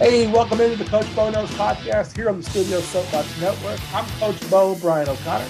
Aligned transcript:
Hey, 0.00 0.26
welcome 0.32 0.62
into 0.62 0.82
the 0.82 0.88
Coach 0.88 1.14
Bo 1.14 1.28
Knows 1.28 1.50
podcast 1.50 2.16
here 2.16 2.30
on 2.30 2.38
the 2.38 2.42
Studio 2.42 2.80
Soapbox 2.80 3.38
Network. 3.38 3.78
I'm 3.94 4.06
Coach 4.18 4.50
Bo, 4.50 4.74
Brian 4.76 5.06
O'Connor. 5.06 5.46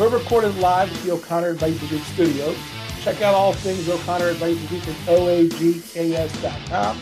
We're 0.00 0.08
recorded 0.08 0.56
live 0.56 0.92
at 0.92 1.02
the 1.04 1.12
O'Connor 1.12 1.50
Advisory 1.50 1.86
Group 1.86 2.02
Studios. 2.02 2.56
Check 3.02 3.22
out 3.22 3.34
all 3.34 3.52
things 3.52 3.88
O'Connor 3.88 4.30
Advisory 4.30 4.66
Group 4.66 4.88
at 4.88 4.96
oagks.com. 5.06 7.00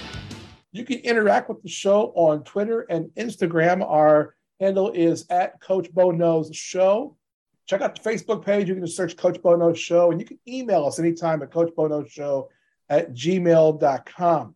You 0.72 0.84
can 0.84 0.98
interact 0.98 1.48
with 1.48 1.62
the 1.62 1.70
show 1.70 2.12
on 2.14 2.44
Twitter 2.44 2.82
and 2.90 3.06
Instagram. 3.16 3.82
Our 3.82 4.34
handle 4.60 4.90
is 4.90 5.24
at 5.30 5.62
Coach 5.62 5.90
Bo 5.94 6.10
Knows 6.10 6.54
Show. 6.54 7.16
Check 7.64 7.80
out 7.80 7.94
the 7.94 8.06
Facebook 8.06 8.44
page. 8.44 8.68
You 8.68 8.74
can 8.74 8.84
just 8.84 8.98
search 8.98 9.16
Coach 9.16 9.40
Bo 9.40 9.56
Knows 9.56 9.78
Show, 9.78 10.10
and 10.10 10.20
you 10.20 10.26
can 10.26 10.38
email 10.46 10.84
us 10.84 10.98
anytime 10.98 11.42
at 11.42 11.52
Coach 11.52 11.72
Bo 11.74 11.86
Knows 11.86 12.12
Show 12.12 12.50
at 12.90 13.14
gmail.com. 13.14 14.54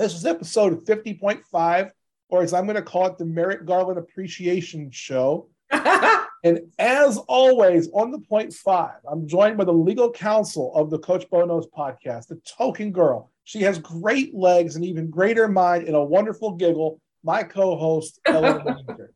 This 0.00 0.14
is 0.14 0.24
episode 0.24 0.86
50.5, 0.86 1.90
or 2.30 2.42
as 2.42 2.54
I'm 2.54 2.64
going 2.64 2.76
to 2.76 2.80
call 2.80 3.08
it, 3.08 3.18
the 3.18 3.26
Merrick 3.26 3.66
Garland 3.66 3.98
Appreciation 3.98 4.90
Show. 4.90 5.50
and 5.70 6.60
as 6.78 7.18
always, 7.28 7.90
on 7.92 8.10
the 8.10 8.18
point 8.18 8.54
five, 8.54 8.94
I'm 9.06 9.28
joined 9.28 9.58
by 9.58 9.64
the 9.64 9.74
legal 9.74 10.10
counsel 10.10 10.74
of 10.74 10.88
the 10.88 10.98
Coach 10.98 11.28
Bo 11.28 11.44
Knows 11.44 11.66
podcast, 11.66 12.28
the 12.28 12.40
token 12.46 12.92
girl. 12.92 13.30
She 13.44 13.60
has 13.60 13.78
great 13.78 14.34
legs 14.34 14.74
and 14.74 14.86
even 14.86 15.10
greater 15.10 15.48
mind 15.48 15.86
and 15.86 15.94
a 15.94 16.02
wonderful 16.02 16.52
giggle. 16.52 16.98
My 17.22 17.42
co-host, 17.42 18.20
Ellen 18.26 18.64
Winter. 18.64 19.12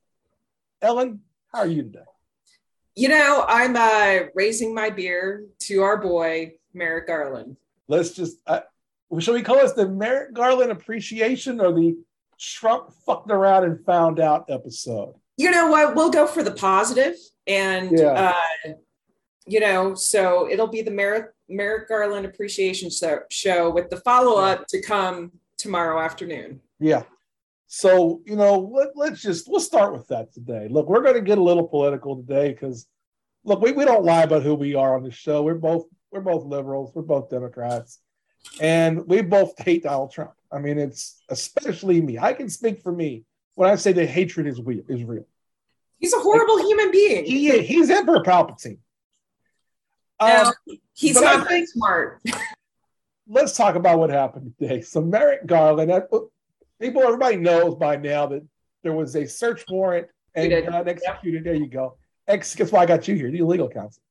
Ellen, 0.82 1.20
how 1.50 1.60
are 1.60 1.66
you 1.66 1.84
today? 1.84 2.00
You 2.94 3.08
know, 3.08 3.46
I'm 3.48 3.74
uh, 3.74 4.26
raising 4.34 4.74
my 4.74 4.90
beer 4.90 5.46
to 5.60 5.80
our 5.80 5.96
boy 5.96 6.56
Merrick 6.74 7.06
Garland. 7.06 7.56
Let's 7.88 8.10
just 8.10 8.36
shall 9.18 9.34
we 9.34 9.42
call 9.42 9.56
this 9.56 9.72
the 9.72 9.88
Merrick 9.88 10.32
Garland 10.34 10.70
appreciation 10.70 11.60
or 11.60 11.72
the 11.72 11.96
Trump 12.38 12.92
fucked 13.06 13.30
around 13.30 13.64
and 13.64 13.84
found 13.84 14.20
out 14.20 14.50
episode? 14.50 15.14
You 15.36 15.50
know 15.50 15.68
what? 15.70 15.94
We'll 15.94 16.10
go 16.10 16.26
for 16.26 16.42
the 16.42 16.52
positive, 16.52 17.14
and 17.46 17.98
yeah. 17.98 18.32
uh, 18.66 18.72
you 19.46 19.60
know, 19.60 19.94
so 19.94 20.48
it'll 20.48 20.68
be 20.68 20.82
the 20.82 20.90
Merrick 20.90 21.26
Merrick 21.48 21.88
Garland 21.88 22.26
appreciation 22.26 22.90
show 22.90 23.20
show 23.30 23.70
with 23.70 23.90
the 23.90 23.98
follow 23.98 24.40
up 24.40 24.66
to 24.68 24.80
come 24.80 25.32
tomorrow 25.58 26.00
afternoon. 26.00 26.60
Yeah. 26.78 27.02
So 27.66 28.22
you 28.24 28.36
know, 28.36 28.58
let, 28.58 28.90
let's 28.94 29.22
just 29.22 29.48
let's 29.48 29.64
start 29.64 29.92
with 29.92 30.06
that 30.08 30.32
today. 30.32 30.68
Look, 30.70 30.88
we're 30.88 31.02
going 31.02 31.14
to 31.16 31.20
get 31.20 31.38
a 31.38 31.42
little 31.42 31.66
political 31.66 32.16
today 32.16 32.52
because 32.52 32.86
look, 33.44 33.60
we, 33.60 33.72
we 33.72 33.84
don't 33.84 34.04
lie 34.04 34.22
about 34.22 34.42
who 34.42 34.54
we 34.54 34.74
are 34.74 34.96
on 34.96 35.02
the 35.02 35.10
show. 35.10 35.42
We're 35.42 35.54
both 35.54 35.86
we're 36.12 36.20
both 36.20 36.44
liberals. 36.44 36.92
We're 36.94 37.02
both 37.02 37.28
Democrats 37.28 37.98
and 38.60 39.06
we 39.06 39.22
both 39.22 39.54
hate 39.58 39.82
Donald 39.82 40.12
Trump. 40.12 40.32
I 40.52 40.58
mean, 40.58 40.78
it's 40.78 41.22
especially 41.28 42.00
me. 42.00 42.18
I 42.18 42.32
can 42.32 42.48
speak 42.48 42.82
for 42.82 42.92
me 42.92 43.24
when 43.54 43.70
I 43.70 43.74
say 43.76 43.92
the 43.92 44.06
hatred 44.06 44.46
is 44.46 44.60
real. 44.60 44.82
Is 44.88 45.04
real. 45.04 45.26
He's 45.98 46.12
a 46.12 46.18
horrible 46.18 46.56
like, 46.56 46.66
human 46.66 46.90
being. 46.90 47.24
He 47.24 47.62
he's 47.62 47.90
Emperor 47.90 48.22
Palpatine. 48.22 48.78
Um, 50.20 50.52
he's 50.94 51.20
not 51.20 51.48
very 51.48 51.66
smart. 51.66 52.22
let's 53.28 53.56
talk 53.56 53.74
about 53.74 53.98
what 53.98 54.10
happened 54.10 54.54
today. 54.58 54.80
So 54.80 55.00
Merrick 55.00 55.46
Garland, 55.46 55.90
people, 56.80 57.02
everybody 57.02 57.36
knows 57.36 57.74
by 57.74 57.96
now 57.96 58.26
that 58.26 58.42
there 58.82 58.92
was 58.92 59.16
a 59.16 59.26
search 59.26 59.64
warrant 59.68 60.08
and 60.34 60.50
got 60.50 60.86
executed. 60.88 61.38
Yep. 61.38 61.44
There 61.44 61.54
you 61.54 61.68
go. 61.68 61.96
Ex, 62.26 62.54
guess 62.54 62.72
why 62.72 62.82
I 62.82 62.86
got 62.86 63.06
you 63.08 63.14
here, 63.14 63.30
the 63.30 63.42
legal 63.42 63.68
counsel. 63.68 64.02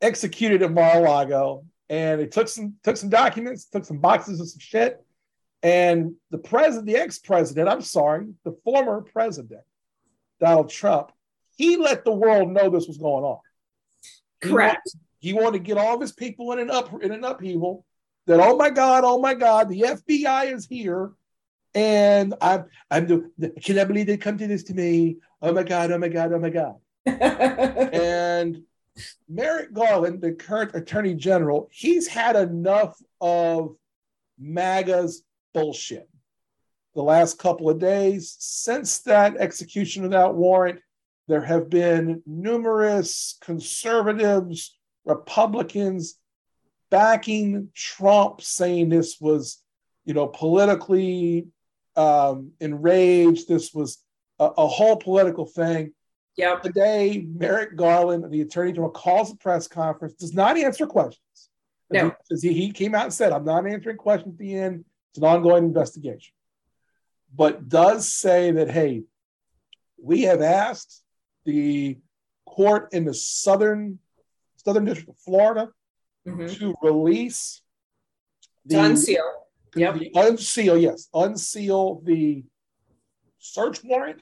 Executed 0.00 0.62
at 0.62 0.72
Mar-a-Lago 0.72 1.64
and 1.90 2.20
they 2.20 2.26
took 2.26 2.48
some 2.48 2.76
took 2.82 2.96
some 2.96 3.10
documents, 3.10 3.66
took 3.66 3.84
some 3.84 3.98
boxes 3.98 4.40
of 4.40 4.48
some 4.48 4.60
shit, 4.60 5.04
and 5.62 6.14
the 6.30 6.38
president, 6.38 6.86
the 6.86 6.96
ex-president, 6.96 7.68
I'm 7.68 7.82
sorry, 7.82 8.28
the 8.44 8.56
former 8.64 9.02
president, 9.02 9.62
Donald 10.40 10.70
Trump, 10.70 11.10
he 11.56 11.76
let 11.76 12.04
the 12.04 12.12
world 12.12 12.50
know 12.50 12.70
this 12.70 12.86
was 12.86 12.96
going 12.96 13.24
on. 13.24 13.40
Correct. 14.40 14.80
He 15.18 15.32
wanted, 15.32 15.42
he 15.42 15.44
wanted 15.44 15.58
to 15.58 15.64
get 15.64 15.78
all 15.78 15.96
of 15.96 16.00
his 16.00 16.12
people 16.12 16.52
in 16.52 16.60
an 16.60 16.70
up 16.70 17.02
in 17.02 17.12
an 17.12 17.24
upheaval. 17.24 17.84
That 18.26 18.38
oh 18.40 18.56
my 18.56 18.70
god, 18.70 19.02
oh 19.04 19.18
my 19.18 19.34
god, 19.34 19.68
the 19.68 19.80
FBI 19.80 20.54
is 20.54 20.66
here, 20.66 21.10
and 21.74 22.34
I'm 22.40 22.66
I'm 22.90 23.06
the 23.06 23.50
can 23.62 23.80
I 23.80 23.84
believe 23.84 24.06
they 24.06 24.16
come 24.16 24.38
to 24.38 24.46
this 24.46 24.62
to 24.64 24.74
me? 24.74 25.16
Oh 25.42 25.52
my 25.52 25.64
god, 25.64 25.90
oh 25.90 25.98
my 25.98 26.08
god, 26.08 26.32
oh 26.32 26.38
my 26.38 26.50
god. 26.50 26.76
and 27.06 28.62
Merrick 29.28 29.72
Garland, 29.72 30.20
the 30.20 30.32
current 30.32 30.74
attorney 30.74 31.14
general, 31.14 31.68
he's 31.72 32.06
had 32.06 32.36
enough 32.36 33.00
of 33.20 33.76
MAGA's 34.38 35.22
bullshit. 35.54 36.08
The 36.94 37.02
last 37.02 37.38
couple 37.38 37.70
of 37.70 37.78
days, 37.78 38.36
since 38.38 38.98
that 39.00 39.36
execution 39.36 40.04
of 40.04 40.10
that 40.10 40.34
warrant, 40.34 40.80
there 41.28 41.42
have 41.42 41.70
been 41.70 42.22
numerous 42.26 43.38
conservatives, 43.40 44.76
Republicans 45.04 46.16
backing 46.90 47.68
Trump, 47.74 48.42
saying 48.42 48.88
this 48.88 49.20
was, 49.20 49.62
you 50.04 50.14
know, 50.14 50.26
politically 50.26 51.46
um, 51.94 52.50
enraged. 52.60 53.46
This 53.46 53.72
was 53.72 54.02
a, 54.40 54.46
a 54.46 54.66
whole 54.66 54.96
political 54.96 55.46
thing. 55.46 55.92
Yep. 56.36 56.62
Today, 56.62 57.26
Merrick 57.28 57.76
Garland, 57.76 58.30
the 58.30 58.40
attorney 58.40 58.72
general, 58.72 58.90
calls 58.90 59.32
a 59.32 59.36
press 59.36 59.68
conference, 59.68 60.14
does 60.14 60.34
not 60.34 60.56
answer 60.56 60.86
questions. 60.86 61.50
No. 61.90 62.14
He, 62.40 62.52
he 62.52 62.70
came 62.70 62.94
out 62.94 63.04
and 63.04 63.12
said, 63.12 63.32
I'm 63.32 63.44
not 63.44 63.66
answering 63.66 63.96
questions 63.96 64.34
at 64.34 64.38
the 64.38 64.54
end. 64.54 64.84
It's 65.10 65.18
an 65.18 65.24
ongoing 65.24 65.64
investigation. 65.64 66.32
But 67.34 67.68
does 67.68 68.08
say 68.08 68.52
that, 68.52 68.70
hey, 68.70 69.02
we 70.02 70.22
have 70.22 70.40
asked 70.40 71.02
the 71.44 71.98
court 72.46 72.88
in 72.92 73.04
the 73.04 73.14
southern 73.14 73.98
southern 74.56 74.84
district 74.84 75.10
of 75.10 75.18
Florida 75.18 75.68
mm-hmm. 76.26 76.46
to 76.46 76.74
release 76.82 77.62
the 78.66 78.76
to 78.76 78.84
unseal. 78.84 79.24
Yep. 79.76 79.94
The 79.94 80.10
unseal, 80.14 80.76
yes, 80.76 81.08
unseal 81.14 82.00
the 82.04 82.44
search 83.38 83.82
warrant 83.84 84.20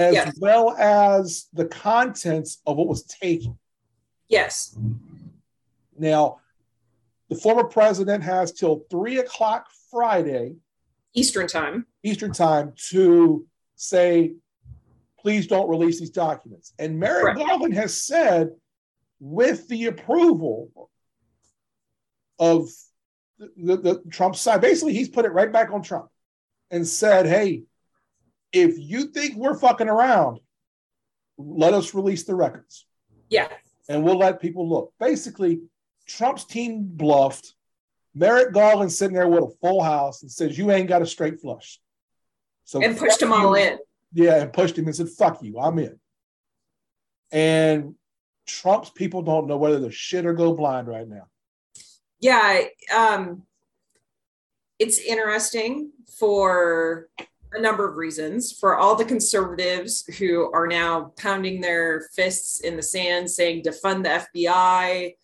as 0.00 0.14
yes. 0.14 0.38
well 0.40 0.74
as 0.78 1.46
the 1.52 1.66
contents 1.66 2.62
of 2.66 2.78
what 2.78 2.88
was 2.88 3.02
taken. 3.04 3.58
Yes. 4.28 4.76
Now, 5.98 6.38
the 7.28 7.36
former 7.36 7.64
president 7.64 8.24
has 8.24 8.52
till 8.52 8.86
three 8.90 9.18
o'clock 9.18 9.66
Friday, 9.90 10.54
Eastern 11.12 11.46
time, 11.46 11.86
Eastern 12.02 12.32
time, 12.32 12.72
to 12.88 13.46
say, 13.76 14.32
please 15.20 15.46
don't 15.46 15.68
release 15.68 16.00
these 16.00 16.10
documents. 16.10 16.72
And 16.78 16.98
Merrick 16.98 17.36
Garland 17.36 17.74
has 17.74 18.02
said, 18.02 18.50
with 19.20 19.68
the 19.68 19.86
approval 19.86 20.90
of 22.38 22.70
the, 23.38 23.50
the, 23.58 23.76
the 23.76 24.02
Trump 24.10 24.34
side, 24.34 24.62
basically, 24.62 24.94
he's 24.94 25.10
put 25.10 25.26
it 25.26 25.32
right 25.32 25.52
back 25.52 25.72
on 25.72 25.82
Trump 25.82 26.08
and 26.70 26.88
said, 26.88 27.26
hey, 27.26 27.64
if 28.52 28.78
you 28.78 29.06
think 29.06 29.36
we're 29.36 29.58
fucking 29.58 29.88
around, 29.88 30.40
let 31.38 31.74
us 31.74 31.94
release 31.94 32.24
the 32.24 32.34
records. 32.34 32.86
Yeah. 33.28 33.48
And 33.88 34.02
we'll 34.04 34.18
let 34.18 34.40
people 34.40 34.68
look. 34.68 34.92
Basically, 34.98 35.60
Trump's 36.06 36.44
team 36.44 36.84
bluffed. 36.84 37.54
Merrick 38.14 38.52
Garland 38.52 38.92
sitting 38.92 39.14
there 39.14 39.28
with 39.28 39.44
a 39.44 39.50
full 39.60 39.82
house 39.82 40.22
and 40.22 40.30
says, 40.30 40.58
You 40.58 40.70
ain't 40.70 40.88
got 40.88 41.02
a 41.02 41.06
straight 41.06 41.40
flush. 41.40 41.80
So 42.64 42.82
and 42.82 42.96
pushed 42.96 43.22
him 43.22 43.32
all 43.32 43.54
in. 43.54 43.78
Yeah, 44.12 44.42
and 44.42 44.52
pushed 44.52 44.76
him 44.76 44.86
and 44.86 44.94
said, 44.94 45.08
Fuck 45.08 45.42
you, 45.42 45.58
I'm 45.58 45.78
in. 45.78 45.98
And 47.32 47.94
Trump's 48.46 48.90
people 48.90 49.22
don't 49.22 49.46
know 49.46 49.56
whether 49.56 49.80
to 49.80 49.90
shit 49.92 50.26
or 50.26 50.34
go 50.34 50.54
blind 50.54 50.88
right 50.88 51.08
now. 51.08 51.28
Yeah. 52.18 52.62
Um, 52.94 53.44
it's 54.78 54.98
interesting 54.98 55.92
for 56.18 57.08
a 57.52 57.60
number 57.60 57.88
of 57.88 57.96
reasons. 57.96 58.52
For 58.52 58.76
all 58.76 58.94
the 58.94 59.04
conservatives 59.04 60.04
who 60.18 60.50
are 60.52 60.66
now 60.66 61.12
pounding 61.16 61.60
their 61.60 62.08
fists 62.14 62.60
in 62.60 62.76
the 62.76 62.82
sand 62.82 63.30
saying 63.30 63.62
defund 63.62 64.04
the 64.04 64.40
FBI 64.42 65.14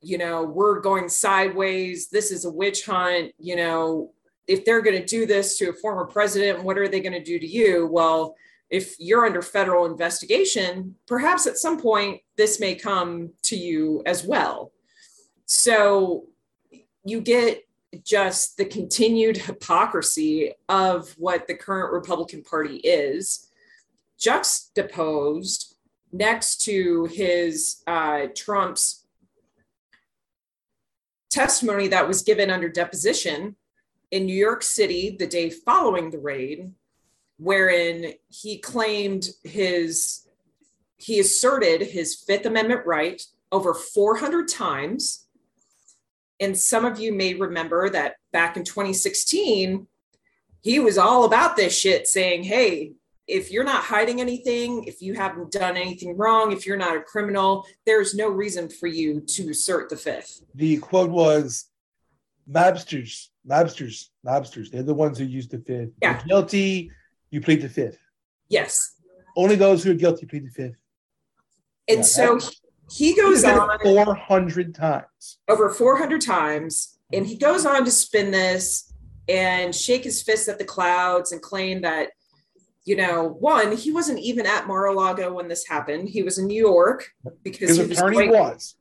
you 0.00 0.18
know 0.18 0.44
we're 0.44 0.80
going 0.80 1.08
sideways. 1.08 2.08
This 2.08 2.30
is 2.30 2.44
a 2.44 2.50
witch 2.50 2.84
hunt. 2.84 3.32
You 3.38 3.56
know 3.56 4.12
if 4.46 4.64
they're 4.64 4.82
going 4.82 4.98
to 4.98 5.06
do 5.06 5.26
this 5.26 5.56
to 5.58 5.70
a 5.70 5.74
former 5.74 6.06
president 6.06 6.64
what 6.64 6.78
are 6.78 6.88
they 6.88 7.00
going 7.00 7.12
to 7.12 7.22
do 7.22 7.38
to 7.38 7.46
you? 7.46 7.88
Well 7.90 8.36
if 8.68 8.94
you're 9.00 9.26
under 9.26 9.42
federal 9.42 9.86
investigation 9.86 10.94
perhaps 11.06 11.46
at 11.46 11.56
some 11.56 11.80
point 11.80 12.20
this 12.36 12.60
may 12.60 12.74
come 12.74 13.30
to 13.44 13.56
you 13.56 14.02
as 14.06 14.24
well. 14.24 14.72
So 15.46 16.26
you 17.04 17.20
get 17.20 17.64
just 18.04 18.56
the 18.56 18.64
continued 18.64 19.36
hypocrisy 19.36 20.52
of 20.68 21.12
what 21.18 21.46
the 21.46 21.54
current 21.54 21.92
Republican 21.92 22.42
Party 22.42 22.76
is, 22.76 23.50
juxtaposed 24.18 25.76
next 26.12 26.62
to 26.62 27.06
his 27.06 27.82
uh, 27.86 28.26
Trump's 28.34 29.06
testimony 31.30 31.88
that 31.88 32.06
was 32.06 32.22
given 32.22 32.50
under 32.50 32.68
deposition, 32.68 33.56
in 34.10 34.26
New 34.26 34.34
York 34.34 34.62
City 34.62 35.16
the 35.18 35.26
day 35.26 35.50
following 35.50 36.10
the 36.10 36.18
raid, 36.18 36.72
wherein 37.38 38.14
he 38.28 38.58
claimed 38.58 39.28
his, 39.44 40.26
he 40.96 41.20
asserted 41.20 41.82
his 41.82 42.16
Fifth 42.26 42.46
Amendment 42.46 42.86
right 42.86 43.22
over 43.52 43.72
400 43.74 44.48
times. 44.48 45.26
And 46.40 46.58
some 46.58 46.84
of 46.84 46.98
you 46.98 47.12
may 47.12 47.34
remember 47.34 47.90
that 47.90 48.16
back 48.32 48.56
in 48.56 48.64
2016, 48.64 49.86
he 50.62 50.78
was 50.78 50.98
all 50.98 51.24
about 51.24 51.56
this 51.56 51.78
shit, 51.78 52.06
saying, 52.06 52.44
hey, 52.44 52.92
if 53.26 53.52
you're 53.52 53.64
not 53.64 53.84
hiding 53.84 54.20
anything, 54.20 54.84
if 54.84 55.00
you 55.00 55.14
haven't 55.14 55.52
done 55.52 55.76
anything 55.76 56.16
wrong, 56.16 56.50
if 56.50 56.66
you're 56.66 56.76
not 56.76 56.96
a 56.96 57.02
criminal, 57.02 57.66
there's 57.86 58.14
no 58.14 58.28
reason 58.28 58.68
for 58.68 58.86
you 58.86 59.20
to 59.20 59.50
assert 59.50 59.88
the 59.88 59.96
fifth. 59.96 60.42
The 60.54 60.78
quote 60.78 61.10
was 61.10 61.66
mobsters, 62.50 63.28
mobsters, 63.48 64.08
mobsters. 64.26 64.70
They're 64.70 64.82
the 64.82 64.94
ones 64.94 65.18
who 65.18 65.24
use 65.24 65.48
the 65.48 65.58
fifth. 65.58 65.90
Yeah. 66.02 66.18
You're 66.18 66.26
guilty, 66.26 66.90
you 67.30 67.40
plead 67.40 67.62
the 67.62 67.68
fifth. 67.68 67.98
Yes. 68.48 68.96
Only 69.36 69.54
those 69.56 69.84
who 69.84 69.92
are 69.92 69.94
guilty 69.94 70.26
plead 70.26 70.46
the 70.46 70.50
fifth. 70.50 70.76
And 71.88 71.98
Yeah, 71.98 72.04
so 72.04 72.40
he 72.90 73.14
goes 73.14 73.42
He 73.44 73.50
on 73.50 73.78
400 73.80 74.74
times. 74.74 75.38
over 75.48 75.70
400 75.70 76.20
times 76.20 76.98
and 77.12 77.26
he 77.26 77.36
goes 77.36 77.64
on 77.66 77.84
to 77.84 77.90
spin 77.90 78.30
this 78.30 78.92
and 79.28 79.74
shake 79.74 80.04
his 80.04 80.22
fist 80.22 80.48
at 80.48 80.58
the 80.58 80.64
clouds 80.64 81.32
and 81.32 81.40
claim 81.42 81.82
that 81.82 82.10
you 82.84 82.96
know 82.96 83.28
one 83.40 83.76
he 83.76 83.92
wasn't 83.92 84.18
even 84.18 84.46
at 84.46 84.66
mar-a-lago 84.66 85.32
when 85.32 85.48
this 85.48 85.66
happened 85.66 86.08
he 86.08 86.22
was 86.22 86.38
in 86.38 86.46
new 86.46 86.60
york 86.66 87.08
because 87.44 87.68
His 87.70 87.78
he 87.78 87.86
was, 87.86 87.98
attorney 87.98 88.28
was. 88.30 88.76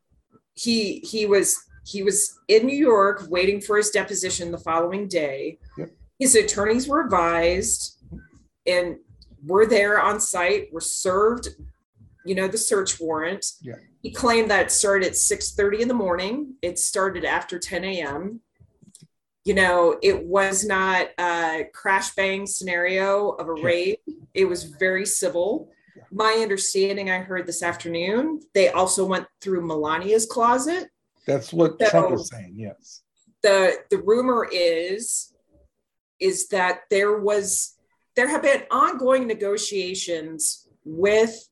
he 0.53 0.99
he 0.99 1.25
was 1.25 1.57
he 1.85 2.01
was 2.03 2.37
in 2.47 2.65
new 2.65 2.77
york 2.77 3.23
waiting 3.29 3.59
for 3.61 3.77
his 3.77 3.89
deposition 3.89 4.51
the 4.51 4.57
following 4.57 5.07
day 5.07 5.59
Yep. 5.77 5.91
his 6.17 6.35
attorneys 6.35 6.87
were 6.87 7.01
advised 7.03 8.01
and 8.65 8.97
were 9.45 9.65
there 9.65 10.01
on 10.01 10.19
site 10.19 10.71
were 10.73 10.81
served 10.81 11.49
you 12.29 12.35
know 12.35 12.47
the 12.47 12.57
search 12.57 12.99
warrant. 12.99 13.45
Yeah. 13.61 13.75
he 14.03 14.11
claimed 14.11 14.51
that 14.51 14.67
it 14.67 14.71
started 14.71 15.07
at 15.07 15.17
6 15.17 15.55
30 15.55 15.81
in 15.81 15.87
the 15.87 15.93
morning. 15.95 16.53
It 16.61 16.77
started 16.77 17.25
after 17.25 17.57
10 17.57 17.83
a.m 17.83 18.41
you 19.45 19.53
know 19.55 19.97
it 20.03 20.25
was 20.25 20.65
not 20.65 21.07
a 21.17 21.63
crash 21.73 22.13
bang 22.13 22.45
scenario 22.45 23.29
of 23.29 23.47
a 23.47 23.53
raid. 23.53 23.97
It 24.33 24.45
was 24.45 24.63
very 24.65 25.05
civil. 25.05 25.69
My 26.11 26.33
understanding 26.41 27.09
i 27.09 27.17
heard 27.19 27.47
this 27.47 27.63
afternoon 27.63 28.41
they 28.53 28.69
also 28.69 29.05
went 29.05 29.25
through 29.41 29.61
melania's 29.67 30.25
closet. 30.27 30.89
That's 31.25 31.51
what 31.51 31.79
So- 31.81 31.89
Trump 31.89 32.11
was 32.11 32.29
saying. 32.29 32.53
Yes. 32.57 33.01
the 33.41 33.77
the 33.89 33.97
rumor 33.97 34.47
is 34.51 35.33
is 36.19 36.47
that 36.49 36.81
there 36.91 37.17
was 37.19 37.75
there 38.15 38.27
have 38.27 38.43
been 38.43 38.63
ongoing 38.69 39.25
negotiations 39.27 40.67
with 40.85 41.48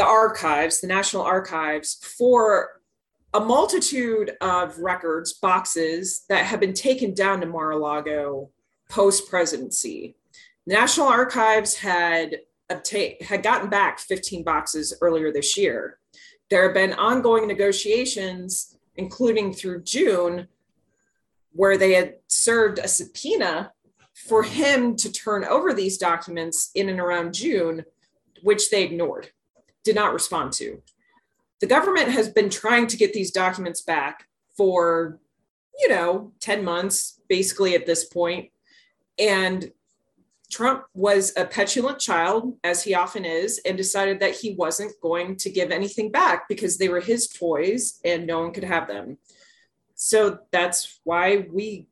the 0.00 0.06
archives 0.06 0.80
the 0.80 0.86
national 0.86 1.22
archives 1.22 1.98
for 2.18 2.80
a 3.34 3.40
multitude 3.40 4.32
of 4.40 4.78
records 4.78 5.34
boxes 5.34 6.24
that 6.30 6.46
have 6.46 6.58
been 6.58 6.72
taken 6.72 7.12
down 7.12 7.38
to 7.38 7.46
mar-a-lago 7.46 8.48
post 8.88 9.28
presidency 9.28 10.16
The 10.66 10.72
national 10.72 11.06
archives 11.06 11.76
had 11.76 12.38
obtained 12.70 13.16
had 13.20 13.42
gotten 13.42 13.68
back 13.68 13.98
15 13.98 14.42
boxes 14.42 14.94
earlier 15.02 15.30
this 15.30 15.58
year. 15.58 15.98
There 16.48 16.62
have 16.62 16.74
been 16.74 16.94
ongoing 16.94 17.46
negotiations 17.46 18.78
including 18.96 19.52
through 19.52 19.82
June, 19.82 20.48
where 21.52 21.76
they 21.76 21.92
had 21.92 22.16
served 22.26 22.78
a 22.78 22.88
subpoena 22.88 23.72
for 24.14 24.42
him 24.44 24.96
to 24.96 25.12
turn 25.12 25.44
over 25.44 25.74
these 25.74 25.98
documents 25.98 26.70
in 26.74 26.88
and 26.88 27.00
around 27.00 27.34
June, 27.34 27.84
which 28.42 28.70
they 28.70 28.82
ignored, 28.82 29.30
did 29.84 29.94
not 29.94 30.12
respond 30.12 30.52
to. 30.54 30.82
The 31.60 31.66
government 31.66 32.10
has 32.10 32.28
been 32.28 32.50
trying 32.50 32.86
to 32.88 32.96
get 32.96 33.12
these 33.12 33.30
documents 33.30 33.82
back 33.82 34.26
for, 34.56 35.18
you 35.78 35.88
know, 35.88 36.32
10 36.40 36.64
months, 36.64 37.20
basically 37.28 37.74
at 37.74 37.86
this 37.86 38.04
point. 38.04 38.50
And 39.18 39.70
Trump 40.50 40.84
was 40.94 41.32
a 41.36 41.44
petulant 41.44 42.00
child, 42.00 42.56
as 42.64 42.82
he 42.82 42.94
often 42.94 43.24
is, 43.24 43.60
and 43.64 43.76
decided 43.76 44.18
that 44.20 44.34
he 44.34 44.54
wasn't 44.54 44.92
going 45.00 45.36
to 45.36 45.50
give 45.50 45.70
anything 45.70 46.10
back 46.10 46.48
because 46.48 46.76
they 46.76 46.88
were 46.88 47.00
his 47.00 47.28
toys 47.28 48.00
and 48.04 48.26
no 48.26 48.40
one 48.40 48.52
could 48.52 48.64
have 48.64 48.88
them. 48.88 49.16
So 49.94 50.40
that's 50.50 51.00
why 51.04 51.46
we 51.52 51.86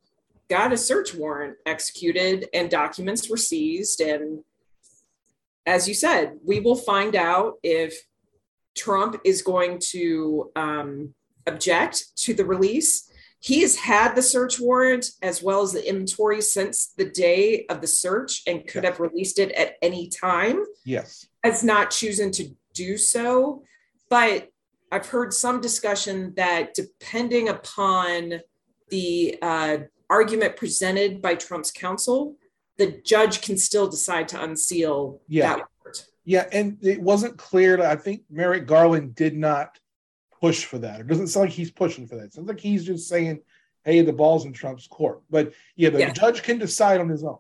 got 0.49 0.73
a 0.73 0.77
search 0.77 1.15
warrant 1.15 1.57
executed 1.67 2.49
and 2.53 2.71
documents 2.71 3.31
were 3.31 3.37
seized. 3.37 4.01
And 4.01 4.43
as 5.67 5.87
you 5.87 5.95
said, 5.95 6.39
we 6.45 6.61
will 6.61 6.77
find 6.77 7.15
out 7.15 7.55
if 7.63 7.95
Trump 8.77 9.21
is 9.25 9.43
going 9.43 9.81
to 9.91 10.51
um, 10.57 11.15
object 11.47 12.17
to 12.17 12.35
the 12.35 12.45
release. 12.45 13.11
He 13.41 13.61
has 13.63 13.77
had 13.77 14.15
the 14.15 14.23
search 14.23 14.59
warrant 14.59 15.11
as 15.23 15.43
well 15.43 15.63
as 15.63 15.73
the 15.73 15.89
inventory 15.89 16.41
since 16.41 16.93
the 16.97 17.05
day 17.05 17.67
of 17.67 17.81
the 17.81 17.87
search 17.87 18.43
and 18.47 18.67
could 18.67 18.85
have 18.85 18.99
released 18.99 19.39
it 19.39 19.53
at 19.53 19.75
any 19.83 20.09
time 20.09 20.65
Yes. 20.85 21.27
has 21.45 21.63
not 21.63 21.91
chosen 21.91 22.33
to 22.33 22.51
do 22.75 22.97
so. 22.97 23.63
But 24.09 24.49
I've 24.91 25.07
heard 25.07 25.33
some 25.33 25.61
discussion 25.61 26.35
that 26.37 26.75
depending 26.75 27.49
upon 27.49 28.41
the 28.89 29.39
uh, 29.43 29.79
argument 30.09 30.57
presented 30.57 31.21
by 31.21 31.35
Trump's 31.35 31.71
counsel, 31.71 32.37
the 32.79 33.01
judge 33.05 33.43
can 33.43 33.59
still 33.59 33.89
decide 33.89 34.29
to 34.29 34.43
unseal 34.43 35.21
Yeah. 35.29 35.57
that. 35.57 35.65
Yeah, 36.25 36.47
and 36.53 36.79
it 36.83 37.01
wasn't 37.01 37.37
clear. 37.39 37.77
That 37.79 37.87
I 37.91 37.97
think 37.97 38.23
Merrick 38.31 38.67
Garland 38.67 39.15
did 39.15 39.37
not 39.37 39.79
push 40.41 40.65
for 40.65 40.79
that. 40.79 41.01
It 41.01 41.07
doesn't 41.07 41.29
sound 41.29 41.47
like 41.47 41.55
he's 41.55 41.71
pushing 41.71 42.07
for 42.07 42.17
that. 42.17 42.25
It 42.27 42.35
sounds 42.35 42.49
like 42.49 42.61
he's 42.61 42.85
just 42.85 43.09
saying, 43.09 43.41
"Hey, 43.85 44.03
the 44.03 44.13
ball's 44.13 44.45
in 44.45 44.53
Trump's 44.53 44.87
court." 44.87 45.23
But 45.31 45.53
yeah, 45.75 45.91
the 45.91 46.01
Yeah. 46.01 46.13
judge 46.13 46.43
can 46.43 46.59
decide 46.59 47.01
on 47.01 47.09
his 47.09 47.25
own. 47.25 47.39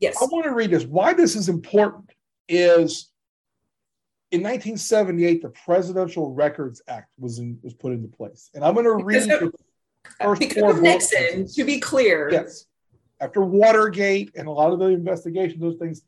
Yes. 0.00 0.16
I 0.22 0.26
want 0.26 0.44
to 0.44 0.52
read 0.54 0.70
this. 0.70 0.84
Why 0.84 1.12
this 1.14 1.34
is 1.34 1.48
important 1.48 2.10
is 2.48 3.10
in 4.30 4.40
1978, 4.42 5.42
the 5.42 5.48
Presidential 5.50 6.32
Records 6.32 6.80
Act 6.86 7.10
was 7.18 7.40
in, 7.40 7.58
was 7.62 7.74
put 7.74 7.92
into 7.92 8.08
place, 8.08 8.50
and 8.54 8.64
I'm 8.64 8.74
going 8.74 8.86
to 8.86 9.04
read 9.04 9.24
Because 9.24 9.42
of- 9.42 9.54
first 10.20 10.40
Because 10.40 10.60
four 10.62 10.70
of 10.70 10.80
Nixon, 10.82 11.46
to 11.48 11.64
be 11.64 11.80
clear, 11.80 12.30
Yes. 12.30 12.66
After 13.20 13.40
Watergate 13.40 14.32
and 14.36 14.46
a 14.46 14.50
lot 14.50 14.72
of 14.72 14.78
the 14.78 14.86
investigations, 14.86 15.60
those 15.60 15.76
things. 15.76 16.02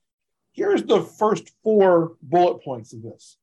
Here's 0.52 0.82
the 0.82 1.02
first 1.02 1.50
four 1.62 2.16
bullet 2.22 2.62
points 2.62 2.92
of 2.92 3.02
this. 3.02 3.36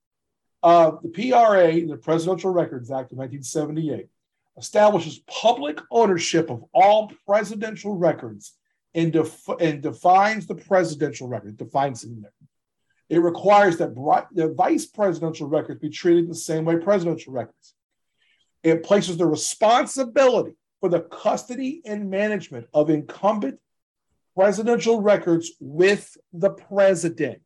Uh, 0.64 0.92
the 1.02 1.10
PRA, 1.10 1.86
the 1.88 2.00
Presidential 2.02 2.52
Records 2.52 2.92
Act 2.92 3.12
of 3.12 3.18
1978, 3.18 4.08
establishes 4.58 5.20
public 5.28 5.80
ownership 5.92 6.50
of 6.50 6.66
all 6.74 7.12
presidential 7.26 7.96
records 7.96 8.54
and, 8.94 9.14
def- 9.14 9.48
and 9.60 9.82
defines 9.82 10.48
the 10.48 10.56
presidential 10.56 11.28
record, 11.28 11.58
defines 11.58 12.04
it 12.04 12.10
in 12.10 12.22
there. 12.22 12.32
It 13.10 13.20
requires 13.20 13.78
that 13.78 13.96
bri- 13.96 14.28
the 14.32 14.54
vice 14.54 14.86
presidential 14.86 15.48
records 15.48 15.80
be 15.80 15.90
treated 15.90 16.28
the 16.28 16.36
same 16.36 16.66
way 16.66 16.78
presidential 16.78 17.34
records. 17.34 17.76
It 18.64 18.84
places 18.84 19.18
the 19.18 19.28
responsibility 19.28 20.56
for 20.80 20.90
the 20.90 21.02
custody 21.02 21.82
and 21.86 22.10
management 22.10 22.68
of 22.74 22.90
incumbent 22.90 23.60
presidential 24.36 25.02
records 25.02 25.52
with 25.60 26.16
the 26.32 26.52
president. 26.52 27.42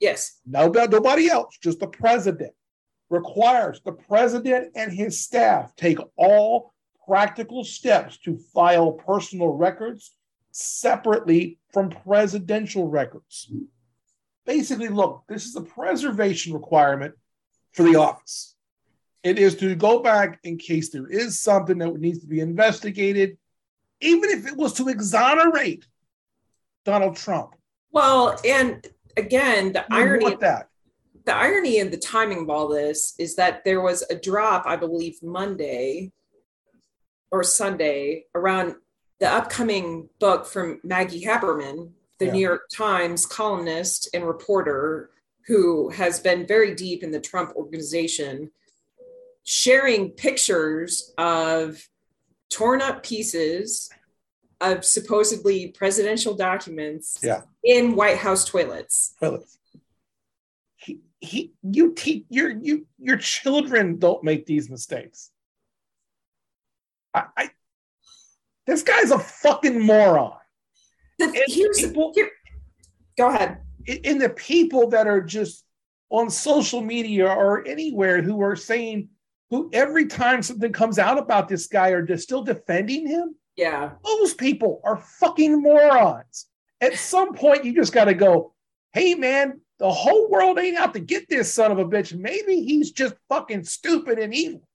yes, 0.00 0.40
No, 0.44 0.68
nobody 0.68 1.28
else, 1.30 1.56
just 1.62 1.78
the 1.80 1.86
president. 1.86 2.52
Requires 3.08 3.80
the 3.84 3.92
president 3.92 4.72
and 4.74 4.92
his 4.92 5.20
staff 5.20 5.76
take 5.76 5.98
all 6.16 6.74
practical 7.06 7.62
steps 7.62 8.18
to 8.18 8.36
file 8.36 8.92
personal 8.92 9.50
records 9.50 10.16
separately 10.50 11.60
from 11.72 11.90
presidential 11.90 12.88
records. 12.88 13.48
Basically, 14.44 14.88
look, 14.88 15.22
this 15.28 15.44
is 15.44 15.54
a 15.54 15.60
preservation 15.60 16.52
requirement 16.52 17.14
for 17.72 17.84
the 17.84 17.94
office. 17.94 18.55
It 19.26 19.40
is 19.40 19.56
to 19.56 19.74
go 19.74 19.98
back 19.98 20.38
in 20.44 20.56
case 20.56 20.90
there 20.90 21.08
is 21.08 21.40
something 21.40 21.78
that 21.78 21.98
needs 21.98 22.20
to 22.20 22.28
be 22.28 22.38
investigated, 22.38 23.36
even 24.00 24.30
if 24.30 24.46
it 24.46 24.56
was 24.56 24.72
to 24.74 24.86
exonerate 24.86 25.84
Donald 26.84 27.16
Trump. 27.16 27.56
well, 27.90 28.38
and 28.44 28.86
again, 29.16 29.72
the 29.72 29.84
You 29.90 29.96
irony 29.96 30.24
want 30.26 30.40
that. 30.42 30.68
the 31.24 31.34
irony 31.34 31.80
and 31.80 31.90
the 31.90 31.96
timing 31.96 32.42
of 32.42 32.50
all 32.50 32.68
this 32.68 33.14
is 33.18 33.34
that 33.34 33.64
there 33.64 33.80
was 33.80 34.04
a 34.10 34.14
drop, 34.14 34.62
I 34.64 34.76
believe, 34.76 35.20
Monday 35.24 36.12
or 37.32 37.42
Sunday 37.42 38.26
around 38.36 38.76
the 39.18 39.28
upcoming 39.28 40.08
book 40.20 40.46
from 40.46 40.78
Maggie 40.84 41.24
Haberman, 41.24 41.90
the 42.18 42.26
Yeah. 42.26 42.32
New 42.32 42.38
York 42.50 42.68
Times 42.72 43.26
columnist 43.26 44.08
and 44.14 44.24
reporter 44.24 45.10
who 45.48 45.88
has 45.90 46.20
been 46.20 46.46
very 46.46 46.76
deep 46.76 47.02
in 47.02 47.10
the 47.10 47.20
Trump 47.20 47.56
organization, 47.56 48.52
sharing 49.46 50.10
pictures 50.10 51.12
of 51.16 51.80
torn 52.50 52.82
up 52.82 53.02
pieces 53.02 53.88
of 54.60 54.84
supposedly 54.84 55.68
presidential 55.68 56.34
documents 56.34 57.18
Yeah. 57.22 57.42
in 57.62 57.94
White 57.94 58.18
House 58.18 58.44
toilets. 58.44 59.14
toilets. 59.20 59.56
He, 60.76 61.00
he, 61.20 61.52
you 61.62 61.92
teach 61.94 62.24
your 62.28 62.50
you 62.50 62.86
your 62.98 63.16
children 63.18 63.98
don't 63.98 64.22
make 64.24 64.46
these 64.46 64.68
mistakes. 64.68 65.30
I, 67.14 67.24
I 67.36 67.50
this 68.66 68.82
guy's 68.82 69.12
a 69.12 69.18
fucking 69.18 69.80
moron. 69.80 70.38
The, 71.18 71.44
here's 71.46 71.80
people- 71.80 72.12
here, 72.14 72.30
go 73.16 73.28
ahead. 73.28 73.58
In 73.86 74.18
the 74.18 74.30
people 74.30 74.88
that 74.90 75.06
are 75.06 75.20
just 75.20 75.64
on 76.10 76.30
social 76.30 76.80
media 76.80 77.28
or 77.28 77.64
anywhere 77.66 78.22
who 78.22 78.40
are 78.42 78.56
saying 78.56 79.08
who 79.50 79.70
every 79.72 80.06
time 80.06 80.42
something 80.42 80.72
comes 80.72 80.98
out 80.98 81.18
about 81.18 81.48
this 81.48 81.66
guy 81.66 81.90
are 81.90 82.02
just 82.02 82.24
still 82.24 82.42
defending 82.42 83.06
him, 83.06 83.34
Yeah. 83.56 83.92
those 84.04 84.34
people 84.34 84.80
are 84.84 84.96
fucking 84.96 85.62
morons. 85.62 86.46
At 86.80 86.94
some 86.98 87.34
point, 87.34 87.64
you 87.64 87.74
just 87.74 87.92
got 87.92 88.04
to 88.06 88.14
go, 88.14 88.54
hey, 88.92 89.14
man, 89.14 89.60
the 89.78 89.90
whole 89.90 90.28
world 90.30 90.58
ain't 90.58 90.76
out 90.76 90.94
to 90.94 91.00
get 91.00 91.28
this 91.28 91.52
son 91.52 91.70
of 91.70 91.78
a 91.78 91.84
bitch. 91.84 92.14
Maybe 92.14 92.62
he's 92.64 92.90
just 92.90 93.14
fucking 93.28 93.64
stupid 93.64 94.18
and 94.18 94.34
evil. 94.34 94.66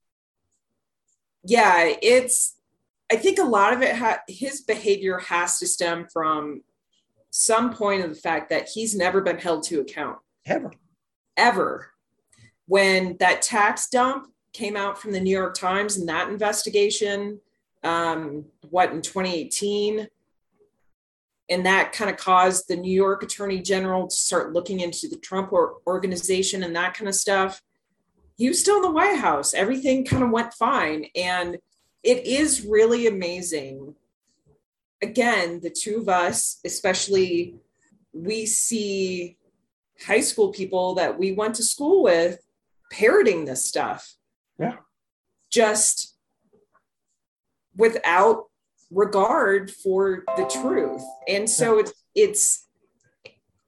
Yeah, 1.44 1.92
it's 2.00 2.56
I 3.10 3.16
think 3.16 3.38
a 3.38 3.44
lot 3.44 3.72
of 3.74 3.82
it 3.82 3.96
ha- 3.96 4.22
his 4.26 4.62
behavior 4.62 5.18
has 5.18 5.58
to 5.58 5.66
stem 5.66 6.06
from 6.10 6.62
some 7.30 7.72
point 7.72 8.04
of 8.04 8.10
the 8.10 8.20
fact 8.20 8.48
that 8.50 8.68
he's 8.68 8.94
never 8.94 9.20
been 9.20 9.38
held 9.38 9.64
to 9.64 9.80
account 9.80 10.18
Ever. 10.46 10.70
ever. 11.36 11.88
When 12.66 13.16
that 13.18 13.42
tax 13.42 13.88
dump 13.88 14.28
came 14.52 14.76
out 14.76 14.98
from 14.98 15.12
the 15.12 15.20
New 15.20 15.36
York 15.36 15.54
Times 15.54 15.96
and 15.96 16.08
that 16.08 16.28
investigation, 16.28 17.40
um, 17.82 18.44
what 18.70 18.92
in 18.92 19.02
2018, 19.02 20.08
and 21.48 21.66
that 21.66 21.92
kind 21.92 22.10
of 22.10 22.16
caused 22.16 22.68
the 22.68 22.76
New 22.76 22.92
York 22.92 23.22
Attorney 23.22 23.60
General 23.60 24.08
to 24.08 24.14
start 24.14 24.52
looking 24.52 24.80
into 24.80 25.08
the 25.08 25.16
Trump 25.16 25.52
or- 25.52 25.76
organization 25.86 26.62
and 26.62 26.74
that 26.76 26.94
kind 26.94 27.08
of 27.08 27.14
stuff. 27.14 27.60
He 28.36 28.48
was 28.48 28.60
still 28.60 28.76
in 28.76 28.82
the 28.82 28.90
White 28.90 29.18
House. 29.18 29.52
Everything 29.52 30.04
kind 30.04 30.22
of 30.22 30.30
went 30.30 30.54
fine. 30.54 31.06
And 31.14 31.58
it 32.02 32.26
is 32.26 32.64
really 32.64 33.06
amazing. 33.06 33.94
Again, 35.02 35.60
the 35.60 35.70
two 35.70 35.98
of 35.98 36.08
us, 36.08 36.58
especially, 36.64 37.56
we 38.12 38.46
see 38.46 39.36
high 40.06 40.20
school 40.20 40.52
people 40.52 40.94
that 40.94 41.18
we 41.18 41.32
went 41.32 41.56
to 41.56 41.62
school 41.62 42.02
with 42.02 42.40
parroting 42.90 43.44
this 43.44 43.64
stuff. 43.64 44.16
Just 45.52 46.16
without 47.76 48.46
regard 48.90 49.70
for 49.70 50.24
the 50.36 50.44
truth. 50.44 51.02
And 51.28 51.48
so 51.48 51.78
it's 51.78 51.92
it's 52.14 52.68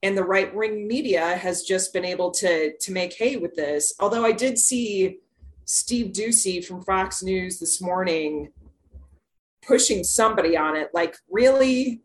and 0.02 0.16
the 0.16 0.24
right 0.24 0.54
wing 0.54 0.86
media 0.86 1.36
has 1.36 1.62
just 1.62 1.92
been 1.92 2.04
able 2.04 2.30
to 2.32 2.76
to 2.76 2.92
make 2.92 3.14
hay 3.14 3.36
with 3.36 3.54
this. 3.54 3.94
Although 4.00 4.24
I 4.24 4.32
did 4.32 4.58
see 4.58 5.18
Steve 5.64 6.12
Doocy 6.12 6.64
from 6.64 6.82
Fox 6.82 7.22
News 7.22 7.58
this 7.58 7.80
morning 7.80 8.50
pushing 9.66 10.04
somebody 10.04 10.56
on 10.56 10.76
it 10.76 10.90
like 10.92 11.16
really? 11.30 12.02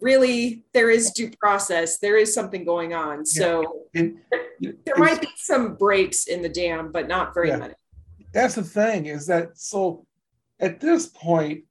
Really? 0.00 0.64
There 0.72 0.88
is 0.88 1.10
due 1.10 1.30
process. 1.38 1.98
There 1.98 2.16
is 2.16 2.32
something 2.32 2.64
going 2.64 2.94
on. 2.94 3.26
So 3.26 3.82
And 3.94 4.16
there 4.60 4.96
might 4.96 5.20
be 5.20 5.28
some 5.36 5.74
breaks 5.74 6.24
in 6.24 6.40
the 6.40 6.48
dam 6.48 6.90
but 6.90 7.06
not 7.06 7.34
very 7.34 7.48
Yeah. 7.48 7.58
many 7.58 7.74
that's 8.32 8.54
the 8.54 8.62
thing 8.62 9.06
is 9.06 9.26
that 9.26 9.58
so 9.58 10.06
at 10.60 10.80
this 10.80 11.06
point, 11.06 11.64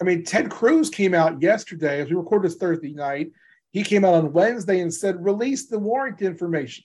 I 0.00 0.04
mean, 0.04 0.24
Ted 0.24 0.50
Cruz 0.50 0.90
came 0.90 1.14
out 1.14 1.42
yesterday 1.42 2.00
as 2.00 2.08
we 2.08 2.14
record 2.14 2.42
this 2.44 2.54
Thursday 2.54 2.92
night. 2.92 3.32
He 3.72 3.82
came 3.82 4.04
out 4.04 4.14
on 4.14 4.32
Wednesday 4.32 4.80
and 4.80 4.92
said, 4.92 5.22
release 5.24 5.66
the 5.66 5.78
warrant 5.78 6.22
information. 6.22 6.84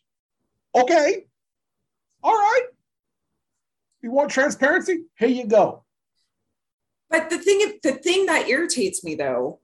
Okay. 0.76 1.26
All 2.24 2.34
right. 2.34 2.66
You 4.02 4.12
want 4.12 4.32
transparency? 4.32 5.06
Here 5.18 5.30
you 5.30 5.46
go. 5.48 5.84
but 7.10 7.30
the 7.30 7.38
thing 7.38 7.80
the 7.84 7.94
thing 7.94 8.26
that 8.26 8.50
irritates 8.50 9.04
me 9.04 9.16
though 9.16 9.60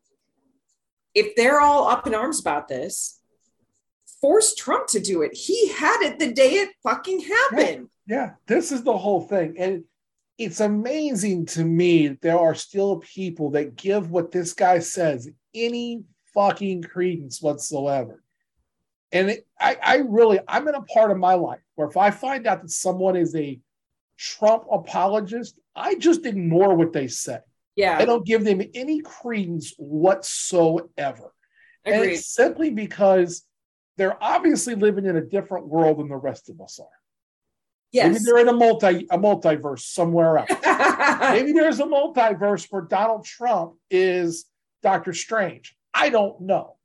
if 1.16 1.36
they're 1.36 1.60
all 1.60 1.88
up 1.88 2.06
in 2.06 2.14
arms 2.14 2.40
about 2.40 2.68
this 2.68 3.19
force 4.22 4.54
trump 4.56 4.88
to 4.88 5.00
do 5.00 5.22
it 5.22 5.34
he 5.34 5.70
had 5.70 6.02
it 6.02 6.20
the 6.20 6.32
day 6.32 6.54
it 6.56 6.70
fucking 6.84 7.22
happened 7.22 7.88
Yeah, 8.10 8.32
this 8.48 8.72
is 8.72 8.82
the 8.84 8.98
whole 8.98 9.22
thing. 9.22 9.56
And 9.60 9.84
it's 10.40 10.62
amazing 10.62 11.46
to 11.48 11.64
me 11.64 12.08
that 12.08 12.22
there 12.22 12.40
are 12.40 12.56
still 12.56 12.98
people 12.98 13.52
that 13.52 13.76
give 13.76 14.10
what 14.10 14.32
this 14.32 14.54
guy 14.54 14.80
says 14.80 15.30
any 15.54 16.06
fucking 16.34 16.82
credence 16.82 17.40
whatsoever. 17.40 18.24
And 19.12 19.30
it, 19.30 19.48
I, 19.60 19.78
I 19.84 19.96
really, 19.98 20.40
I'm 20.48 20.68
in 20.68 20.74
a 20.74 20.82
part 20.82 21.12
of 21.12 21.18
my 21.18 21.36
life 21.36 21.60
where 21.76 21.88
if 21.88 21.98
I 21.98 22.10
find 22.10 22.48
out 22.48 22.64
that 22.64 22.72
someone 22.72 23.16
is 23.16 23.36
a 23.36 23.60
Trump 24.18 24.64
apologist, 24.72 25.60
I 25.76 25.94
just 25.94 26.26
ignore 26.26 26.74
what 26.74 26.94
they 26.94 27.08
say. 27.08 27.38
Yeah. 27.76 27.96
I 28.00 28.06
don't 28.06 28.26
give 28.26 28.44
them 28.44 28.62
any 28.74 29.02
credence 29.02 29.76
whatsoever. 29.78 31.32
And 31.86 32.04
it's 32.04 32.26
simply 32.26 32.72
because 32.72 33.46
they're 34.00 34.24
obviously 34.24 34.76
living 34.76 35.06
in 35.06 35.18
a 35.18 35.22
different 35.22 35.68
world 35.68 36.00
than 36.00 36.08
the 36.08 36.16
rest 36.16 36.50
of 36.50 36.62
us 36.62 36.80
are. 36.80 36.88
Yes. 37.92 38.14
Maybe 38.14 38.24
they're 38.24 38.40
in 38.40 38.48
a 38.48 38.54
multi 38.54 39.06
a 39.12 39.18
multiverse 39.18 39.82
somewhere 39.82 40.38
else. 40.38 40.50
Maybe 41.20 41.52
there's 41.52 41.82
a 41.82 41.86
multiverse 41.86 42.66
where 42.70 42.84
Donald 42.84 43.26
Trump 43.26 43.74
is 43.92 44.46
Doctor 44.82 45.12
Strange. 45.12 45.76
I 45.94 46.10
don't 46.10 46.40
know, 46.42 46.78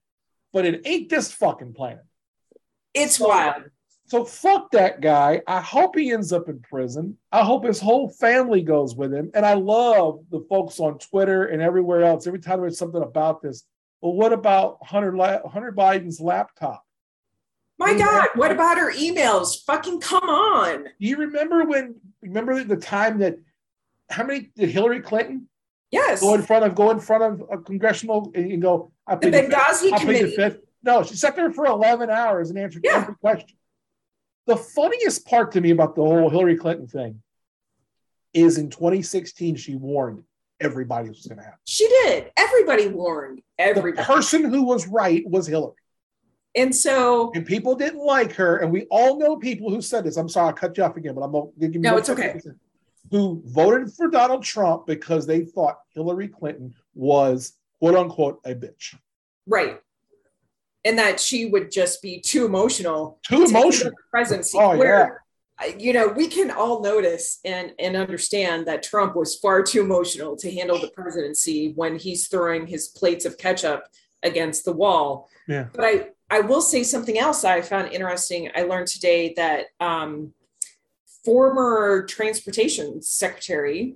but 0.52 0.64
it 0.64 0.82
ain't 0.84 1.08
this 1.08 1.30
fucking 1.30 1.74
planet. 1.74 2.04
it's 2.94 3.20
wild 3.20 3.64
So 4.06 4.24
fuck 4.24 4.72
that 4.72 5.00
guy. 5.00 5.40
I 5.46 5.60
hope 5.60 5.96
he 5.96 6.10
ends 6.10 6.32
up 6.32 6.48
in 6.48 6.60
prison. 6.60 7.16
I 7.30 7.44
hope 7.44 7.64
his 7.64 7.80
whole 7.80 8.08
family 8.08 8.62
goes 8.62 8.96
with 8.96 9.14
him. 9.14 9.30
And 9.34 9.46
I 9.46 9.54
love 9.54 10.24
the 10.32 10.44
folks 10.48 10.80
on 10.80 10.98
Twitter 10.98 11.44
and 11.44 11.62
everywhere 11.62 12.02
else. 12.02 12.26
Every 12.26 12.40
time 12.40 12.60
there's 12.60 12.78
something 12.78 13.02
about 13.02 13.40
this, 13.40 13.62
well, 14.00 14.14
what 14.14 14.32
about 14.32 14.78
Hunter 14.82 15.14
Hunter 15.48 15.72
Biden's 15.72 16.18
laptop? 16.18 16.84
My 17.78 17.94
god 17.96 18.28
what 18.36 18.50
about 18.52 18.78
her 18.78 18.92
emails 18.92 19.64
fucking 19.64 20.00
come 20.00 20.28
on 20.28 20.84
Do 20.84 20.90
you 21.06 21.16
remember 21.16 21.64
when? 21.64 21.96
Remember 22.22 22.62
the 22.64 22.76
time 22.76 23.18
that 23.18 23.36
how 24.10 24.24
many 24.24 24.50
did 24.56 24.68
Hillary 24.70 25.00
Clinton 25.00 25.48
yes 25.90 26.20
go 26.20 26.34
in 26.34 26.42
front 26.42 26.64
of 26.64 26.74
go 26.74 26.90
in 26.90 27.00
front 27.00 27.22
of 27.22 27.42
a 27.50 27.58
congressional 27.58 28.32
and, 28.34 28.60
go? 28.62 28.92
I 29.06 29.16
the 29.16 29.30
the 29.30 29.38
benghazi 29.38 29.90
the 29.90 29.96
committee 29.98 30.34
fifth. 30.36 30.58
No, 30.82 31.02
she 31.02 31.16
sat 31.16 31.34
there 31.36 31.50
for 31.52 31.66
eleven 31.66 32.10
hours 32.10 32.50
and 32.50 32.58
answered 32.58 32.82
Yeah. 32.84 32.96
every 33.02 33.14
question. 33.16 33.56
The 34.46 34.56
funniest 34.56 35.26
part 35.26 35.52
to 35.52 35.60
me 35.60 35.70
about 35.70 35.94
the 35.94 36.02
whole 36.02 36.28
Hillary 36.30 36.56
Clinton 36.56 36.86
thing 36.86 37.22
is 38.34 38.58
in 38.58 38.68
2016 38.68 39.56
she 39.56 39.74
warned 39.76 40.22
everybody 40.60 41.08
was 41.08 41.26
going 41.26 41.38
to 41.38 41.44
happen. 41.44 41.58
she 41.66 41.86
did 41.88 42.30
everybody 42.36 42.88
warned 42.88 43.40
Everybody. 43.58 43.96
The 43.96 44.02
person 44.02 44.44
who 44.44 44.64
was 44.64 44.86
right 44.88 45.22
was 45.28 45.46
Hillary, 45.46 45.76
and 46.56 46.74
so 46.74 47.32
and 47.34 47.44
people 47.46 47.74
didn't 47.74 48.04
like 48.04 48.32
her. 48.34 48.58
And 48.58 48.70
we 48.72 48.86
all 48.90 49.18
know 49.18 49.36
people 49.36 49.70
who 49.70 49.80
said 49.82 50.04
this. 50.04 50.16
I'm 50.16 50.28
sorry, 50.28 50.50
I 50.50 50.52
cut 50.52 50.76
you 50.76 50.84
off 50.84 50.96
again, 50.96 51.14
but 51.14 51.22
I'm 51.22 51.32
going 51.32 51.52
to 51.52 51.60
give 51.60 51.74
you 51.74 51.80
No, 51.80 51.96
it's 51.96 52.10
okay. 52.10 52.40
Who 53.10 53.42
voted 53.46 53.92
for 53.92 54.08
Donald 54.08 54.42
Trump 54.42 54.86
because 54.86 55.26
they 55.26 55.42
thought 55.42 55.78
Hillary 55.94 56.28
Clinton 56.28 56.74
was 56.94 57.54
quote 57.78 57.94
unquote 57.96 58.40
a 58.44 58.54
bitch. 58.54 58.94
right 59.46 59.80
and 60.86 60.98
that 60.98 61.18
she 61.18 61.46
would 61.46 61.70
just 61.70 62.02
be 62.02 62.20
too 62.20 62.44
emotional 62.44 63.18
Too 63.26 63.44
to 63.46 63.50
emotional. 63.50 63.92
presidency 64.10 64.58
Oh, 64.60 64.76
where 64.76 65.22
uh, 65.62 65.66
you 65.78 65.92
know 65.92 66.08
we 66.08 66.28
can 66.28 66.50
all 66.50 66.82
notice 66.82 67.40
and 67.44 67.72
and 67.78 67.96
understand 67.96 68.66
that 68.66 68.82
trump 68.82 69.14
was 69.16 69.36
far 69.36 69.62
too 69.62 69.80
emotional 69.82 70.36
to 70.36 70.50
handle 70.50 70.78
the 70.78 70.88
presidency 70.88 71.72
when 71.74 71.96
he's 71.96 72.28
throwing 72.28 72.66
his 72.66 72.88
plates 72.88 73.24
of 73.24 73.36
ketchup 73.38 73.84
against 74.22 74.64
the 74.64 74.72
wall 74.72 75.28
Yeah. 75.48 75.66
but 75.74 75.84
i 75.84 76.08
i 76.34 76.40
will 76.40 76.60
say 76.60 76.82
something 76.82 77.18
else 77.18 77.44
i 77.44 77.60
found 77.60 77.92
interesting 77.92 78.50
i 78.54 78.62
learned 78.62 78.86
today 78.86 79.32
that 79.36 79.66
um 79.80 80.32
former 81.24 82.04
transportation 82.06 83.00
secretary 83.00 83.94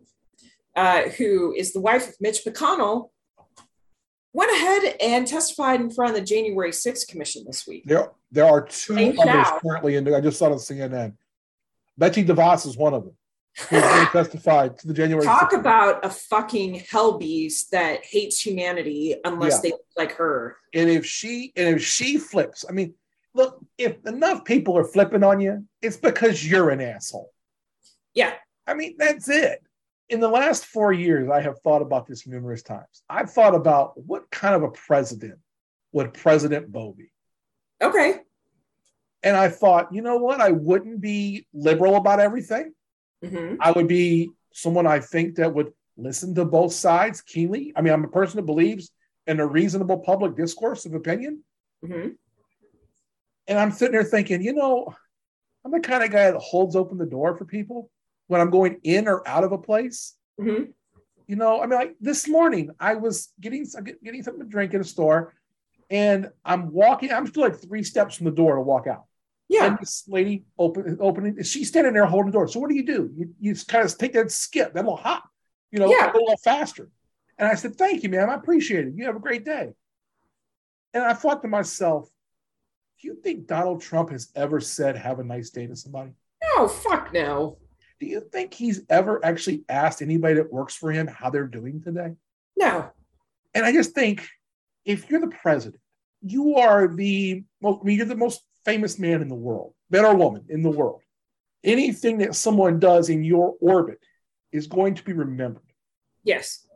uh, 0.77 1.03
who 1.19 1.53
is 1.55 1.73
the 1.73 1.81
wife 1.81 2.09
of 2.09 2.15
mitch 2.21 2.45
mcconnell 2.45 3.11
went 4.33 4.53
ahead 4.53 4.97
and 5.01 5.27
testified 5.27 5.81
in 5.81 5.91
front 5.91 6.11
of 6.11 6.17
the 6.17 6.25
January 6.25 6.71
6th 6.71 7.09
commission 7.09 7.43
this 7.45 7.67
week. 7.67 7.83
There, 7.87 8.13
there 8.31 8.45
are 8.45 8.63
two 8.63 8.95
Thank 8.95 9.19
others 9.19 9.47
currently 9.61 9.97
in. 9.97 10.15
I 10.15 10.21
just 10.21 10.39
saw 10.39 10.47
it 10.47 10.53
on 10.53 10.59
CNN. 10.59 11.15
Betsy 11.97 12.25
DeVos 12.25 12.67
is 12.67 12.77
one 12.77 12.95
of 12.95 13.05
them. 13.05 13.18
Going 13.71 13.83
to 14.13 14.87
the 14.87 14.95
January? 14.95 15.25
Talk 15.25 15.51
6th. 15.53 15.59
about 15.61 16.05
a 16.05 16.11
fucking 16.11 16.75
hell 16.91 17.19
beast 17.19 17.71
that 17.73 18.05
hates 18.05 18.45
humanity 18.45 19.17
unless 19.25 19.55
Yeah. 19.55 19.61
they 19.63 19.71
look 19.71 19.87
like 19.97 20.13
her. 20.13 20.57
And 20.75 20.89
if 20.89 21.05
she 21.07 21.53
and 21.57 21.77
if 21.77 21.85
she 21.85 22.19
flips, 22.19 22.65
I 22.69 22.73
mean, 22.73 22.95
look, 23.35 23.59
if 23.77 23.97
enough 24.07 24.45
people 24.45 24.77
are 24.79 24.85
flipping 24.85 25.23
on 25.25 25.41
you, 25.41 25.65
it's 25.83 25.97
because 25.97 26.47
you're 26.49 26.71
an 26.71 26.81
asshole. 26.81 27.33
Yeah. 28.15 28.35
I 28.67 28.75
mean, 28.75 28.95
that's 28.99 29.29
it. 29.29 29.63
in 30.11 30.21
the 30.21 30.29
last 30.29 30.65
four 30.65 30.91
years, 30.91 31.29
I 31.29 31.43
have 31.43 31.61
thought 31.61 31.83
about 31.83 32.07
this 32.07 32.27
numerous 32.27 32.63
times. 32.63 33.03
I've 33.11 33.31
thought 33.31 33.55
about 33.55 33.93
what 34.07 34.31
kind 34.31 34.55
of 34.55 34.63
a 34.63 34.71
president 34.71 35.39
would 35.93 36.15
President 36.15 36.73
Bo 36.73 36.93
be? 36.97 37.11
Okay. 37.83 38.21
And 39.23 39.37
I 39.37 39.49
thought, 39.51 39.93
you 39.93 40.01
know 40.01 40.17
what? 40.17 40.41
I 40.41 40.51
wouldn't 40.53 41.03
be 41.03 41.47
liberal 41.53 41.97
about 41.97 42.21
everything. 42.21 42.73
Mm-hmm. 43.25 43.57
I 43.61 43.73
would 43.73 43.89
be 43.89 44.31
someone 44.53 44.87
I 44.87 45.01
think 45.01 45.37
that 45.37 45.55
would 45.55 45.73
listen 45.97 46.35
to 46.37 46.45
both 46.45 46.73
sides 46.73 47.21
keenly. 47.21 47.73
I 47.77 47.83
mean, 47.83 47.93
I'm 47.93 48.05
a 48.05 48.09
person 48.09 48.37
that 48.37 48.47
believes 48.47 48.91
in 49.27 49.41
a 49.41 49.47
reasonable 49.47 49.99
public 49.99 50.37
discourse 50.37 50.87
of 50.87 50.95
opinion. 50.95 51.43
Mm-hmm. 51.85 52.11
And 53.49 53.59
I'm 53.59 53.73
sitting 53.73 53.93
there 53.93 54.05
thinking, 54.05 54.43
you 54.43 54.53
know, 54.53 54.95
I'm 55.65 55.73
the 55.73 55.81
kind 55.81 56.05
of 56.05 56.11
guy 56.11 56.31
that 56.31 56.39
holds 56.39 56.77
open 56.77 56.99
the 56.99 57.07
door 57.07 57.37
for 57.37 57.45
people 57.45 57.91
when 58.27 58.41
I'm 58.41 58.51
going 58.51 58.79
in 58.85 59.09
or 59.09 59.27
out 59.27 59.45
of 59.45 59.53
a 59.53 59.59
place. 59.59 60.15
Mm-hmm. 60.41 60.71
You 61.27 61.37
know, 61.37 61.63
I 61.63 61.67
mean, 61.67 61.79
like 61.79 61.97
this 62.01 62.27
morning, 62.29 62.71
I 62.81 62.95
was 62.95 63.29
getting 63.41 63.67
getting 64.03 64.23
something 64.23 64.45
to 64.45 64.49
drink 64.49 64.73
in 64.73 64.81
a 64.81 64.85
store, 64.85 65.35
and 65.91 66.31
I'm 66.43 66.73
walking. 66.73 67.13
I'm 67.13 67.27
still 67.27 67.43
like 67.43 67.61
three 67.61 67.83
steps 67.83 68.17
from 68.17 68.27
the 68.27 68.31
door 68.31 68.55
to 68.55 68.63
walk 68.63 68.87
out. 68.87 69.05
Yeah. 69.49 69.67
And 69.67 69.79
this 69.79 70.05
lady 70.09 70.45
open 70.59 70.99
opening. 71.01 71.43
She's 71.43 71.69
standing 71.69 71.95
there 71.95 72.05
holding 72.07 72.31
the 72.31 72.37
door. 72.37 72.49
So 72.49 72.61
what 72.61 72.69
do 72.69 72.77
you 72.77 72.85
do? 72.85 73.11
You 73.17 73.35
you 73.41 73.55
kind 73.67 73.85
of 73.85 73.97
take 73.97 74.13
that 74.13 74.31
skip, 74.31 74.75
that 74.75 74.85
little 74.85 74.97
hop, 74.97 75.25
you 75.71 75.79
know, 75.79 75.91
Yeah. 75.91 76.13
a 76.13 76.15
little 76.15 76.37
faster. 76.37 76.91
And 77.39 77.49
I 77.49 77.55
said, 77.55 77.77
"Thank 77.77 78.03
you, 78.03 78.09
ma'am. 78.11 78.29
I 78.29 78.35
appreciate 78.35 78.87
it. 78.87 78.95
You 78.95 79.07
have 79.07 79.17
a 79.17 79.21
great 79.21 79.45
day." 79.45 79.73
And 80.93 81.03
I 81.05 81.15
thought 81.15 81.41
to 81.43 81.49
myself, 81.49 82.11
"Do 83.01 83.09
you 83.09 83.15
think 83.15 83.47
Donald 83.47 83.81
Trump 83.81 84.11
has 84.11 84.31
ever 84.35 84.61
said 84.61 84.97
have 84.97 85.19
a 85.19 85.25
nice 85.25 85.51
day 85.51 85.67
to 85.67 85.77
somebody? 85.77 86.13
No, 86.57 86.69
fuck 86.69 87.13
no. 87.13 87.59
Do 88.01 88.07
you 88.07 88.21
think 88.21 88.55
he's 88.55 88.83
ever 88.89 89.25
actually 89.25 89.65
asked 89.69 90.03
anybody 90.03 90.35
that 90.35 90.53
works 90.53 90.75
for 90.75 90.93
him 90.93 91.07
how 91.07 91.31
they're 91.31 91.47
doing 91.47 91.81
today?" 91.81 92.17
No. 92.57 92.91
And 93.55 93.65
I 93.65 93.73
just 93.73 93.95
think 93.95 94.27
if 94.85 95.09
you're 95.09 95.21
the 95.21 95.29
president, 95.29 95.81
you 96.23 96.57
are 96.57 96.89
the 96.89 97.45
well, 97.61 97.79
I 97.81 97.85
mean, 97.87 97.97
you're 97.97 98.07
the 98.07 98.17
most 98.17 98.43
famous 98.69 98.99
man 98.99 99.23
in 99.23 99.29
the 99.29 99.35
world, 99.35 99.73
man 99.89 100.05
or 100.05 100.15
woman 100.15 100.45
in 100.51 100.63
the 100.63 100.71
world. 100.71 101.01
Anything 101.65 102.19
that 102.19 102.35
someone 102.35 102.79
does 102.79 103.09
in 103.09 103.25
your 103.25 103.55
orbit 103.63 103.99
is 104.53 104.67
going 104.67 104.95
to 104.95 105.03
be 105.03 105.15
remembered. 105.15 105.63
Yes. 106.23 106.67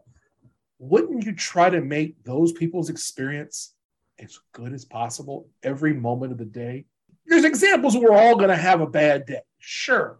Wouldn't 0.78 1.26
you 1.26 1.34
try 1.34 1.68
to 1.68 1.82
make 1.82 2.24
those 2.24 2.52
people's 2.52 2.88
experience 2.88 3.74
as 4.18 4.40
good 4.52 4.72
as 4.72 4.86
possible 4.86 5.50
every 5.62 5.92
moment 5.92 6.32
of 6.32 6.38
the 6.38 6.46
day? 6.46 6.86
There's 7.26 7.44
examples 7.44 7.94
where 7.94 8.10
we're 8.10 8.16
all 8.16 8.36
going 8.36 8.48
to 8.48 8.56
have 8.56 8.80
a 8.80 8.86
bad 8.86 9.26
day, 9.26 9.42
sure. 9.58 10.18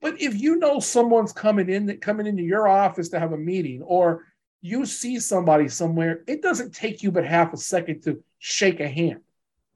But 0.00 0.18
if 0.20 0.34
you 0.34 0.56
know 0.56 0.80
someone's 0.80 1.34
coming 1.34 1.68
in, 1.68 1.86
that 1.86 2.00
coming 2.00 2.26
into 2.26 2.42
your 2.42 2.66
office 2.66 3.10
to 3.10 3.20
have 3.20 3.32
a 3.32 3.38
meeting, 3.38 3.82
or 3.82 4.24
you 4.62 4.86
see 4.86 5.20
somebody 5.20 5.68
somewhere, 5.68 6.24
it 6.26 6.40
doesn't 6.40 6.74
take 6.74 7.02
you 7.02 7.12
but 7.12 7.26
half 7.26 7.52
a 7.52 7.58
second 7.58 8.02
to 8.04 8.24
shake 8.38 8.80
a 8.80 8.88
hand, 8.88 9.20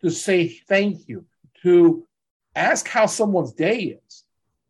to 0.02 0.10
say 0.10 0.48
thank 0.48 1.08
you, 1.08 1.24
to 1.62 2.06
ask 2.54 2.88
how 2.88 3.06
someone's 3.06 3.52
day 3.52 3.98
is. 4.06 4.24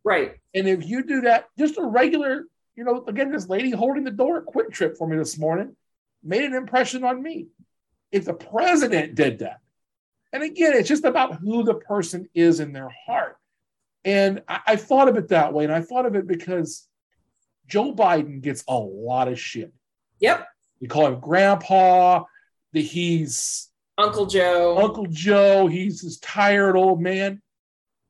Right. 0.04 0.37
And 0.54 0.68
if 0.68 0.87
you 0.88 1.04
do 1.04 1.23
that, 1.23 1.47
just 1.59 1.78
a 1.78 1.85
regular, 1.85 2.45
you 2.76 2.85
know, 2.85 3.04
again, 3.06 3.33
this 3.33 3.49
lady 3.49 3.71
holding 3.71 4.04
the 4.04 4.11
door 4.11 4.38
at 4.38 4.47
QuikTrip 4.47 4.97
for 4.97 5.09
me 5.09 5.16
this 5.16 5.38
morning 5.38 5.75
made 6.23 6.45
an 6.45 6.54
impression 6.54 7.04
on 7.04 7.23
me. 7.23 7.49
If 8.12 8.25
the 8.25 8.35
president 8.35 9.14
did 9.14 9.40
that, 9.40 9.61
and 10.33 10.42
again, 10.42 10.75
it's 10.75 10.88
just 10.88 11.04
about 11.04 11.37
who 11.37 11.64
the 11.64 11.75
person 11.75 12.28
is 12.35 12.61
in 12.61 12.73
their 12.73 12.90
heart. 13.06 13.37
And 14.04 14.42
I, 14.49 14.61
I 14.66 14.76
thought 14.76 15.09
of 15.09 15.16
it 15.16 15.28
that 15.28 15.52
way. 15.52 15.64
And 15.64 15.73
I 15.73 15.80
thought 15.80 16.06
of 16.06 16.14
it 16.14 16.26
because 16.26 16.87
Joe 17.66 17.95
Biden 17.95 18.40
gets 18.40 18.62
a 18.68 18.76
lot 18.76 19.28
of 19.28 19.40
shit. 19.40 19.73
Yep. 20.21 20.47
We 20.80 20.88
call 20.88 21.06
him 21.06 21.21
grandpa, 21.21 22.25
that 22.73 22.80
he's 22.80 23.65
Uncle 23.98 24.26
Joe. 24.26 24.78
Uncle 24.78 25.06
Joe, 25.06 25.66
he's 25.66 26.02
this 26.02 26.18
tired 26.18 26.76
old 26.76 27.00
man. 27.00 27.40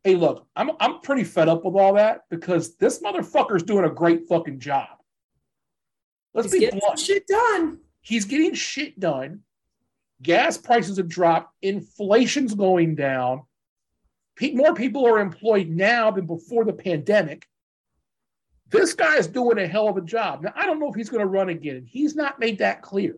Hey, 0.05 0.15
look, 0.15 0.47
I'm 0.57 0.71
I'm 0.81 1.01
pretty 1.01 1.25
fed 1.25 1.49
up 1.49 1.65
with 1.65 1.75
all 1.75 1.95
that 1.95 2.23
because 2.31 2.77
this 2.77 3.01
motherfucker's 3.01 3.63
doing 3.63 3.85
a 3.85 3.91
great 3.91 4.29
fucking 4.29 4.61
job. 4.61 4.89
Let's 6.35 6.53
He's 6.53 6.71
be 6.71 6.79
blunt. 6.79 6.99
shit 6.99 7.27
done. 7.27 7.79
He's 8.01 8.25
getting 8.25 8.55
shit 8.55 8.99
done. 9.01 9.41
Gas 10.23 10.59
prices 10.59 10.97
have 10.99 11.09
dropped. 11.09 11.55
Inflation's 11.63 12.55
going 12.55 12.95
down. 12.95 13.43
Pe- 14.37 14.53
more 14.53 14.75
people 14.75 15.07
are 15.07 15.19
employed 15.19 15.69
now 15.69 16.11
than 16.11 16.27
before 16.27 16.65
the 16.65 16.73
pandemic. 16.73 17.47
This 18.69 18.93
guy's 18.95 19.27
doing 19.27 19.59
a 19.59 19.67
hell 19.67 19.89
of 19.89 19.97
a 19.97 20.03
job. 20.03 20.43
Now, 20.43 20.53
I 20.55 20.67
don't 20.67 20.79
know 20.81 20.89
if 20.89 20.95
he's 20.95 21.09
going 21.09 21.21
to 21.21 21.27
run 21.27 21.49
again. 21.49 21.87
He's 21.89 22.15
not 22.15 22.39
made 22.39 22.59
that 22.59 22.83
clear. 22.83 23.17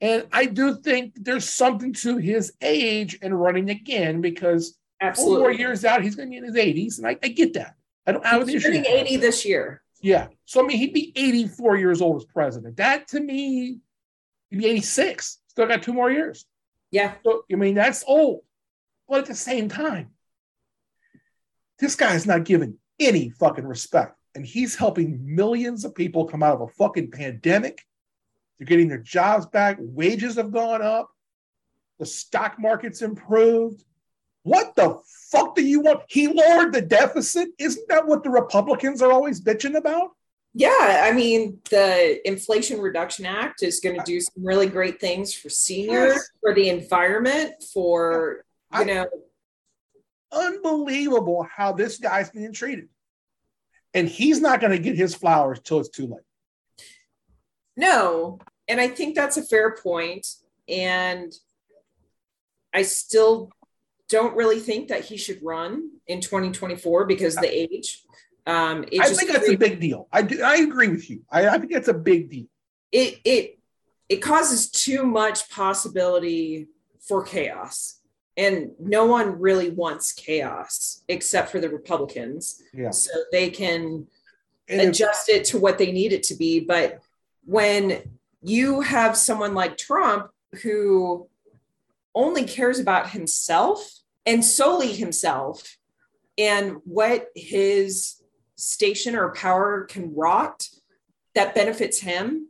And 0.00 0.26
I 0.32 0.46
do 0.46 0.76
think 0.76 1.14
there's 1.16 1.48
something 1.48 1.92
to 1.94 2.18
his 2.18 2.52
age 2.60 3.18
and 3.20 3.38
running 3.38 3.70
again 3.70 4.20
because 4.20 4.78
four 5.14 5.38
more 5.38 5.52
years 5.52 5.84
out, 5.84 6.02
he's 6.02 6.14
going 6.14 6.28
to 6.28 6.30
be 6.30 6.36
in 6.36 6.44
his 6.44 6.54
80s. 6.54 6.98
And 6.98 7.06
I, 7.06 7.16
I 7.22 7.28
get 7.28 7.54
that. 7.54 7.74
I 8.06 8.12
don't 8.12 8.24
have 8.24 8.42
an 8.42 8.48
issue. 8.48 8.60
turning 8.60 8.86
80 8.86 9.16
this 9.16 9.44
year. 9.44 9.82
Yeah. 10.00 10.28
So, 10.44 10.62
I 10.62 10.66
mean, 10.66 10.78
he'd 10.78 10.94
be 10.94 11.12
84 11.16 11.76
years 11.76 12.00
old 12.00 12.16
as 12.16 12.24
president. 12.24 12.76
That 12.76 13.08
to 13.08 13.20
me, 13.20 13.78
he'd 14.50 14.58
be 14.58 14.66
86. 14.66 15.38
Still 15.48 15.66
got 15.66 15.82
two 15.82 15.92
more 15.92 16.10
years. 16.10 16.46
Yeah. 16.90 17.14
So, 17.24 17.42
I 17.50 17.56
mean, 17.56 17.74
that's 17.74 18.04
old. 18.06 18.42
But 19.08 19.20
at 19.20 19.26
the 19.26 19.34
same 19.34 19.68
time, 19.68 20.10
this 21.78 21.96
guy's 21.96 22.26
not 22.26 22.44
given 22.44 22.78
any 23.00 23.30
fucking 23.30 23.66
respect. 23.66 24.14
And 24.34 24.46
he's 24.46 24.76
helping 24.76 25.34
millions 25.34 25.84
of 25.84 25.94
people 25.94 26.26
come 26.26 26.42
out 26.42 26.54
of 26.54 26.60
a 26.60 26.68
fucking 26.68 27.10
pandemic. 27.10 27.82
They're 28.58 28.66
getting 28.66 28.88
their 28.88 28.98
jobs 28.98 29.46
back. 29.46 29.76
Wages 29.80 30.36
have 30.36 30.52
gone 30.52 30.82
up. 30.82 31.10
The 31.98 32.06
stock 32.06 32.56
market's 32.58 33.02
improved. 33.02 33.84
What 34.42 34.74
the 34.76 35.00
fuck 35.30 35.54
do 35.54 35.62
you 35.64 35.80
want? 35.80 36.02
He 36.08 36.28
lowered 36.28 36.72
the 36.72 36.80
deficit. 36.82 37.48
Isn't 37.58 37.88
that 37.88 38.06
what 38.06 38.22
the 38.22 38.30
Republicans 38.30 39.02
are 39.02 39.12
always 39.12 39.40
bitching 39.40 39.76
about? 39.76 40.10
Yeah. 40.54 41.02
I 41.04 41.12
mean, 41.12 41.58
the 41.70 42.26
Inflation 42.26 42.80
Reduction 42.80 43.26
Act 43.26 43.62
is 43.62 43.80
going 43.80 43.96
to 43.96 44.02
do 44.04 44.20
some 44.20 44.44
really 44.44 44.66
great 44.66 45.00
things 45.00 45.34
for 45.34 45.50
seniors, 45.50 46.14
Yes. 46.14 46.30
for 46.40 46.54
the 46.54 46.68
environment, 46.68 47.52
for, 47.72 48.44
I- 48.70 48.80
you 48.80 48.86
know, 48.94 49.06
Unbelievable 50.30 51.46
how 51.50 51.72
this 51.72 51.98
guy's 51.98 52.28
being 52.30 52.52
treated. 52.52 52.88
And 53.94 54.06
he's 54.06 54.42
not 54.42 54.60
going 54.60 54.72
to 54.72 54.78
get 54.78 54.94
his 54.94 55.14
flowers 55.14 55.58
till 55.64 55.80
it's 55.80 55.88
too 55.88 56.06
late. 56.06 56.20
No, 57.78 58.38
and 58.68 58.80
I 58.80 58.88
think 58.88 59.14
that's 59.14 59.36
a 59.38 59.42
fair 59.42 59.74
point. 59.76 60.26
And 60.68 61.32
I 62.74 62.82
still 62.82 63.50
don't 64.08 64.36
really 64.36 64.58
think 64.58 64.88
that 64.88 65.04
he 65.04 65.16
should 65.16 65.42
run 65.42 65.90
in 66.06 66.20
2024 66.20 67.06
because 67.06 67.36
the 67.36 67.48
age. 67.48 68.02
Um, 68.46 68.84
I 69.00 69.08
think 69.08 69.30
that's 69.30 69.48
a 69.48 69.56
big 69.56 69.78
deal. 69.80 70.08
I 70.12 70.22
do. 70.22 70.42
I 70.42 70.56
agree 70.56 70.88
with 70.88 71.08
you. 71.08 71.22
I, 71.30 71.48
I 71.48 71.58
think 71.58 71.72
that's 71.72 71.88
a 71.88 71.94
big 71.94 72.30
deal. 72.30 72.46
it 72.92 73.20
it 73.24 73.58
it 74.08 74.16
causes 74.16 74.70
too 74.70 75.04
much 75.04 75.50
possibility 75.50 76.66
for 77.00 77.22
chaos, 77.22 78.00
and 78.38 78.70
no 78.80 79.04
one 79.04 79.38
really 79.38 79.68
wants 79.70 80.12
chaos 80.12 81.02
except 81.08 81.50
for 81.50 81.60
the 81.60 81.68
Republicans. 81.68 82.62
Yeah. 82.72 82.90
So 82.90 83.10
they 83.32 83.50
can 83.50 84.06
And 84.68 84.80
if- 84.80 84.88
adjust 84.90 85.28
it 85.28 85.44
to 85.46 85.58
what 85.58 85.76
they 85.78 85.92
need 85.92 86.12
it 86.14 86.22
to 86.24 86.34
be. 86.34 86.60
But 86.60 87.02
when 87.48 88.02
you 88.42 88.82
have 88.82 89.16
someone 89.16 89.54
like 89.54 89.78
Trump 89.78 90.28
who 90.62 91.26
only 92.14 92.44
cares 92.44 92.78
about 92.78 93.08
himself 93.08 93.90
and 94.26 94.44
solely 94.44 94.92
himself 94.92 95.78
and 96.36 96.76
what 96.84 97.28
his 97.34 98.22
station 98.56 99.16
or 99.16 99.32
power 99.32 99.86
can 99.88 100.14
rot 100.14 100.68
that 101.34 101.54
benefits 101.54 102.00
him. 102.00 102.48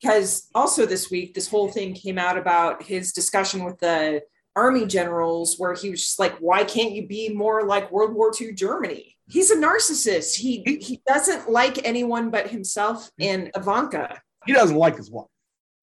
Because 0.00 0.48
also 0.54 0.86
this 0.86 1.10
week, 1.10 1.34
this 1.34 1.48
whole 1.48 1.68
thing 1.68 1.92
came 1.92 2.18
out 2.18 2.38
about 2.38 2.82
his 2.82 3.12
discussion 3.12 3.64
with 3.64 3.78
the 3.80 4.22
army 4.56 4.86
generals, 4.86 5.56
where 5.58 5.74
he 5.74 5.90
was 5.90 6.00
just 6.00 6.18
like, 6.18 6.38
why 6.38 6.64
can't 6.64 6.92
you 6.92 7.06
be 7.06 7.28
more 7.28 7.64
like 7.66 7.92
World 7.92 8.14
War 8.14 8.32
II 8.40 8.54
Germany? 8.54 9.18
He's 9.28 9.50
a 9.50 9.56
narcissist. 9.56 10.34
He 10.36 10.62
he 10.80 11.00
doesn't 11.06 11.50
like 11.50 11.84
anyone 11.86 12.30
but 12.30 12.48
himself 12.48 13.10
and 13.20 13.50
Ivanka. 13.56 14.20
he 14.46 14.52
doesn't 14.52 14.76
like 14.76 14.96
his 14.96 15.10
wife. 15.10 15.26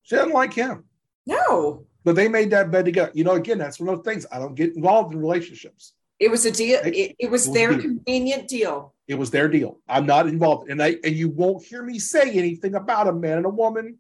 She 0.04 0.16
doesn't 0.16 0.34
like 0.34 0.54
him. 0.54 0.86
No, 1.26 1.86
But 2.04 2.16
they 2.16 2.28
made 2.28 2.50
that 2.52 2.72
bed 2.72 2.86
together. 2.86 3.12
You 3.14 3.24
know, 3.24 3.34
again, 3.36 3.58
that's 3.60 3.80
one 3.80 3.90
of 3.94 4.04
the 4.04 4.10
things. 4.10 4.26
I 4.32 4.40
don't 4.40 4.56
get 4.56 4.76
involved 4.76 5.14
in 5.14 5.20
relationships. 5.20 5.94
it 6.20 6.30
was 6.32 6.46
a 6.46 6.52
deal. 6.52 6.80
It, 6.84 7.16
it 7.20 7.30
was 7.30 7.48
It 7.48 7.48
was 7.48 7.48
a 7.48 7.52
their 7.52 7.72
deal. 7.72 7.82
convenient 7.82 8.48
deal. 8.48 8.94
It 9.08 9.16
was 9.16 9.30
their 9.32 9.48
deal. 9.48 9.80
I'm 9.88 10.06
not 10.06 10.28
involved. 10.28 10.70
And 10.70 10.82
I 10.82 10.98
and 11.04 11.16
you 11.16 11.30
won't 11.30 11.64
hear 11.64 11.82
me 11.84 11.98
say 12.00 12.32
anything 12.32 12.76
about 12.76 13.08
a 13.08 13.14
man 13.14 13.38
and 13.38 13.46
a 13.46 13.50
woman 13.50 13.98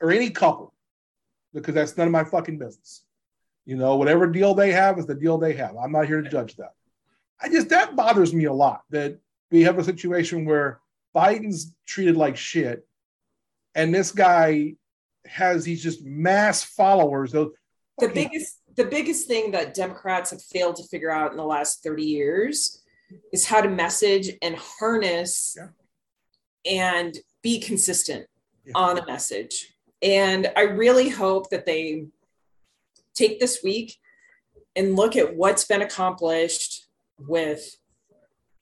or 0.00 0.10
any 0.10 0.30
couple 0.30 0.74
because 1.54 1.74
that's 1.74 1.96
none 1.96 2.06
of 2.08 2.12
my 2.12 2.24
fucking 2.24 2.58
business. 2.58 3.04
You 3.66 3.76
know, 3.76 3.96
whatever 3.96 4.26
deal 4.26 4.54
they 4.54 4.72
have 4.72 4.98
is 4.98 5.06
the 5.06 5.14
deal 5.14 5.36
they 5.38 5.52
have. 5.54 5.76
I'm 5.76 5.92
not 5.92 6.06
here 6.06 6.22
to 6.22 6.28
judge 6.30 6.56
that. 6.56 6.72
I 7.40 7.48
just 7.48 7.68
that 7.68 7.96
bothers 7.96 8.32
me 8.34 8.44
a 8.44 8.52
lot 8.52 8.82
that 8.90 9.18
we 9.50 9.62
have 9.62 9.78
a 9.78 9.84
situation 9.84 10.44
where 10.44 10.80
Biden's 11.14 11.74
treated 11.86 12.16
like 12.16 12.36
shit, 12.36 12.86
and 13.74 13.94
this 13.94 14.10
guy 14.10 14.74
has 15.26 15.64
these 15.64 15.82
just 15.82 16.04
mass 16.04 16.64
followers. 16.64 17.32
Those 17.32 17.52
the 17.98 18.08
biggest 18.08 18.60
the 18.76 18.84
biggest 18.84 19.26
thing 19.26 19.50
that 19.52 19.74
Democrats 19.74 20.30
have 20.30 20.42
failed 20.42 20.76
to 20.76 20.84
figure 20.84 21.10
out 21.10 21.32
in 21.32 21.36
the 21.36 21.44
last 21.44 21.82
30 21.82 22.04
years 22.04 22.82
is 23.32 23.44
how 23.46 23.60
to 23.60 23.68
message 23.68 24.30
and 24.42 24.54
harness 24.56 25.56
Yeah. 25.56 25.68
and 26.64 27.18
be 27.42 27.58
consistent 27.58 28.28
Yeah. 28.64 28.72
on 28.76 28.98
a 28.98 29.06
message. 29.06 29.74
And 30.00 30.52
I 30.56 30.62
really 30.62 31.08
hope 31.08 31.50
that 31.50 31.66
they 31.66 32.06
take 33.14 33.40
this 33.40 33.64
week 33.64 33.96
and 34.76 34.94
look 34.94 35.16
at 35.16 35.34
what's 35.34 35.64
been 35.64 35.82
accomplished 35.82 36.77
with 37.18 37.76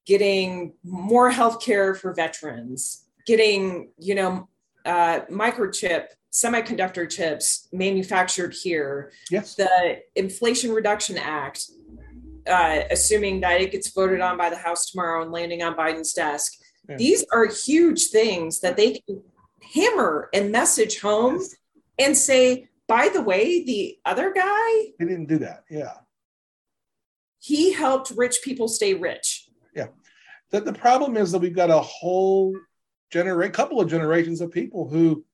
getting 0.06 0.74
more 0.84 1.30
health 1.30 1.60
care 1.60 1.94
for 1.94 2.14
veterans, 2.14 3.06
getting, 3.26 3.90
you 3.98 4.14
know, 4.14 4.48
uh, 4.84 5.20
microchip, 5.30 6.06
semiconductor 6.32 7.10
chips 7.10 7.68
manufactured 7.72 8.54
here, 8.62 9.10
yes, 9.30 9.54
the 9.54 10.00
Inflation 10.14 10.70
Reduction 10.70 11.16
Act, 11.18 11.64
uh, 12.46 12.80
assuming 12.90 13.40
that 13.40 13.60
it 13.60 13.72
gets 13.72 13.90
voted 13.90 14.20
on 14.20 14.36
by 14.36 14.50
the 14.50 14.56
House 14.56 14.90
tomorrow 14.90 15.22
and 15.22 15.32
landing 15.32 15.62
on 15.62 15.74
Biden's 15.74 16.12
desk. 16.12 16.52
Yeah. 16.88 16.96
These 16.96 17.24
are 17.32 17.46
huge 17.46 18.08
things 18.08 18.60
that 18.60 18.76
they 18.76 19.00
can 19.00 19.22
hammer 19.74 20.28
and 20.32 20.52
message 20.52 21.00
home 21.00 21.40
and 21.98 22.16
say, 22.16 22.68
by 22.86 23.08
the 23.08 23.22
way, 23.22 23.64
the 23.64 23.98
other 24.04 24.32
guy, 24.32 24.70
he 24.98 25.04
didn't 25.04 25.26
do 25.26 25.38
that. 25.38 25.64
Yeah. 25.68 25.94
He 27.46 27.72
helped 27.72 28.10
rich 28.16 28.40
people 28.42 28.66
stay 28.66 28.94
rich. 28.94 29.48
Yeah. 29.72 29.86
The, 30.50 30.62
the 30.62 30.72
problem 30.72 31.16
is 31.16 31.30
that 31.30 31.38
we've 31.38 31.54
got 31.54 31.70
a 31.70 31.78
whole 31.78 32.52
generate 33.12 33.52
couple 33.52 33.80
of 33.80 33.88
generations 33.88 34.40
of 34.40 34.50
people 34.50 34.88
who 34.88 35.24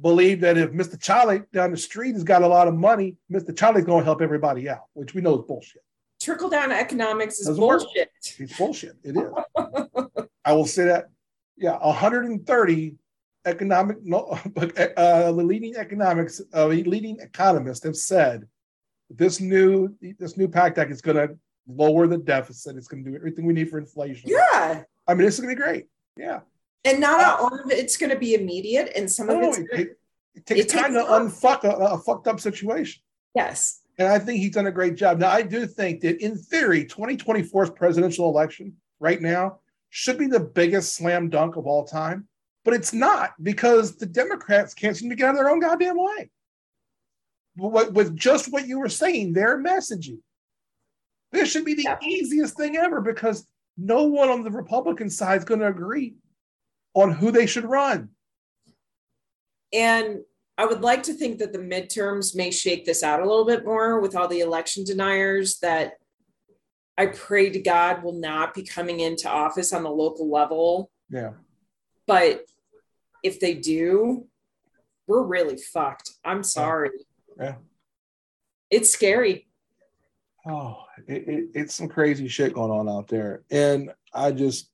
believe 0.00 0.40
that 0.40 0.56
if 0.56 0.70
Mr. 0.70 0.98
Charlie 0.98 1.42
down 1.52 1.70
the 1.70 1.76
street 1.76 2.14
has 2.14 2.24
got 2.24 2.40
a 2.42 2.46
lot 2.48 2.66
of 2.66 2.74
money, 2.74 3.16
Mr. 3.30 3.54
Charlie's 3.54 3.84
going 3.84 4.00
to 4.00 4.04
help 4.06 4.22
everybody 4.22 4.70
out, 4.70 4.84
which 4.94 5.12
we 5.12 5.20
know 5.20 5.38
is 5.38 5.44
bullshit. 5.46 5.82
Trickle 6.18 6.48
down 6.48 6.72
economics 6.72 7.38
is 7.40 7.48
Doesn't 7.48 7.62
work. 7.62 7.82
bullshit. 7.82 8.08
It's 8.38 8.56
bullshit. 8.56 8.96
It 9.04 9.16
is. 9.18 10.26
I 10.42 10.52
will 10.54 10.66
say 10.66 10.84
that. 10.84 11.10
Yeah, 11.58 11.76
130 11.76 12.94
economic, 13.44 13.98
no, 14.02 14.38
uh, 14.56 15.32
the 15.32 15.32
leading 15.32 15.76
economics, 15.76 16.40
uh, 16.54 16.68
leading 16.68 17.18
economists 17.20 17.84
have 17.84 17.96
said 17.96 18.48
this 19.10 19.40
new 19.40 19.94
this 20.18 20.36
new 20.38 20.48
PACT 20.48 20.78
Act 20.78 20.90
is 20.90 21.02
going 21.02 21.16
to 21.16 21.36
lower 21.76 22.06
the 22.06 22.18
deficit. 22.18 22.76
It's 22.76 22.88
going 22.88 23.04
to 23.04 23.10
do 23.10 23.16
everything 23.16 23.46
we 23.46 23.52
need 23.52 23.70
for 23.70 23.78
inflation. 23.78 24.30
Yeah. 24.30 24.82
I 25.06 25.14
mean, 25.14 25.24
this 25.24 25.34
is 25.34 25.40
going 25.40 25.54
to 25.54 25.60
be 25.60 25.62
great. 25.66 25.86
Yeah. 26.16 26.40
And 26.84 27.00
not 27.00 27.40
all 27.40 27.54
of 27.60 27.70
it's 27.70 27.96
going 27.96 28.10
to 28.10 28.18
be 28.18 28.34
immediate, 28.34 28.92
and 28.96 29.10
some 29.10 29.28
of 29.28 29.40
it's 29.42 29.58
it, 29.58 29.66
it- 29.72 29.96
it 30.32 30.46
takes 30.46 30.60
it 30.60 30.68
time 30.68 30.92
takes 30.94 31.04
to 31.04 31.10
unfuck 31.10 31.64
a, 31.64 31.70
a 31.76 31.98
fucked 31.98 32.28
up 32.28 32.38
situation. 32.40 33.02
yes. 33.34 33.80
And 33.98 34.06
I 34.08 34.18
think 34.18 34.38
he's 34.38 34.52
done 34.52 34.66
a 34.68 34.72
great 34.72 34.94
job. 34.94 35.18
Now, 35.18 35.30
I 35.30 35.42
do 35.42 35.66
think 35.66 36.00
that 36.02 36.22
in 36.24 36.38
theory, 36.38 36.86
2024's 36.86 37.70
presidential 37.70 38.28
election 38.30 38.76
right 39.00 39.20
now 39.20 39.58
should 39.90 40.16
be 40.16 40.26
the 40.28 40.40
biggest 40.40 40.94
slam 40.94 41.28
dunk 41.28 41.56
of 41.56 41.66
all 41.66 41.84
time, 41.84 42.26
but 42.64 42.72
it's 42.72 42.94
not 42.94 43.32
because 43.42 43.96
the 43.96 44.06
Democrats 44.06 44.72
can't 44.72 44.96
seem 44.96 45.10
to 45.10 45.16
get 45.16 45.26
out 45.26 45.30
of 45.32 45.36
their 45.36 45.50
own 45.50 45.60
goddamn 45.60 45.98
way. 45.98 46.30
With 47.56 48.16
just 48.16 48.50
what 48.52 48.66
you 48.68 48.78
were 48.78 48.88
saying, 48.88 49.32
their 49.32 49.58
messaging. 49.62 50.20
This 51.32 51.50
should 51.50 51.64
be 51.64 51.74
the 51.74 51.82
Yeah. 51.84 51.98
easiest 52.02 52.56
thing 52.56 52.76
ever 52.76 53.00
because 53.00 53.46
no 53.76 54.04
one 54.04 54.28
on 54.28 54.42
the 54.42 54.50
Republican 54.50 55.08
side 55.10 55.38
is 55.38 55.44
going 55.44 55.60
to 55.60 55.68
agree 55.68 56.16
on 56.94 57.12
who 57.12 57.30
they 57.30 57.46
should 57.46 57.64
run. 57.64 58.10
And 59.72 60.20
I 60.58 60.66
would 60.66 60.82
like 60.82 61.04
to 61.04 61.14
think 61.14 61.38
that 61.38 61.52
the 61.52 61.58
midterms 61.58 62.34
may 62.34 62.50
shake 62.50 62.84
this 62.84 63.02
out 63.02 63.20
a 63.20 63.24
little 63.26 63.44
bit 63.46 63.64
more 63.64 64.00
with 64.00 64.16
all 64.16 64.28
the 64.28 64.40
election 64.40 64.84
deniers 64.84 65.58
that 65.60 65.94
I 66.98 67.06
pray 67.06 67.48
to 67.50 67.60
God 67.60 68.02
will 68.02 68.18
not 68.18 68.52
be 68.52 68.62
coming 68.62 69.00
into 69.00 69.28
office 69.28 69.72
on 69.72 69.84
the 69.84 69.90
local 69.90 70.28
level. 70.28 70.90
Yeah. 71.08 71.32
But 72.06 72.44
if 73.22 73.40
they 73.40 73.54
do, 73.54 74.26
we're 75.06 75.22
really 75.22 75.56
fucked. 75.56 76.10
I'm 76.24 76.42
sorry. 76.42 76.90
Yeah. 77.38 77.56
It's 78.70 78.90
scary. 78.92 79.48
Oh, 80.46 80.84
it, 81.06 81.28
it, 81.28 81.44
it's 81.54 81.74
some 81.74 81.88
crazy 81.88 82.28
shit 82.28 82.54
going 82.54 82.70
on 82.70 82.88
out 82.88 83.08
there. 83.08 83.42
And 83.50 83.92
I 84.14 84.32
just, 84.32 84.70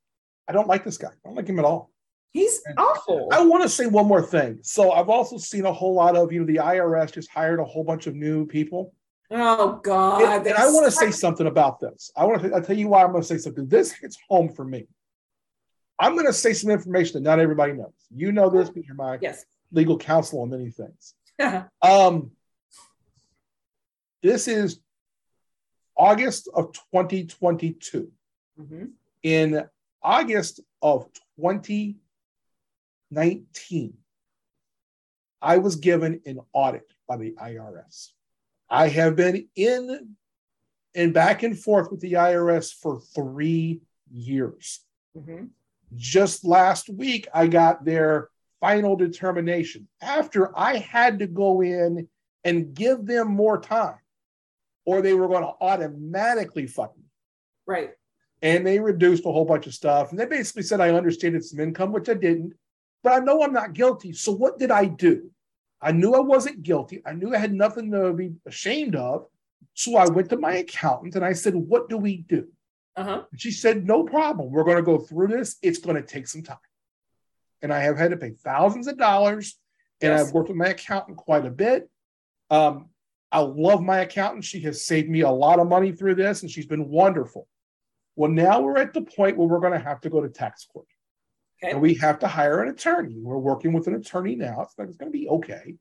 I 0.48 0.52
don't 0.52 0.68
like 0.68 0.85
this 0.85 0.98
guy. 0.98 1.09
I 1.09 1.12
don't 1.24 1.35
like 1.35 1.48
him 1.48 1.59
at 1.59 1.64
all. 1.64 1.90
He's 2.33 2.61
awful. 2.76 3.29
I 3.33 3.42
want 3.44 3.62
to 3.62 3.68
say 3.68 3.87
one 3.87 4.07
more 4.07 4.22
thing. 4.22 4.59
So 4.62 4.92
I've 4.92 5.09
also 5.09 5.38
seen 5.38 5.64
a 5.64 5.72
whole 5.72 5.94
lot 5.94 6.16
of, 6.16 6.33
you 6.33 6.40
know, 6.40 6.46
the 6.46 6.57
IRS 6.57 7.12
just 7.12 7.31
hired 7.31 7.59
a 7.61 7.64
whole 7.64 7.83
bunch 7.83 8.07
of 8.07 8.14
new 8.14 8.46
people. 8.46 8.94
Oh 9.31 9.81
God. 9.83 10.22
And, 10.22 10.46
and 10.46 10.57
I 10.57 10.66
want 10.70 10.85
to 10.85 10.90
say 10.90 11.11
something 11.11 11.46
about 11.46 11.81
this. 11.81 12.11
I 12.16 12.24
want 12.24 12.42
to, 12.42 12.55
I'll 12.55 12.62
tell 12.62 12.76
you 12.76 12.88
why 12.88 13.02
I'm 13.02 13.11
going 13.11 13.22
to 13.22 13.26
say 13.26 13.38
something. 13.38 13.66
This 13.66 13.90
hits 13.92 14.18
home 14.29 14.50
for 14.50 14.64
me. 14.64 14.87
I'm 15.98 16.12
going 16.12 16.26
to 16.26 16.33
say 16.33 16.52
some 16.52 16.70
information 16.70 17.14
that 17.14 17.29
not 17.29 17.40
everybody 17.40 17.72
knows. 17.72 17.92
You 18.14 18.31
know 18.33 18.50
this 18.50 18.68
because 18.68 18.87
you're 18.87 18.96
my 18.96 19.18
Yes. 19.20 19.44
legal 19.72 19.98
counsel 19.98 20.42
on 20.42 20.50
many 20.50 20.70
things. 20.70 21.14
Um, 21.83 22.31
this 24.22 24.48
is 24.48 24.81
August 25.97 26.49
of 26.55 26.73
2022. 26.73 28.13
Mhm. 28.59 28.93
In 29.23 29.69
August 30.03 30.61
of 30.83 31.11
2019, 31.39 31.99
I 35.43 35.59
was 35.59 35.77
given 35.77 36.21
an 36.27 36.41
audit 36.53 36.91
by 37.07 37.17
the 37.17 37.35
IRS. 37.39 38.13
I 38.69 38.89
have 38.89 39.17
been 39.17 39.49
in 39.55 40.17
and 40.95 41.13
back 41.13 41.43
and 41.43 41.59
forth 41.59 41.91
with 41.91 42.01
the 42.01 42.17
IRS 42.17 42.73
for 42.73 43.01
three 43.01 43.83
years. 44.11 44.81
Mhm. 45.17 45.51
Just 45.95 46.45
last 46.45 46.89
week, 46.89 47.29
I 47.33 47.47
got 47.47 47.85
their 47.85 48.31
final 48.61 48.97
determination 48.97 49.89
after 50.01 50.57
I 50.59 50.79
had 50.79 51.19
to 51.21 51.27
go 51.27 51.61
in 51.61 52.09
and 52.45 52.75
give 52.75 53.07
them 53.07 53.29
more 53.29 53.61
time, 53.61 53.99
or 54.87 55.03
they 55.03 55.12
were 55.12 55.29
going 55.29 55.42
to 55.42 55.53
automatically 55.61 56.66
fuck 56.66 56.96
me. 56.96 57.05
Right. 57.66 57.90
And 58.40 58.66
they 58.66 58.79
reduced 58.79 59.27
a 59.27 59.33
whole 59.33 59.44
bunch 59.44 59.66
of 59.66 59.75
stuff. 59.75 60.11
And 60.11 60.18
they 60.18 60.27
basically 60.27 60.62
said 60.62 60.81
I 60.81 60.94
understated 60.94 61.44
some 61.44 61.61
income, 61.61 61.92
which 61.92 62.09
I 62.09 62.14
didn't. 62.14 62.55
But 63.03 63.12
I 63.12 63.18
know 63.18 63.42
I'm 63.42 63.53
not 63.53 63.75
guilty. 63.75 64.12
So 64.12 64.33
what 64.33 64.59
did 64.59 64.70
I 64.70 64.87
do? 64.87 65.31
I 65.83 65.92
knew 65.92 66.14
I 66.14 66.20
wasn't 66.20 66.62
guilty. 66.62 67.03
I 67.05 67.12
knew 67.12 67.35
I 67.35 67.38
had 67.38 67.53
nothing 67.53 67.90
to 67.90 68.12
be 68.12 68.33
ashamed 68.46 68.96
of. 68.96 69.27
So 69.75 69.96
I 69.96 70.09
went 70.09 70.31
to 70.31 70.38
my 70.38 70.57
accountant 70.57 71.16
and 71.16 71.25
I 71.25 71.33
said, 71.33 71.55
What 71.55 71.88
do 71.88 71.99
we 71.99 72.18
do? 72.18 72.49
Uh-huh. 72.96 73.25
She 73.37 73.51
said, 73.51 73.87
No 73.87 74.05
problem. 74.05 74.51
We're 74.51 74.64
going 74.64 74.77
to 74.77 74.83
go 74.83 74.99
through 74.99 75.29
this. 75.29 75.57
It's 75.62 75.79
going 75.79 75.96
to 75.96 76.03
take 76.03 76.27
some 76.29 76.42
time. 76.42 76.57
And 77.62 77.72
I 77.72 77.81
have 77.81 77.99
had 77.99 78.12
to 78.12 78.16
pay 78.16 78.31
thousands 78.31 78.87
of 78.87 78.96
dollars. 78.96 79.59
And 80.01 80.12
Yes. 80.12 80.29
I've 80.29 80.35
worked 80.35 80.49
with 80.49 80.57
my 80.57 80.68
accountant 80.68 81.16
quite 81.16 81.44
a 81.44 81.51
bit. 81.51 81.90
Um, 82.51 82.90
I 83.37 83.40
love 83.40 83.83
my 83.83 83.99
accountant. 83.99 84.46
She 84.46 84.61
has 84.61 84.87
saved 84.87 85.11
me 85.11 85.20
a 85.20 85.31
lot 85.31 85.59
of 85.59 85.68
money 85.68 85.92
through 85.92 86.14
this, 86.14 86.40
and 86.40 86.51
she's 86.51 86.64
been 86.64 86.88
wonderful. 86.88 87.46
Well, 88.14 88.31
now 88.31 88.62
we're 88.62 88.79
at 88.79 88.94
the 88.94 89.03
point 89.03 89.37
where 89.37 89.46
we're 89.46 89.61
going 89.61 89.75
to 89.75 89.79
have 89.79 90.01
to 90.01 90.09
go 90.09 90.22
to 90.22 90.29
tax 90.31 90.64
court. 90.64 90.87
Okay. 91.62 91.72
And 91.72 91.83
we 91.83 91.92
have 91.96 92.18
to 92.20 92.29
hire 92.29 92.62
an 92.62 92.70
attorney. 92.70 93.16
We're 93.20 93.37
working 93.37 93.75
with 93.75 93.88
an 93.88 93.94
attorney 93.94 94.37
now. 94.37 94.62
It's, 94.62 94.72
like, 94.79 94.88
it's 94.88 94.96
going 94.96 95.12
to 95.12 95.18
be 95.18 95.29
okay. 95.29 95.75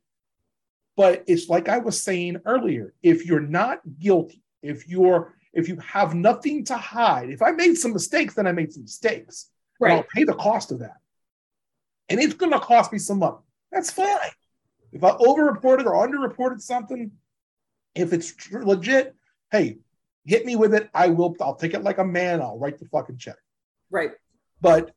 But 0.98 1.24
it's 1.28 1.48
like 1.48 1.70
I 1.70 1.78
was 1.78 2.04
saying 2.04 2.42
earlier 2.46 2.94
if 3.02 3.26
you're 3.26 3.40
not 3.40 3.80
guilty, 4.00 4.44
if 4.62 4.90
you're 4.90 5.34
if 5.54 5.70
you 5.70 5.78
have 5.78 6.14
nothing 6.14 6.66
to 6.66 6.76
hide, 6.76 7.30
if 7.30 7.42
I 7.42 7.52
made 7.52 7.76
some 7.76 7.94
mistakes, 7.94 8.34
then 8.34 8.48
I 8.48 8.52
made 8.52 8.74
some 8.74 8.84
mistakes. 8.84 9.50
And 9.80 9.94
I'll 9.94 10.06
pay 10.14 10.26
the 10.26 10.34
cost 10.34 10.74
of 10.74 10.80
that. 10.80 10.98
And 12.10 12.20
it's 12.20 12.34
going 12.34 12.52
to 12.52 12.60
cost 12.60 12.92
me 12.92 13.00
some 13.00 13.20
money. 13.20 13.38
That's 13.72 13.92
fine. 13.92 14.36
If 14.92 15.06
I 15.06 15.12
overreported 15.12 15.86
or 15.86 16.06
underreported 16.06 16.60
something, 16.60 17.12
if 17.96 18.14
it's 18.14 18.34
tr- 18.34 18.64
legit, 18.64 19.16
hey, 19.52 19.78
hit 20.26 20.46
me 20.46 20.56
with 20.56 20.74
it. 20.74 20.90
I 20.94 21.08
will. 21.08 21.36
I'll 21.42 21.56
take 21.56 21.74
it 21.74 21.84
like 21.84 21.98
a 21.98 22.06
man. 22.06 22.42
I'll 22.42 22.60
write 22.60 22.78
the 22.78 22.86
fucking 22.86 23.18
check. 23.18 23.38
Right. 23.90 24.12
But 24.62 24.92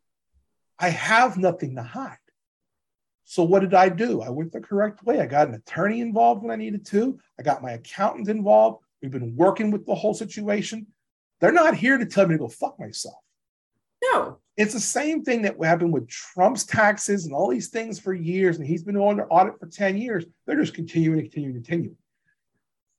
I 0.79 0.91
have 0.91 1.39
nothing 1.39 1.77
to 1.77 1.83
hide. 1.83 2.19
So 3.25 3.43
what 3.43 3.61
did 3.61 3.75
I 3.75 3.91
do? 3.91 4.23
I 4.23 4.31
went 4.31 4.53
the 4.53 4.61
correct 4.61 5.05
way. 5.05 5.21
I 5.21 5.27
got 5.27 5.49
an 5.49 5.55
attorney 5.55 6.01
involved 6.01 6.43
when 6.43 6.51
I 6.51 6.57
needed 6.57 6.87
to. 6.87 7.19
I 7.39 7.43
got 7.43 7.63
my 7.63 7.73
accountant 7.73 8.29
involved. 8.29 8.83
We've 9.03 9.11
been 9.11 9.37
working 9.37 9.71
with 9.71 9.85
the 9.85 9.95
whole 9.95 10.15
situation. 10.15 10.87
They're 11.41 11.53
not 11.53 11.75
here 11.75 11.99
to 11.99 12.07
tell 12.07 12.27
me 12.27 12.35
to 12.35 12.39
go 12.39 12.49
fuck 12.49 12.81
myself. 12.81 13.17
No. 14.03 14.39
It's 14.57 14.73
the 14.73 14.81
same 14.81 15.23
thing 15.25 15.43
that 15.43 15.63
happened 15.63 15.93
with 15.93 16.09
Trump's 16.09 16.65
taxes 16.65 17.27
and 17.27 17.35
all 17.35 17.49
these 17.49 17.69
things 17.69 18.01
for 18.01 18.13
years, 18.13 18.59
and 18.59 18.67
he's 18.67 18.83
been 18.83 18.97
under 18.97 19.27
audit 19.29 19.61
for 19.61 19.67
10 19.67 19.99
years. 19.99 20.25
They're 20.47 20.59
just 20.59 20.75
continuing 20.75 21.21
and 21.21 21.31
continuing 21.31 21.57
and 21.57 21.65
continuing. 21.65 21.97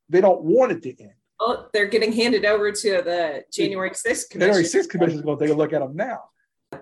They 0.10 0.22
don't 0.22 0.42
want 0.42 0.72
it 0.72 0.82
to 0.84 1.02
end. 1.02 1.14
Well, 1.40 1.70
they're 1.74 1.88
getting 1.88 2.12
handed 2.12 2.44
over 2.46 2.72
to 2.72 2.90
the 3.02 3.44
January 3.54 3.92
6th 3.92 4.32
January 4.32 4.64
commission. 4.64 4.82
6th 4.82 4.90
commission 4.90 5.16
is 5.20 5.22
going 5.22 5.38
to 5.38 5.46
take 5.46 5.54
a 5.54 5.58
look 5.58 5.72
at 5.74 5.80
them 5.80 5.96
now. 5.96 6.20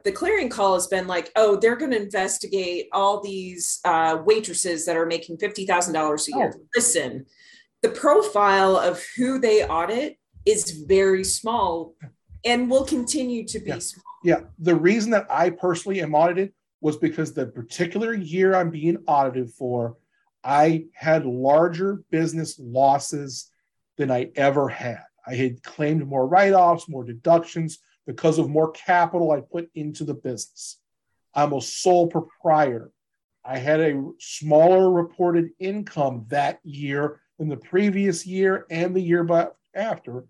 the 0.04 0.12
clearing 0.12 0.50
call 0.50 0.74
has 0.74 0.88
been 0.88 1.06
like, 1.08 1.32
oh, 1.36 1.56
they're 1.58 1.76
going 1.76 1.92
to 1.92 2.02
investigate 2.02 2.88
all 2.92 3.22
these 3.22 3.80
uh, 3.86 4.18
waitresses 4.26 4.86
that 4.86 4.98
are 4.98 5.06
making 5.06 5.38
$50,000 5.38 6.28
a 6.28 6.38
year. 6.38 6.54
Oh. 6.56 6.62
Listen, 6.76 7.26
the 7.84 7.90
profile 7.90 8.76
of 8.78 9.04
who 9.16 9.40
they 9.40 9.64
audit 9.66 10.18
is 10.46 10.72
very 10.88 11.24
small 11.24 11.94
and 12.46 12.70
will 12.72 12.86
continue 12.86 13.46
to 13.46 13.60
be 13.60 13.70
Yeah. 13.70 13.80
small. 13.80 14.04
Yeah, 14.24 14.40
the 14.60 14.76
reason 14.76 15.12
that 15.12 15.28
I 15.30 15.52
personally 15.52 16.02
am 16.02 16.16
audited 16.16 16.52
was 16.82 16.98
because 16.98 17.34
the 17.34 17.46
particular 17.46 18.14
year 18.14 18.56
I'm 18.56 18.72
being 18.72 18.98
audited 19.08 19.52
for, 19.52 19.98
I 20.48 20.86
had 20.94 21.26
larger 21.26 22.04
business 22.10 22.58
losses 22.58 23.52
than 23.98 24.10
I 24.10 24.32
ever 24.38 24.70
had. 24.70 25.04
I 25.28 25.36
had 25.36 25.62
claimed 25.62 26.08
more 26.08 26.26
write 26.26 26.54
offs, 26.54 26.88
more 26.88 27.04
deductions 27.04 27.80
because 28.06 28.40
of 28.40 28.50
more 28.50 28.72
capital 28.72 29.32
I 29.32 29.42
put 29.42 29.70
into 29.76 30.06
the 30.06 30.14
business. 30.14 30.80
I'm 31.36 31.52
a 31.52 31.60
sole 31.60 32.08
proprietor. 32.08 32.92
I 33.44 33.58
had 33.58 33.82
a 33.82 34.02
smaller 34.20 34.90
reported 34.90 35.50
income 35.60 36.28
that 36.30 36.62
year 36.64 37.20
than 37.38 37.50
the 37.50 37.58
previous 37.58 38.26
year 38.26 38.66
and 38.70 38.96
the 38.96 39.02
year 39.02 39.28
after. 39.76 40.24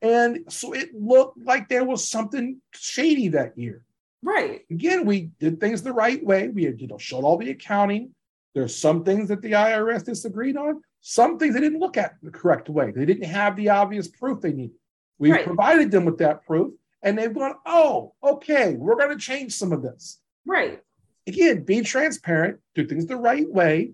And 0.00 0.44
so 0.48 0.74
it 0.74 0.90
looked 0.94 1.38
like 1.44 1.68
there 1.68 1.84
was 1.84 2.08
something 2.08 2.62
shady 2.72 3.28
that 3.28 3.58
year. 3.58 3.82
Right. 4.22 4.60
Again, 4.70 5.06
we 5.06 5.30
did 5.40 5.58
things 5.58 5.82
the 5.82 5.92
right 5.92 6.24
way. 6.24 6.48
We 6.48 6.64
had, 6.64 6.80
you 6.80 6.86
know, 6.86 6.98
showed 6.98 7.24
all 7.24 7.36
the 7.36 7.50
accounting. 7.50 8.12
There's 8.56 8.74
some 8.74 9.04
things 9.04 9.28
that 9.28 9.42
the 9.42 9.52
IRS 9.52 10.02
disagreed 10.02 10.56
on. 10.56 10.80
Some 11.02 11.38
things 11.38 11.52
they 11.52 11.60
didn't 11.60 11.78
look 11.78 11.98
at 11.98 12.14
the 12.22 12.30
correct 12.30 12.70
way. 12.70 12.90
They 12.90 13.04
didn't 13.04 13.28
have 13.28 13.54
the 13.54 13.68
obvious 13.68 14.08
proof 14.08 14.40
they 14.40 14.54
needed. 14.54 14.78
We 15.18 15.30
Right. 15.30 15.44
provided 15.44 15.90
them 15.90 16.06
with 16.06 16.16
that 16.18 16.42
proof, 16.46 16.72
and 17.02 17.18
they've 17.18 17.34
gone, 17.34 17.56
"Oh, 17.66 18.14
okay, 18.24 18.74
we're 18.74 18.96
going 18.96 19.10
to 19.10 19.22
change 19.22 19.54
some 19.54 19.72
of 19.72 19.82
this." 19.82 20.22
Right. 20.46 20.82
Again, 21.26 21.64
be 21.64 21.82
transparent, 21.82 22.58
do 22.74 22.86
things 22.86 23.04
the 23.04 23.18
right 23.18 23.46
way. 23.46 23.92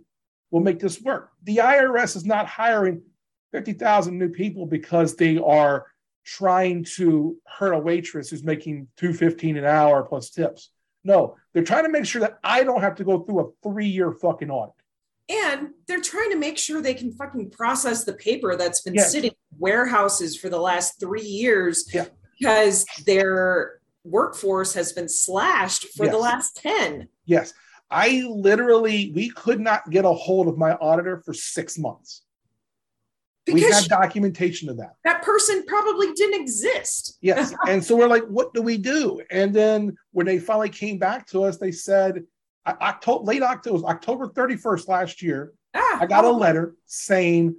We'll 0.52 0.62
make 0.62 0.78
this 0.78 1.02
work. 1.02 1.32
The 1.42 1.58
IRS 1.58 2.14
is 2.14 2.24
not 2.24 2.46
hiring 2.46 3.02
50,000 3.50 4.16
new 4.16 4.28
people 4.28 4.66
because 4.66 5.16
they 5.16 5.38
are 5.38 5.86
trying 6.22 6.84
to 6.98 7.36
hurt 7.48 7.72
a 7.72 7.80
waitress 7.80 8.30
who's 8.30 8.44
making 8.44 8.86
215 8.96 9.56
an 9.56 9.64
hour 9.64 10.04
plus 10.04 10.30
tips. 10.30 10.70
No, 11.04 11.36
they're 11.52 11.64
trying 11.64 11.84
to 11.84 11.90
make 11.90 12.06
sure 12.06 12.20
that 12.20 12.38
I 12.44 12.62
don't 12.64 12.80
have 12.80 12.94
to 12.96 13.04
go 13.04 13.20
through 13.20 13.40
a 13.40 13.50
three-year 13.62 14.12
fucking 14.12 14.50
audit. 14.50 14.74
And 15.28 15.70
they're 15.86 16.00
trying 16.00 16.30
to 16.30 16.36
make 16.36 16.58
sure 16.58 16.80
they 16.80 16.94
can 16.94 17.12
fucking 17.12 17.50
process 17.50 18.04
the 18.04 18.12
paper 18.12 18.56
that's 18.56 18.82
been 18.82 18.94
Yes. 18.94 19.12
sitting 19.12 19.30
in 19.30 19.58
warehouses 19.58 20.36
for 20.36 20.48
the 20.48 20.60
last 20.60 21.00
three 21.00 21.22
years 21.22 21.88
Yeah. 21.92 22.06
because 22.38 22.84
their 23.06 23.80
workforce 24.04 24.74
has 24.74 24.92
been 24.92 25.08
slashed 25.08 25.86
for 25.96 26.08
the 26.08 26.18
last 26.18 26.56
10. 26.56 27.08
Yes, 27.24 27.54
I 27.90 28.24
literally 28.28 29.12
we 29.14 29.30
could 29.30 29.60
not 29.60 29.88
get 29.90 30.04
a 30.04 30.12
hold 30.12 30.48
of 30.48 30.58
my 30.58 30.72
auditor 30.74 31.22
for 31.24 31.32
six 31.34 31.78
months. 31.78 32.22
We 33.46 33.54
Because 33.54 33.80
had 33.80 33.88
documentation 33.88 34.68
of 34.68 34.76
that. 34.76 34.94
that 35.04 35.22
person 35.22 35.64
probably 35.66 36.12
didn't 36.12 36.40
exist. 36.40 37.18
Yes. 37.20 37.54
and 37.68 37.82
so 37.82 37.96
we're 37.96 38.06
like, 38.06 38.24
what 38.24 38.54
do 38.54 38.62
we 38.62 38.76
do? 38.78 39.20
And 39.30 39.52
then 39.52 39.96
when 40.12 40.26
they 40.26 40.38
finally 40.38 40.68
came 40.68 40.98
back 40.98 41.26
to 41.28 41.42
us, 41.44 41.56
they 41.58 41.72
said, 41.72 42.24
October, 42.66 43.24
late 43.24 43.42
October, 43.42 43.70
it 43.70 43.82
was 43.82 43.84
October 43.90 44.28
31st 44.28 44.88
last 44.88 45.22
year, 45.22 45.52
Ah, 45.74 45.98
I 46.02 46.06
got 46.06 46.24
a 46.24 46.28
oh, 46.28 46.36
letter 46.36 46.74
saying, 46.86 47.56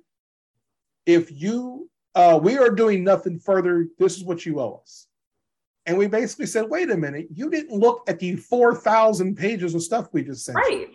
if 1.05 1.31
you, 1.31 1.89
uh, 2.15 2.39
we 2.41 2.57
are 2.57 2.69
doing 2.69 3.03
nothing 3.03 3.39
further, 3.39 3.87
this 3.97 4.15
is 4.15 4.23
what 4.23 4.45
you 4.45 4.59
owe 4.61 4.79
us. 4.81 5.07
And 5.85 5.97
we 5.97 6.07
basically 6.07 6.45
said, 6.45 6.69
wait 6.69 6.91
a 6.91 6.95
minute, 6.95 7.27
you 7.33 7.49
didn't 7.49 7.77
look 7.77 8.03
at 8.07 8.19
the 8.19 8.35
4,000 8.37 9.35
pages 9.35 9.75
of 9.75 9.83
stuff 9.83 10.07
we 10.13 10.23
just 10.23 10.45
sent. 10.45 10.57
you." 10.57 10.77
Right. 10.77 10.87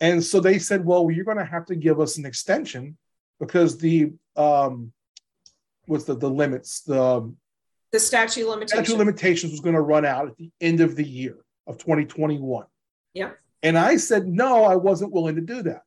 And 0.00 0.22
so 0.22 0.40
they 0.40 0.58
said, 0.58 0.84
well, 0.84 1.10
you're 1.10 1.24
going 1.24 1.38
to 1.38 1.44
have 1.44 1.64
to 1.66 1.76
give 1.76 2.00
us 2.00 2.18
an 2.18 2.26
extension 2.26 2.98
because 3.40 3.78
the, 3.78 4.12
um, 4.36 4.92
what's 5.86 6.04
the, 6.04 6.14
the 6.14 6.30
limits, 6.30 6.82
the, 6.82 7.32
The 7.90 7.98
statute 7.98 8.48
of 8.48 8.68
statute 8.68 8.96
limitations. 8.96 9.50
was 9.50 9.60
going 9.60 9.74
to 9.74 9.80
run 9.80 10.04
out 10.04 10.28
at 10.28 10.36
the 10.36 10.50
end 10.60 10.80
of 10.80 10.94
the 10.94 11.04
year 11.04 11.38
of 11.66 11.78
2021. 11.78 12.66
Yeah. 13.14 13.30
And 13.62 13.76
I 13.76 13.96
said, 13.96 14.28
no, 14.28 14.64
I 14.64 14.76
wasn't 14.76 15.12
willing 15.12 15.34
to 15.34 15.40
do 15.40 15.62
that. 15.62 15.82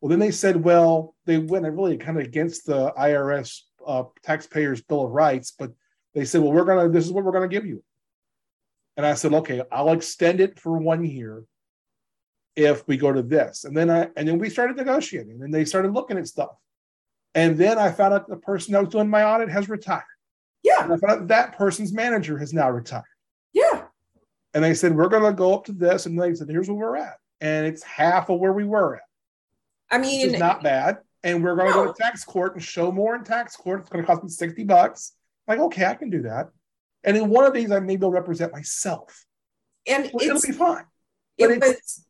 Well, 0.00 0.10
then 0.10 0.18
they 0.18 0.30
said, 0.30 0.62
well, 0.62 1.14
they 1.24 1.38
went 1.38 1.64
really 1.66 1.96
kind 1.96 2.18
of 2.20 2.24
against 2.24 2.66
the 2.66 2.92
IRS 2.92 3.62
uh, 3.86 4.04
taxpayers' 4.22 4.82
Bill 4.82 5.06
of 5.06 5.10
Rights, 5.10 5.52
but 5.58 5.72
they 6.14 6.24
said, 6.24 6.42
well, 6.42 6.52
we're 6.52 6.64
going 6.64 6.86
to, 6.86 6.92
this 6.92 7.04
is 7.04 7.12
what 7.12 7.24
we're 7.24 7.32
going 7.32 7.48
to 7.48 7.54
give 7.54 7.66
you. 7.66 7.82
And 8.96 9.06
I 9.06 9.14
said, 9.14 9.32
okay, 9.32 9.62
I'll 9.72 9.92
extend 9.92 10.40
it 10.40 10.58
for 10.58 10.76
one 10.76 11.04
year 11.04 11.44
if 12.56 12.86
we 12.86 12.96
go 12.96 13.12
to 13.12 13.22
this. 13.22 13.64
And 13.64 13.76
then 13.76 13.90
I, 13.90 14.08
and 14.16 14.26
then 14.26 14.38
we 14.38 14.50
started 14.50 14.76
negotiating 14.76 15.40
and 15.42 15.54
they 15.54 15.64
started 15.64 15.94
looking 15.94 16.18
at 16.18 16.26
stuff. 16.26 16.50
And 17.34 17.56
then 17.56 17.78
I 17.78 17.90
found 17.90 18.14
out 18.14 18.28
the 18.28 18.36
person 18.36 18.72
that 18.72 18.80
was 18.84 18.88
doing 18.92 19.08
my 19.08 19.22
audit 19.24 19.48
has 19.50 19.68
retired. 19.68 20.02
Yeah. 20.62 20.82
And 20.84 20.92
I 20.92 20.96
found 20.96 21.12
out 21.22 21.28
that 21.28 21.56
person's 21.56 21.92
manager 21.92 22.38
has 22.38 22.52
now 22.52 22.70
retired. 22.70 23.04
Yeah. 23.52 23.84
And 24.54 24.64
they 24.64 24.74
said, 24.74 24.96
we're 24.96 25.08
going 25.08 25.22
to 25.22 25.32
go 25.32 25.54
up 25.54 25.64
to 25.66 25.72
this. 25.72 26.06
And 26.06 26.20
they 26.20 26.34
said, 26.34 26.48
here's 26.48 26.68
where 26.68 26.76
we're 26.76 26.96
at. 26.96 27.18
And 27.40 27.66
it's 27.66 27.82
half 27.82 28.28
of 28.30 28.40
where 28.40 28.52
we 28.52 28.64
were 28.64 28.96
at, 28.96 29.02
I 29.90 29.98
mean, 29.98 30.34
is 30.34 30.40
not 30.40 30.62
bad. 30.62 30.98
And 31.22 31.44
we're 31.44 31.54
going 31.54 31.70
to 31.70 31.76
No. 31.76 31.84
go 31.86 31.92
to 31.92 32.02
tax 32.02 32.24
court 32.24 32.54
and 32.54 32.62
show 32.64 32.90
more 32.90 33.14
in 33.14 33.22
tax 33.24 33.54
court. 33.56 33.80
It's 33.80 33.88
going 33.90 34.02
to 34.02 34.06
cost 34.06 34.22
me 34.24 34.28
60 34.30 34.64
bucks. 34.64 35.12
Like, 35.46 35.58
okay, 35.60 35.84
I 35.86 35.94
can 35.94 36.10
do 36.10 36.22
that. 36.22 36.48
And 37.04 37.16
in 37.16 37.28
one 37.28 37.44
of 37.44 37.52
these, 37.54 37.70
I 37.70 37.78
maybe 37.80 38.00
will 38.02 38.10
represent 38.10 38.52
myself. 38.52 39.24
and 39.86 40.10
Well, 40.12 40.26
it'll 40.26 40.40
be 40.42 40.52
fine. 40.52 40.84
but 41.38 41.50
it 41.50 41.56
it's- 41.58 41.70
was 41.72 42.04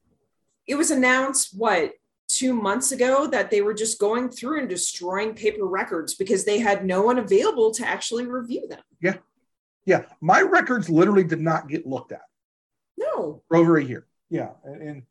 it 0.67 0.75
was 0.77 0.91
announced 0.91 1.51
what 1.57 1.93
two 2.29 2.53
months 2.55 2.93
ago 2.93 3.27
that 3.27 3.51
they 3.51 3.63
were 3.63 3.75
just 3.75 3.99
going 3.99 4.29
through 4.29 4.61
and 4.61 4.69
destroying 4.69 5.35
paper 5.35 5.65
records 5.65 6.15
because 6.15 6.45
they 6.45 6.59
had 6.59 6.85
no 6.85 7.03
one 7.03 7.19
available 7.19 7.71
to 7.73 7.87
actually 7.87 8.27
review 8.27 8.67
them. 8.69 8.81
Yeah. 9.01 9.17
Yeah. 9.87 10.05
My 10.21 10.43
records 10.43 10.91
literally 10.91 11.25
did 11.25 11.41
not 11.41 11.69
get 11.69 11.87
looked 11.87 12.13
at 12.13 12.23
No. 12.99 13.43
for 13.49 13.57
over 13.57 13.79
a 13.79 13.85
year. 13.85 14.07
Yeah. 14.29 14.51
And, 14.63 14.83
and 14.83 15.03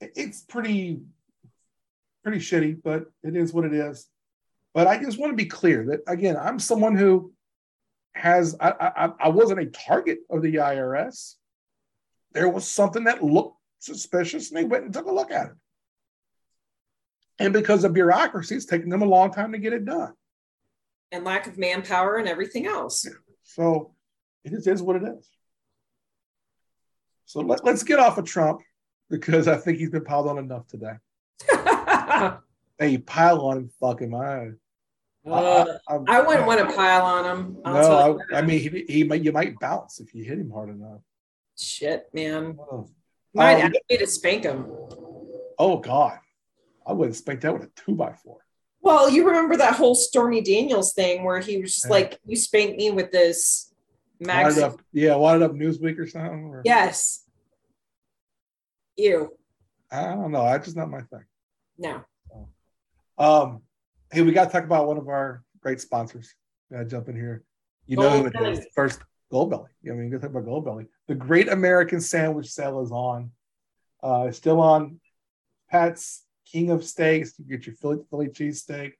it's 0.00 0.40
pretty, 0.40 1.02
pretty 2.24 2.38
shitty, 2.38 2.82
but 2.82 3.06
it 3.22 3.36
is 3.36 3.52
what 3.52 3.64
it 3.64 3.72
is. 3.72 4.08
But 4.74 4.86
I 4.88 4.98
just 5.02 5.18
want 5.18 5.30
to 5.32 5.36
be 5.36 5.46
clear 5.46 5.84
that 5.86 6.00
again, 6.06 6.36
I'm 6.36 6.58
someone 6.58 6.96
who 6.96 7.32
has 8.14 8.56
I, 8.60 8.70
I 8.70 9.12
I 9.20 9.28
wasn't 9.28 9.60
a 9.60 9.66
target 9.66 10.18
of 10.28 10.42
the 10.42 10.56
IRS. 10.56 11.34
There 12.32 12.48
was 12.48 12.68
something 12.68 13.04
that 13.04 13.22
looked 13.22 13.56
suspicious, 13.80 14.50
and 14.50 14.58
they 14.58 14.64
went 14.64 14.84
and 14.84 14.92
took 14.92 15.06
a 15.06 15.12
look 15.12 15.30
at 15.30 15.46
it. 15.46 15.52
And 17.40 17.52
because 17.52 17.84
of 17.84 17.92
bureaucracy, 17.94 18.54
it's 18.54 18.66
taken 18.66 18.88
them 18.90 19.02
a 19.02 19.06
long 19.06 19.32
time 19.32 19.50
to 19.52 19.58
get 19.58 19.72
it 19.72 19.84
done. 19.84 20.12
And 21.10 21.24
lack 21.24 21.46
of 21.46 21.58
manpower 21.58 22.18
and 22.18 22.28
everything 22.28 22.66
else. 22.66 23.04
Yeah. 23.04 23.12
So 23.42 23.94
it 24.44 24.52
is, 24.52 24.66
is 24.66 24.82
what 24.82 24.96
it 24.96 25.02
is. 25.02 25.28
So 27.24 27.40
let, 27.40 27.64
let's 27.64 27.82
get 27.82 27.98
off 27.98 28.18
of 28.18 28.26
Trump 28.26 28.60
because 29.08 29.48
I 29.48 29.56
think 29.56 29.78
he's 29.78 29.90
been 29.90 30.04
piled 30.04 30.28
on 30.28 30.38
enough 30.38 30.66
today. 30.68 30.94
Hey, 32.80 32.96
pile 32.96 33.42
on 33.42 33.58
him, 33.58 33.70
fuck 33.78 34.00
him. 34.00 34.14
I, 34.14 34.52
Uh, 35.26 35.66
I, 35.86 35.98
I 36.08 36.22
wouldn't 36.22 36.46
want 36.46 36.66
to 36.66 36.74
pile 36.74 37.02
on 37.04 37.24
him. 37.26 37.58
I'll 37.62 37.74
No, 37.74 38.20
I, 38.32 38.38
I 38.38 38.40
mean, 38.42 38.58
he, 38.58 38.84
he 38.88 39.04
might, 39.04 39.22
you 39.22 39.32
might 39.32 39.58
bounce 39.60 40.00
if 40.00 40.14
you 40.14 40.24
hit 40.24 40.38
him 40.38 40.50
hard 40.50 40.70
enough. 40.70 41.02
shit, 41.58 42.08
man. 42.14 42.56
Oh, 42.58 42.88
Might 43.34 43.62
Um, 43.62 43.72
to 43.90 44.06
spank 44.06 44.44
him. 44.44 44.64
oh, 45.58 45.76
God. 45.76 46.20
I 46.90 46.92
wouldn't 46.92 47.16
spank 47.16 47.40
that 47.42 47.52
with 47.52 47.62
a 47.64 47.70
two 47.76 47.94
by 47.94 48.12
four. 48.14 48.38
Well, 48.82 49.08
you 49.10 49.26
remember 49.26 49.56
that 49.58 49.74
whole 49.76 49.94
Stormy 49.94 50.40
Daniels 50.40 50.92
thing 50.94 51.22
where 51.24 51.38
he 51.38 51.58
was 51.58 51.74
just 51.74 51.86
Yeah. 51.86 51.90
like, 51.92 52.18
"You 52.24 52.36
spanked 52.36 52.76
me 52.78 52.90
with 52.90 53.12
this 53.12 53.72
magazine." 54.18 54.64
up, 54.64 54.80
yeah, 54.92 55.14
wired 55.14 55.42
up 55.42 55.52
Newsweek 55.52 55.98
or 55.98 56.06
something. 56.06 56.46
Or, 56.46 56.62
Yes. 56.64 57.24
Ew. 58.96 59.36
I 59.90 60.02
don't 60.14 60.30
know. 60.32 60.44
That's 60.44 60.64
just 60.66 60.76
not 60.76 60.90
my 60.90 61.02
thing. 61.02 61.24
No. 61.78 62.04
Um, 63.18 63.62
hey, 64.12 64.22
we 64.22 64.32
got 64.32 64.46
to 64.46 64.50
talk 64.52 64.64
about 64.64 64.86
one 64.86 64.96
of 64.98 65.08
our 65.08 65.42
great 65.60 65.80
sponsors. 65.80 66.34
Gotta 66.72 66.84
jump 66.84 67.08
in 67.08 67.16
here. 67.16 67.42
You 67.86 67.96
know 67.96 68.08
who 68.10 68.26
it 68.26 68.32
Goldbelly. 68.34 68.58
is. 68.58 68.66
First, 68.74 69.00
Goldbelly. 69.32 69.68
I 69.86 69.90
mean, 69.90 70.04
you 70.04 70.10
gotta 70.18 70.28
talk 70.28 70.30
about 70.30 70.44
Goldbelly. 70.46 70.86
The 71.08 71.14
Great 71.14 71.48
American 71.48 72.00
Sandwich 72.00 72.48
Sale 72.50 72.80
is 72.80 72.92
on. 72.92 73.32
Uh, 74.02 74.26
it's 74.28 74.38
still 74.38 74.60
on. 74.60 75.00
Pat's 75.70 76.24
King 76.50 76.70
of 76.70 76.84
Steaks. 76.84 77.34
You 77.38 77.44
get 77.44 77.66
your 77.66 77.74
Philly 77.76 77.98
Philly 78.10 78.28
cheesesteak. 78.28 78.92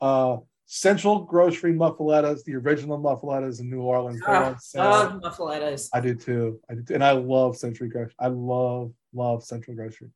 Uh, 0.00 0.38
Central 0.66 1.24
Grocery 1.24 1.72
Muffalettas, 1.72 2.44
the 2.44 2.54
original 2.54 2.98
Muffalettas 2.98 3.60
in 3.60 3.68
New 3.68 3.82
Orleans. 3.82 4.20
Sale. 4.24 4.84
love 4.84 5.20
muffalettas. 5.20 5.88
I 5.92 6.00
do 6.00 6.14
too. 6.14 6.60
I 6.70 6.74
do 6.74 6.82
too. 6.82 6.94
And 6.94 7.02
I 7.02 7.10
love 7.12 7.56
Central 7.56 7.90
Grocery. 7.90 8.14
I 8.20 8.28
love, 8.28 8.92
love 9.12 9.42
Central 9.42 9.74
Grocery. 9.76 10.10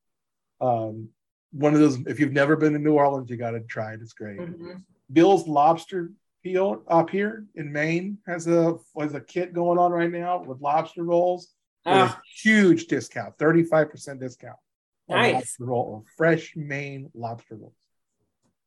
Um, 0.61 1.09
one 1.51 1.75
of 1.75 1.81
those, 1.81 1.99
if 2.07 2.21
you've 2.21 2.33
never 2.33 2.55
been 2.57 2.73
to 2.75 2.79
New 2.79 2.95
Orleans, 2.95 3.29
you 3.31 3.37
got 3.37 3.51
to 3.51 3.61
try 3.61 3.95
it. 3.95 4.01
It's 4.01 4.13
great. 4.13 4.39
Mhm. 4.39 4.83
Bill's 5.13 5.49
Lobster 5.49 6.13
Peel 6.45 6.83
up 6.89 7.11
here 7.11 7.47
in 7.57 7.73
Maine 7.73 8.19
has 8.27 8.47
a 8.47 8.77
has 8.99 9.15
a 9.15 9.21
kit 9.21 9.55
going 9.55 9.79
on 9.79 9.91
right 9.93 10.11
now 10.11 10.43
with 10.43 10.61
lobster 10.61 11.03
rolls. 11.03 11.49
Ah. 11.87 12.19
huge 12.43 12.87
discount, 12.87 13.37
35% 13.39 14.19
discount. 14.21 14.57
Nice. 15.09 15.35
Lobster 15.35 15.65
roll, 15.65 16.05
fresh 16.17 16.55
Maine 16.57 17.11
lobster 17.15 17.57
rolls. 17.57 17.75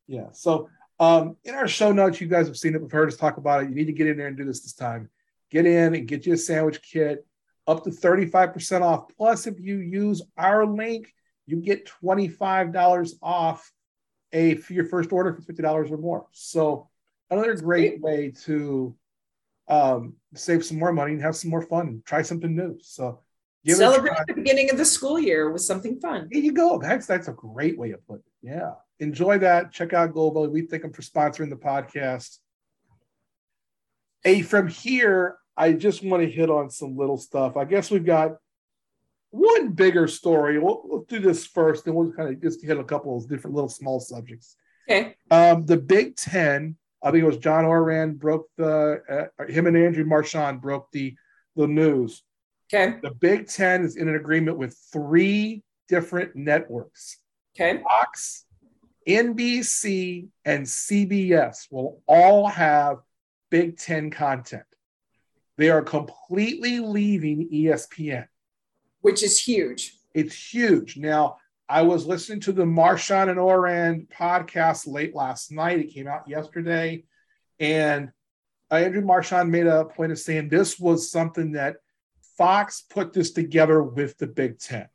Yeah. 0.07 0.27
So 0.33 0.69
um, 0.99 1.37
in 1.43 1.55
our 1.55 1.67
show 1.67 1.91
notes, 1.91 2.21
you 2.21 2.27
guys 2.27 2.47
have 2.47 2.57
seen 2.57 2.75
it. 2.75 2.81
We've 2.81 2.91
heard 2.91 3.07
us 3.07 3.17
talk 3.17 3.37
about 3.37 3.63
it. 3.63 3.69
You 3.69 3.75
need 3.75 3.85
to 3.85 3.93
get 3.93 4.07
in 4.07 4.17
there 4.17 4.27
and 4.27 4.37
do 4.37 4.45
this 4.45 4.61
this 4.61 4.73
time. 4.73 5.09
Get 5.49 5.65
in 5.65 5.95
and 5.95 6.07
get 6.07 6.25
you 6.25 6.33
a 6.33 6.37
sandwich 6.37 6.81
kit 6.81 7.25
up 7.67 7.83
to 7.83 7.89
35% 7.89 8.81
off. 8.81 9.05
Plus, 9.17 9.47
if 9.47 9.59
you 9.59 9.77
use 9.79 10.21
our 10.37 10.65
link, 10.65 11.13
you 11.45 11.57
get 11.57 11.89
$25 12.03 13.13
off 13.21 13.71
a 14.33 14.55
for 14.55 14.73
your 14.73 14.85
first 14.85 15.11
order 15.11 15.33
for 15.33 15.41
$50 15.41 15.91
or 15.91 15.97
more. 15.97 16.27
So 16.31 16.89
another 17.29 17.55
great 17.55 18.01
way 18.01 18.33
to 18.43 18.95
um, 19.67 20.15
save 20.33 20.65
some 20.65 20.79
more 20.79 20.93
money 20.93 21.13
and 21.13 21.21
have 21.21 21.35
some 21.35 21.51
more 21.51 21.61
fun 21.61 21.87
and 21.87 22.05
try 22.05 22.21
something 22.21 22.55
new. 22.55 22.77
So 22.81 23.21
give 23.65 23.77
Celebrate 23.77 24.17
the 24.27 24.33
beginning 24.33 24.69
of 24.69 24.77
the 24.77 24.85
school 24.85 25.19
year 25.19 25.51
with 25.51 25.61
something 25.61 25.99
fun. 25.99 26.27
There 26.31 26.41
you 26.41 26.53
go. 26.53 26.79
That's 26.79 27.05
that's 27.05 27.27
a 27.27 27.33
great 27.33 27.77
way 27.77 27.91
of 27.91 28.05
putting 28.07 28.23
it. 28.41 28.49
Yeah. 28.49 28.73
Enjoy 28.99 29.37
that. 29.39 29.71
Check 29.71 29.93
out 29.93 30.13
Goldbelly. 30.13 30.51
We 30.51 30.61
thank 30.61 30.81
them 30.81 30.93
for 30.93 31.01
sponsoring 31.01 31.49
the 31.49 31.55
podcast. 31.55 32.37
Hey, 34.23 34.41
from 34.41 34.67
here, 34.67 35.37
I 35.55 35.73
just 35.73 36.03
want 36.03 36.23
to 36.23 36.29
hit 36.29 36.49
on 36.49 36.69
some 36.69 36.97
little 36.97 37.17
stuff. 37.17 37.57
I 37.57 37.65
guess 37.65 37.91
we've 37.91 38.05
got 38.05 38.37
one 39.29 39.69
bigger 39.69 40.07
story. 40.07 40.57
We'll, 40.59 40.81
we'll 40.83 41.03
do 41.03 41.19
this 41.19 41.45
first, 41.45 41.85
and 41.85 41.95
we'll 41.95 42.11
kind 42.11 42.29
of 42.29 42.41
just 42.41 42.63
hit 42.63 42.77
a 42.77 42.83
couple 42.83 43.15
of 43.17 43.27
different 43.27 43.55
little 43.55 43.69
small 43.69 43.99
subjects. 43.99 44.55
Okay. 44.89 45.15
Um, 45.29 45.65
the 45.65 45.77
Big 45.77 46.15
Ten, 46.15 46.77
I 47.03 47.11
think 47.11 47.23
it 47.23 47.27
was 47.27 47.37
John 47.37 47.65
Ourand 47.65 48.19
broke 48.19 48.47
the, 48.57 49.29
uh, 49.39 49.45
him 49.45 49.67
and 49.67 49.77
Andrew 49.77 50.05
Marchand 50.05 50.61
broke 50.61 50.91
the 50.91 51.15
the 51.55 51.67
news. 51.67 52.23
Okay. 52.73 52.97
The 53.01 53.11
Big 53.11 53.47
Ten 53.47 53.83
is 53.83 53.95
in 53.95 54.07
an 54.09 54.15
agreement 54.15 54.57
with 54.57 54.77
three 54.91 55.63
different 55.87 56.35
networks. 56.35 57.17
Okay. 57.55 57.81
Fox, 57.81 58.45
NBC, 59.07 60.27
and 60.43 60.65
CBS 60.65 61.67
will 61.71 62.01
all 62.07 62.47
have 62.47 62.97
Big 63.49 63.77
Ten 63.77 64.11
content. 64.11 64.63
They 65.57 65.69
are 65.69 65.81
completely 65.81 66.79
leaving 66.79 67.49
ESPN. 67.49 68.27
Which 69.01 69.23
is 69.23 69.39
huge. 69.39 69.95
It's 70.13 70.35
huge. 70.35 70.97
Now, 70.97 71.37
I 71.69 71.81
was 71.81 72.05
listening 72.05 72.41
to 72.41 72.51
the 72.51 72.65
Marchand 72.65 73.29
and 73.29 73.39
Ourand 73.39 74.07
podcast 74.15 74.87
late 74.87 75.15
last 75.15 75.51
night. 75.51 75.79
It 75.79 75.93
came 75.93 76.07
out 76.07 76.27
yesterday. 76.27 77.05
And 77.59 78.11
uh, 78.71 78.75
Andrew 78.75 79.01
Marchand 79.01 79.51
made 79.51 79.67
a 79.67 79.85
point 79.85 80.11
of 80.11 80.19
saying 80.19 80.49
this 80.49 80.79
was 80.79 81.11
something 81.11 81.53
that 81.53 81.77
Fox 82.37 82.81
put 82.81 83.13
this 83.13 83.31
together 83.31 83.81
with 83.81 84.17
the 84.17 84.27
Big 84.27 84.59
Ten. 84.59 84.87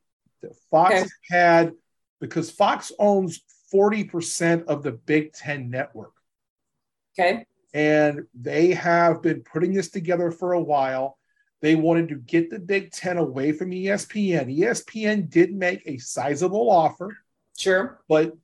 That 0.43 0.57
Fox 0.71 0.95
Okay. 0.95 1.09
had, 1.31 1.73
because 2.21 2.51
Fox 2.51 2.93
owns 2.99 3.41
40% 3.73 4.65
of 4.67 4.83
the 4.83 4.93
Big 4.93 5.33
Ten 5.33 5.71
network. 5.71 6.13
Okay. 7.19 7.47
And 7.75 8.27
they 8.35 8.73
have 8.73 9.23
been 9.23 9.41
putting 9.41 9.73
this 9.73 9.91
together 9.91 10.31
for 10.31 10.53
a 10.53 10.63
while. 10.63 11.19
They 11.61 11.75
wanted 11.75 12.09
to 12.09 12.17
get 12.17 12.51
the 12.51 12.59
Big 12.59 12.91
Ten 12.93 13.19
away 13.19 13.53
from 13.53 13.71
ESPN. 13.71 14.57
ESPN 14.57 15.29
did 15.31 15.55
make 15.55 15.83
a 15.87 15.99
sizable 15.99 16.71
offer, 16.71 17.17
Sure. 17.57 18.01
but 18.09 18.37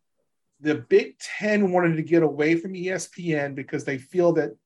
the 0.61 0.77
Big 0.77 1.19
Ten 1.19 1.73
wanted 1.73 1.97
to 1.97 2.03
get 2.03 2.23
away 2.23 2.57
from 2.57 2.73
ESPN 2.75 3.55
because 3.55 3.85
they 3.85 3.99
feel 3.99 4.33
that 4.35 4.57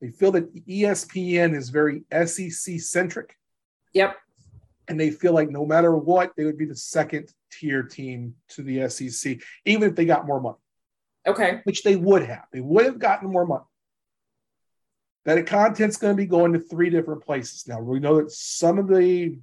they 0.00 0.08
feel 0.10 0.32
that 0.32 0.54
ESPN 0.66 1.54
is 1.54 1.68
very 1.68 2.02
SEC 2.10 2.80
centric, 2.80 3.36
Yep. 3.92 4.16
and 4.88 4.98
they 4.98 5.10
feel 5.10 5.32
like 5.34 5.50
no 5.50 5.66
matter 5.66 5.94
what, 5.96 6.32
they 6.36 6.44
would 6.44 6.58
be 6.58 6.64
the 6.64 6.76
second 6.76 7.32
tier 7.52 7.82
team 7.82 8.34
to 8.50 8.62
the 8.62 8.88
SEC, 8.88 9.38
even 9.64 9.90
if 9.90 9.94
they 9.96 10.04
got 10.04 10.26
more 10.26 10.40
money. 10.40 10.56
Okay. 11.26 11.60
which 11.64 11.82
they 11.82 11.96
would 11.96 12.22
have. 12.22 12.44
They 12.50 12.60
would 12.60 12.86
have 12.86 12.98
gotten 12.98 13.30
more 13.30 13.46
money. 13.46 13.64
That 15.26 15.46
content's 15.46 15.98
going 15.98 16.14
to 16.14 16.16
be 16.16 16.26
going 16.26 16.54
to 16.54 16.58
three 16.60 16.88
different 16.88 17.22
places. 17.24 17.68
Now 17.68 17.78
we 17.80 18.00
know 18.00 18.16
that 18.22 18.30
some 18.30 18.78
of 18.78 18.88
the 18.88 19.38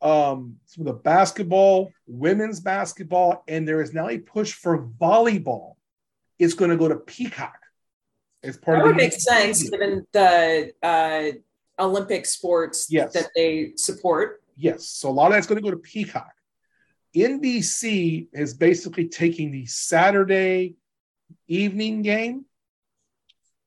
um, 0.00 0.56
some 0.66 0.86
of 0.86 0.94
the 0.94 1.00
basketball, 1.00 1.90
women's 2.06 2.60
basketball, 2.60 3.42
and 3.48 3.66
there 3.66 3.80
is 3.80 3.92
now 3.94 4.08
a 4.08 4.18
push 4.18 4.52
for 4.52 4.86
volleyball. 5.00 5.74
It's 6.38 6.54
going 6.54 6.70
to 6.70 6.76
go 6.76 6.86
to 6.88 6.94
Peacock 6.96 7.58
as 8.42 8.56
part 8.56 8.78
That 8.78 8.82
of 8.82 8.86
would 8.88 8.94
the 8.94 9.02
make 9.04 9.12
sense 9.12 9.68
given 9.68 10.06
the 10.12 10.72
uh, 10.82 11.82
Olympic 11.82 12.26
sports 12.26 12.86
Yes. 12.90 13.12
that 13.12 13.30
they 13.34 13.72
support. 13.76 14.42
Yes. 14.56 14.88
So 14.88 15.08
a 15.08 15.12
lot 15.12 15.26
of 15.28 15.32
that's 15.32 15.46
going 15.46 15.62
to 15.62 15.62
go 15.62 15.70
to 15.70 15.76
Peacock. 15.80 16.32
NBC 17.16 18.28
is 18.32 18.54
basically 18.54 19.08
taking 19.08 19.50
the 19.50 19.66
Saturday 19.66 20.74
evening 21.46 22.02
game. 22.02 22.44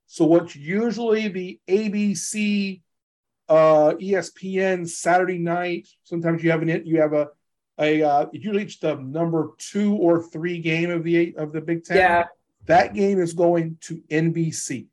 So 0.06 0.24
what's 0.26 0.54
usually 0.54 1.28
the 1.28 1.60
ABC, 1.68 2.82
uh, 3.48 3.94
ESPN 4.00 4.88
Saturday 4.88 5.38
night. 5.38 5.88
Sometimes 6.04 6.42
you 6.42 6.50
have 6.50 6.62
an 6.62 6.82
you 6.84 7.00
have 7.00 7.12
a 7.14 7.28
a 7.78 8.02
uh, 8.02 8.26
usually 8.32 8.62
it's 8.64 8.78
the 8.78 8.96
number 8.96 9.50
two 9.58 9.94
or 9.96 10.22
three 10.22 10.58
game 10.58 10.90
of 10.90 11.02
the 11.02 11.34
of 11.36 11.52
the 11.52 11.60
Big 11.60 11.84
Ten. 11.84 11.96
Yeah. 11.96 12.24
That 12.66 12.94
game 12.94 13.20
is 13.20 13.32
going 13.32 13.78
to 13.82 14.02
NBC. 14.10 14.86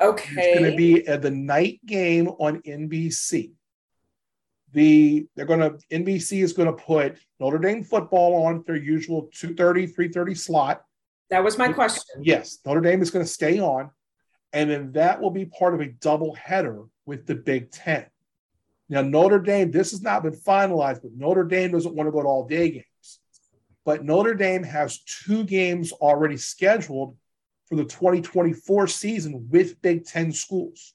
Okay. 0.00 0.32
It's 0.36 0.58
going 0.58 0.70
to 0.70 0.76
be 0.76 1.06
at 1.06 1.22
the 1.22 1.30
night 1.30 1.80
game 1.84 2.28
on 2.28 2.62
NBC. 2.62 3.52
The 4.72 5.26
they're 5.34 5.46
going 5.46 5.60
to 5.60 5.78
NBC 5.90 6.42
is 6.42 6.52
going 6.52 6.68
to 6.68 6.82
put 6.82 7.18
Notre 7.40 7.58
Dame 7.58 7.82
football 7.82 8.44
on 8.44 8.62
their 8.66 8.76
usual 8.76 9.28
2:30 9.34 9.92
3:30 9.94 10.38
slot. 10.38 10.84
that 11.30 11.42
was 11.42 11.58
my 11.58 11.72
question. 11.72 12.22
Yes, 12.22 12.60
Notre 12.64 12.80
Dame 12.80 13.02
is 13.02 13.10
going 13.10 13.24
to 13.24 13.30
stay 13.30 13.58
on 13.58 13.90
and 14.52 14.70
then 14.70 14.92
that 14.92 15.20
will 15.20 15.30
be 15.30 15.44
part 15.44 15.74
of 15.74 15.80
a 15.80 15.86
double 15.86 16.34
header 16.34 16.84
with 17.06 17.26
the 17.26 17.34
Big 17.34 17.70
10. 17.70 18.06
Now 18.88 19.02
Notre 19.02 19.38
Dame 19.38 19.70
this 19.70 19.92
has 19.92 20.02
not 20.02 20.22
been 20.22 20.34
finalized 20.34 21.02
but 21.02 21.12
Notre 21.16 21.44
Dame 21.44 21.72
doesn't 21.72 21.94
want 21.94 22.06
to 22.06 22.12
go 22.12 22.22
to 22.22 22.28
all 22.28 22.46
day 22.46 22.70
games. 22.70 22.84
But 23.84 24.04
Notre 24.04 24.34
Dame 24.34 24.62
has 24.62 25.00
two 25.00 25.44
games 25.44 25.92
already 25.92 26.36
scheduled 26.36 27.16
for 27.66 27.76
the 27.76 27.84
2024 27.84 28.86
season 28.88 29.48
with 29.50 29.80
Big 29.80 30.04
Ten 30.04 30.32
schools. 30.32 30.94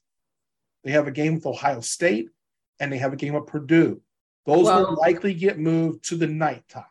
They 0.84 0.92
have 0.92 1.08
a 1.08 1.12
game 1.12 1.34
with 1.34 1.46
Ohio 1.46 1.80
State 1.80 2.30
and 2.78 2.92
they 2.92 2.98
have 2.98 3.12
a 3.12 3.16
game 3.16 3.34
with 3.34 3.46
Purdue. 3.46 4.02
Those 4.44 4.66
Well- 4.66 4.90
will 4.90 4.96
likely 4.96 5.34
get 5.34 5.58
moved 5.58 6.04
to 6.08 6.16
the 6.16 6.28
nighttime. 6.28 6.84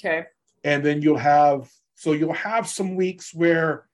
Okay. 0.00 0.26
And 0.64 0.84
then 0.84 1.02
you'll 1.02 1.18
have, 1.18 1.70
so 1.94 2.12
you'll 2.12 2.32
have 2.32 2.68
some 2.68 2.96
weeks 2.96 3.32
where 3.32 3.88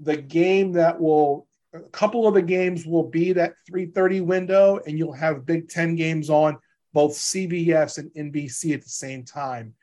the 0.00 0.16
game 0.16 0.72
that 0.72 1.00
will, 1.00 1.46
a 1.72 1.80
couple 1.80 2.26
of 2.26 2.34
the 2.34 2.42
games 2.42 2.84
will 2.84 3.08
be 3.08 3.32
that 3.34 3.54
3:30 3.68 4.20
window, 4.20 4.80
and 4.84 4.98
you'll 4.98 5.12
have 5.12 5.46
Big 5.46 5.68
Ten 5.68 5.94
games 5.94 6.30
on 6.30 6.58
both 6.92 7.12
CBS 7.12 7.98
and 7.98 8.10
NBC 8.16 8.74
at 8.74 8.82
the 8.82 8.88
same 8.88 9.24
time. 9.24 9.74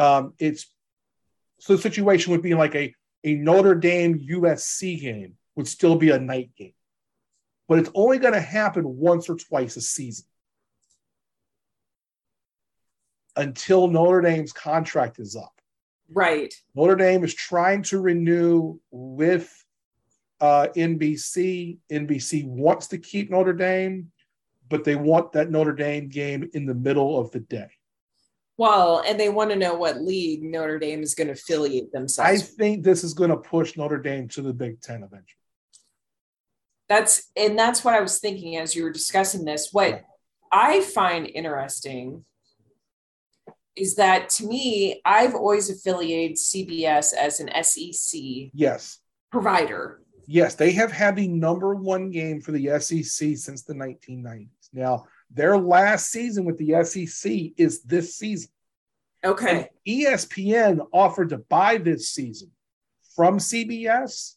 Um, 0.00 0.32
it's 0.38 0.66
so 1.58 1.76
the 1.76 1.82
situation 1.82 2.32
would 2.32 2.40
be 2.40 2.54
like 2.54 2.74
a 2.74 2.94
a 3.22 3.34
Notre 3.34 3.74
Dame 3.74 4.18
USC 4.18 4.98
game 4.98 5.34
would 5.56 5.68
still 5.68 5.96
be 5.96 6.08
a 6.08 6.18
night 6.18 6.52
game, 6.56 6.72
but 7.68 7.78
it's 7.78 7.90
only 7.94 8.18
going 8.18 8.32
to 8.32 8.40
happen 8.40 8.96
once 8.96 9.28
or 9.28 9.36
twice 9.36 9.76
a 9.76 9.82
season 9.82 10.24
until 13.36 13.88
Notre 13.88 14.22
Dame's 14.22 14.54
contract 14.54 15.18
is 15.18 15.36
up. 15.36 15.52
Right. 16.10 16.54
Notre 16.74 16.96
Dame 16.96 17.22
is 17.22 17.34
trying 17.34 17.82
to 17.84 18.00
renew 18.00 18.78
with 18.90 19.52
uh, 20.40 20.68
NBC. 20.74 21.76
NBC 21.92 22.46
wants 22.46 22.86
to 22.88 22.98
keep 22.98 23.30
Notre 23.30 23.52
Dame, 23.52 24.10
but 24.70 24.82
they 24.82 24.96
want 24.96 25.32
that 25.32 25.50
Notre 25.50 25.74
Dame 25.74 26.08
game 26.08 26.48
in 26.54 26.64
the 26.64 26.74
middle 26.74 27.20
of 27.20 27.30
the 27.32 27.40
day. 27.40 27.68
Well, 28.60 29.02
and 29.06 29.18
they 29.18 29.30
want 29.30 29.48
to 29.52 29.56
know 29.56 29.72
what 29.72 30.02
league 30.02 30.42
Notre 30.42 30.78
Dame 30.78 31.02
is 31.02 31.14
going 31.14 31.28
to 31.28 31.32
affiliate 31.32 31.86
I 31.94 31.98
themselves. 31.98 32.42
with. 32.42 32.50
think 32.58 32.84
this 32.84 33.02
is 33.02 33.14
going 33.14 33.30
to 33.30 33.38
push 33.38 33.74
Notre 33.74 33.96
Dame 33.96 34.28
to 34.28 34.42
the 34.42 34.52
Big 34.52 34.82
Ten 34.82 34.96
eventually. 34.96 35.24
That's 36.86 37.30
and 37.34 37.58
that's 37.58 37.82
what 37.84 37.94
I 37.94 38.02
was 38.02 38.18
thinking 38.18 38.58
as 38.58 38.76
you 38.76 38.82
were 38.84 38.92
discussing 38.92 39.46
this. 39.46 39.70
What. 39.72 40.02
I 40.52 40.82
find 40.82 41.26
interesting 41.26 42.26
is 43.76 43.94
that 43.94 44.28
to 44.30 44.46
me, 44.46 45.00
I've 45.06 45.34
always 45.34 45.70
affiliated 45.70 46.36
CBS 46.36 47.14
as 47.14 47.40
an 47.40 47.48
SEC 47.64 48.20
Yes. 48.52 48.98
provider. 49.32 50.02
Yes, 50.26 50.54
they 50.54 50.72
have 50.72 50.92
had 50.92 51.16
the 51.16 51.28
number 51.28 51.74
one 51.74 52.10
game 52.10 52.42
for 52.42 52.52
the 52.52 52.78
SEC 52.78 53.36
since 53.38 53.62
the 53.62 53.72
1990s. 53.74 54.48
Now, 54.74 55.06
their 55.32 55.56
last 55.56 56.10
season 56.10 56.44
with 56.44 56.58
the 56.58 56.84
SEC 56.84 57.32
is 57.56 57.82
this 57.82 58.16
season. 58.16 58.50
Okay. 59.24 59.56
And 59.58 59.68
ESPN 59.86 60.86
offered 60.92 61.30
to 61.30 61.38
buy 61.38 61.78
this 61.78 62.08
season 62.08 62.50
from 63.14 63.38
CBS 63.38 64.34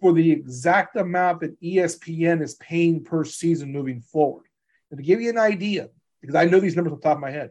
for 0.00 0.12
the 0.12 0.30
exact 0.30 0.96
amount 0.96 1.40
that 1.40 1.60
ESPN 1.60 2.42
is 2.42 2.54
paying 2.54 3.04
per 3.04 3.24
season 3.24 3.72
moving 3.72 4.00
forward. 4.00 4.44
And 4.90 4.98
to 4.98 5.04
give 5.04 5.20
you 5.20 5.30
an 5.30 5.38
idea, 5.38 5.88
because 6.20 6.36
I 6.36 6.44
know 6.44 6.60
these 6.60 6.76
numbers 6.76 6.92
off 6.92 7.00
the 7.00 7.08
top 7.08 7.16
of 7.16 7.22
my 7.22 7.30
head, 7.30 7.50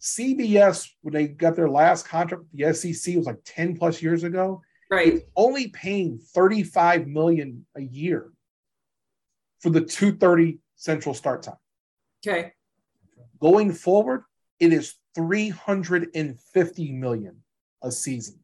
CBS, 0.00 0.88
when 1.02 1.14
they 1.14 1.28
got 1.28 1.56
their 1.56 1.68
last 1.68 2.06
contract 2.06 2.44
with 2.52 2.52
the 2.52 2.74
SEC, 2.74 3.16
was 3.16 3.26
like 3.26 3.38
10 3.44 3.76
plus 3.76 4.02
years 4.02 4.22
ago. 4.22 4.62
Right. 4.90 5.22
Only 5.34 5.68
paying 5.68 6.18
35 6.18 7.06
million 7.06 7.64
a 7.74 7.80
year 7.80 8.30
for 9.60 9.70
the 9.70 9.80
230 9.80 10.58
central 10.76 11.14
start 11.14 11.42
time. 11.42 11.56
Okay. 12.26 12.52
Going 13.40 13.72
forward, 13.72 14.24
it 14.58 14.72
is 14.72 14.94
350 15.14 16.92
million 16.92 17.36
a 17.82 17.90
season 17.90 18.38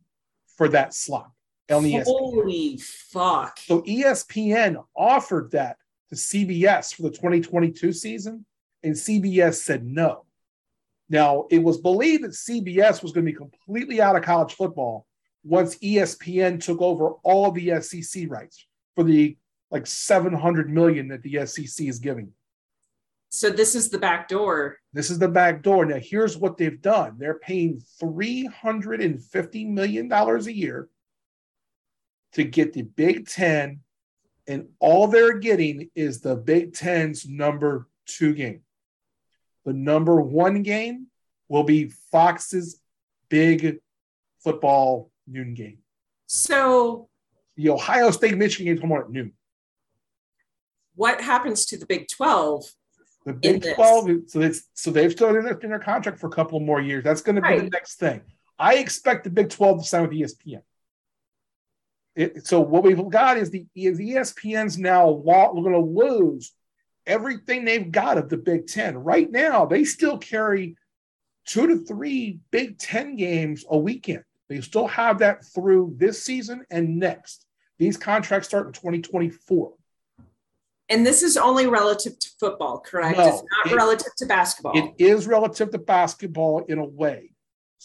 for 0.57 0.69
that 0.69 0.95
slot 0.95 1.31
on 1.71 1.85
ESPN. 1.85 2.05
Holy 2.05 2.79
fuck. 2.79 3.59
So 3.61 3.83
ESPN 3.83 4.85
offered 4.97 5.53
that 5.53 5.77
to 6.11 6.15
CBS 6.15 6.95
for 6.95 7.03
the 7.03 7.11
2022 7.11 7.93
season, 7.93 8.45
and 8.83 8.95
CBS 8.95 9.55
said 9.55 9.85
no. 9.85 10.25
Now, 11.09 11.47
it 11.51 11.63
was 11.63 11.79
believed 11.79 12.25
that 12.25 12.33
CBS 12.33 13.03
was 13.03 13.13
going 13.13 13.27
to 13.27 13.33
be 13.33 13.37
completely 13.37 14.01
out 14.01 14.17
of 14.17 14.23
college 14.23 14.55
football 14.55 15.07
once 15.43 15.77
ESPN 15.77 16.63
took 16.63 16.81
over 16.81 17.13
all 17.25 17.51
the 17.51 17.81
SEC 17.81 18.25
rights 18.29 18.67
for 18.95 19.05
the 19.05 19.37
like 19.71 19.87
700 19.87 20.71
million 20.71 21.09
that 21.09 21.23
the 21.23 21.47
SEC 21.47 21.87
is 21.87 21.99
giving. 21.99 22.33
So 23.31 23.49
this 23.49 23.77
is 23.77 23.91
the 23.91 23.99
back 23.99 24.29
door. 24.29 24.79
This 24.93 25.09
is 25.09 25.19
the 25.19 25.29
back 25.29 25.63
door. 25.63 25.87
Now 25.87 26.01
here's 26.01 26.37
what 26.37 26.59
they've 26.59 26.83
done. 26.83 27.17
They're 27.17 27.39
paying 27.39 27.81
350 28.01 29.65
million 29.67 30.09
dollars 30.09 30.49
a 30.49 30.53
year 30.53 30.89
to 32.33 32.45
get 32.45 32.73
the 32.73 32.83
Big 32.83 33.29
10 33.29 33.81
and 34.49 34.69
all 34.81 35.07
they're 35.07 35.39
getting 35.39 35.91
is 35.95 36.21
the 36.21 36.35
Big 36.35 36.73
10's 36.73 37.29
number 37.29 37.87
2 38.07 38.35
game. 38.35 38.63
The 39.65 39.73
number 39.73 40.21
1 40.21 40.63
game 40.65 41.07
will 41.49 41.63
be 41.63 41.93
Fox's 42.11 42.81
big 43.29 43.79
football 44.43 45.11
noon 45.29 45.55
game. 45.55 45.79
So 46.27 47.09
the 47.57 47.71
Ohio 47.71 48.11
State 48.11 48.37
Michigan 48.37 48.75
game 48.75 48.81
tomorrow 48.81 49.05
at 49.05 49.11
noon. 49.11 49.35
What 50.97 51.21
happens 51.21 51.65
to 51.67 51.79
the 51.79 51.87
Big 51.87 52.09
12 52.09 52.75
the 53.25 53.33
Big 53.33 53.65
Twelve, 53.75 54.09
so 54.29 54.51
so 54.75 54.91
they've 54.91 55.13
still 55.13 55.35
in 55.35 55.45
their, 55.45 55.59
in 55.59 55.71
their 55.71 55.79
contract 55.79 56.19
for 56.19 56.29
a 56.29 56.31
couple 56.31 56.59
more 56.61 56.81
years. 56.81 57.05
That's 57.05 57.21
going 57.21 57.37
to 57.37 57.43
be 57.43 57.49
right. 57.49 57.65
the 57.65 57.71
next 57.71 57.97
thing. 57.97 58.23
I 58.59 58.77
expect 58.77 59.25
the 59.25 59.31
Big 59.31 59.51
Twelve 59.51 59.81
to 59.81 59.87
sign 59.87 60.03
with 60.03 60.13
ESPN. 60.13 60.63
It, 62.17 62.47
so 62.47 62.61
what 62.61 62.83
we've 62.83 63.09
got 63.09 63.37
is 63.37 63.51
the 63.51 63.67
is 63.75 63.99
ESPN's 63.99 64.79
now 64.79 65.11
we're 65.11 65.63
going 65.63 65.73
to 65.73 65.79
lose 65.79 66.53
everything 67.07 67.65
they've 67.65 67.91
got 67.91 68.19
of 68.19 68.29
the 68.29 68.37
Big 68.37 68.67
Ten. 68.67 68.97
Right 68.99 69.31
now, 69.31 69.67
they 69.67 69.85
still 69.85 70.19
carry 70.19 70.77
two 71.47 71.67
to 71.67 71.85
three 71.85 72.41
Big 72.51 72.79
Ten 72.79 73.17
games 73.17 73.65
a 73.69 73.79
weekend. 73.79 74.25
They 74.49 74.61
still 74.61 74.89
have 74.89 75.19
that 75.19 75.45
through 75.45 75.95
this 75.97 76.23
season 76.23 76.65
and 76.71 76.99
next. 76.99 77.47
These 77.79 77.97
contracts 77.97 78.49
start 78.49 78.67
in 78.67 78.73
2024. 78.73 79.73
And 80.91 81.07
this 81.07 81.23
is 81.23 81.37
only 81.37 81.69
relative 81.69 82.19
to 82.19 82.31
football, 82.41 82.81
correct? 82.81 83.17
No, 83.17 83.29
it's 83.29 83.43
not 83.65 83.73
it, 83.73 83.77
relative 83.77 84.13
to 84.19 84.27
basketball. 84.27 84.77
It 84.77 84.95
is 84.99 85.27
relative 85.27 85.71
to 85.71 85.79
basketball 85.79 86.65
in 86.69 86.79
a 86.79 86.85
way. 86.85 87.31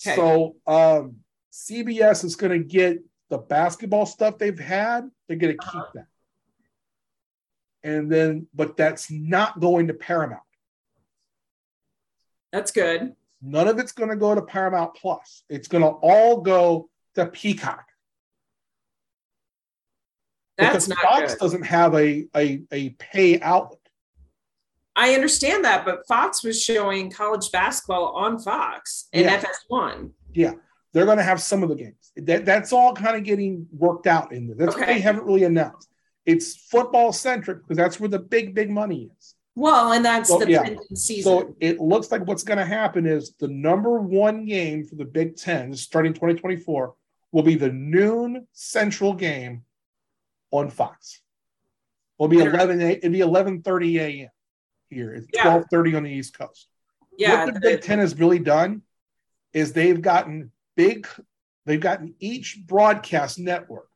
Okay. 0.06 0.16
So 0.16 0.56
um, 0.66 1.18
CBS 1.54 2.26
is 2.26 2.36
going 2.36 2.52
to 2.52 2.68
get 2.68 3.04
the 3.30 3.38
basketball 3.38 4.08
stuff 4.08 4.40
they've 4.40 4.60
had. 4.60 5.10
They're 5.28 5.38
going 5.38 5.56
to 5.56 5.64
keep 5.64 5.76
uh-huh. 5.76 5.92
that. 5.94 6.08
And 7.84 8.12
then, 8.12 8.48
but 8.56 8.76
that's 8.76 9.12
not 9.12 9.60
going 9.60 9.88
to 9.88 9.94
Paramount. 9.94 10.42
That's 12.52 12.72
good. 12.72 13.16
None 13.42 13.68
of 13.68 13.78
it's 13.78 13.92
going 13.92 14.10
to 14.10 14.16
go 14.16 14.34
to 14.34 14.42
Paramount 14.42 14.96
Plus. 14.96 15.44
It's 15.50 15.68
going 15.68 15.84
to 15.84 15.90
all 15.90 16.42
go 16.42 16.90
to 17.14 17.28
Peacock. 17.28 17.86
That's 20.58 20.88
not 20.88 21.00
Fox 21.00 21.34
good. 21.34 21.40
doesn't 21.40 21.64
have 21.64 21.94
a, 21.96 22.26
a, 22.36 22.62
a 22.72 22.90
pay 22.92 23.40
outlet. 23.42 23.80
I 24.96 25.14
understand 25.14 25.66
that, 25.66 25.84
but 25.84 26.08
Fox 26.08 26.44
was 26.44 26.62
showing 26.62 27.12
college 27.12 27.52
basketball 27.52 28.16
on 28.16 28.40
Fox 28.40 29.10
and 29.12 29.26
yeah. 29.26 29.44
FS1. 29.70 30.12
Yeah, 30.34 30.54
they're 30.94 31.06
going 31.06 31.18
to 31.18 31.24
have 31.24 31.42
some 31.42 31.64
of 31.64 31.70
the 31.70 31.76
games. 31.76 32.12
That, 32.16 32.46
that's 32.46 32.72
all 32.72 32.94
kind 32.94 33.18
of 33.18 33.24
getting 33.24 33.68
worked 33.74 34.08
out 34.08 34.32
in 34.32 34.48
there. 34.48 34.56
That's 34.56 34.76
okay. 34.76 34.82
what 34.82 34.88
they 34.88 35.02
haven't 35.02 35.26
really 35.26 35.44
announced. 35.44 35.90
It's 36.26 36.56
football 36.56 37.12
centric 37.12 37.62
because 37.64 37.78
that's 37.78 38.00
where 38.00 38.10
the 38.10 38.20
big, 38.20 38.56
big 38.56 38.70
money 38.70 39.10
is. 39.18 39.36
Well, 39.56 39.94
and 39.94 40.04
that's 40.04 40.30
so, 40.30 40.40
the 40.40 40.50
yeah. 40.50 40.76
season. 40.94 41.24
So 41.24 41.56
it 41.60 41.80
looks 41.80 42.12
like 42.12 42.26
what's 42.26 42.44
going 42.44 42.58
to 42.58 42.66
happen 42.66 43.06
is 43.06 43.34
the 43.40 43.48
number 43.48 44.00
one 44.00 44.46
game 44.46 44.86
for 44.86 44.96
the 44.96 45.06
Big 45.06 45.38
Ten 45.38 45.74
starting 45.76 46.14
2024 46.14 46.94
will 47.32 47.44
be 47.44 47.56
the 47.56 47.72
noon 47.72 48.48
central 48.54 49.14
game 49.14 49.64
on 50.58 50.70
Fox. 50.70 51.22
It'll 52.20 52.30
be 52.30 52.40
eleven. 52.40 52.82
It'll 52.82 53.12
be 53.12 53.20
eleven 53.20 53.62
thirty 53.62 54.00
a.m. 54.00 54.30
here. 54.90 55.14
It's 55.14 55.28
yeah. 55.34 55.44
twelve 55.44 55.66
thirty 55.70 55.96
on 55.96 56.04
the 56.04 56.12
East 56.12 56.38
Coast. 56.38 56.68
Yeah, 57.18 57.46
what 57.46 57.54
the 57.54 57.60
Big 57.60 57.82
Ten 57.82 58.00
has 58.00 58.18
really 58.18 58.40
done 58.40 58.82
is 59.54 59.74
they've 59.74 60.02
gotten 60.02 60.52
big. 60.76 61.08
They've 61.66 61.80
gotten 61.80 62.14
each 62.20 62.62
broadcast 62.66 63.40
network, 63.40 63.90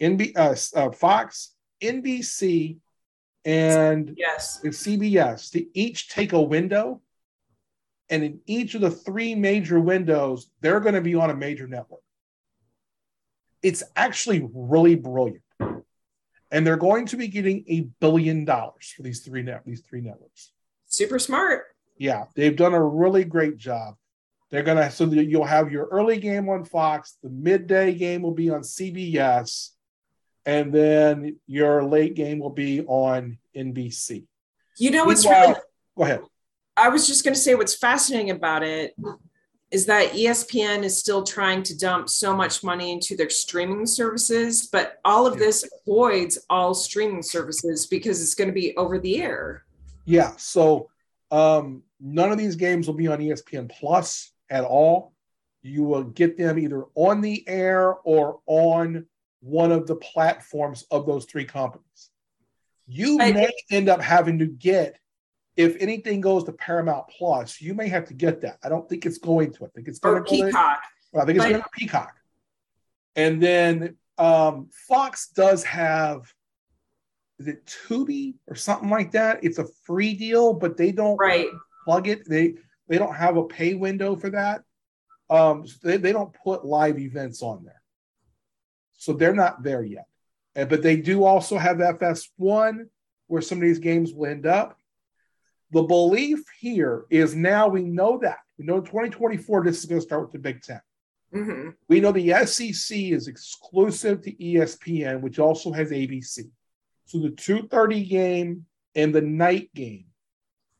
NB, 0.00 0.36
uh, 0.36 0.54
uh, 0.78 0.92
Fox, 0.92 1.54
NBC, 1.82 2.78
and 3.44 4.14
yes, 4.16 4.60
and 4.62 4.72
CBS 4.72 5.50
to 5.52 5.66
each 5.78 6.08
take 6.08 6.32
a 6.32 6.40
window, 6.40 7.02
and 8.08 8.22
in 8.22 8.40
each 8.46 8.74
of 8.74 8.80
the 8.80 8.90
three 8.90 9.34
major 9.34 9.80
windows, 9.80 10.50
they're 10.60 10.80
going 10.80 10.94
to 10.94 11.00
be 11.00 11.14
on 11.14 11.30
a 11.30 11.34
major 11.34 11.66
network 11.66 12.02
it's 13.62 13.82
actually 13.96 14.48
really 14.52 14.96
brilliant. 14.96 15.41
And 16.52 16.64
they're 16.64 16.76
going 16.76 17.06
to 17.06 17.16
be 17.16 17.26
getting 17.26 17.64
a 17.66 17.80
billion 17.98 18.44
dollars 18.44 18.92
for 18.94 19.02
these 19.02 19.20
three 19.20 19.42
net 19.42 19.62
these 19.66 19.80
three 19.80 20.02
networks. 20.02 20.52
Super 20.86 21.18
smart. 21.18 21.64
Yeah, 21.98 22.26
they've 22.36 22.54
done 22.54 22.74
a 22.74 22.84
really 22.84 23.24
great 23.24 23.56
job. 23.56 23.96
They're 24.50 24.62
gonna 24.62 24.90
so 24.90 25.06
you'll 25.06 25.44
have 25.44 25.72
your 25.72 25.86
early 25.86 26.18
game 26.18 26.48
on 26.50 26.64
Fox, 26.64 27.16
the 27.22 27.30
midday 27.30 27.94
game 27.94 28.20
will 28.22 28.34
be 28.34 28.50
on 28.50 28.60
CBS, 28.60 29.70
and 30.44 30.72
then 30.72 31.38
your 31.46 31.84
late 31.84 32.14
game 32.14 32.38
will 32.38 32.50
be 32.50 32.82
on 32.82 33.38
NBC. 33.56 34.26
You 34.78 34.90
know 34.90 35.06
what's 35.06 35.24
really 35.24 35.54
go 35.96 36.04
ahead. 36.04 36.20
I 36.76 36.90
was 36.90 37.06
just 37.06 37.24
going 37.24 37.34
to 37.34 37.40
say 37.40 37.54
what's 37.54 37.74
fascinating 37.74 38.30
about 38.30 38.62
it 38.62 38.94
is 39.72 39.86
that 39.86 40.12
ESPN 40.12 40.84
is 40.84 40.98
still 40.98 41.24
trying 41.24 41.62
to 41.62 41.76
dump 41.76 42.08
so 42.10 42.36
much 42.36 42.62
money 42.62 42.92
into 42.92 43.16
their 43.16 43.30
streaming 43.30 43.86
services, 43.86 44.68
but 44.70 45.00
all 45.02 45.26
of 45.26 45.38
this 45.38 45.66
avoids 45.80 46.38
all 46.50 46.74
streaming 46.74 47.22
services 47.22 47.86
because 47.86 48.20
it's 48.20 48.34
going 48.34 48.48
to 48.48 48.54
be 48.54 48.76
over 48.76 48.98
the 48.98 49.22
air. 49.22 49.64
Yeah. 50.04 50.32
So 50.36 50.90
um, 51.30 51.82
none 51.98 52.30
of 52.30 52.36
these 52.36 52.54
games 52.56 52.86
will 52.86 52.94
be 52.94 53.08
on 53.08 53.18
ESPN 53.18 53.70
Plus 53.70 54.30
at 54.50 54.64
all. 54.64 55.14
You 55.62 55.84
will 55.84 56.04
get 56.04 56.36
them 56.36 56.58
either 56.58 56.84
on 56.94 57.22
the 57.22 57.42
air 57.48 57.94
or 57.94 58.40
on 58.46 59.06
one 59.40 59.72
of 59.72 59.86
the 59.86 59.96
platforms 59.96 60.84
of 60.90 61.06
those 61.06 61.24
three 61.24 61.46
companies. 61.46 62.10
You 62.86 63.18
I, 63.20 63.32
may 63.32 63.50
end 63.70 63.88
up 63.88 64.02
having 64.02 64.38
to 64.40 64.46
get 64.46 64.98
if 65.56 65.76
anything 65.80 66.20
goes 66.20 66.44
to 66.44 66.52
Paramount 66.52 67.06
Plus, 67.08 67.60
you 67.60 67.74
may 67.74 67.88
have 67.88 68.06
to 68.06 68.14
get 68.14 68.40
that. 68.42 68.58
I 68.62 68.68
don't 68.68 68.88
think 68.88 69.04
it's 69.06 69.18
going 69.18 69.52
to. 69.54 69.66
I 69.66 69.68
think 69.74 69.88
it's 69.88 69.98
going 69.98 70.24
to 70.24 70.30
Peacock. 70.30 70.82
To, 71.14 71.20
I 71.20 71.24
think 71.24 71.36
it's 71.36 71.46
going 71.46 71.62
to 71.62 71.68
Peacock. 71.72 72.16
And 73.16 73.42
then 73.42 73.96
um, 74.18 74.68
Fox 74.88 75.28
does 75.28 75.64
have 75.64 76.32
is 77.38 77.48
it 77.48 77.66
Tubi 77.88 78.34
or 78.46 78.54
something 78.54 78.88
like 78.88 79.12
that? 79.12 79.42
It's 79.42 79.58
a 79.58 79.66
free 79.84 80.14
deal, 80.14 80.54
but 80.54 80.76
they 80.76 80.92
don't 80.92 81.16
right. 81.16 81.48
plug 81.84 82.06
it. 82.08 82.28
They 82.28 82.54
they 82.88 82.98
don't 82.98 83.14
have 83.14 83.36
a 83.36 83.44
pay 83.44 83.74
window 83.74 84.16
for 84.16 84.30
that. 84.30 84.62
Um, 85.28 85.66
so 85.66 85.76
they, 85.82 85.96
they 85.96 86.12
don't 86.12 86.34
put 86.44 86.64
live 86.64 86.98
events 86.98 87.42
on 87.42 87.64
there. 87.64 87.80
So 88.92 89.12
they're 89.12 89.34
not 89.34 89.62
there 89.62 89.82
yet. 89.82 90.06
And, 90.54 90.68
but 90.68 90.82
they 90.82 90.96
do 90.96 91.24
also 91.24 91.56
have 91.58 91.78
FS1 91.78 92.86
where 93.26 93.42
some 93.42 93.58
of 93.58 93.62
these 93.62 93.78
games 93.78 94.12
will 94.12 94.30
end 94.30 94.46
up. 94.46 94.78
The 95.72 95.82
belief 95.82 96.40
here 96.60 97.06
is 97.10 97.34
now 97.34 97.68
we 97.68 97.82
know 97.82 98.18
that. 98.18 98.38
We 98.58 98.66
know 98.66 98.80
2024, 98.80 99.64
this 99.64 99.78
is 99.78 99.86
going 99.86 100.00
to 100.00 100.06
start 100.06 100.22
with 100.22 100.32
the 100.32 100.38
Big 100.38 100.62
10 100.62 100.80
mm-hmm. 101.34 101.70
We 101.88 102.00
know 102.00 102.12
the 102.12 102.46
SEC 102.46 102.96
is 102.96 103.26
exclusive 103.26 104.22
to 104.22 104.32
ESPN, 104.32 105.22
which 105.22 105.38
also 105.38 105.72
has 105.72 105.90
ABC. 105.90 106.50
So 107.06 107.18
the 107.18 107.30
2:30 107.30 108.08
game 108.08 108.66
and 108.94 109.14
the 109.14 109.22
night 109.22 109.70
game 109.74 110.06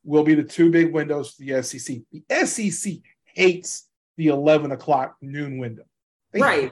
will 0.04 0.24
be 0.24 0.34
the 0.34 0.42
two 0.42 0.70
big 0.70 0.92
windows 0.92 1.30
for 1.30 1.42
the 1.42 1.62
SEC. 1.62 1.98
The 2.10 2.46
SEC 2.46 2.94
hates 3.24 3.88
the 4.16 4.28
11 4.28 4.72
o'clock 4.72 5.16
noon 5.20 5.58
window. 5.58 5.84
They 6.32 6.40
right. 6.40 6.70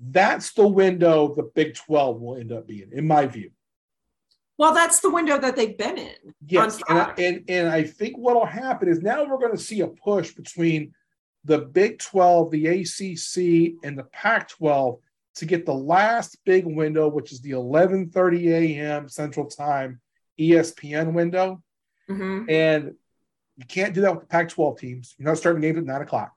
That's 0.00 0.52
the 0.52 0.66
window 0.66 1.34
the 1.34 1.42
Big 1.42 1.74
12 1.74 2.20
will 2.20 2.36
end 2.36 2.52
up 2.52 2.66
being, 2.66 2.90
in 2.92 3.06
my 3.06 3.26
view. 3.26 3.50
Well, 4.58 4.74
that's 4.74 5.00
the 5.00 5.10
window 5.10 5.38
that 5.38 5.54
they've 5.54 5.78
been 5.78 5.98
in. 5.98 6.34
Yes, 6.46 6.80
and 6.88 6.98
I, 6.98 7.14
and, 7.16 7.44
and 7.48 7.68
I 7.68 7.84
think 7.84 8.18
what 8.18 8.34
will 8.34 8.44
happen 8.44 8.88
is 8.88 9.00
now 9.00 9.24
we're 9.24 9.38
going 9.38 9.56
to 9.56 9.62
see 9.62 9.80
a 9.80 9.86
push 9.86 10.32
between 10.32 10.92
the 11.44 11.58
Big 11.58 12.00
12, 12.00 12.50
the 12.50 12.66
ACC, 12.66 13.84
and 13.84 13.96
the 13.96 14.04
Pac 14.12 14.48
12 14.48 14.98
to 15.36 15.46
get 15.46 15.64
the 15.64 15.74
last 15.74 16.36
big 16.44 16.66
window, 16.66 17.06
which 17.06 17.30
is 17.32 17.40
the 17.40 17.52
11:30 17.52 18.48
a.m. 18.48 19.08
Central 19.08 19.46
Time 19.46 20.00
ESPN 20.38 21.12
window. 21.12 21.62
Mhm. 22.08 22.50
And 22.50 22.94
you 23.56 23.64
can't 23.66 23.94
do 23.94 24.00
that 24.00 24.12
with 24.12 24.22
the 24.22 24.26
Pac-12 24.26 24.78
teams. 24.78 25.14
You're 25.18 25.26
not 25.26 25.38
starting 25.38 25.62
games 25.62 25.78
at 25.78 25.84
nine 25.84 26.02
o'clock. 26.02 26.32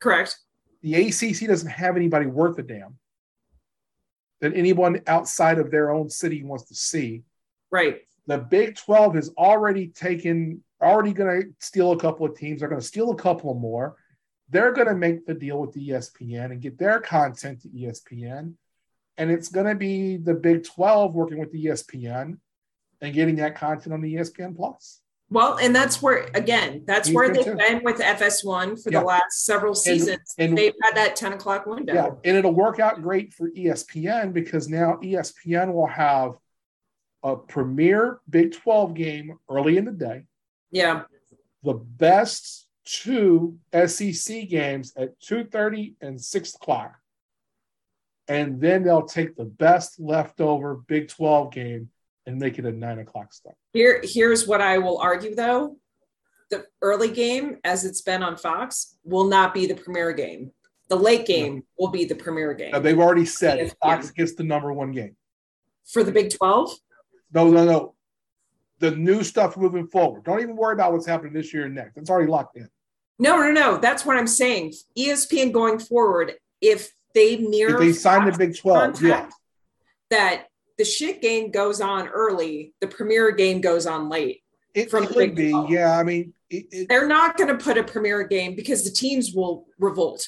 Correct. 0.00 0.38
The 0.80 0.94
ACC 0.94 1.46
doesn't 1.46 1.70
have 1.70 1.96
anybody 1.96 2.26
worth 2.26 2.58
a 2.58 2.62
damn 2.62 2.98
that 4.40 4.54
anyone 4.56 5.00
outside 5.06 5.58
of 5.58 5.70
their 5.70 5.92
own 5.92 6.08
city 6.10 6.42
wants 6.42 6.64
to 6.64 6.74
see. 6.74 7.22
Right. 7.72 8.02
The 8.26 8.38
Big 8.38 8.76
12 8.76 9.14
has 9.16 9.30
already 9.36 9.88
taken, 9.88 10.62
already 10.80 11.12
going 11.12 11.42
to 11.42 11.48
steal 11.58 11.92
a 11.92 11.98
couple 11.98 12.26
of 12.26 12.36
teams. 12.36 12.60
They're 12.60 12.68
going 12.68 12.80
to 12.80 12.86
steal 12.86 13.10
a 13.10 13.16
couple 13.16 13.52
more. 13.54 13.96
They're 14.50 14.72
going 14.72 14.86
to 14.88 14.94
make 14.94 15.26
the 15.26 15.34
deal 15.34 15.58
with 15.58 15.74
ESPN 15.74 16.52
and 16.52 16.60
get 16.60 16.78
their 16.78 17.00
content 17.00 17.62
to 17.62 17.68
ESPN. 17.68 18.54
And 19.16 19.30
it's 19.30 19.48
going 19.48 19.66
to 19.66 19.74
be 19.74 20.18
the 20.18 20.34
Big 20.34 20.64
12 20.64 21.14
working 21.14 21.38
with 21.38 21.52
ESPN 21.52 22.38
and 23.00 23.14
getting 23.14 23.36
that 23.36 23.56
content 23.56 23.92
on 23.92 24.02
the 24.02 24.14
ESPN 24.14 24.54
Plus. 24.54 25.00
Well, 25.30 25.56
and 25.56 25.74
that's 25.74 26.02
where 26.02 26.28
again, 26.34 26.82
that's 26.86 27.08
He's 27.08 27.14
where 27.16 27.32
they've 27.32 27.42
too. 27.44 27.54
been 27.56 27.82
with 27.82 27.98
FS1 28.00 28.82
for 28.82 28.90
Yeah. 28.90 29.00
the 29.00 29.06
last 29.06 29.46
several 29.46 29.74
seasons. 29.74 30.34
and- 30.38 30.56
they've 30.56 30.74
had 30.82 30.94
that 30.96 31.16
10 31.16 31.32
o'clock 31.32 31.64
window. 31.64 31.94
Yeah, 31.94 32.10
and 32.22 32.36
it'll 32.36 32.54
work 32.54 32.78
out 32.78 33.00
great 33.00 33.32
for 33.32 33.48
ESPN 33.50 34.32
because 34.34 34.68
now 34.68 34.98
ESPN 35.02 35.72
will 35.72 35.86
have 35.86 36.32
a 37.22 37.36
premier 37.36 38.20
Big 38.28 38.52
12 38.52 38.94
game 38.94 39.38
early 39.48 39.76
in 39.76 39.84
the 39.84 39.92
day, 39.92 40.24
Yeah. 40.70 41.04
the 41.62 41.74
best 41.74 42.66
two 42.84 43.58
SEC 43.72 44.46
games 44.48 44.92
at 44.96 45.18
2:30 45.20 45.94
and 46.00 46.20
6 46.20 46.54
o'clock. 46.54 46.96
And 48.28 48.60
then 48.60 48.82
they'll 48.82 49.06
take 49.06 49.36
the 49.36 49.44
best 49.44 50.00
leftover 50.00 50.76
Big 50.76 51.08
12 51.08 51.52
game 51.52 51.90
and 52.26 52.38
make 52.38 52.58
it 52.58 52.64
a 52.64 52.72
nine 52.72 52.98
o'clock 53.00 53.32
start. 53.32 53.56
Here, 53.72 54.00
here's 54.04 54.46
what 54.46 54.60
I 54.60 54.78
will 54.78 54.98
argue 54.98 55.34
though. 55.34 55.76
The 56.50 56.66
early 56.82 57.10
game, 57.10 57.58
as 57.64 57.84
it's 57.84 58.02
been 58.02 58.22
on 58.22 58.36
Fox, 58.36 58.96
will 59.04 59.24
not 59.24 59.54
be 59.54 59.66
the 59.66 59.74
premier 59.74 60.12
game. 60.12 60.52
The 60.88 60.96
late 60.96 61.24
game 61.26 61.64
will 61.78 61.88
be 61.88 62.04
the 62.04 62.14
premier 62.14 62.52
game 62.52 62.72
they've 62.82 62.98
already 62.98 63.24
said. 63.24 63.72
Fox 63.82 64.10
gets 64.10 64.34
the 64.34 64.44
number 64.44 64.72
one 64.72 64.92
game. 64.92 65.16
for 65.86 66.04
the 66.04 66.12
Big 66.12 66.30
12. 66.30 66.70
No, 67.32 67.50
no, 67.50 67.64
no. 67.64 67.94
The 68.78 68.90
new 68.92 69.22
stuff 69.22 69.56
moving 69.56 69.86
forward. 69.86 70.24
Don't 70.24 70.40
even 70.40 70.56
worry 70.56 70.74
about 70.74 70.92
what's 70.92 71.06
happening 71.06 71.32
this 71.32 71.54
year 71.54 71.66
and 71.66 71.74
next. 71.74 71.96
It's 71.96 72.10
already 72.10 72.30
locked 72.30 72.56
in. 72.56 72.68
No, 73.18 73.36
no, 73.36 73.50
no. 73.52 73.76
That's 73.78 74.04
what 74.04 74.16
I'm 74.16 74.26
saying. 74.26 74.74
ESPN 74.98 75.52
going 75.52 75.78
forward, 75.78 76.34
if 76.60 76.90
they 77.14 77.36
near 77.36 77.74
If 77.74 77.78
they 77.80 77.92
sign 77.92 78.28
the 78.30 78.36
Big 78.36 78.56
12, 78.56 79.02
yeah. 79.02 79.28
that 80.10 80.46
the 80.78 80.84
shit 80.84 81.22
game 81.22 81.50
goes 81.50 81.80
on 81.80 82.08
early, 82.08 82.74
the 82.80 82.88
premier 82.88 83.30
game 83.30 83.60
goes 83.60 83.86
on 83.86 84.08
late. 84.08 84.42
It 84.74 84.90
From 84.90 85.06
could 85.06 85.34
be, 85.34 85.50
12. 85.50 85.70
yeah. 85.70 85.98
I 85.98 86.02
mean, 86.02 86.32
it, 86.50 86.66
it, 86.72 86.88
They're 86.88 87.06
not 87.06 87.36
going 87.36 87.56
to 87.56 87.62
put 87.62 87.78
a 87.78 87.84
premier 87.84 88.24
game 88.24 88.56
because 88.56 88.84
the 88.84 88.90
teams 88.90 89.32
will 89.32 89.66
revolt. 89.78 90.26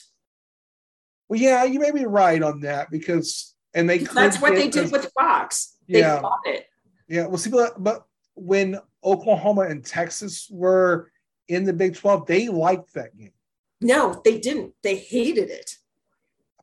well, 1.28 1.40
yeah, 1.40 1.64
you 1.64 1.80
may 1.80 1.90
be 1.90 2.04
right 2.04 2.42
on 2.42 2.60
that 2.60 2.90
because, 2.90 3.54
and 3.74 3.88
they 3.90 3.98
That's 3.98 4.40
what 4.40 4.54
they 4.54 4.68
did 4.68 4.92
with 4.92 5.02
the 5.02 5.10
Fox. 5.18 5.76
They 5.88 6.00
Yeah. 6.00 6.20
fought 6.20 6.40
it. 6.44 6.66
Yeah. 7.08 7.26
Well, 7.26 7.38
see, 7.38 7.50
but, 7.50 7.82
but 7.82 8.06
when 8.34 8.78
Oklahoma 9.04 9.62
and 9.62 9.84
Texas 9.84 10.48
were 10.50 11.10
in 11.48 11.64
the 11.64 11.72
Big 11.72 11.94
12, 11.96 12.26
they 12.26 12.48
liked 12.48 12.94
that 12.94 13.16
game, 13.16 13.32
No, 13.80 14.20
they 14.24 14.38
didn't. 14.38 14.72
They 14.82 14.96
hated 14.96 15.50
it. 15.50 15.70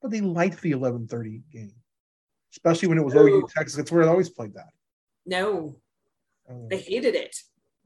but 0.01 0.11
they 0.11 0.21
liked 0.21 0.61
the 0.61 0.71
11:30 0.71 1.41
game, 1.51 1.73
especially 2.51 2.87
when 2.87 2.97
it 2.97 3.05
was 3.05 3.13
Ooh. 3.15 3.27
OU 3.27 3.47
Texas. 3.55 3.77
That's 3.77 3.91
where 3.91 4.03
they 4.03 4.09
always 4.09 4.29
played 4.29 4.53
that. 4.55 4.69
No, 5.25 5.75
Uh, 6.49 6.55
they 6.69 6.77
hated 6.79 7.13
it. 7.15 7.35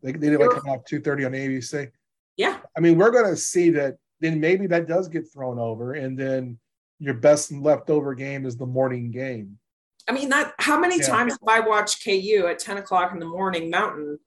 they, 0.01 0.13
they 0.13 0.29
did 0.29 0.39
like 0.39 0.51
come 0.51 0.69
out 0.71 0.85
2:30 0.87 1.25
on 1.25 1.31
ABC. 1.33 1.91
Yeah. 2.37 2.59
I 2.75 2.79
mean, 2.79 2.97
we're 2.97 3.11
going 3.11 3.29
to 3.29 3.37
see 3.37 3.69
that. 3.71 3.97
Then 4.21 4.39
maybe 4.39 4.65
that 4.67 4.87
does 4.87 5.09
get 5.09 5.31
thrown 5.31 5.59
over, 5.59 5.93
and 5.93 6.17
then 6.17 6.57
your 6.99 7.13
best 7.15 7.51
leftover 7.51 8.15
game 8.15 8.45
is 8.45 8.55
the 8.55 8.65
morning 8.65 9.11
game. 9.11 9.59
I 10.07 10.11
mean, 10.11 10.29
that 10.29 10.53
how 10.59 10.79
many 10.79 10.97
Yeah. 10.99 11.07
times 11.07 11.33
have 11.33 11.47
I 11.47 11.59
watched 11.61 12.03
KU 12.03 12.45
at 12.47 12.59
10 12.59 12.77
o'clock 12.77 13.11
in 13.11 13.19
the 13.19 13.25
morning 13.25 13.69
mountain 13.69 14.19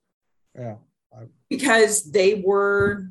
Yeah, 0.55 0.77
because 1.49 2.11
they 2.11 2.43
were 2.45 3.09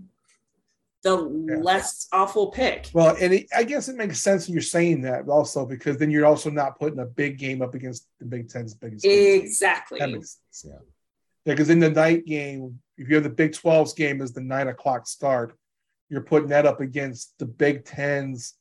the 1.03 1.15
less 1.15 2.07
awful 2.11 2.47
pick. 2.51 2.89
well, 2.93 3.15
and 3.21 3.33
it, 3.33 3.47
I 3.55 3.63
guess 3.63 3.87
it 3.87 3.95
makes 3.95 4.19
sense 4.21 4.47
when 4.47 4.53
you're 4.53 4.61
saying 4.61 5.01
that 5.03 5.27
also 5.29 5.65
because 5.65 5.97
then 5.97 6.11
you're 6.11 6.25
also 6.25 6.49
not 6.49 6.77
putting 6.77 6.99
a 6.99 7.05
big 7.05 7.37
game 7.37 7.61
up 7.61 7.75
against 7.75 8.07
the 8.19 8.25
Big 8.25 8.49
Ten's 8.49 8.73
biggest. 8.73 9.05
game. 9.05 9.41
Exactly. 9.41 9.99
That 9.99 10.09
makes 10.11 10.39
sense. 10.51 10.73
Yeah, 10.73 10.85
yeah, 11.45 11.53
because 11.53 11.69
in 11.69 11.79
the 11.79 11.89
night 11.91 12.25
game, 12.25 12.79
if 12.97 13.07
you 13.07 13.15
have 13.15 13.23
the 13.23 13.29
Big 13.29 13.51
12's 13.53 13.93
game 13.93 14.21
as 14.21 14.33
the 14.33 14.41
nine 14.41 14.67
o'clock 14.67 15.07
start, 15.07 15.55
you're 16.09 16.21
putting 16.21 16.49
that 16.49 16.65
up 16.65 16.81
against 16.81 17.33
the 17.37 17.45
Big 17.45 17.85
Ten's 17.85 18.55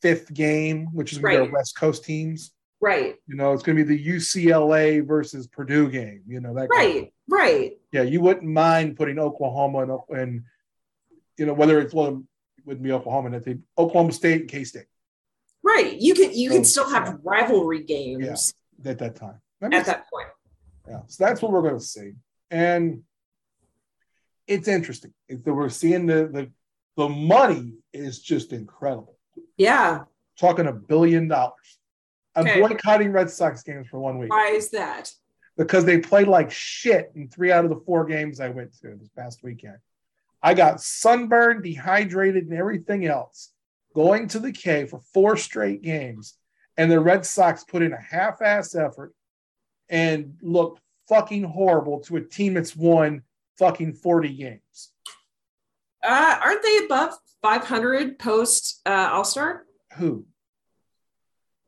fifth 0.00 0.32
game, 0.32 0.86
which 0.92 1.12
is 1.12 1.18
going 1.18 1.32
to 1.32 1.36
be 1.36 1.40
Right. 1.40 1.44
their 1.46 1.52
West 1.58 1.76
Coast 1.76 2.04
teams. 2.04 2.52
Right. 2.82 3.14
You 3.28 3.36
know, 3.36 3.52
it's 3.52 3.62
going 3.62 3.78
to 3.78 3.84
be 3.84 3.96
the 3.96 4.06
UCLA 4.16 5.06
versus 5.06 5.46
Purdue 5.46 5.88
game. 5.88 6.22
You 6.26 6.40
know 6.40 6.52
that. 6.54 6.68
kind 6.68 6.88
of- 6.88 6.94
Right. 6.96 7.12
Right. 7.28 7.72
yeah, 7.92 8.02
you 8.02 8.20
wouldn't 8.20 8.44
mind 8.44 8.96
putting 8.96 9.18
Oklahoma 9.18 9.78
and, 10.10 10.20
and 10.20 10.42
you 11.38 11.46
know 11.46 11.54
whether 11.54 11.80
it's 11.80 11.94
well, 11.94 12.08
it 12.58 12.66
wouldn't 12.66 12.82
be 12.82 12.92
Oklahoma 12.92 13.28
and 13.28 13.36
it's 13.36 13.60
Oklahoma 13.78 14.12
State 14.12 14.40
and 14.42 14.50
K 14.50 14.64
State 14.64 14.86
Right. 15.62 15.96
You 15.98 16.12
can 16.14 16.32
you 16.34 16.50
can 16.50 16.64
So, 16.64 16.82
still 16.82 16.90
have 16.94 17.06
yeah. 17.06 17.14
rivalry 17.22 17.84
games 17.84 18.52
at 18.84 18.98
that 18.98 19.14
time. 19.16 19.40
That 19.60 19.72
at 19.72 19.86
that 19.86 20.10
point. 20.12 20.28
Yeah, 20.88 21.02
so 21.06 21.24
that's 21.24 21.40
what 21.40 21.52
we're 21.52 21.62
going 21.62 21.78
to 21.78 21.80
see, 21.80 22.14
and 22.50 23.04
it's 24.48 24.66
interesting. 24.66 25.14
If 25.28 25.46
we're 25.46 25.68
seeing 25.68 26.06
the 26.06 26.26
the 26.26 26.50
the 26.96 27.08
money 27.08 27.74
is 27.92 28.20
just 28.20 28.52
incredible. 28.52 29.16
Yeah. 29.56 30.04
Talking 30.36 30.66
a 30.66 30.72
billion 30.72 31.28
dollars. 31.28 31.78
I'm 32.34 32.46
Okay. 32.46 32.60
boycotting 32.60 33.12
Red 33.12 33.30
Sox 33.30 33.62
games 33.62 33.88
for 33.88 33.98
one 33.98 34.18
week 34.18 34.30
Why 34.30 34.48
is 34.48 34.70
that? 34.70 35.12
because 35.56 35.84
they 35.84 35.98
played 35.98 36.28
like 36.28 36.50
shit 36.50 37.12
in 37.14 37.28
three 37.28 37.52
out 37.52 37.64
of 37.64 37.70
the 37.70 37.80
four 37.84 38.04
games 38.04 38.40
I 38.40 38.48
went 38.48 38.72
to 38.80 38.96
this 38.96 39.08
past 39.10 39.42
weekend. 39.42 39.76
I 40.42 40.54
got 40.54 40.80
sunburned, 40.80 41.62
dehydrated, 41.62 42.44
and 42.48 42.58
everything 42.58 43.06
else 43.06 43.52
going 43.94 44.28
to 44.28 44.38
the 44.38 44.50
K 44.52 44.86
for 44.86 45.00
four 45.12 45.36
straight 45.36 45.82
games. 45.82 46.34
And 46.78 46.90
the 46.90 46.98
Red 47.00 47.26
Sox 47.26 47.64
put 47.64 47.82
in 47.82 47.92
a 47.92 48.00
half 48.00 48.40
ass 48.40 48.74
effort 48.74 49.12
and 49.90 50.36
looked 50.40 50.80
fucking 51.08 51.44
horrible 51.44 52.00
to 52.00 52.16
a 52.16 52.20
team 52.22 52.54
that's 52.54 52.74
won 52.74 53.22
fucking 53.58 53.92
40 53.92 54.34
games. 54.34 54.90
Uh, 56.02 56.38
aren't 56.42 56.62
they 56.62 56.78
above 56.86 57.14
500 57.42 58.18
post 58.18 58.80
uh, 58.86 59.10
All 59.12 59.24
Star? 59.24 59.64
Who? 59.98 60.24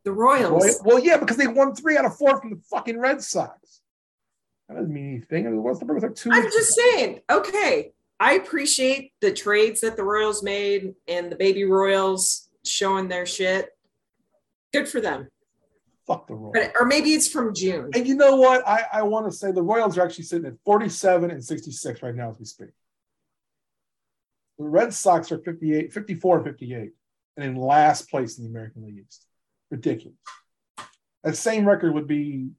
The 0.04 0.12
Royals. 0.12 0.80
Well, 0.84 0.98
yeah, 0.98 1.16
because 1.16 1.36
they 1.36 1.46
won 1.46 1.74
three 1.74 1.96
out 1.96 2.04
of 2.04 2.16
four 2.16 2.40
from 2.40 2.50
the 2.50 2.60
fucking 2.70 2.98
Red 2.98 3.22
Sox. 3.22 3.80
That 4.68 4.76
doesn't 4.76 4.92
mean 4.92 5.10
anything. 5.10 5.46
I 5.46 5.50
mean, 5.50 5.62
what's 5.62 5.78
the? 5.78 5.86
Like 5.86 6.14
two 6.14 6.30
I'm 6.32 6.44
just 6.44 6.74
saying. 6.74 7.20
Okay, 7.30 7.92
I 8.20 8.34
appreciate 8.34 9.12
the 9.20 9.32
trades 9.32 9.80
that 9.80 9.96
the 9.96 10.04
Royals 10.04 10.42
made 10.42 10.94
and 11.08 11.30
the 11.32 11.36
baby 11.36 11.64
Royals 11.64 12.48
showing 12.64 13.08
their 13.08 13.26
shit. 13.26 13.70
Good 14.72 14.88
for 14.88 15.00
them. 15.00 15.28
fuck 16.06 16.26
the 16.26 16.34
Royals. 16.34 16.54
But 16.54 16.72
or 16.80 16.86
maybe 16.86 17.10
it's 17.12 17.28
from 17.28 17.54
June. 17.54 17.90
And 17.94 18.06
you 18.06 18.14
know 18.14 18.36
what? 18.36 18.66
I, 18.66 18.84
I 18.92 19.02
want 19.02 19.26
to 19.26 19.32
say 19.32 19.52
the 19.52 19.62
Royals 19.62 19.96
are 19.96 20.04
actually 20.04 20.24
sitting 20.24 20.46
at 20.46 20.54
47 20.64 21.30
and 21.30 21.42
66 21.44 22.02
right 22.02 22.14
now 22.14 22.30
as 22.30 22.38
we 22.38 22.44
speak. 22.44 22.70
The 24.58 24.64
Red 24.64 24.94
Sox 24.94 25.32
are 25.32 25.38
58, 25.38 25.92
54 25.92 26.36
and 26.36 26.46
58, 26.46 26.90
and 27.36 27.46
in 27.46 27.56
last 27.56 28.08
place 28.08 28.38
in 28.38 28.44
the 28.44 28.50
American 28.50 28.84
League 28.84 29.04
East. 29.06 29.26
Ridiculous. 29.74 30.16
That 31.24 31.36
same 31.36 31.66
record 31.66 31.94
would 31.94 32.06
be 32.06 32.50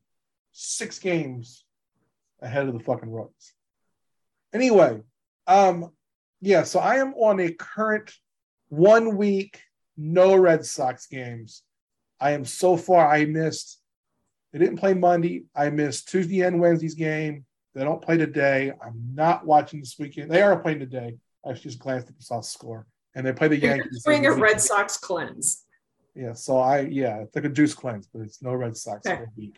six 0.51 0.99
games 0.99 1.63
ahead 2.41 2.68
of 2.68 2.74
the 2.74 2.82
fucking 2.82 3.09
Royals. 3.09 3.53
Anyway, 4.53 5.01
um, 5.47 5.91
yeah, 6.41 6.63
so 6.63 6.80
I 6.80 6.95
am 6.95 7.13
on 7.13 7.39
a 7.39 7.53
current 7.53 8.11
one 8.68 9.16
week, 9.16 9.61
no 9.95 10.36
Red 10.36 10.66
Sox 10.66 11.07
games. 11.07 11.63
I 12.20 12.32
am 12.32 12.43
so 12.43 12.76
far, 12.76 13.07
I 13.07 13.24
missed 13.24 13.80
they 14.51 14.59
didn't 14.59 14.78
play 14.78 14.93
Monday. 14.93 15.43
I 15.53 15.70
missed 15.70 16.09
Tuesday 16.09 16.41
and 16.41 16.61
Wednesday's 16.61 16.95
game. 16.95 17.45
They 17.74 17.84
don't 17.84 18.01
play 18.01 18.16
today. 18.16 18.72
I'm 18.82 19.11
not 19.13 19.45
watching 19.45 19.82
this 19.82 19.95
weekend. 19.99 20.32
They 20.32 20.41
are 20.41 20.57
playing 20.57 20.80
today. 20.80 21.18
I 21.45 21.51
just 21.51 21.78
glanced 21.78 22.07
at 22.07 22.18
the 22.18 22.24
saw 22.24 22.39
score. 22.39 22.88
And 23.16 23.26
they 23.26 23.34
play 23.34 23.49
the 23.49 23.57
You're 23.57 23.76
Yankees. 23.76 24.03
doing 24.05 24.26
a 24.26 24.32
Red 24.34 24.61
Sox 24.61 24.95
cleanse. 24.95 25.64
Yeah, 26.16 26.34
so 26.34 26.57
I 26.57 26.82
yeah, 26.82 27.18
it's 27.20 27.36
like 27.36 27.45
a 27.45 27.49
juice 27.49 27.74
cleanse, 27.74 28.07
but 28.07 28.22
it's 28.22 28.41
no 28.41 28.53
Red 28.53 28.78
Sox 28.78 29.05
Okay. 29.05 29.18
for 29.18 29.24
a 29.24 29.28
week. 29.36 29.57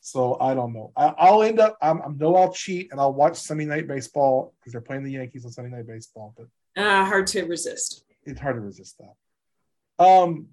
So 0.00 0.36
I 0.40 0.54
don't 0.54 0.72
know. 0.72 0.92
I, 0.96 1.14
I'll 1.18 1.42
end 1.42 1.58
up. 1.60 1.76
I'm, 1.82 2.00
I 2.02 2.08
know 2.14 2.36
I'll 2.36 2.52
cheat 2.52 2.90
and 2.92 3.00
I'll 3.00 3.12
watch 3.14 3.36
Sunday 3.38 3.64
night 3.64 3.88
baseball 3.88 4.54
because 4.58 4.72
they're 4.72 4.80
playing 4.82 5.04
the 5.04 5.12
Yankees 5.12 5.44
on 5.44 5.50
Sunday 5.50 5.70
night 5.74 5.86
baseball. 5.86 6.34
But 6.36 6.46
Uh, 6.82 7.04
hard 7.04 7.26
to 7.28 7.42
resist. 7.44 8.04
it's 8.24 8.38
hard 8.40 8.56
to 8.56 8.60
resist 8.60 8.98
that. 8.98 10.04
Um, 10.04 10.48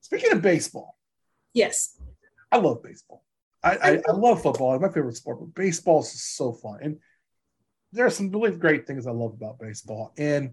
speaking 0.00 0.32
of 0.32 0.42
baseball, 0.42 0.96
Yes. 1.52 1.98
I 2.52 2.58
love 2.58 2.82
baseball. 2.82 3.24
I, 3.64 3.76
I, 3.76 4.02
I 4.08 4.12
love 4.12 4.42
football. 4.42 4.74
It's 4.74 4.82
my 4.82 4.88
favorite 4.90 5.16
sport, 5.16 5.40
but 5.40 5.54
baseball 5.54 6.00
is 6.00 6.22
so 6.22 6.52
fun. 6.52 6.78
And 6.82 6.98
there 7.92 8.04
are 8.06 8.10
some 8.10 8.30
really 8.30 8.56
great 8.56 8.86
things 8.86 9.06
I 9.06 9.10
love 9.10 9.32
about 9.32 9.58
baseball. 9.58 10.12
And 10.18 10.52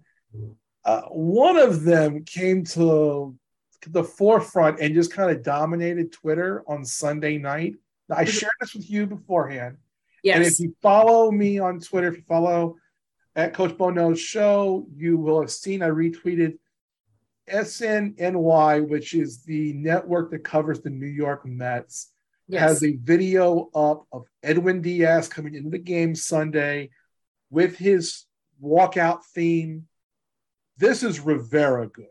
uh, 0.86 1.01
one 1.09 1.57
of 1.57 1.84
them 1.84 2.24
came 2.24 2.63
to 2.65 3.36
the 3.91 4.03
forefront 4.03 4.79
and 4.79 4.93
just 4.93 5.13
kind 5.13 5.31
of 5.31 5.43
dominated 5.43 6.11
Twitter 6.11 6.63
on 6.67 6.86
Sunday 6.86 7.38
night. 7.38 7.75
I 8.09 8.23
mm-hmm. 8.23 8.31
shared 8.31 8.53
this 8.59 8.73
with 8.73 8.89
you 8.89 9.07
beforehand. 9.07 9.77
Yes. 10.23 10.38
And 10.38 10.45
if 10.45 10.59
you 10.59 10.75
follow 10.81 11.31
me 11.31 11.59
on 11.59 11.79
Twitter, 11.79 12.07
if 12.07 12.17
you 12.17 12.23
follow 12.27 12.77
at 13.36 13.53
Coach 13.53 13.77
Bo 13.77 13.89
Knows 13.89 14.19
show, 14.19 14.88
you 14.95 15.17
will 15.17 15.41
have 15.41 15.51
seen 15.51 15.81
I 15.81 15.89
retweeted 15.89 16.57
SNY, 17.49 18.88
which 18.88 19.13
is 19.13 19.43
the 19.43 19.73
network 19.73 20.31
that 20.31 20.43
covers 20.43 20.81
the 20.81 20.89
New 20.89 21.07
York 21.07 21.45
Mets, 21.45 22.09
Yes. 22.47 22.61
has 22.61 22.84
a 22.84 22.95
video 22.97 23.69
up 23.73 24.05
of 24.11 24.25
Edwin 24.43 24.81
Diaz 24.81 25.27
coming 25.27 25.55
into 25.55 25.69
the 25.69 25.77
game 25.77 26.13
Sunday 26.13 26.89
with 27.49 27.77
his 27.77 28.25
walkout 28.61 29.23
theme. 29.34 29.88
This 30.77 31.03
is 31.03 31.19
Rivera 31.19 31.88
good. 31.88 32.07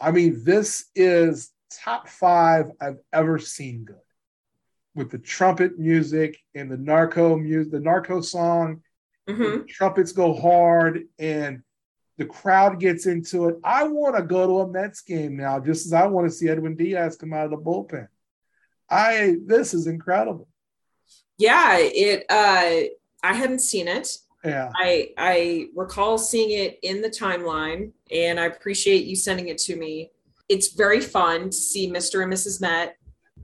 I 0.00 0.10
mean, 0.10 0.42
this 0.44 0.86
is 0.94 1.50
top 1.70 2.08
five 2.08 2.70
I've 2.80 2.98
ever 3.12 3.38
seen 3.38 3.84
good 3.84 3.96
with 4.94 5.10
the 5.10 5.18
trumpet 5.18 5.78
music 5.78 6.38
and 6.54 6.70
the 6.70 6.76
narco 6.76 7.36
music, 7.36 7.72
the 7.72 7.80
narco 7.80 8.20
song. 8.20 8.82
Mhm. 9.28 9.60
the 9.60 9.64
trumpets 9.68 10.10
go 10.12 10.32
hard 10.34 11.04
and 11.18 11.62
the 12.16 12.24
crowd 12.24 12.80
gets 12.80 13.06
into 13.06 13.46
it. 13.48 13.56
I 13.62 13.84
want 13.84 14.16
to 14.16 14.22
go 14.22 14.46
to 14.46 14.60
a 14.60 14.68
Mets 14.68 15.02
game 15.02 15.36
now, 15.36 15.60
just 15.60 15.86
as 15.86 15.92
I 15.92 16.06
want 16.06 16.26
to 16.26 16.32
see 16.34 16.48
Edwin 16.48 16.74
Diaz 16.74 17.16
come 17.16 17.32
out 17.32 17.44
of 17.44 17.50
the 17.52 17.56
bullpen. 17.58 18.08
I 18.88 19.36
this 19.46 19.72
is 19.72 19.86
incredible. 19.86 20.48
Yeah. 21.38 21.76
It. 21.78 22.24
Uh, 22.28 22.88
I 23.22 23.34
hadn't 23.34 23.60
seen 23.60 23.86
it. 23.86 24.18
Yeah. 24.44 24.70
I 24.76 25.10
I 25.18 25.68
recall 25.74 26.16
seeing 26.18 26.50
it 26.50 26.78
in 26.82 27.02
the 27.02 27.10
timeline, 27.10 27.92
and 28.10 28.40
I 28.40 28.46
appreciate 28.46 29.04
you 29.04 29.16
sending 29.16 29.48
it 29.48 29.58
to 29.58 29.76
me. 29.76 30.10
It's 30.48 30.72
very 30.74 31.00
fun 31.00 31.50
to 31.50 31.56
see 31.56 31.90
Mr. 31.90 32.22
and 32.22 32.32
Mrs. 32.32 32.60
Met 32.60 32.96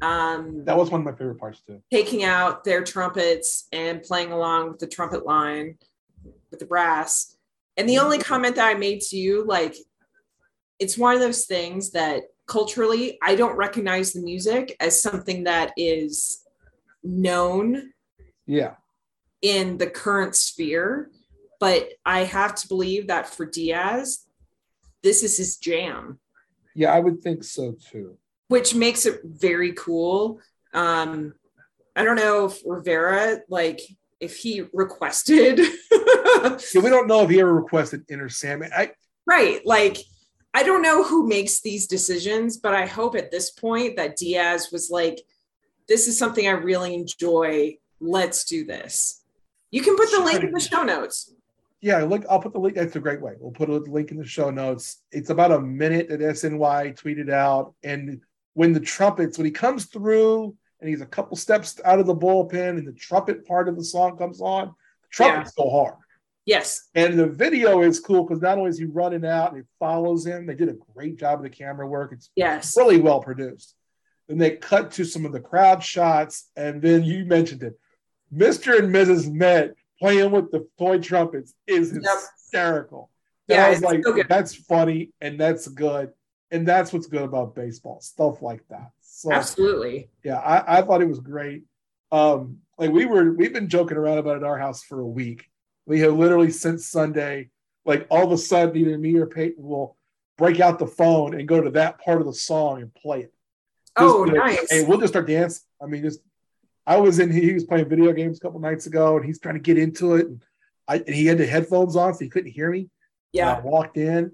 um, 0.03 0.65
That 0.65 0.77
was 0.77 0.91
one 0.91 1.01
of 1.01 1.05
my 1.07 1.13
favorite 1.13 1.39
parts 1.39 1.61
too. 1.67 1.81
taking 1.91 2.25
out 2.25 2.65
their 2.65 2.83
trumpets 2.85 3.69
and 3.73 4.03
playing 4.03 4.33
along 4.33 4.71
with 4.71 4.79
the 4.79 4.87
trumpet 4.87 5.25
line 5.25 5.79
with 6.51 6.61
the 6.61 6.67
brass. 6.67 7.37
And 7.77 7.89
the 7.89 7.99
only 7.99 8.19
comment 8.19 8.57
that 8.57 8.69
I 8.69 8.75
made 8.75 9.01
to 9.03 9.17
you, 9.17 9.45
like, 9.45 9.77
it's 10.79 10.99
one 10.99 11.15
of 11.15 11.21
those 11.21 11.47
things 11.47 11.93
that 11.93 12.23
culturally, 12.47 13.19
I 13.23 13.35
don't 13.37 13.57
recognize 13.57 14.13
the 14.13 14.21
music 14.23 14.77
as 14.81 15.01
something 15.01 15.45
that 15.45 15.73
is 15.77 16.43
known 17.03 17.93
Yeah. 18.47 18.75
In 19.47 19.79
the 19.79 19.87
current 19.87 20.35
sphere. 20.35 21.09
But 21.61 21.89
I 22.05 22.25
have 22.25 22.55
to 22.57 22.69
believe 22.69 23.07
that 23.07 23.29
for 23.29 23.47
Diaz, 23.47 24.27
this 25.03 25.23
is 25.23 25.37
his 25.37 25.57
jam, 25.57 26.19
Yeah, 26.75 26.93
I 26.93 26.99
would 27.01 27.23
think 27.23 27.45
so 27.45 27.77
too. 27.91 28.19
which 28.49 28.75
makes 28.75 29.07
it 29.07 29.21
very 29.25 29.73
cool. 29.73 30.41
Um, 30.75 31.35
I 31.95 32.03
don't 32.05 32.17
know 32.17 32.47
if 32.47 32.61
Rivera, 32.67 33.39
like, 33.49 33.81
if 34.21 34.37
he 34.37 34.65
requested, 34.75 35.61
Yeah, 35.93 36.59
we 36.83 36.91
don't 36.91 37.07
know 37.07 37.23
if 37.23 37.31
he 37.31 37.41
ever 37.41 37.55
requested 37.55 38.05
Enter 38.11 38.29
Sandman. 38.29 38.71
I 38.77 38.91
right? 39.27 39.65
Like, 39.65 39.97
I 40.55 40.63
don't 40.63 40.83
know 40.83 41.03
who 41.05 41.27
makes 41.29 41.61
these 41.61 41.87
decisions, 41.87 42.57
but 42.59 42.75
I 42.75 42.87
hope 42.87 43.15
at 43.15 43.31
this 43.31 43.51
point 43.51 43.97
that 43.97 44.17
Diaz 44.17 44.71
was 44.73 44.91
like, 44.91 45.19
this 45.89 46.09
is 46.09 46.19
something 46.19 46.47
I 46.47 46.53
really 46.53 46.95
enjoy. 46.95 47.77
Let's 48.01 48.45
do 48.45 48.65
this. 48.65 49.23
You 49.77 49.83
can 49.83 49.97
put 49.97 50.11
the 50.11 50.21
link 50.21 50.43
in 50.43 50.53
the 50.53 50.61
show 50.61 50.83
notes. 50.83 51.33
yeah, 51.83 52.03
look, 52.05 52.25
I'll 52.31 52.41
put 52.41 52.53
the 52.55 52.59
link. 52.59 52.75
That's 52.77 52.97
a 52.97 53.01
great 53.01 53.21
way. 53.21 53.35
We'll 53.39 53.53
put 53.53 53.69
a 53.69 53.77
link 53.77 54.11
in 54.11 54.17
the 54.17 54.25
show 54.25 54.51
notes. 54.51 55.03
It's 55.13 55.29
about 55.31 55.53
a 55.53 55.61
minute 55.61 56.09
that 56.09 56.21
SNY 56.21 56.99
tweeted 57.01 57.31
out. 57.31 57.75
And 57.83 58.23
when 58.55 58.73
the 58.73 58.81
trumpets, 58.81 59.37
when 59.37 59.45
he 59.45 59.51
comes 59.51 59.85
through 59.85 60.57
and 60.81 60.89
he's 60.89 61.03
a 61.03 61.07
couple 61.07 61.37
steps 61.37 61.79
out 61.85 61.99
of 62.01 62.07
the 62.07 62.15
bullpen 62.17 62.79
and 62.79 62.87
the 62.87 62.93
trumpet 62.93 63.47
part 63.47 63.69
of 63.69 63.77
the 63.77 63.85
song 63.85 64.17
comes 64.17 64.41
on, 64.41 64.69
the 64.69 65.09
trumpets 65.11 65.53
go 65.53 65.69
hard. 65.69 65.95
Yes. 66.47 66.89
And 66.95 67.19
the 67.19 67.27
video 67.27 67.83
is 67.83 68.01
cool 68.01 68.25
because 68.25 68.41
not 68.41 68.57
only 68.57 68.71
is 68.71 68.79
he 68.79 68.85
running 68.87 69.27
out 69.27 69.51
and 69.53 69.61
it 69.61 69.67
follows 69.79 70.25
him, 70.25 70.47
they 70.47 70.55
did 70.55 70.69
a 70.71 70.77
great 70.95 71.17
job 71.19 71.41
of 71.41 71.43
the 71.43 71.51
camera 71.51 71.87
work. 71.87 72.13
It's 72.13 72.31
Yes. 72.37 72.75
really 72.77 72.99
well 72.99 73.21
produced. 73.21 73.75
Then 74.29 74.39
they 74.39 74.53
cut 74.57 74.93
to 74.93 75.05
some 75.05 75.27
of 75.27 75.33
the 75.33 75.41
crowd 75.41 75.83
shots, 75.85 76.49
and 76.57 76.81
then 76.81 77.05
you 77.05 77.25
mentioned 77.27 77.63
it. 77.63 77.79
Mr. 78.35 78.79
and 78.79 78.95
Mrs. 78.95 79.33
Met 79.33 79.75
playing 79.99 80.31
with 80.31 80.51
the 80.51 80.67
toy 80.79 80.99
trumpets 80.99 81.55
is 81.67 81.91
hysterical. 81.93 83.11
And 83.49 83.57
Yeah, 83.57 83.67
I 83.67 83.71
was 83.71 83.81
like, 83.83 84.05
so 84.05 84.23
that's 84.29 84.55
funny 84.55 85.11
and 85.21 85.39
that's 85.41 85.69
good. 85.69 86.11
And 86.51 86.67
that's 86.67 86.93
what's 86.93 87.07
good 87.07 87.23
about 87.23 87.55
baseball, 87.55 88.01
stuff 88.01 88.41
like 88.43 88.63
that. 88.69 88.91
So 89.03 89.33
Absolutely. 89.33 90.11
yeah, 90.23 90.39
I, 90.39 90.79
I 90.79 90.83
thought 90.83 91.03
it 91.03 91.09
was 91.09 91.21
great. 91.21 91.65
Um, 92.13 92.59
like 92.79 92.91
we 92.91 93.07
were, 93.07 93.33
we've 93.33 93.53
been 93.53 93.69
joking 93.69 93.97
around 93.97 94.19
about 94.19 94.35
it 94.37 94.39
at 94.39 94.45
our 94.45 94.59
house 94.59 94.83
for 94.85 95.01
a 95.01 95.07
week. 95.07 95.49
We 95.87 96.01
have 96.01 96.15
literally 96.15 96.51
since 96.51 96.87
Sunday, 96.87 97.51
like 97.85 98.07
all 98.11 98.25
of 98.25 98.33
a 98.33 98.39
sudden, 98.39 98.77
either 98.77 98.99
me 98.99 99.17
or 99.17 99.27
Peyton 99.27 99.65
will 99.65 99.97
break 100.37 100.61
out 100.61 100.79
the 100.79 100.87
phone 100.87 101.35
and 101.39 101.49
go 101.49 101.61
to 101.61 101.71
that 101.71 101.99
part 102.01 102.21
of 102.21 102.27
the 102.27 102.35
song 102.35 102.83
and 102.83 102.95
play 102.95 103.21
it. 103.23 103.33
Oh, 103.97 104.27
Just 104.27 104.35
to- 104.35 104.39
nice. 104.39 104.73
And 104.73 104.89
we'll 104.89 104.99
just 104.99 105.13
start 105.15 105.27
dancing. 105.27 105.63
I 105.83 105.87
mean, 105.87 106.03
just 106.03 106.21
I 106.87 106.97
was 106.99 107.19
in. 107.19 107.31
He 107.31 107.53
was 107.53 107.65
playing 107.65 107.89
video 107.89 108.13
games 108.13 108.39
a 108.39 108.41
couple 108.41 108.61
nights 108.61 108.87
ago, 108.87 109.17
and 109.17 109.25
he's 109.25 109.41
trying 109.41 109.57
to 109.57 109.61
get 109.61 109.79
into 109.79 110.15
it. 110.15 110.27
And 110.27 110.43
I 110.87 110.97
and 110.97 111.15
he 111.15 111.27
had 111.27 111.39
the 111.39 111.47
headphones 111.47 111.97
on, 111.97 112.15
so 112.15 112.25
he 112.25 112.31
couldn't 112.31 112.53
hear 112.53 112.71
me. 112.71 112.81
And 112.81 112.89
Yeah. 113.33 113.55
I 113.55 113.61
walked 113.61 113.97
in. 113.97 114.33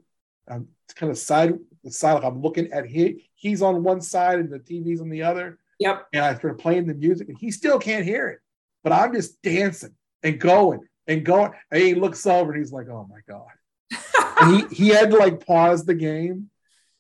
I'm 0.49 0.69
kind 0.95 1.11
of 1.11 1.19
side 1.19 1.59
the 1.83 1.91
side 1.91 2.15
like 2.15 2.25
I'm 2.25 2.43
looking 2.43 2.73
at 2.73 2.87
him. 2.87 3.19
He's 3.35 3.63
on 3.63 3.83
one 3.83 4.01
side 4.01 4.39
and 4.39 4.51
the 4.51 4.59
TV's 4.59 5.01
on 5.01 5.09
the 5.09 5.23
other. 5.23 5.59
Yep. 5.79 6.07
And 6.13 6.25
I 6.25 6.35
started 6.35 6.59
playing 6.59 6.87
the 6.87 6.95
music, 6.95 7.29
and 7.29 7.39
he 7.39 7.51
still 7.51 7.79
can't 7.79 8.05
hear 8.05 8.29
it. 8.29 8.39
But 8.85 8.93
I'm 8.93 9.13
just 9.13 9.41
dancing 9.43 9.95
and 10.23 10.39
going 10.39 10.81
and 11.07 11.25
going. 11.25 11.53
And 11.71 11.83
he 11.83 11.95
looks 11.95 12.27
over 12.27 12.53
and 12.53 12.61
he's 12.61 12.73
like, 12.73 12.89
"Oh 12.89 13.09
my 13.11 13.21
god!" 13.27 13.49
and 14.41 14.71
he 14.71 14.85
he 14.85 14.89
had 14.89 15.11
to 15.11 15.17
like 15.17 15.45
pause 15.45 15.85
the 15.85 15.95
game, 15.95 16.51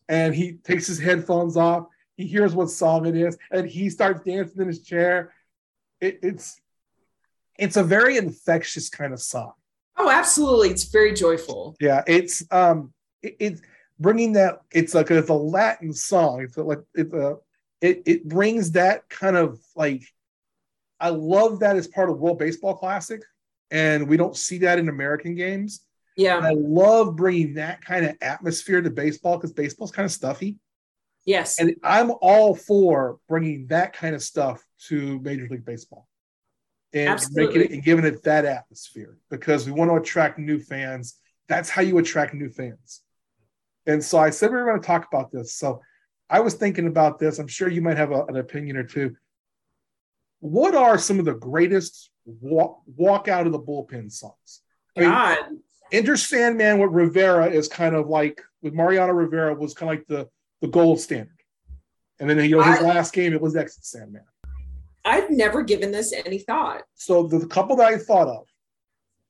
and 0.08 0.34
he 0.34 0.52
takes 0.54 0.86
his 0.86 0.98
headphones 0.98 1.56
off. 1.56 1.86
He 2.16 2.26
hears 2.26 2.54
what 2.54 2.70
song 2.70 3.06
it 3.06 3.16
is, 3.16 3.36
and 3.50 3.68
he 3.68 3.90
starts 3.90 4.24
dancing 4.24 4.62
in 4.62 4.68
his 4.68 4.82
chair. 4.82 5.32
It, 6.02 6.18
it's 6.22 6.60
it's 7.58 7.76
a 7.76 7.84
very 7.84 8.16
infectious 8.16 8.90
kind 8.90 9.12
of 9.12 9.20
song. 9.20 9.52
Oh, 9.96 10.10
absolutely. 10.10 10.70
It's 10.70 10.84
very 10.84 11.12
joyful. 11.14 11.76
Yeah, 11.80 12.02
it's 12.06 12.44
um, 12.50 12.92
it, 13.22 13.36
it's 13.38 13.62
bringing 14.00 14.32
that. 14.32 14.62
It's 14.72 14.94
like 14.94 15.10
it's 15.10 15.28
a 15.28 15.34
Latin 15.34 15.92
song. 15.92 16.42
It's 16.42 16.56
like 16.56 16.80
it's 16.94 17.14
a 17.14 17.36
it 17.80 18.02
it 18.04 18.28
brings 18.28 18.72
that 18.72 19.08
kind 19.08 19.36
of 19.36 19.60
like. 19.76 20.02
I 20.98 21.10
love 21.10 21.60
that 21.60 21.76
as 21.76 21.88
part 21.88 22.10
of 22.10 22.18
World 22.18 22.38
Baseball 22.38 22.76
Classic, 22.76 23.20
and 23.70 24.08
we 24.08 24.16
don't 24.16 24.36
see 24.36 24.58
that 24.58 24.78
in 24.78 24.88
American 24.88 25.34
games. 25.36 25.80
And 26.16 26.24
Yeah. 26.24 26.38
I 26.38 26.52
love 26.56 27.16
bringing 27.16 27.54
that 27.54 27.84
kind 27.84 28.06
of 28.06 28.16
atmosphere 28.20 28.82
to 28.82 28.90
baseball 28.90 29.36
because 29.36 29.52
baseball's 29.52 29.90
kind 29.92 30.04
of 30.06 30.12
stuffy, 30.12 30.58
Yes. 31.24 31.58
and 31.60 31.74
I'm 31.82 32.12
all 32.20 32.54
for 32.54 33.18
bringing 33.28 33.66
that 33.68 33.92
kind 33.94 34.14
of 34.14 34.22
stuff 34.22 34.64
to 34.88 35.18
Major 35.20 35.46
League 35.50 35.64
Baseball 35.64 36.08
and 36.92 37.20
making 37.32 37.62
it 37.62 37.70
and 37.70 37.82
giving 37.82 38.04
it 38.04 38.22
that 38.24 38.44
atmosphere 38.44 39.16
because 39.30 39.66
we 39.66 39.72
want 39.72 39.90
to 39.90 39.96
attract 39.96 40.38
new 40.38 40.58
fans. 40.58 41.16
That's 41.48 41.68
how 41.70 41.82
you 41.82 41.98
attract 41.98 42.34
new 42.34 42.50
fans. 42.50 43.02
And 43.86 44.02
so 44.02 44.18
I 44.18 44.30
said 44.30 44.50
we 44.50 44.56
were 44.56 44.64
going 44.64 44.80
to 44.80 44.86
talk 44.86 45.06
about 45.12 45.30
this. 45.32 45.54
So 45.54 45.80
I 46.30 46.40
was 46.40 46.54
thinking 46.54 46.86
about 46.86 47.18
this. 47.18 47.38
I'm 47.38 47.48
sure 47.48 47.68
you 47.68 47.82
might 47.82 47.96
have 47.96 48.12
a- 48.12 48.24
an 48.26 48.36
opinion 48.36 48.76
or 48.76 48.84
two. 48.84 49.16
What 50.40 50.74
are 50.74 50.98
some 50.98 51.18
of 51.18 51.24
the 51.24 51.34
greatest 51.34 52.10
walk, 52.24 52.82
walk 52.96 53.28
out 53.28 53.46
of 53.46 53.52
the 53.52 53.58
bullpen 53.60 54.10
songs? 54.10 54.62
I 54.96 55.00
mean, 55.00 55.10
God. 55.10 55.38
Enter 55.92 56.16
Sandman 56.16 56.78
with 56.78 56.90
Rivera 56.90 57.50
is 57.50 57.68
kind 57.68 57.94
of 57.94 58.08
like 58.08 58.40
with 58.62 58.72
Mariano 58.72 59.12
Rivera 59.12 59.54
was 59.54 59.74
kind 59.74 59.92
of 59.92 59.98
like 59.98 60.06
the 60.06 60.28
the 60.62 60.68
gold 60.68 61.00
standard. 61.00 61.36
And 62.18 62.30
then 62.30 62.38
you 62.48 62.56
know 62.56 62.62
his 62.62 62.78
I- 62.78 62.82
last 62.88 63.12
game 63.12 63.32
it 63.32 63.40
was 63.40 63.56
Exit 63.56 63.84
Sandman. 63.84 64.22
I've 65.04 65.30
never 65.30 65.62
given 65.62 65.90
this 65.90 66.12
any 66.12 66.38
thought. 66.38 66.82
So 66.94 67.24
the, 67.26 67.46
couple 67.46 67.76
that 67.76 67.86
I 67.86 67.98
thought 67.98 68.28
of, 68.28 68.46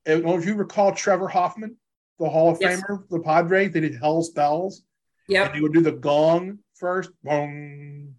I 0.05 0.11
don't 0.11 0.25
know 0.25 0.37
if 0.37 0.45
you 0.45 0.55
recall 0.55 0.93
Trevor 0.93 1.27
Hoffman, 1.27 1.77
the 2.19 2.29
Hall 2.29 2.51
of 2.51 2.57
Yes. 2.61 2.81
Famer, 2.81 3.07
the 3.09 3.19
Padre, 3.19 3.67
they 3.67 3.79
did 3.79 3.95
Hell's 3.95 4.29
Bells. 4.31 4.83
Yeah. 5.27 5.45
And 5.45 5.55
they 5.55 5.61
would 5.61 5.73
do 5.73 5.81
the 5.81 5.93
gong 5.93 6.59
first, 6.75 7.09
bong, 7.23 8.15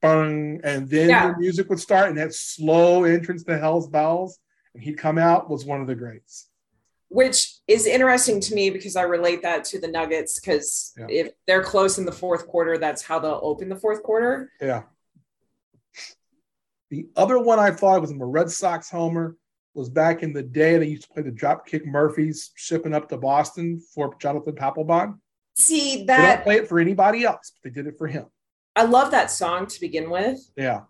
bong, 0.00 0.60
and 0.64 0.88
then 0.88 1.08
Yeah. 1.10 1.32
the 1.32 1.38
music 1.38 1.68
would 1.68 1.78
start, 1.80 2.08
and 2.08 2.18
that 2.18 2.34
slow 2.34 3.04
entrance 3.04 3.44
to 3.44 3.58
Hell's 3.58 3.88
Bells, 3.88 4.38
and 4.74 4.82
he'd 4.82 4.98
come 4.98 5.18
out 5.18 5.48
was 5.50 5.64
one 5.64 5.80
of 5.80 5.86
the 5.86 5.94
greats. 5.94 6.48
which 7.14 7.56
is 7.68 7.84
interesting 7.84 8.40
to 8.40 8.54
me 8.54 8.70
because 8.70 8.96
I 8.96 9.02
relate 9.02 9.42
that 9.42 9.64
to 9.66 9.78
the 9.78 9.86
Nuggets 9.86 10.40
because 10.40 10.94
Yeah. 10.98 11.06
if 11.10 11.32
they're 11.46 11.62
close 11.62 11.98
in 11.98 12.06
the 12.06 12.10
fourth 12.12 12.46
quarter, 12.46 12.78
that's 12.78 13.02
how 13.02 13.18
they'll 13.18 13.38
open 13.42 13.68
the 13.68 13.76
fourth 13.76 14.02
quarter. 14.02 14.50
Yeah. 14.62 14.84
The 16.92 17.08
other 17.16 17.38
one 17.38 17.58
I 17.58 17.70
thought 17.70 18.02
was 18.02 18.10
a 18.10 18.16
Red 18.18 18.50
Sox 18.50 18.90
homer 18.90 19.34
was 19.72 19.88
back 19.88 20.22
in 20.22 20.34
the 20.34 20.42
day 20.42 20.76
they 20.76 20.88
used 20.88 21.04
to 21.04 21.08
play 21.08 21.22
the 21.22 21.30
Dropkick 21.30 21.86
Murphys 21.86 22.50
shipping 22.54 22.92
up 22.92 23.08
to 23.08 23.16
Boston 23.16 23.80
for 23.94 24.14
Jonathan 24.20 24.54
Papelbon. 24.54 25.18
See 25.56 26.04
They 26.04 26.04
don't 26.04 26.06
that 26.06 26.44
play 26.44 26.56
it 26.56 26.68
for 26.68 26.78
anybody 26.78 27.24
else, 27.24 27.50
but 27.54 27.72
they 27.72 27.74
did 27.74 27.86
it 27.86 27.96
for 27.96 28.08
him. 28.08 28.26
I 28.76 28.84
love 28.84 29.10
that 29.12 29.30
song 29.30 29.68
to 29.68 29.80
begin 29.80 30.10
with. 30.10 30.38
Yeah. 30.54 30.82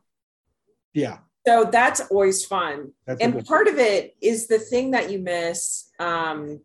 Yeah. 0.92 1.18
So 1.46 1.68
that's 1.70 2.00
always 2.11 2.44
fun. 2.44 2.90
That's 3.07 3.20
and 3.20 3.46
part 3.46 3.68
of 3.68 3.78
it 3.78 4.16
is 4.20 4.48
the 4.48 4.59
thing 4.59 4.90
that 4.90 5.09
you 5.09 5.20
miss 5.20 5.88
um, 6.00 6.59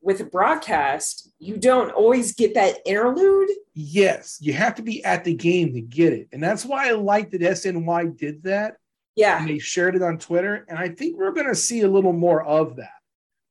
with 0.00 0.20
a 0.20 0.24
broadcast. 0.24 1.30
You 1.38 1.56
don't 1.56 1.90
always 1.90 2.34
get 2.34 2.54
that 2.54 2.78
interlude. 2.86 3.50
Yes, 3.74 4.38
you 4.40 4.52
have 4.52 4.74
to 4.76 4.82
be 4.82 5.04
at 5.04 5.24
the 5.24 5.34
game 5.34 5.74
to 5.74 5.80
get 5.80 6.12
it. 6.12 6.28
And 6.32 6.42
that's 6.42 6.64
why 6.64 6.88
I 6.88 6.92
like 6.92 7.30
that 7.30 7.40
SNY 7.40 8.16
did 8.16 8.42
that. 8.44 8.76
Yeah, 9.14 9.40
And 9.40 9.48
they 9.48 9.58
shared 9.58 9.96
it 9.96 10.02
on 10.02 10.18
Twitter. 10.18 10.64
And 10.68 10.78
I 10.78 10.90
think 10.90 11.18
we're 11.18 11.32
going 11.32 11.48
to 11.48 11.54
see 11.54 11.80
a 11.80 11.88
little 11.88 12.12
more 12.12 12.42
of 12.44 12.76
that. 12.76 12.92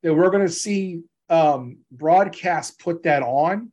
That 0.01 0.13
we're 0.13 0.29
going 0.29 0.45
to 0.45 0.53
see 0.53 1.01
um, 1.29 1.79
broadcasts 1.91 2.75
put 2.75 3.03
that 3.03 3.21
on. 3.21 3.71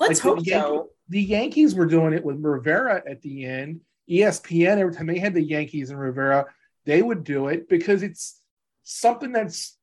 let's 0.00 0.24
Like 0.24 0.36
hope 0.36 0.44
the 0.44 0.50
so. 0.50 0.90
The 1.10 1.22
Yankees 1.22 1.74
were 1.74 1.84
doing 1.84 2.14
it 2.14 2.24
with 2.24 2.42
Rivera 2.42 3.02
at 3.06 3.20
the 3.20 3.44
end. 3.44 3.80
ESPN, 4.08 4.78
every 4.78 4.94
time 4.94 5.06
they 5.06 5.18
had 5.18 5.34
the 5.34 5.42
Yankees 5.42 5.90
and 5.90 6.00
Rivera, 6.00 6.46
they 6.86 7.02
would 7.02 7.24
do 7.24 7.48
it 7.48 7.68
because 7.68 8.02
it's 8.02 8.40
something 8.84 9.32
that's 9.32 9.76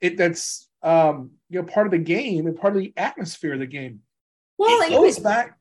it 0.00 0.16
that's 0.16 0.68
um, 0.86 1.32
you 1.50 1.60
know 1.60 1.66
part 1.66 1.86
of 1.86 1.90
the 1.90 1.98
game 1.98 2.46
and 2.46 2.56
part 2.56 2.74
of 2.74 2.80
the 2.80 2.92
atmosphere 2.96 3.54
of 3.54 3.58
the 3.60 3.66
game. 3.66 4.00
Well, 4.58 4.80
it 4.82 4.90
goes 4.90 5.18
it, 5.18 5.24
back 5.24 5.58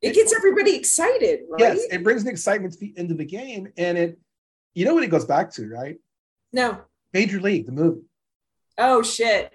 it 0.00 0.14
gets 0.14 0.34
everybody 0.34 0.76
excited, 0.76 1.40
right? 1.48 1.60
Yes, 1.60 1.82
it 1.90 2.04
brings 2.04 2.22
an 2.22 2.28
excitement 2.28 2.74
to 2.74 2.78
the 2.78 2.92
end 2.96 3.10
of 3.10 3.16
the 3.18 3.24
game, 3.24 3.72
and 3.78 3.96
it, 3.96 4.18
you 4.74 4.84
know 4.84 4.92
what 4.94 5.02
it 5.02 5.08
goes 5.10 5.24
back 5.24 5.50
to, 5.54 5.66
right? 5.68 5.96
No. 6.52 6.78
Major 7.14 7.40
League, 7.40 7.64
the 7.66 7.72
movie, 7.72 8.02
Oh 8.76 9.02
shit. 9.02 9.52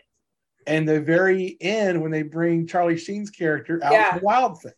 and 0.66 0.88
the 0.90 1.02
very 1.02 1.56
end 1.62 2.02
when 2.02 2.10
they 2.12 2.24
bring 2.24 2.66
Charlie 2.68 2.98
Sheen's 2.98 3.30
character 3.30 3.80
out 3.84 3.92
Yeah. 3.92 4.14
for 4.16 4.20
Wild 4.22 4.62
Thing. 4.62 4.72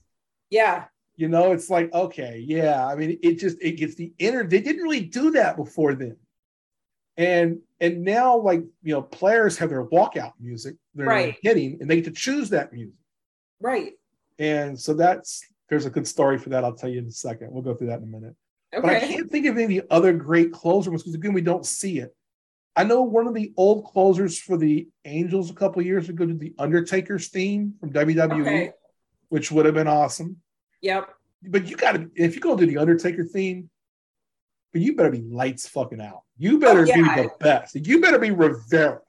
Yeah. 0.49 0.86
You 1.15 1.30
know, 1.30 1.51
it's 1.51 1.69
like 1.69 1.93
okay, 1.93 2.43
yeah. 2.45 2.86
I 2.86 2.95
mean, 2.95 3.19
it 3.22 3.39
just 3.39 3.57
it 3.61 3.74
gets 3.74 3.95
the 3.95 4.11
inner. 4.17 4.43
They 4.43 4.59
didn't 4.59 4.82
really 4.82 5.01
do 5.05 5.32
that 5.32 5.55
before 5.55 5.93
then, 5.93 6.17
and 7.18 7.59
and 7.80 8.03
now 8.03 8.38
like 8.38 8.62
you 8.84 8.93
know, 8.93 9.01
players 9.01 9.57
have 9.57 9.70
their 9.70 9.86
walkout 9.86 10.34
music 10.39 10.76
they're 10.95 11.07
Right. 11.07 11.38
hitting, 11.41 11.78
and 11.82 11.89
they 11.89 11.97
get 11.97 12.05
to 12.05 12.12
choose 12.12 12.49
that 12.51 12.72
music, 12.74 12.95
Right. 13.59 13.93
and 14.39 14.80
so 14.80 14.93
that's 14.93 15.43
there's 15.70 15.86
a 15.86 15.89
good 15.89 16.07
story 16.07 16.38
for 16.38 16.49
that. 16.49 16.64
I'll 16.64 16.76
tell 16.76 16.89
you 16.89 16.99
in 16.99 17.05
a 17.07 17.12
second. 17.12 17.51
We'll 17.51 17.62
go 17.64 17.74
through 17.74 17.88
that 17.88 17.99
in 17.99 18.03
a 18.03 18.07
minute. 18.07 18.36
okay. 18.74 18.82
But 18.82 18.89
I 18.95 18.99
can't 18.99 19.30
think 19.32 19.45
of 19.45 19.57
any 19.57 19.82
other 19.89 20.12
great 20.14 20.51
closer 20.51 20.89
ones 20.89 21.03
because 21.03 21.16
again, 21.16 21.34
we 21.34 21.41
don't 21.41 21.66
see 21.66 21.99
it. 21.99 22.16
I 22.76 22.84
know 22.86 23.01
one 23.01 23.28
of 23.28 23.34
the 23.34 23.53
old 23.57 23.86
closers 23.86 24.38
for 24.39 24.57
the 24.57 24.88
Angels 25.05 25.49
a 25.49 25.53
couple 25.53 25.82
years 25.82 26.07
ago 26.09 26.26
did 26.26 26.39
the 26.39 26.53
Undertaker's 26.57 27.28
theme 27.30 27.74
from 27.80 27.91
WWE, 27.91 28.41
Okay. 28.41 28.72
which 29.30 29.51
would 29.51 29.66
have 29.66 29.76
been 29.76 29.88
awesome. 29.88 30.38
Yep. 30.82 31.09
But 31.43 31.68
you 31.68 31.76
got 31.76 31.93
to, 31.93 32.09
if 32.16 32.36
you 32.36 32.41
go 32.41 32.55
do 32.55 32.66
the 32.66 32.78
Undertaker 32.78 33.26
theme, 33.26 33.70
but 34.72 34.82
you 34.82 34.95
better 34.95 35.11
be 35.11 35.22
lights 35.22 35.67
fucking 35.67 36.01
out. 36.01 36.24
You 36.38 36.59
better 36.59 36.82
Oh, 36.82 36.86
yeah. 36.86 36.95
be 36.95 37.22
the 37.24 37.30
best. 37.39 37.76
You 37.76 37.99
better 38.01 38.19
be 38.19 38.32
Rivera. 38.32 39.01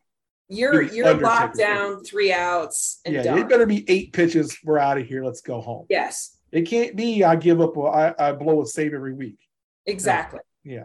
You're 0.49 0.83
you're 0.83 1.07
Undertaker 1.07 1.25
locked 1.25 1.57
down, 1.57 2.05
three 2.05 2.33
outs, 2.33 3.01
and 3.07 3.15
yeah, 3.15 3.23
done. 3.23 3.39
it 3.39 3.49
better 3.49 3.65
be 3.65 3.89
eight 3.89 4.13
pitches. 4.13 4.59
We're 4.65 4.79
out 4.79 4.99
of 4.99 5.07
here. 5.07 5.25
Let's 5.25 5.41
go 5.41 5.61
home. 5.63 5.87
yes, 5.89 6.37
It 6.51 6.63
can't 6.63 6.95
be 6.95 7.25
I 7.25 7.37
give 7.37 7.61
up. 7.61 7.77
Or 7.77 7.95
I, 7.95 8.15
I 8.19 8.33
blow 8.33 8.61
a 8.61 8.67
save 8.67 8.93
every 8.93 9.15
week. 9.15 9.39
exactly. 9.87 10.41
Yeah. 10.65 10.85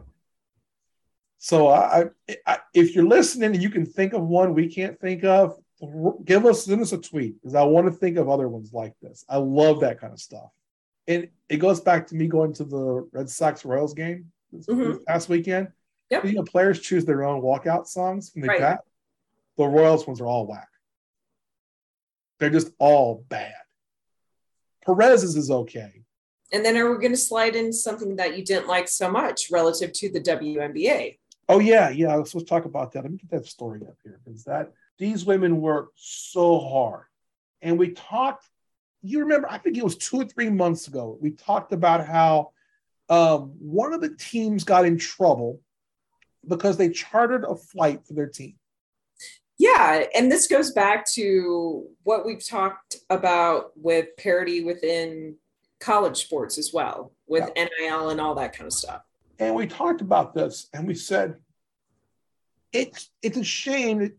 So 1.40 1.68
I, 1.68 2.06
I, 2.30 2.36
I, 2.46 2.58
if 2.74 2.96
you're 2.96 3.06
listening 3.06 3.54
and 3.54 3.62
you 3.62 3.70
can 3.70 3.86
think 3.86 4.14
of 4.14 4.22
one 4.24 4.54
we 4.54 4.68
can't 4.74 5.00
think 5.00 5.24
of, 5.24 5.58
give 6.26 6.46
us 6.46 6.66
send 6.66 6.82
us 6.82 6.94
a 6.94 6.98
tweet 6.98 7.36
because 7.42 7.54
I 7.54 7.64
want 7.64 7.88
to 7.88 7.94
think 7.94 8.18
of 8.18 8.30
other 8.30 8.48
ones 8.48 8.72
like 8.74 8.94
this. 9.02 9.26
I 9.30 9.38
love 9.38 9.82
that 9.82 10.00
kind 10.00 10.14
of 10.14 10.20
stuff, 10.20 10.50
and 11.08 11.28
it 11.50 11.58
goes 11.58 11.82
back 11.82 12.08
to 12.08 12.16
me 12.16 12.28
going 12.28 12.54
to 12.54 12.64
the 12.64 13.08
Red 13.12 13.30
Sox 13.30 13.66
Royals 13.66 13.94
game 13.94 14.32
Mhm. 14.54 14.94
this 14.94 15.04
past 15.06 15.30
weekend. 15.30 15.70
Yep. 16.10 16.26
You 16.26 16.34
know, 16.34 16.44
players 16.44 16.80
choose 16.80 17.06
their 17.06 17.24
own 17.24 17.42
walkout 17.42 17.88
songs 17.88 18.30
from 18.30 18.42
the 18.44 18.48
Right. 18.48 18.78
The 19.58 19.66
Royals 19.68 20.06
ones 20.06 20.22
are 20.22 20.28
all 20.28 20.46
whack. 20.48 20.70
They're 22.40 22.50
just 22.50 22.72
all 22.78 23.26
bad. 23.28 23.56
Perez's 24.86 25.36
is 25.36 25.52
okay. 25.52 26.04
And 26.54 26.64
then 26.64 26.78
are 26.78 26.90
we 26.90 26.98
going 27.00 27.12
to 27.12 27.18
slide 27.18 27.56
in 27.56 27.74
something 27.74 28.16
that 28.18 28.38
you 28.38 28.46
didn't 28.46 28.68
like 28.68 28.88
so 28.88 29.12
much 29.12 29.50
relative 29.52 29.92
to 29.94 30.10
the 30.10 30.22
WNBA? 30.22 31.20
Oh 31.50 31.60
yeah, 31.60 31.90
yeah. 31.90 32.16
Let's, 32.16 32.34
let's 32.36 32.48
talk 32.50 32.66
about 32.66 32.92
that. 32.94 33.04
Let 33.04 33.12
me 33.12 33.18
get 33.18 33.32
that 33.32 33.46
story 33.48 33.82
up 33.82 33.98
here 34.04 34.20
because 34.24 34.44
that 34.46 34.72
these 34.98 35.26
women 35.26 35.62
work 35.62 35.90
so 35.96 36.60
hard, 36.60 37.06
and 37.62 37.78
we 37.78 37.92
talked. 37.92 38.50
You 39.02 39.20
remember? 39.20 39.50
I 39.50 39.58
think 39.58 39.78
it 39.78 39.84
was 39.84 39.96
two 39.96 40.22
or 40.22 40.26
three 40.26 40.50
months 40.50 40.88
ago. 40.88 41.18
We 41.22 41.32
talked 41.32 41.72
about 41.72 42.06
how 42.06 42.52
um, 43.10 43.54
one 43.60 43.94
of 43.94 44.02
the 44.02 44.16
teams 44.16 44.64
got 44.64 44.86
in 44.86 44.98
trouble 44.98 45.62
because 46.48 46.78
they 46.78 46.90
chartered 46.90 47.44
a 47.44 47.56
flight 47.56 48.06
for 48.06 48.14
their 48.14 48.28
team. 48.28 48.56
Yeah, 49.58 50.04
and 50.16 50.32
this 50.32 50.48
goes 50.48 50.72
back 50.72 51.10
to 51.14 51.88
what 52.04 52.26
we've 52.26 52.46
talked 52.46 52.98
about 53.10 53.72
with 53.76 54.16
parity 54.18 54.64
within 54.64 55.36
college 55.80 56.18
sports 56.18 56.58
as 56.58 56.72
well, 56.74 57.12
with 57.26 57.50
NIL 57.56 58.10
and 58.10 58.22
all 58.22 58.36
that 58.36 58.54
kind 58.54 58.68
of 58.68 58.74
stuff. 58.74 59.02
and 59.40 59.56
we 59.56 59.68
talked 59.68 60.02
about 60.02 60.34
this 60.34 60.68
and 60.74 60.88
we 60.88 60.96
said 60.96 61.36
it's 62.74 63.10
it's 63.22 63.38
a 63.38 63.44
shame 63.44 64.00
that 64.00 64.12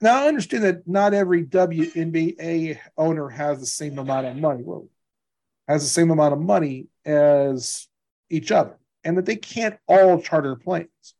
now 0.00 0.24
I 0.24 0.28
understand 0.28 0.64
that 0.64 0.88
not 0.88 1.12
every 1.12 1.44
WNBA 1.44 2.78
owner 2.96 3.28
has 3.28 3.60
the 3.60 3.66
same 3.66 3.98
amount 3.98 4.26
of 4.26 4.36
money, 4.36 4.62
well, 4.62 4.88
has 5.68 5.82
the 5.82 5.88
same 5.88 6.10
amount 6.10 6.32
of 6.32 6.40
money 6.40 6.86
as 7.04 7.86
each 8.30 8.52
other, 8.52 8.78
and 9.04 9.18
that 9.18 9.26
they 9.26 9.36
can't 9.36 9.76
all 9.86 10.20
charter 10.20 10.56
planes. 10.56 11.14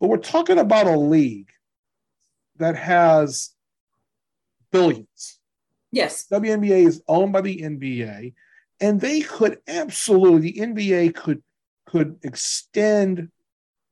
But 0.00 0.08
we're 0.08 0.18
talking 0.18 0.58
about 0.58 0.86
a 0.86 0.96
league 0.96 1.50
that 2.58 2.76
has 2.76 3.50
billions. 4.70 5.38
Yes, 5.92 6.26
WNBA 6.30 6.86
is 6.86 7.02
owned 7.08 7.32
by 7.32 7.40
the 7.40 7.58
NBA, 7.58 8.34
and 8.80 9.00
they 9.00 9.20
could 9.20 9.58
absolutely 9.66 10.52
the 10.52 10.60
NBA 10.60 11.14
could 11.14 11.42
could 11.86 12.18
extend 12.22 13.30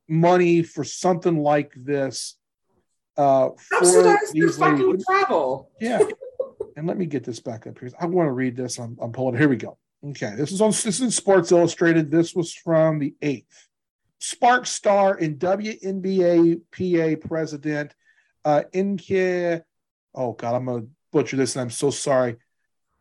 money 0.08 0.62
for 0.62 0.84
something 0.84 1.38
like 1.38 1.72
this. 1.76 2.36
Uh, 3.16 3.50
subsidize 3.58 4.32
their 4.32 4.50
fucking 4.50 4.86
ladies. 4.86 5.04
travel. 5.06 5.70
Yeah, 5.80 6.00
and 6.76 6.86
let 6.86 6.98
me 6.98 7.06
get 7.06 7.24
this 7.24 7.40
back 7.40 7.66
up 7.66 7.78
here. 7.78 7.90
I 7.98 8.06
want 8.06 8.26
to 8.26 8.32
read 8.32 8.56
this. 8.56 8.78
I'm, 8.78 8.98
I'm 9.00 9.12
pulling. 9.12 9.38
Here 9.38 9.48
we 9.48 9.56
go. 9.56 9.78
Okay, 10.10 10.34
this 10.36 10.52
is 10.52 10.60
on 10.60 10.70
this 10.70 10.86
is 10.86 11.00
in 11.00 11.10
Sports 11.10 11.50
Illustrated. 11.50 12.10
This 12.10 12.34
was 12.34 12.52
from 12.52 12.98
the 12.98 13.14
eighth. 13.22 13.68
Spark 14.18 14.66
star 14.66 15.14
and 15.14 15.38
WNBA 15.38 16.60
PA 16.70 17.26
president 17.26 17.94
uh, 18.44 18.64
Inke. 18.74 19.62
Oh 20.14 20.32
God, 20.32 20.54
I'm 20.56 20.66
gonna 20.66 20.86
butcher 21.10 21.38
this, 21.38 21.56
and 21.56 21.62
I'm 21.62 21.70
so 21.70 21.90
sorry. 21.90 22.36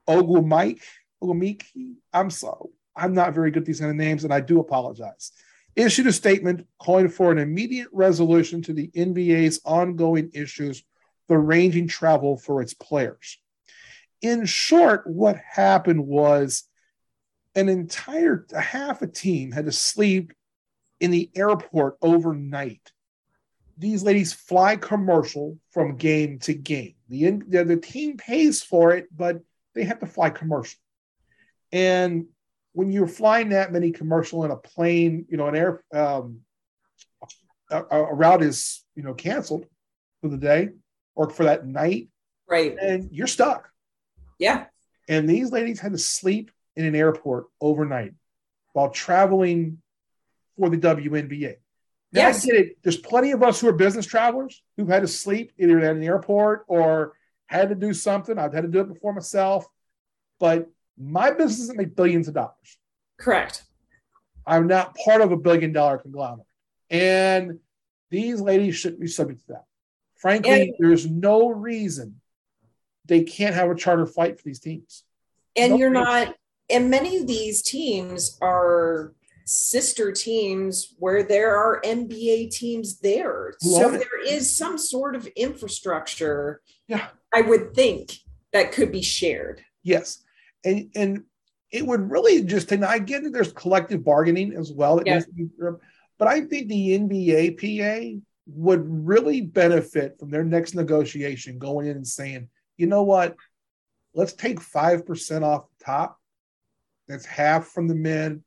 Ogumike, 0.07 0.81
Ogumiki. 1.21 1.95
I'm 2.13 2.29
sorry. 2.29 2.69
I'm 2.95 3.13
not 3.13 3.33
very 3.33 3.51
good 3.51 3.63
at 3.63 3.65
these 3.65 3.81
kind 3.81 3.91
of 3.91 3.97
names, 3.97 4.23
and 4.23 4.33
I 4.33 4.39
do 4.39 4.61
apologize. 4.61 5.33
Issued 5.75 6.07
a 6.07 6.13
statement 6.13 6.67
calling 6.79 7.09
for 7.09 7.33
an 7.33 7.37
immediate 7.37 7.89
resolution 7.91 8.61
to 8.61 8.73
the 8.73 8.87
NBA's 8.95 9.59
ongoing 9.65 10.31
issues 10.33 10.83
the 11.27 11.37
ranging 11.37 11.87
travel 11.87 12.37
for 12.37 12.61
its 12.61 12.73
players. 12.73 13.39
In 14.21 14.45
short, 14.45 15.05
what 15.05 15.37
happened 15.37 16.05
was 16.05 16.65
an 17.55 17.69
entire 17.69 18.45
a 18.53 18.61
half 18.61 19.01
a 19.01 19.07
team 19.07 19.51
had 19.51 19.65
to 19.65 19.71
sleep 19.71 20.33
in 20.99 21.11
the 21.11 21.29
airport 21.35 21.97
overnight. 22.01 22.91
These 23.77 24.03
ladies 24.03 24.33
fly 24.33 24.75
commercial 24.75 25.57
from 25.71 25.95
game 25.97 26.39
to 26.39 26.53
game. 26.53 26.95
The, 27.09 27.31
the, 27.47 27.63
the 27.63 27.77
team 27.77 28.17
pays 28.17 28.61
for 28.63 28.91
it, 28.93 29.07
but 29.15 29.41
they 29.75 29.83
have 29.83 29.99
to 29.99 30.05
fly 30.05 30.29
commercial. 30.29 30.79
And 31.71 32.25
when 32.73 32.91
you're 32.91 33.07
flying 33.07 33.49
that 33.49 33.71
many 33.71 33.91
commercial 33.91 34.43
in 34.45 34.51
a 34.51 34.55
plane, 34.55 35.25
you 35.29 35.37
know, 35.37 35.47
an 35.47 35.55
air 35.55 35.83
um, 35.93 36.39
a, 37.71 37.83
a 37.83 38.13
route 38.13 38.43
is 38.43 38.83
you 38.95 39.03
know 39.03 39.13
canceled 39.13 39.65
for 40.21 40.29
the 40.29 40.37
day 40.37 40.69
or 41.15 41.29
for 41.29 41.45
that 41.45 41.65
night, 41.65 42.09
Right. 42.47 42.75
and 42.79 43.09
you're 43.11 43.27
stuck. 43.27 43.69
Yeah. 44.39 44.65
And 45.07 45.29
these 45.29 45.51
ladies 45.51 45.79
had 45.79 45.91
to 45.91 45.97
sleep 45.97 46.51
in 46.75 46.85
an 46.85 46.95
airport 46.95 47.45
overnight 47.61 48.13
while 48.73 48.89
traveling 48.89 49.81
for 50.57 50.69
the 50.69 50.77
WNBA. 50.77 51.55
Now, 52.11 52.21
Yes. 52.21 52.43
I 52.43 52.47
get 52.47 52.55
it. 52.55 52.77
There's 52.83 52.97
plenty 52.97 53.31
of 53.31 53.41
us 53.43 53.59
who 53.59 53.67
are 53.67 53.73
business 53.73 54.05
travelers 54.05 54.61
who've 54.77 54.87
had 54.87 55.01
to 55.01 55.07
sleep 55.07 55.51
either 55.57 55.79
at 55.79 55.95
an 55.95 56.03
airport 56.03 56.63
or 56.67 57.13
had 57.47 57.69
to 57.69 57.75
do 57.75 57.93
something. 57.93 58.37
I've 58.37 58.53
had 58.53 58.61
to 58.61 58.67
do 58.67 58.81
it 58.81 58.87
before 58.87 59.13
myself. 59.13 59.65
But 60.39 60.69
my 60.97 61.31
business 61.31 61.59
doesn't 61.59 61.77
make 61.77 61.95
billions 61.95 62.27
of 62.27 62.33
dollars. 62.33 62.77
Correct. 63.17 63.63
I'm 64.45 64.67
not 64.67 64.95
part 64.95 65.21
of 65.21 65.31
a 65.31 65.37
billion 65.37 65.71
dollar 65.71 65.97
conglomerate. 65.97 66.47
And 66.89 67.59
these 68.09 68.41
ladies 68.41 68.75
shouldn't 68.75 69.01
be 69.01 69.07
subject 69.07 69.41
to 69.41 69.47
that. 69.53 69.65
Frankly, 70.15 70.51
And- 70.69 70.73
there's 70.79 71.09
no 71.09 71.49
reason 71.49 72.19
they 73.05 73.23
can't 73.23 73.55
have 73.55 73.69
a 73.69 73.75
charter 73.75 74.05
flight 74.05 74.37
for 74.37 74.43
these 74.43 74.59
teams. 74.59 75.03
And 75.55 75.71
Nope. 75.71 75.79
you're 75.79 75.89
not, 75.89 76.35
and 76.69 76.89
many 76.89 77.17
of 77.17 77.27
these 77.27 77.61
teams 77.61 78.37
are 78.41 79.13
sister 79.45 80.11
teams 80.11 80.93
where 80.99 81.23
there 81.23 81.55
are 81.57 81.81
NBA 81.83 82.49
teams 82.51 82.99
there. 82.99 83.53
Who 83.61 83.71
So 83.71 83.93
it. 83.93 83.97
there 83.99 84.25
is 84.25 84.55
some 84.55 84.77
sort 84.77 85.15
of 85.15 85.27
infrastructure, 85.27 86.61
Yeah. 86.87 87.07
I 87.33 87.41
would 87.41 87.73
think, 87.73 88.13
that 88.53 88.71
could 88.71 88.91
be 88.91 89.01
shared. 89.01 89.61
Yes. 89.83 90.23
And 90.63 90.89
and 90.95 91.23
it 91.71 91.85
would 91.85 92.09
really 92.09 92.43
just 92.43 92.71
and 92.71 92.85
I 92.85 92.99
get 92.99 93.23
that 93.23 93.33
there's 93.33 93.51
collective 93.51 94.03
bargaining 94.03 94.53
as 94.53 94.71
well. 94.71 95.01
Yeah. 95.05 95.15
needs 95.15 95.25
to 95.25 95.31
be- 95.33 95.77
but 96.19 96.27
I 96.27 96.41
think 96.41 96.69
the 96.69 96.97
NBA 96.99 97.57
PA 97.59 98.21
would 98.45 98.83
really 98.87 99.41
benefit 99.41 100.19
from 100.19 100.29
their 100.29 100.43
next 100.43 100.75
negotiation 100.75 101.57
going 101.57 101.87
in 101.87 101.97
and 101.97 102.07
saying, 102.07 102.47
you 102.77 102.85
know 102.85 103.03
what? 103.03 103.35
Let's 104.13 104.33
take 104.33 104.59
5% 104.59 105.41
off 105.43 105.65
the 105.79 105.85
top. 105.85 106.19
That's 107.07 107.25
half 107.25 107.67
from 107.67 107.87
the 107.87 107.95
men, 107.95 108.43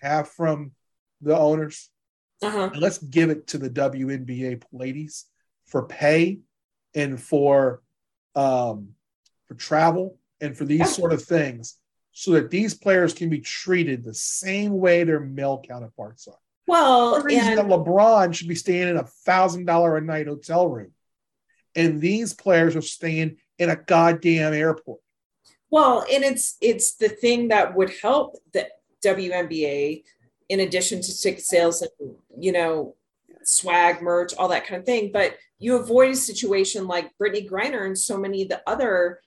half 0.00 0.28
from 0.28 0.72
the 1.20 1.36
owners. 1.36 1.90
Uh-huh. 2.42 2.70
And 2.72 2.80
let's 2.80 2.98
give 2.98 3.30
it 3.30 3.48
to 3.48 3.58
the 3.58 3.70
WNBA 3.70 4.62
ladies 4.72 5.26
for 5.66 5.86
pay 5.86 6.40
and 6.94 7.20
for 7.20 7.82
um, 8.34 8.90
for 9.46 9.54
travel 9.54 10.18
and 10.40 10.56
for 10.56 10.64
these 10.64 10.94
sort 10.94 11.12
of 11.12 11.22
things, 11.22 11.78
so 12.12 12.32
that 12.32 12.50
these 12.50 12.74
players 12.74 13.14
can 13.14 13.30
be 13.30 13.40
treated 13.40 14.04
the 14.04 14.14
same 14.14 14.78
way 14.78 15.04
their 15.04 15.20
male 15.20 15.62
counterparts 15.66 16.28
are. 16.28 16.38
Well, 16.66 17.14
The 17.14 17.24
reason 17.24 17.58
and 17.58 17.58
that 17.58 17.66
LeBron 17.66 18.34
should 18.34 18.48
be 18.48 18.54
staying 18.54 18.88
in 18.88 18.96
a 18.96 19.04
thousand 19.24 19.64
dollar 19.64 19.96
a 19.96 20.00
night 20.00 20.26
hotel 20.26 20.68
room, 20.68 20.92
and 21.74 22.00
these 22.00 22.34
players 22.34 22.76
are 22.76 22.82
staying 22.82 23.36
in 23.58 23.70
a 23.70 23.76
goddamn 23.76 24.52
airport. 24.52 25.00
Well, 25.70 26.04
and 26.12 26.24
it's 26.24 26.56
it's 26.60 26.94
the 26.94 27.08
thing 27.08 27.48
that 27.48 27.74
would 27.74 27.92
help 28.02 28.36
the 28.52 28.68
WNBA 29.04 30.04
in 30.48 30.60
addition 30.60 31.00
to 31.02 31.18
ticket 31.20 31.44
sales 31.44 31.82
and 31.82 32.14
you 32.38 32.52
know 32.52 32.94
swag 33.42 34.02
merch 34.02 34.34
all 34.34 34.48
that 34.48 34.66
kind 34.66 34.80
of 34.80 34.84
thing 34.86 35.10
but 35.12 35.36
you 35.58 35.76
avoid 35.76 36.10
a 36.10 36.16
situation 36.16 36.86
like 36.86 37.10
Brittney 37.20 37.48
Griner 37.48 37.86
and 37.86 37.96
so 37.96 38.18
many 38.18 38.42
of 38.42 38.48
the 38.48 38.60
other 38.66 39.20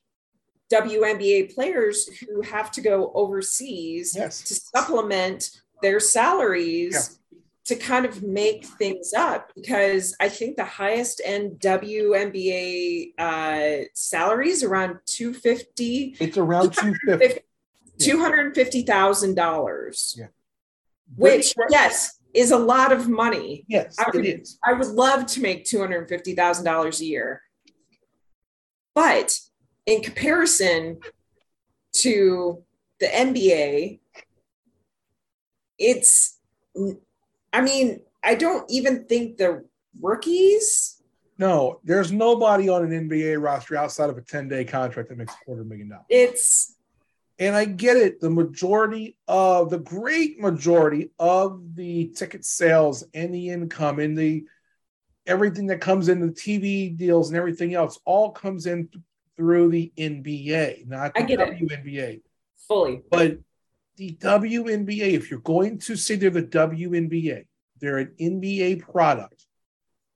WNBA 0.71 1.53
players 1.55 2.07
who 2.19 2.41
have 2.41 2.71
to 2.71 2.81
go 2.81 3.11
overseas 3.15 4.13
Yes. 4.15 4.41
to 4.43 4.55
supplement 4.55 5.61
their 5.81 5.99
salaries 5.99 7.18
to 7.65 7.75
kind 7.75 8.05
of 8.05 8.23
make 8.23 8.65
things 8.65 9.13
up 9.13 9.51
because 9.55 10.15
I 10.19 10.27
think 10.29 10.55
the 10.55 10.65
highest 10.65 11.21
end 11.23 11.59
WNBA 11.59 13.13
uh, 13.19 13.83
salaries 13.93 14.63
around 14.63 14.97
250 15.05 16.15
It's 16.19 16.37
around 16.37 16.73
two 16.73 16.95
fifty. 17.05 17.41
two 17.99 18.19
hundred 18.19 18.55
fifty 18.55 18.81
thousand 18.83 19.35
dollars, 19.35 20.15
Yeah. 20.17 20.27
which 21.15 21.53
yes 21.69 22.15
is 22.33 22.51
a 22.51 22.57
lot 22.57 22.91
of 22.91 23.07
money. 23.09 23.65
yes, 23.67 23.95
I 23.99 24.05
would- 24.13 24.25
it 24.25 24.41
is. 24.41 24.57
I 24.63 24.73
would 24.73 24.87
love 24.87 25.25
to 25.27 25.41
make 25.41 25.65
two 25.65 25.79
hundred 25.79 26.07
fifty 26.09 26.33
thousand 26.35 26.65
dollars 26.65 27.01
a 27.01 27.05
year, 27.05 27.41
but 28.95 29.37
in 29.85 30.01
comparison 30.01 30.99
to 31.93 32.63
the 32.99 33.07
NBA, 33.07 33.99
it's. 35.77 36.37
I 37.53 37.61
mean, 37.61 38.01
I 38.23 38.35
don't 38.35 38.69
even 38.69 39.05
think 39.05 39.37
the 39.37 39.65
rookies. 40.01 41.01
No, 41.37 41.79
there's 41.83 42.11
nobody 42.11 42.67
on 42.69 42.83
an 42.83 43.09
NBA 43.09 43.41
roster 43.41 43.77
outside 43.77 44.09
of 44.09 44.17
a 44.17 44.21
10 44.21 44.49
day 44.49 44.65
contract 44.65 45.09
that 45.09 45.17
makes 45.17 45.33
a 45.33 45.45
quarter 45.45 45.63
million 45.63 45.89
dollars. 45.89 46.05
It's 46.09 46.75
And 47.39 47.55
I 47.55 47.65
get 47.65 47.95
it. 47.95 48.19
The 48.19 48.29
majority 48.29 49.15
of 49.27 49.69
the 49.69 49.79
great 49.79 50.39
majority 50.39 51.11
of 51.17 51.75
the 51.75 52.09
ticket 52.09 52.43
sales 52.43 53.05
and 53.13 53.33
the 53.33 53.49
income 53.49 53.99
and 53.99 54.17
the 54.17 54.43
everything 55.25 55.67
that 55.67 55.79
comes 55.79 56.09
in 56.09 56.19
the 56.19 56.33
TV 56.33 56.95
deals 56.95 57.29
and 57.29 57.37
everything 57.37 57.73
else 57.73 57.99
all 58.03 58.31
comes 58.31 58.65
in 58.65 58.89
through 59.37 59.69
the 59.69 59.93
NBA, 59.97 60.87
not 60.87 61.13
the 61.13 61.21
I 61.21 61.23
get 61.23 61.39
it. 61.39 61.59
WNBA. 61.59 62.21
fully 62.67 63.01
But 63.09 63.37
the 63.99 64.15
WNBA, 64.15 65.11
if 65.11 65.29
you're 65.29 65.41
going 65.41 65.77
to 65.77 65.97
say 65.97 66.15
they're 66.15 66.29
the 66.29 66.41
WNBA, 66.41 67.45
they're 67.81 67.97
an 67.97 68.13
NBA 68.19 68.79
product. 68.79 69.45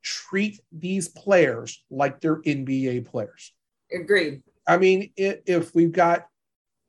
Treat 0.01 0.61
these 0.71 1.09
players 1.09 1.83
like 1.91 2.21
they're 2.21 2.41
NBA 2.41 3.05
players. 3.05 3.53
agreed. 3.91 4.41
I 4.65 4.77
mean, 4.77 5.11
if 5.17 5.75
we've 5.75 5.91
got, 5.91 6.27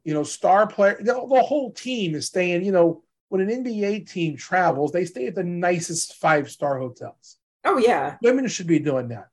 you 0.04 0.14
know, 0.14 0.22
star 0.22 0.68
player, 0.68 0.96
the, 1.00 1.14
the 1.14 1.42
whole 1.42 1.72
team 1.72 2.14
is 2.14 2.28
staying, 2.28 2.64
you 2.64 2.70
know, 2.70 3.02
when 3.28 3.40
an 3.40 3.64
NBA 3.64 4.08
team 4.08 4.36
travels, 4.36 4.92
they 4.92 5.04
stay 5.04 5.26
at 5.26 5.34
the 5.34 5.42
nicest 5.42 6.14
five 6.14 6.48
star 6.48 6.78
hotels. 6.78 7.38
Oh 7.64 7.76
yeah, 7.76 8.18
Women 8.22 8.46
should 8.46 8.68
be 8.68 8.78
doing 8.78 9.08
that. 9.08 9.26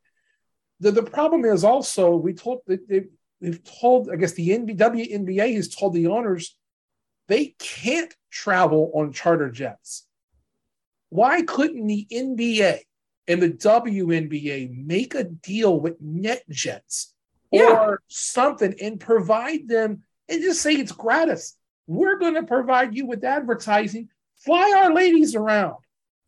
The, 0.80 0.89
the 0.89 1.03
problem 1.03 1.45
is 1.45 1.64
also, 1.64 2.16
we 2.16 2.34
told, 2.34 2.62
they, 2.66 2.80
they, 2.89 3.03
they've 3.39 3.64
told, 3.64 4.09
I 4.09 4.16
guess 4.16 4.34
the 4.34 4.49
NB, 4.49 4.80
WNBA 4.80 5.53
has 5.55 5.70
told 5.70 5.93
the 5.93 6.07
owners 6.07 6.57
they 7.32 7.56
can't 7.60 8.14
travel 8.30 8.92
on 8.94 9.14
charter 9.14 9.50
jets. 9.50 10.06
Why 11.10 11.42
couldn't 11.44 11.88
the 11.88 12.06
NBA 12.12 12.80
and 13.28 13.42
the 13.42 13.50
WNBA 13.50 14.86
make 14.86 15.16
a 15.16 15.24
deal 15.24 15.80
with 15.80 16.02
NetJets 16.04 17.08
Yeah. 17.52 17.80
or 17.80 18.02
something 18.08 18.76
and 18.82 19.00
provide 19.00 19.68
them 19.68 20.04
and 20.30 20.42
just 20.42 20.62
say 20.62 20.74
it's 20.74 20.92
gratis? 20.92 21.56
We're 21.88 22.18
going 22.20 22.36
to 22.36 22.44
provide 22.44 22.96
you 22.96 23.06
with 23.06 23.24
advertising. 23.24 24.10
Fly 24.38 24.74
our 24.84 24.94
ladies 24.94 25.34
around. 25.36 25.78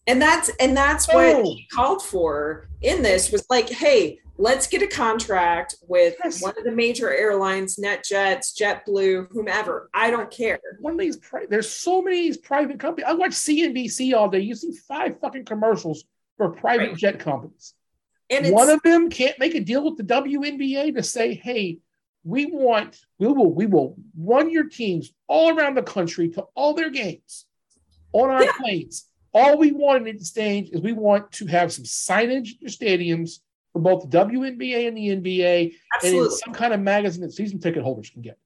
and 0.06 0.22
that's 0.22 0.50
and 0.60 0.76
that's 0.76 1.08
what 1.08 1.36
Oh. 1.36 1.44
he 1.44 1.66
called 1.72 2.02
for 2.04 2.68
in 2.82 3.02
this 3.04 3.32
was 3.32 3.46
like 3.50 3.70
hey 3.70 4.20
let's 4.44 4.68
get 4.68 4.82
a 4.82 4.88
contract 4.88 5.76
with 5.88 6.16
Yes. 6.24 6.42
one 6.42 6.54
of 6.58 6.66
the 6.66 6.72
major 6.72 7.10
airlines 7.14 7.78
netjets 7.78 8.54
jetblue 8.60 9.28
whomever 9.32 9.90
i 9.94 10.12
don't 10.12 10.30
care 10.30 10.60
One 10.80 10.94
of 10.96 11.00
these, 11.00 11.18
pri- 11.18 11.46
there's 11.50 11.70
so 11.70 12.02
many 12.02 12.18
these 12.28 12.38
private 12.38 12.78
companies. 12.80 13.08
I 13.10 13.14
watch 13.14 13.32
CNBC 13.32 14.14
all 14.14 14.30
day. 14.30 14.40
You 14.50 14.56
see 14.56 14.74
five 14.94 15.12
fucking 15.22 15.46
commercials 15.46 16.04
for 16.38 16.50
private 16.52 16.90
Right. 16.90 16.98
jet 16.98 17.20
companies. 17.20 17.74
and 18.30 18.52
One 18.54 18.70
of 18.70 18.82
them 18.84 19.10
can't 19.10 19.38
make 19.40 19.56
a 19.56 19.62
deal 19.62 19.84
with 19.86 19.96
the 19.98 20.04
WNBA 20.04 20.92
to 20.96 21.04
say, 21.04 21.34
"Hey, 21.36 21.80
we 22.24 22.42
want 22.48 22.92
we 23.20 23.28
will 23.28 23.54
we 23.60 23.66
will 23.74 23.96
run 24.18 24.50
your 24.50 24.68
teams 24.80 25.14
all 25.28 25.48
around 25.56 25.76
the 25.76 25.84
country 25.84 26.28
to 26.36 26.42
all 26.56 26.74
their 26.74 26.90
games 26.90 27.46
on 28.14 28.30
our 28.30 28.44
Yeah. 28.44 28.52
planes. 28.60 28.96
All 29.34 29.58
we 29.58 29.72
want 29.72 29.98
in 30.00 30.04
the 30.06 30.12
exchange 30.22 30.70
is 30.74 30.82
we 30.82 30.94
want 30.94 31.32
to 31.40 31.46
have 31.48 31.72
some 31.74 31.86
signage 31.86 32.50
in 32.54 32.60
your 32.66 32.70
stadiums 32.80 33.40
for 33.74 33.82
both 33.82 34.10
the 34.10 34.18
WNBA 34.18 34.88
and 34.88 34.96
the 34.96 35.10
NBA, 35.10 35.74
and 36.04 36.16
in 36.16 36.30
some 36.30 36.54
kind 36.54 36.74
of 36.74 36.80
magazine 36.80 37.22
that 37.24 37.34
season 37.34 37.60
ticket 37.60 37.84
holders 37.84 38.10
can 38.10 38.22
get. 38.22 38.38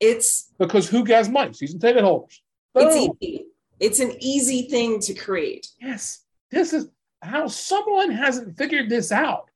it's 0.00 0.52
Because 0.58 0.88
who 0.88 1.04
has 1.06 1.28
money? 1.28 1.52
Season 1.52 1.80
ticket 1.80 2.04
holders. 2.04 2.42
it's 2.74 2.96
easy 2.96 3.46
it's 3.78 4.00
an 4.00 4.12
easy 4.20 4.62
thing 4.62 5.00
to 5.00 5.14
create 5.14 5.68
Yes, 5.80 6.20
this 6.50 6.72
is 6.72 6.88
how 7.22 7.48
someone 7.48 8.10
hasn't 8.10 8.56
figured 8.56 8.88
this 8.88 9.10
out. 9.10 9.50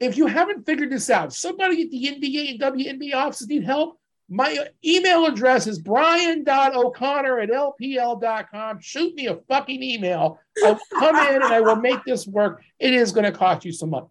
If 0.00 0.16
you 0.16 0.26
haven't 0.26 0.64
figured 0.64 0.90
this 0.90 1.10
out, 1.10 1.32
somebody 1.32 1.82
at 1.82 1.90
the 1.90 2.06
NBA 2.06 2.50
and 2.52 2.60
WNBA 2.60 3.14
offices 3.14 3.48
need 3.48 3.64
help. 3.64 3.99
My 4.32 4.66
email 4.84 5.26
address 5.26 5.66
is 5.66 5.80
brian.o'connor 5.80 7.40
at 7.40 7.50
lpl.com. 7.50 8.78
Shoot 8.80 9.14
me 9.16 9.26
a 9.26 9.36
fucking 9.48 9.82
email. 9.82 10.38
I 10.64 10.70
will 10.70 10.78
come 11.00 11.16
in 11.16 11.34
and 11.42 11.44
I 11.44 11.60
will 11.60 11.74
make 11.74 12.04
this 12.04 12.28
work. 12.28 12.62
It 12.78 12.94
is 12.94 13.10
going 13.10 13.24
to 13.24 13.32
cost 13.32 13.64
you 13.64 13.72
some 13.72 13.90
money. 13.90 14.06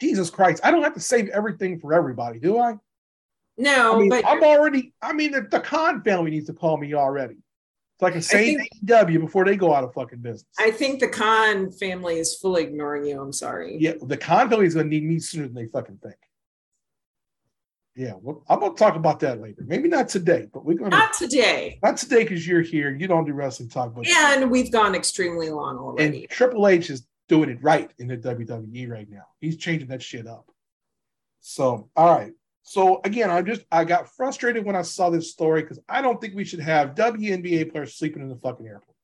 Jesus 0.00 0.30
Christ. 0.30 0.62
I 0.64 0.70
don't 0.70 0.82
have 0.82 0.94
to 0.94 1.00
save 1.00 1.28
everything 1.28 1.78
for 1.78 1.92
everybody, 1.92 2.38
do 2.40 2.58
I? 2.58 2.76
no 3.56 3.96
I 3.96 3.98
mean, 4.00 4.08
but 4.08 4.26
I'm 4.26 4.42
already, 4.42 4.92
I 5.00 5.12
mean, 5.12 5.30
the, 5.30 5.42
the 5.42 5.60
Khan 5.60 6.02
family 6.02 6.30
needs 6.30 6.46
to 6.46 6.54
call 6.54 6.76
me 6.78 6.94
already. 6.94 7.36
So 8.00 8.06
I 8.06 8.10
can 8.10 8.22
say 8.22 8.56
think- 8.56 8.68
AEW 8.86 9.20
before 9.20 9.44
they 9.44 9.56
go 9.56 9.72
out 9.74 9.84
of 9.84 9.94
fucking 9.94 10.18
business. 10.18 10.46
i 10.58 10.70
think 10.70 10.98
the 10.98 11.06
khan 11.08 11.70
family 11.70 12.18
is 12.18 12.34
fully 12.36 12.64
ignoring 12.64 13.06
you 13.06 13.20
i'm 13.20 13.32
sorry 13.32 13.76
yeah, 13.78 13.92
the 14.02 14.16
Khan 14.16 14.50
family 14.50 14.66
is 14.66 14.74
going 14.74 14.86
to 14.86 14.90
need 14.90 15.04
me 15.04 15.20
sooner 15.20 15.44
than 15.44 15.54
they 15.54 15.66
fucking 15.66 16.00
think. 16.02 16.16
Yeah, 17.96 18.14
well, 18.20 18.42
I'm 18.48 18.58
gonna 18.60 18.74
talk 18.74 18.96
about 18.96 19.20
that 19.20 19.40
later. 19.40 19.62
Maybe 19.66 19.88
not 19.88 20.08
today, 20.08 20.48
but 20.52 20.64
we're 20.64 20.74
gonna 20.76 20.90
Not 20.90 21.12
today. 21.12 21.78
not 21.82 21.96
today 21.96 22.24
because 22.24 22.46
you're 22.46 22.60
here. 22.62 22.94
You 22.94 23.06
don't 23.06 23.24
do 23.24 23.32
wrestling 23.32 23.68
talk, 23.68 23.94
but 23.94 24.06
And 24.08 24.50
we've 24.50 24.72
gone 24.72 24.94
extremely 24.96 25.50
long 25.50 25.78
already. 25.78 26.22
and 26.22 26.28
Triple 26.30 26.66
H 26.66 26.90
is 26.90 27.06
doing 27.28 27.50
it 27.50 27.62
right 27.62 27.92
in 27.98 28.08
the 28.08 28.16
WWE 28.16 28.88
right 28.90 29.08
now. 29.08 29.26
He's 29.40 29.56
changing 29.56 29.88
that 29.88 30.02
shit 30.02 30.26
up. 30.26 30.50
So, 31.40 31.88
all 31.94 32.16
right. 32.16 32.32
So 32.64 33.00
again, 33.04 33.30
I'm 33.30 33.46
just 33.46 33.62
I 33.70 33.84
got 33.84 34.08
frustrated 34.16 34.64
when 34.64 34.74
I 34.74 34.82
saw 34.82 35.10
this 35.10 35.30
story 35.30 35.62
because 35.62 35.78
I 35.88 36.02
don't 36.02 36.20
think 36.20 36.34
we 36.34 36.44
should 36.44 36.60
have 36.60 36.94
WNBA 36.96 37.70
players 37.70 37.94
sleeping 37.94 38.22
in 38.22 38.28
the 38.28 38.36
fucking 38.36 38.66
airport. 38.66 38.96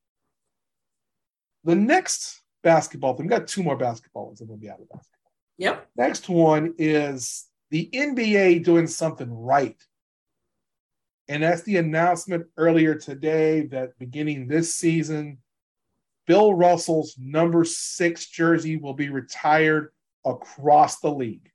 The 1.64 1.74
next 1.76 2.40
basketball 2.62 3.14
thing, 3.14 3.26
we 3.26 3.30
got 3.30 3.46
two 3.46 3.62
more 3.62 3.76
basketball 3.76 4.26
ones, 4.26 4.40
and 4.40 4.48
we'll 4.48 4.58
be 4.58 4.70
out 4.70 4.80
of 4.80 4.88
basketball. 4.88 5.32
Yep. 5.58 5.88
Next 5.96 6.28
one 6.28 6.74
is 6.78 7.46
the 7.70 7.88
NBA 7.92 8.64
doing 8.64 8.86
something 8.86 9.32
right. 9.32 9.76
And 11.28 11.42
that's 11.42 11.62
the 11.62 11.76
announcement 11.76 12.46
earlier 12.56 12.94
today 12.96 13.66
that 13.66 13.98
beginning 13.98 14.48
this 14.48 14.74
season, 14.74 15.38
Bill 16.26 16.54
Russell's 16.54 17.16
number 17.18 17.64
six 17.64 18.26
jersey 18.26 18.76
will 18.76 18.94
be 18.94 19.08
retired 19.10 19.92
across 20.24 20.98
the 21.00 21.10
league. 21.10 21.50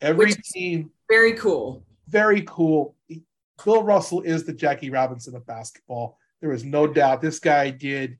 Every 0.00 0.26
Which 0.26 0.36
team, 0.42 0.90
Very 1.08 1.32
cool. 1.34 1.84
very 2.08 2.42
cool. 2.46 2.94
Bill 3.62 3.82
Russell 3.82 4.22
is 4.22 4.44
the 4.44 4.52
Jackie 4.54 4.90
Robinson 4.90 5.34
of 5.34 5.46
basketball. 5.46 6.18
There 6.40 6.52
is 6.52 6.64
no 6.64 6.86
doubt. 6.86 7.20
This 7.20 7.38
guy 7.38 7.70
did. 7.70 8.18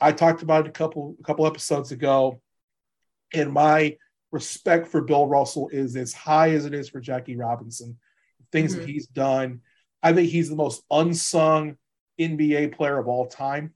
I 0.00 0.12
talked 0.12 0.42
about 0.42 0.66
it 0.66 0.68
a 0.68 0.72
couple 0.72 1.16
a 1.18 1.22
couple 1.22 1.46
episodes 1.46 1.92
ago, 1.92 2.42
in 3.32 3.50
my 3.50 3.96
respect 4.34 4.88
for 4.88 5.00
Bill 5.00 5.26
Russell 5.26 5.68
is 5.68 5.96
as 5.96 6.12
high 6.12 6.50
as 6.50 6.66
it 6.66 6.74
is 6.74 6.88
for 6.90 7.00
Jackie 7.00 7.36
Robinson. 7.36 7.96
Things 8.52 8.74
Mhm. 8.74 8.80
that 8.80 8.88
he's 8.88 9.06
done. 9.06 9.62
I 10.02 10.12
think 10.12 10.28
he's 10.30 10.50
the 10.50 10.56
most 10.56 10.84
unsung 10.90 11.78
NBA 12.18 12.68
player 12.76 12.98
of 12.98 13.08
all 13.08 13.26
time, 13.26 13.72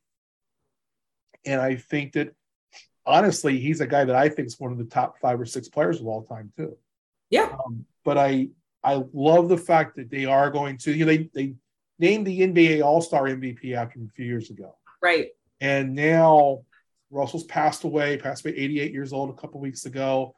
and 1.44 1.60
I 1.60 1.76
think 1.76 2.12
that 2.12 2.34
honestly, 3.06 3.58
he's 3.58 3.80
a 3.80 3.86
guy 3.86 4.04
that 4.04 4.14
I 4.14 4.28
think 4.28 4.46
is 4.46 4.60
one 4.60 4.70
of 4.72 4.78
the 4.78 4.84
top 4.84 5.18
five 5.20 5.40
or 5.40 5.46
six 5.46 5.68
players 5.68 6.00
of 6.00 6.06
all 6.06 6.24
time 6.24 6.52
too. 6.56 6.76
Yeah. 7.30 7.56
Um, 7.64 7.86
but 8.04 8.18
I 8.18 8.50
I 8.84 9.02
love 9.12 9.48
the 9.48 9.58
fact 9.58 9.96
that 9.96 10.10
they 10.10 10.24
are 10.26 10.50
going 10.50 10.76
to 10.78 10.92
you 10.92 11.04
know 11.06 11.12
they 11.12 11.30
they 11.34 11.54
named 11.98 12.26
the 12.26 12.40
NBA 12.42 12.82
All 12.84 13.00
Star 13.00 13.24
MVP 13.24 13.74
after 13.74 13.98
him 13.98 14.06
a 14.06 14.14
few 14.14 14.24
years 14.26 14.50
ago, 14.50 14.76
Right. 15.02 15.30
and 15.60 15.94
now 15.94 16.64
Russell's 17.10 17.44
passed 17.44 17.84
away, 17.84 18.18
passed 18.18 18.44
away 18.44 18.54
88 18.56 18.92
years 18.92 19.12
old 19.12 19.30
a 19.30 19.40
couple 19.40 19.60
weeks 19.60 19.86
ago. 19.86 20.34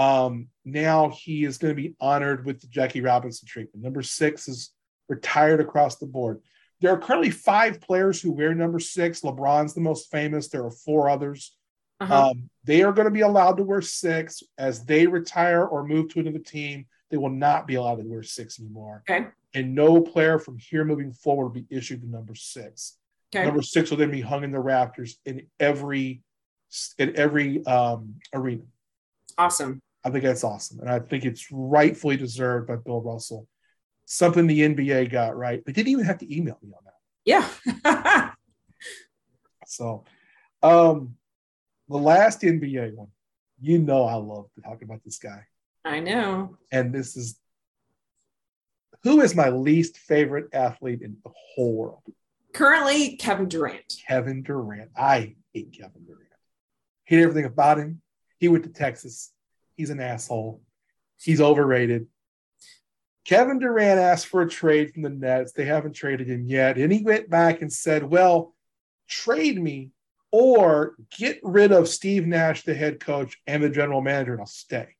Um, 0.00 0.48
now 0.64 1.10
he 1.10 1.44
is 1.44 1.58
going 1.58 1.76
to 1.76 1.82
be 1.82 1.94
honored 2.00 2.46
with 2.46 2.62
the 2.62 2.68
Jackie 2.68 3.02
Robinson 3.02 3.46
treatment. 3.46 3.84
Number 3.84 4.02
six 4.02 4.48
is 4.48 4.70
retired 5.10 5.60
across 5.60 5.96
the 5.96 6.06
board. 6.06 6.40
There 6.80 6.90
are 6.90 6.98
currently 6.98 7.28
five 7.28 7.82
players 7.82 8.18
who 8.18 8.32
wear 8.32 8.54
number 8.54 8.78
six. 8.78 9.20
LeBron's 9.20 9.74
the 9.74 9.82
most 9.82 10.10
famous. 10.10 10.48
There 10.48 10.64
are 10.64 10.70
four 10.70 11.10
others. 11.10 11.54
Uh-huh. 12.00 12.30
Um, 12.30 12.48
they 12.64 12.82
are 12.82 12.92
going 12.92 13.08
to 13.08 13.10
be 13.10 13.20
allowed 13.20 13.58
to 13.58 13.62
wear 13.62 13.82
six 13.82 14.42
as 14.56 14.86
they 14.86 15.06
retire 15.06 15.66
or 15.66 15.86
move 15.86 16.08
to 16.14 16.20
another 16.20 16.38
team. 16.38 16.86
They 17.10 17.18
will 17.18 17.28
not 17.28 17.66
be 17.66 17.74
allowed 17.74 17.96
to 17.96 18.08
wear 18.08 18.22
six 18.22 18.58
anymore. 18.58 19.02
okay. 19.08 19.26
And 19.52 19.74
no 19.74 20.00
player 20.00 20.38
from 20.38 20.56
here 20.56 20.84
moving 20.84 21.12
forward 21.12 21.44
will 21.44 21.62
be 21.62 21.66
issued 21.68 22.02
the 22.02 22.06
number 22.06 22.34
six. 22.34 22.96
Okay. 23.34 23.44
Number 23.44 23.60
six 23.60 23.90
will 23.90 23.98
then 23.98 24.12
be 24.12 24.22
hung 24.22 24.44
in 24.44 24.52
the 24.52 24.60
rafters 24.60 25.18
in 25.26 25.46
every 25.58 26.22
in 26.96 27.16
every 27.16 27.66
um, 27.66 28.14
arena. 28.32 28.62
Awesome. 29.36 29.82
I 30.04 30.10
think 30.10 30.24
that's 30.24 30.44
awesome, 30.44 30.80
and 30.80 30.88
I 30.90 30.98
think 31.00 31.24
it's 31.24 31.46
rightfully 31.52 32.16
deserved 32.16 32.68
by 32.68 32.76
Bill 32.76 33.00
Russell. 33.02 33.46
Something 34.06 34.46
the 34.46 34.60
NBA 34.60 35.10
got 35.10 35.36
right. 35.36 35.62
They 35.64 35.72
didn't 35.72 35.92
even 35.92 36.04
have 36.04 36.18
to 36.18 36.36
email 36.36 36.58
me 36.62 36.72
on 36.72 36.84
that. 36.84 36.94
Yeah. 37.24 38.30
So, 39.70 40.04
um, 40.64 41.14
the 41.88 41.96
last 41.96 42.42
NBA 42.42 42.92
one, 42.94 43.06
you 43.60 43.78
know, 43.78 44.04
I 44.04 44.14
love 44.14 44.46
to 44.56 44.62
talk 44.62 44.82
about 44.82 44.98
this 45.04 45.18
guy. 45.18 45.44
I 45.84 46.00
know. 46.00 46.56
and 46.72 46.92
this 46.92 47.16
is 47.16 47.38
who 49.04 49.20
is 49.20 49.34
my 49.34 49.48
least 49.48 49.96
favorite 49.96 50.48
athlete 50.52 51.02
in 51.02 51.16
the 51.24 51.30
whole 51.54 51.74
world? 51.74 52.02
Currently, 52.52 53.16
Kevin 53.16 53.48
Durant. 53.48 53.94
Kevin 54.06 54.42
Durant. 54.42 54.90
I 54.96 55.36
hate 55.54 55.72
Kevin 55.72 56.04
Durant. 56.04 56.26
Hate 57.04 57.22
everything 57.22 57.44
about 57.44 57.78
him. 57.78 58.02
He 58.38 58.48
went 58.48 58.64
to 58.64 58.70
Texas. 58.70 59.32
He's 59.80 59.88
an 59.88 59.98
asshole. 59.98 60.60
He's 61.18 61.40
overrated. 61.40 62.06
Kevin 63.24 63.58
Durant 63.58 63.98
asked 63.98 64.26
for 64.26 64.42
a 64.42 64.48
trade 64.48 64.92
from 64.92 65.00
the 65.00 65.08
Nets. 65.08 65.52
They 65.52 65.64
haven't 65.64 65.94
traded 65.94 66.28
him 66.28 66.44
yet. 66.44 66.76
And 66.76 66.92
he 66.92 67.02
went 67.02 67.30
back 67.30 67.62
and 67.62 67.72
said, 67.72 68.04
Well, 68.04 68.54
trade 69.08 69.58
me 69.58 69.92
or 70.30 70.96
get 71.16 71.40
rid 71.42 71.72
of 71.72 71.88
Steve 71.88 72.26
Nash, 72.26 72.64
the 72.64 72.74
head 72.74 73.00
coach, 73.00 73.40
and 73.46 73.62
the 73.62 73.70
general 73.70 74.02
manager, 74.02 74.32
and 74.32 74.42
I'll 74.42 74.46
stay. 74.46 74.96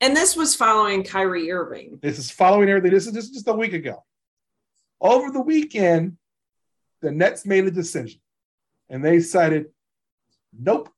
And 0.00 0.16
this 0.16 0.36
was 0.36 0.54
following 0.54 1.02
Kyrie 1.02 1.50
Irving. 1.50 1.98
This 2.00 2.20
is 2.20 2.30
following 2.30 2.68
everything. 2.68 2.92
This 2.92 3.08
is 3.08 3.12
just, 3.12 3.34
just 3.34 3.48
a 3.48 3.54
week 3.54 3.72
ago. 3.72 4.04
Over 5.00 5.32
the 5.32 5.42
weekend, 5.42 6.16
the 7.02 7.10
Nets 7.10 7.44
made 7.44 7.64
a 7.64 7.72
decision 7.72 8.20
and 8.88 9.04
they 9.04 9.16
decided, 9.16 9.66
nope, 10.56 10.90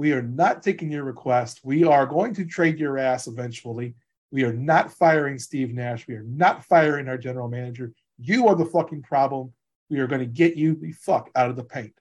we 0.00 0.12
are 0.14 0.22
not 0.22 0.62
taking 0.62 0.90
your 0.90 1.04
request. 1.04 1.60
We 1.62 1.84
are 1.84 2.06
going 2.06 2.32
to 2.32 2.46
trade 2.46 2.78
your 2.78 2.96
ass 2.96 3.26
eventually. 3.26 3.96
We 4.30 4.44
are 4.44 4.52
not 4.54 4.90
firing 4.90 5.38
Steve 5.38 5.74
Nash. 5.74 6.08
We 6.08 6.14
are 6.14 6.22
not 6.22 6.64
firing 6.64 7.06
our 7.06 7.18
general 7.18 7.48
manager. 7.48 7.92
You 8.18 8.48
are 8.48 8.54
the 8.54 8.64
fucking 8.64 9.02
problem. 9.02 9.52
We 9.90 9.98
are 9.98 10.06
going 10.06 10.22
to 10.22 10.26
get 10.26 10.56
you 10.56 10.74
the 10.74 10.92
fuck 10.92 11.28
out 11.34 11.50
of 11.50 11.56
the 11.56 11.64
paint. 11.64 11.92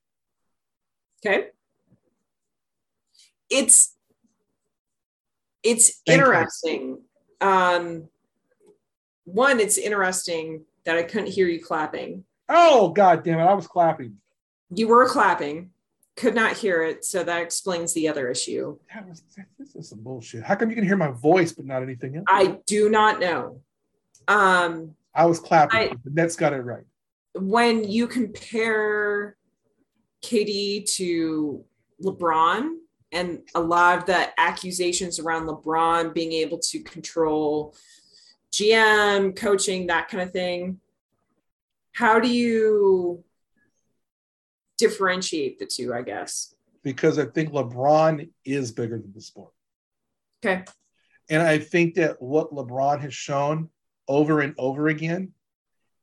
Okay. 1.20 1.48
It's 3.50 3.98
it's 5.62 6.00
Thank 6.08 6.22
you. 6.22 6.26
interesting. 6.26 7.02
Um 7.42 8.08
one, 9.26 9.60
it's 9.60 9.78
interesting 9.78 10.64
that 10.86 10.96
I 10.96 11.04
couldn't 11.04 11.34
hear 11.34 11.50
you 11.50 11.62
clapping. 11.62 12.24
Oh, 12.48 12.92
God 12.92 13.26
damn 13.26 13.40
it. 13.40 13.44
I 13.44 13.54
was 13.54 13.68
clapping. 13.68 14.16
You 14.74 14.88
were 14.88 15.06
clapping, 15.10 15.72
could 16.20 16.36
not 16.36 16.58
hear 16.58 16.84
it, 16.84 17.06
so 17.06 17.24
that 17.24 17.42
explains 17.42 17.94
the 17.94 18.08
other 18.10 18.28
issue. 18.30 18.78
That 18.94 19.08
was, 19.08 19.24
this 19.58 19.74
is 19.76 19.90
some 19.90 20.02
bullshit. 20.02 20.44
How 20.44 20.56
come 20.56 20.70
you 20.70 20.76
can 20.76 20.84
hear 20.86 20.98
my 20.98 21.12
voice 21.12 21.54
but 21.54 21.66
not 21.66 21.82
anything 21.82 22.18
else? 22.18 22.26
I 22.28 22.60
do 22.66 22.90
not 22.90 23.20
know. 23.20 23.62
Um 24.28 24.96
I 25.16 25.26
was 25.26 25.40
clapping. 25.40 25.80
I- 25.80 25.94
the 26.04 26.12
Nets 26.12 26.36
got 26.36 26.54
it 26.54 26.58
right. 26.62 26.84
when 27.36 27.90
you 27.90 28.06
compare 28.08 29.38
KD 30.24 30.86
to 30.98 31.64
LeBron 32.04 32.76
and 33.14 33.40
a 33.56 33.60
lot 33.62 33.98
of 34.00 34.06
the 34.06 34.40
accusations 34.40 35.20
around 35.20 35.48
LeBron 35.48 36.14
being 36.14 36.34
able 36.34 36.60
to 36.60 36.80
control 36.82 37.74
GM, 38.52 39.36
coaching, 39.36 39.88
that 39.88 40.10
kind 40.10 40.24
of 40.24 40.32
thing, 40.32 40.80
how 41.94 42.20
do 42.20 42.28
you 42.28 43.24
differentiate 44.80 45.60
the 45.60 45.66
two, 45.66 45.94
I 45.94 46.02
guess? 46.02 46.56
because 46.84 47.20
I 47.20 47.26
think 47.26 47.52
LeBron 47.52 48.30
is 48.46 48.72
bigger 48.72 48.98
than 48.98 49.14
the 49.14 49.22
sport. 49.22 49.54
Okay. 50.44 50.64
And 51.30 51.42
I 51.42 51.60
think 51.60 51.96
that 51.96 52.22
what 52.22 52.52
LeBron 52.52 53.02
has 53.02 53.14
shown 53.14 53.70
over 54.08 54.42
and 54.42 54.56
over 54.58 54.88
again 54.88 55.34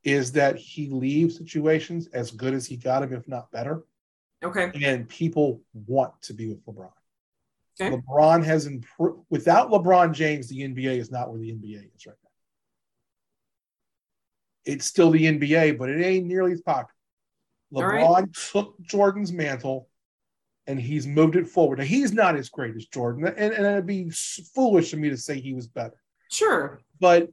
is 0.04 0.32
that 0.32 0.56
he 0.56 0.88
leaves 0.88 1.36
situations 1.36 2.08
as 2.12 2.30
good 2.30 2.54
as 2.54 2.66
he 2.66 2.76
got 2.76 3.00
them, 3.00 3.12
if 3.12 3.26
not 3.26 3.50
better. 3.50 3.84
Okay. 4.44 4.70
And 4.84 5.08
people 5.08 5.62
want 5.74 6.12
to 6.22 6.34
be 6.34 6.48
with 6.48 6.64
LeBron. 6.66 6.90
Okay. 7.80 7.94
LeBron 7.96 8.44
has 8.44 8.66
improved. 8.66 9.20
Without 9.30 9.70
LeBron 9.70 10.12
James, 10.14 10.48
the 10.48 10.60
NBA 10.60 10.98
is 10.98 11.10
not 11.10 11.30
where 11.30 11.40
the 11.40 11.50
NBA 11.50 11.90
is 11.96 12.06
right 12.06 12.16
now. 12.22 12.30
It's 14.64 14.86
still 14.86 15.10
the 15.10 15.24
NBA, 15.24 15.78
but 15.78 15.88
it 15.88 16.04
ain't 16.04 16.26
nearly 16.26 16.52
as 16.52 16.60
popular. 16.60 16.95
LeBron 17.72 18.14
right. 18.14 18.24
took 18.52 18.80
Jordan's 18.80 19.32
mantle 19.32 19.88
and 20.66 20.80
he's 20.80 21.06
moved 21.06 21.36
it 21.36 21.46
forward. 21.48 21.78
Now, 21.78 21.84
he's 21.84 22.12
not 22.12 22.36
as 22.36 22.48
great 22.48 22.74
as 22.74 22.86
Jordan, 22.86 23.26
and, 23.26 23.54
and 23.54 23.66
it'd 23.66 23.86
be 23.86 24.10
foolish 24.10 24.92
of 24.92 24.98
me 24.98 25.10
to 25.10 25.16
say 25.16 25.38
he 25.40 25.54
was 25.54 25.66
better. 25.68 25.96
Sure. 26.30 26.80
But 27.00 27.28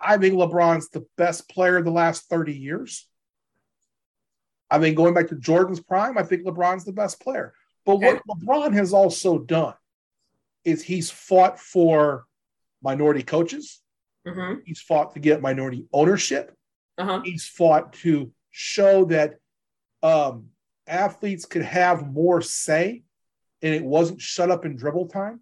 I 0.00 0.18
think 0.18 0.34
LeBron's 0.34 0.88
the 0.90 1.06
best 1.16 1.48
player 1.48 1.78
of 1.78 1.84
the 1.84 1.90
last 1.90 2.28
30 2.28 2.52
years. 2.52 3.06
I 4.70 4.78
mean, 4.78 4.94
going 4.94 5.14
back 5.14 5.28
to 5.28 5.36
Jordan's 5.36 5.80
prime, 5.80 6.18
I 6.18 6.24
think 6.24 6.44
LeBron's 6.44 6.84
the 6.84 6.92
best 6.92 7.20
player. 7.20 7.54
But 7.86 7.96
what 7.96 8.22
LeBron 8.26 8.72
has 8.74 8.92
also 8.92 9.38
done 9.38 9.74
is 10.64 10.82
he's 10.82 11.10
fought 11.10 11.60
for 11.60 12.24
minority 12.82 13.22
coaches. 13.22 13.80
hmm 14.26 14.54
He's 14.64 14.80
fought 14.80 15.14
to 15.14 15.20
get 15.20 15.42
minority 15.42 15.86
ownership. 15.92 16.56
Uh-huh. 16.98 17.20
He's 17.24 17.46
fought 17.46 17.92
to 17.94 18.32
show 18.50 19.04
that 19.06 19.34
um, 20.04 20.50
athletes 20.86 21.46
could 21.46 21.62
have 21.62 22.06
more 22.06 22.42
say 22.42 23.02
and 23.62 23.74
it 23.74 23.82
wasn't 23.82 24.20
shut 24.20 24.50
up 24.50 24.64
in 24.66 24.76
dribble 24.76 25.08
time. 25.08 25.40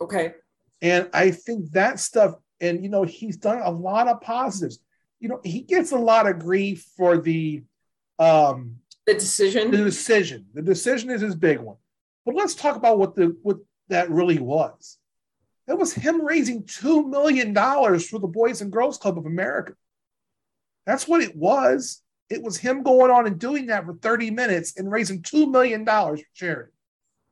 Okay. 0.00 0.34
And 0.80 1.10
I 1.12 1.32
think 1.32 1.72
that 1.72 1.98
stuff 1.98 2.36
And, 2.60 2.82
you 2.82 2.88
know, 2.88 3.04
he's 3.04 3.36
done 3.36 3.60
a 3.62 3.70
lot 3.70 4.08
of 4.08 4.20
positives. 4.20 4.78
You 5.20 5.28
know, 5.28 5.40
he 5.44 5.62
gets 5.62 5.92
a 5.92 5.98
lot 5.98 6.28
of 6.28 6.38
grief 6.38 6.86
for 6.96 7.18
the 7.18 7.64
um 8.18 8.76
the 9.06 9.14
decision. 9.14 9.70
the 9.70 9.78
decision. 9.78 10.46
The 10.54 10.62
decision 10.62 11.10
is 11.10 11.20
his 11.20 11.34
big 11.34 11.58
one. 11.58 11.76
But 12.24 12.34
let's 12.34 12.54
talk 12.54 12.76
about 12.76 12.98
what 12.98 13.14
the 13.16 13.36
what 13.42 13.58
that 13.88 14.10
really 14.10 14.38
was. 14.38 14.98
It 15.66 15.78
was 15.78 15.92
him 15.92 16.24
raising 16.24 16.64
two 16.66 17.08
million 17.08 17.52
dollars 17.52 18.08
for 18.08 18.18
the 18.18 18.28
Boys 18.28 18.60
and 18.60 18.72
Girls 18.72 18.98
Club 18.98 19.18
of 19.18 19.26
America. 19.26 19.74
That's 20.86 21.06
what 21.08 21.22
it 21.22 21.34
was. 21.36 22.02
It 22.30 22.42
was 22.42 22.56
him 22.58 22.82
going 22.82 23.10
on 23.10 23.26
and 23.26 23.38
doing 23.38 23.66
that 23.66 23.86
for 23.86 23.94
30 23.94 24.30
minutes 24.30 24.76
and 24.76 24.90
raising 24.90 25.22
two 25.22 25.50
million 25.50 25.84
dollars 25.84 26.20
for 26.20 26.26
charity. 26.34 26.72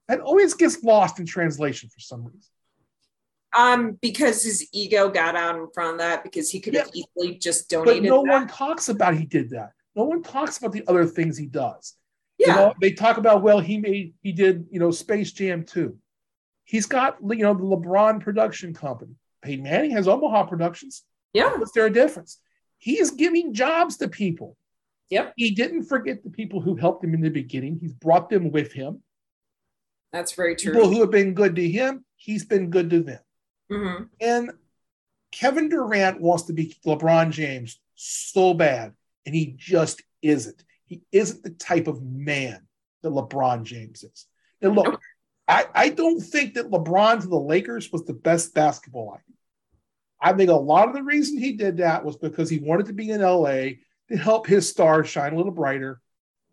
That 0.09 0.21
always 0.21 0.55
gets 0.55 0.83
lost 0.83 1.19
in 1.19 1.27
translation 1.27 1.89
for 1.89 2.01
some 2.01 2.25
reason. 2.25 2.41
Um, 3.57 3.99
because 4.03 4.43
his 4.43 4.69
ego 4.73 5.09
got 5.09 5.35
out 5.35 5.57
in 5.57 5.69
front 5.73 5.95
of 5.95 5.99
that 5.99 6.23
because 6.23 6.51
he 6.51 6.61
could 6.61 6.75
have 6.75 6.91
easily 6.93 7.39
just 7.39 7.71
donated. 7.71 8.03
But 8.03 8.09
no 8.09 8.23
that. 8.23 8.31
one 8.31 8.49
talks 8.49 8.89
about 8.89 9.15
he 9.17 9.25
did 9.25 9.51
that. 9.51 9.73
No 9.95 10.05
one 10.05 10.23
talks 10.23 10.59
about 10.59 10.73
the 10.73 10.85
other 10.89 11.07
things 11.07 11.39
he 11.39 11.47
does. 11.47 11.95
yeah, 12.39 12.49
You 12.49 12.55
know, 12.55 12.75
they 12.81 12.93
talk 12.93 13.17
about 13.17 13.43
well, 13.43 13.61
he 13.61 13.79
made 13.79 14.15
he 14.23 14.33
did 14.33 14.67
you 14.71 14.79
know 14.79 14.91
Space 14.91 15.33
Jam 15.33 15.65
2. 15.65 15.97
He's 16.65 16.87
got 16.87 17.17
you 17.23 17.37
know 17.37 17.55
the 17.55 17.63
LeBron 17.63 18.21
production 18.21 18.75
company. 18.75 19.15
Peyton 19.43 19.65
Manning 19.65 19.93
has 19.93 20.09
Omaha 20.09 20.45
Productions. 20.45 21.05
yeah, 21.33 21.57
What's 21.57 21.73
there 21.73 21.87
a 21.87 21.93
difference? 21.93 22.39
He 22.79 23.01
is 23.01 23.13
giving 23.13 23.55
jobs 23.55 23.97
to 23.99 24.09
people. 24.09 24.57
Yep. 25.11 25.35
He 25.37 25.53
didn't 25.53 25.85
forget 25.85 26.23
the 26.25 26.31
people 26.31 26.61
who 26.61 26.75
helped 26.77 27.05
him 27.05 27.15
in 27.15 27.21
the 27.21 27.29
beginning. 27.31 27.79
He's 27.81 27.93
brought 27.93 28.29
them 28.29 28.51
with 28.51 28.73
him. 28.73 29.03
that's 30.13 30.33
very 30.33 30.57
true. 30.57 30.73
People 30.73 30.89
who 30.89 31.01
have 31.01 31.11
been 31.11 31.35
good 31.35 31.57
to 31.57 31.69
him, 31.69 32.05
he's 32.17 32.45
been 32.45 32.71
good 32.71 32.91
to 32.91 33.03
them. 33.03 33.21
hmm 33.71 34.03
And 34.21 34.51
Kevin 35.33 35.69
Durant 35.69 36.21
wants 36.21 36.45
to 36.45 36.53
be 36.53 36.75
LeBron 36.85 37.31
James 37.31 37.79
so 37.95 38.55
bad, 38.55 38.95
and 39.25 39.35
he 39.35 39.55
just 39.57 40.03
isn't. 40.23 40.65
He 40.87 41.03
isn't 41.13 41.43
the 41.43 41.51
type 41.51 41.87
of 41.89 42.03
man 42.03 42.67
that 43.03 43.11
LeBron 43.11 43.65
James 43.65 44.03
is. 44.05 44.27
And 44.63 44.75
look, 44.75 44.87
Nope. 44.87 45.01
I, 45.49 45.67
I 45.75 45.89
don't 45.91 46.21
think 46.21 46.55
that 46.55 46.71
LeBron 46.71 47.21
to 47.21 47.29
the 47.29 47.37
Lakers 47.39 47.93
was 47.93 48.05
the 48.05 48.13
best 48.15 48.55
basketball 48.55 49.11
idea. 49.15 49.37
I 50.21 50.33
think 50.33 50.51
a 50.51 50.55
lot 50.55 50.89
of 50.89 50.95
the 50.95 51.03
reason 51.03 51.39
he 51.39 51.53
did 51.53 51.77
that 51.77 52.05
was 52.05 52.17
because 52.17 52.49
he 52.51 52.59
wanted 52.59 52.87
to 52.87 52.93
be 52.95 53.11
in 53.11 53.21
LA 53.21 53.75
to 54.09 54.17
help 54.17 54.47
his 54.47 54.69
star 54.69 55.05
shine 55.05 55.33
a 55.33 55.37
little 55.37 55.53
brighter. 55.53 56.01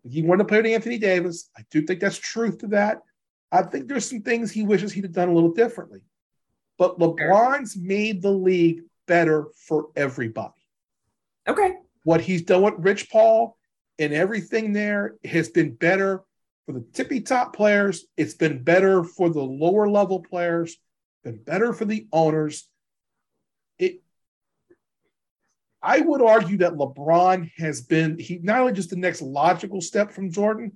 He 0.02 0.22
wanted 0.22 0.44
to 0.44 0.48
play 0.48 0.58
with 0.58 0.66
Anthony 0.66 0.98
Davis. 0.98 1.48
I 1.56 1.62
do 1.70 1.82
think 1.82 2.00
that's 2.00 2.18
truth 2.18 2.58
to 2.58 2.66
that. 2.68 3.02
I 3.50 3.62
think 3.62 3.88
there's 3.88 4.08
some 4.08 4.20
things 4.20 4.50
he 4.50 4.62
wishes 4.62 4.92
he'd 4.92 5.04
have 5.04 5.12
done 5.12 5.28
a 5.28 5.34
little 5.34 5.52
differently. 5.52 6.00
But 6.76 6.98
LeBron's 6.98 7.76
made 7.76 8.20
the 8.20 8.32
league 8.32 8.82
better 9.06 9.46
for 9.54 9.88
everybody. 9.96 10.52
Okay. 11.46 11.74
What 12.02 12.20
he's 12.20 12.42
done 12.42 12.62
with 12.62 12.74
Rich 12.78 13.10
Paul 13.10 13.56
and 13.98 14.12
everything 14.12 14.72
there 14.72 15.14
has 15.24 15.48
been 15.48 15.74
better 15.74 16.22
for 16.66 16.72
the 16.72 16.84
tippy 16.92 17.20
top 17.20 17.54
players. 17.54 18.06
It's 18.16 18.34
been 18.34 18.62
better 18.62 19.04
for 19.04 19.30
the 19.30 19.42
lower 19.42 19.88
level 19.88 20.20
players, 20.20 20.76
been 21.22 21.42
better 21.42 21.72
for 21.72 21.84
the 21.84 22.06
owners. 22.12 22.68
It 23.78 24.02
I 25.84 26.00
would 26.00 26.22
argue 26.22 26.56
that 26.58 26.72
LeBron 26.74 27.50
has 27.58 27.82
been 27.82 28.18
he 28.18 28.38
not 28.42 28.60
only 28.60 28.72
just 28.72 28.90
the 28.90 28.96
next 28.96 29.20
logical 29.22 29.80
step 29.80 30.10
from 30.12 30.30
Jordan, 30.32 30.72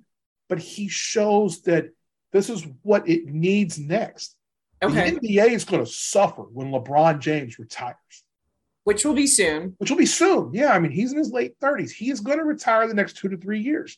but 0.47 0.59
he 0.59 0.87
shows 0.87 1.61
that 1.63 1.89
this 2.31 2.49
is 2.49 2.65
what 2.83 3.09
it 3.09 3.25
needs 3.25 3.79
next. 3.79 4.35
Okay. 4.83 5.11
The 5.11 5.17
NBA 5.19 5.49
is 5.49 5.65
going 5.65 5.83
to 5.83 5.89
suffer 5.91 6.43
when 6.43 6.71
LeBron 6.71 7.19
James 7.19 7.57
retires, 7.59 7.95
Which 8.83 9.03
will 9.03 9.13
be 9.15 9.27
soon. 9.27 9.73
which 9.79 9.89
will 9.89 9.97
be 9.97 10.05
soon. 10.05 10.51
Yeah, 10.53 10.71
I 10.73 10.79
mean, 10.79 10.91
he's 10.91 11.11
in 11.11 11.17
his 11.17 11.31
late 11.31 11.59
30s. 11.59 11.91
He 11.91 12.11
is 12.11 12.19
going 12.21 12.37
to 12.37 12.45
retire 12.45 12.87
the 12.87 12.93
next 12.93 13.17
two 13.17 13.29
to 13.29 13.37
three 13.37 13.59
years. 13.59 13.97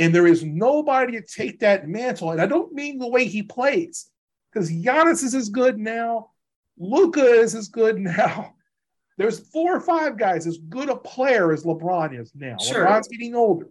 And 0.00 0.14
there 0.14 0.26
is 0.26 0.44
nobody 0.44 1.12
to 1.12 1.22
take 1.22 1.60
that 1.60 1.88
mantle. 1.88 2.32
And 2.32 2.40
I 2.40 2.46
don't 2.46 2.72
mean 2.72 2.98
the 2.98 3.08
way 3.08 3.24
he 3.24 3.42
plays, 3.42 4.10
because 4.52 4.70
Giannis 4.70 5.24
is 5.24 5.34
as 5.34 5.48
good 5.48 5.78
now. 5.78 6.30
Luka 6.78 7.24
is 7.24 7.54
as 7.54 7.68
good 7.68 7.98
now. 8.16 8.54
There's 9.18 9.40
four 9.50 9.76
or 9.76 9.80
five 9.80 10.16
guys 10.16 10.46
as 10.46 10.58
good 10.58 10.88
a 10.88 10.96
player 10.96 11.52
as 11.52 11.64
LeBron 11.64 12.18
is 12.18 12.32
now. 12.34 12.56
Sure. 12.56 12.86
LeBron's 12.86 13.08
getting 13.08 13.34
older, 13.34 13.68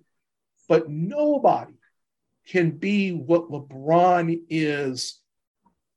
but 0.67 0.89
nobody 0.89 1.73
can 2.47 2.71
be 2.71 3.11
what 3.11 3.49
LeBron 3.49 4.41
is 4.49 5.21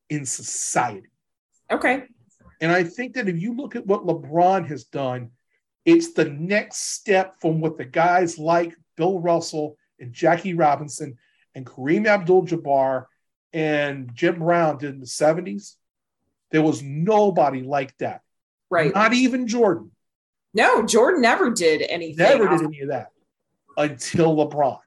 in 0.08 0.24
society. 0.24 1.08
Okay. 1.70 2.04
And 2.60 2.70
I 2.70 2.84
think 2.84 3.14
that 3.14 3.28
if 3.28 3.42
you 3.42 3.54
look 3.56 3.74
at 3.74 3.86
what 3.86 4.06
LeBron 4.06 4.68
has 4.68 4.84
done, 4.84 5.30
it's 5.84 6.12
the 6.12 6.26
next 6.26 6.92
step 6.94 7.40
from 7.40 7.60
what 7.60 7.76
the 7.76 7.84
guys 7.84 8.38
like 8.38 8.74
Bill 8.96 9.18
Russell 9.18 9.76
and 9.98 10.12
Jackie 10.12 10.54
Robinson 10.54 11.18
and 11.56 11.66
Kareem 11.66 12.06
Abdul 12.06 12.46
Jabbar 12.46 13.06
and 13.52 14.14
Jim 14.14 14.38
Brown 14.38 14.78
did 14.78 14.94
in 14.94 15.00
the 15.00 15.06
70s. 15.06 15.74
There 16.52 16.62
was 16.62 16.82
nobody 16.82 17.62
like 17.62 17.96
that. 17.98 18.22
Right. 18.70 18.94
Not 18.94 19.12
even 19.12 19.46
Jordan. 19.48 19.90
No, 20.54 20.84
Jordan 20.84 21.22
never 21.22 21.50
did 21.50 21.82
anything. 21.82 22.16
Never 22.16 22.48
did 22.48 22.62
any 22.62 22.80
of 22.80 22.88
that 22.88 23.08
until 23.76 24.36
LeBron. 24.36 24.78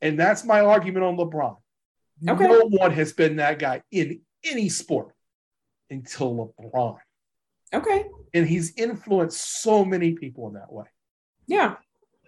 And 0.00 0.18
that's 0.18 0.44
my 0.44 0.60
argument 0.60 1.04
on 1.04 1.16
LeBron. 1.16 1.56
Okay. 2.28 2.46
No 2.46 2.60
one 2.66 2.92
has 2.92 3.12
been 3.12 3.36
that 3.36 3.58
guy 3.58 3.82
in 3.90 4.20
any 4.44 4.68
sport 4.68 5.14
until 5.90 6.54
LeBron. 6.60 6.98
Okay. 7.74 8.04
And 8.34 8.46
he's 8.46 8.74
influenced 8.76 9.62
so 9.62 9.84
many 9.84 10.12
people 10.12 10.48
in 10.48 10.54
that 10.54 10.72
way. 10.72 10.86
Yeah. 11.46 11.76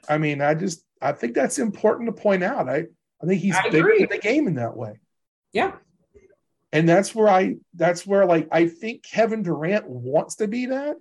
I 0.08 0.18
mean, 0.18 0.40
I 0.40 0.54
just 0.54 0.84
I 1.00 1.12
think 1.12 1.34
that's 1.34 1.58
important 1.58 2.08
to 2.08 2.20
point 2.20 2.42
out. 2.42 2.68
I 2.68 2.86
I 3.22 3.26
think 3.26 3.40
he's 3.40 3.56
I 3.56 3.68
big 3.68 3.84
in 3.84 4.08
the 4.10 4.18
game 4.18 4.48
in 4.48 4.54
that 4.54 4.76
way. 4.76 5.00
Yeah. 5.52 5.72
And 6.74 6.88
that's 6.88 7.14
where 7.14 7.28
I 7.28 7.54
that's 7.74 8.04
where 8.04 8.26
like 8.26 8.48
I 8.50 8.66
think 8.66 9.04
Kevin 9.04 9.44
Durant 9.44 9.88
wants 9.88 10.34
to 10.36 10.48
be 10.48 10.66
that, 10.66 10.96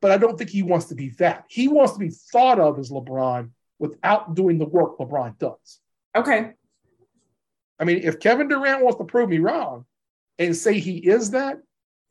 but 0.00 0.12
I 0.12 0.18
don't 0.18 0.38
think 0.38 0.50
he 0.50 0.62
wants 0.62 0.86
to 0.86 0.94
be 0.94 1.10
that. 1.18 1.44
He 1.48 1.66
wants 1.66 1.94
to 1.94 1.98
be 1.98 2.10
thought 2.10 2.60
of 2.60 2.78
as 2.78 2.90
LeBron 2.90 3.50
without 3.80 4.36
doing 4.36 4.58
the 4.58 4.64
work 4.64 4.98
LeBron 4.98 5.36
does. 5.38 5.80
Okay. 6.14 6.52
I 7.78 7.84
mean, 7.84 7.98
if 8.04 8.20
Kevin 8.20 8.46
Durant 8.46 8.84
wants 8.84 8.98
to 8.98 9.04
prove 9.04 9.28
me 9.28 9.38
wrong 9.40 9.84
and 10.38 10.56
say 10.56 10.78
he 10.78 10.98
is 10.98 11.32
that, 11.32 11.58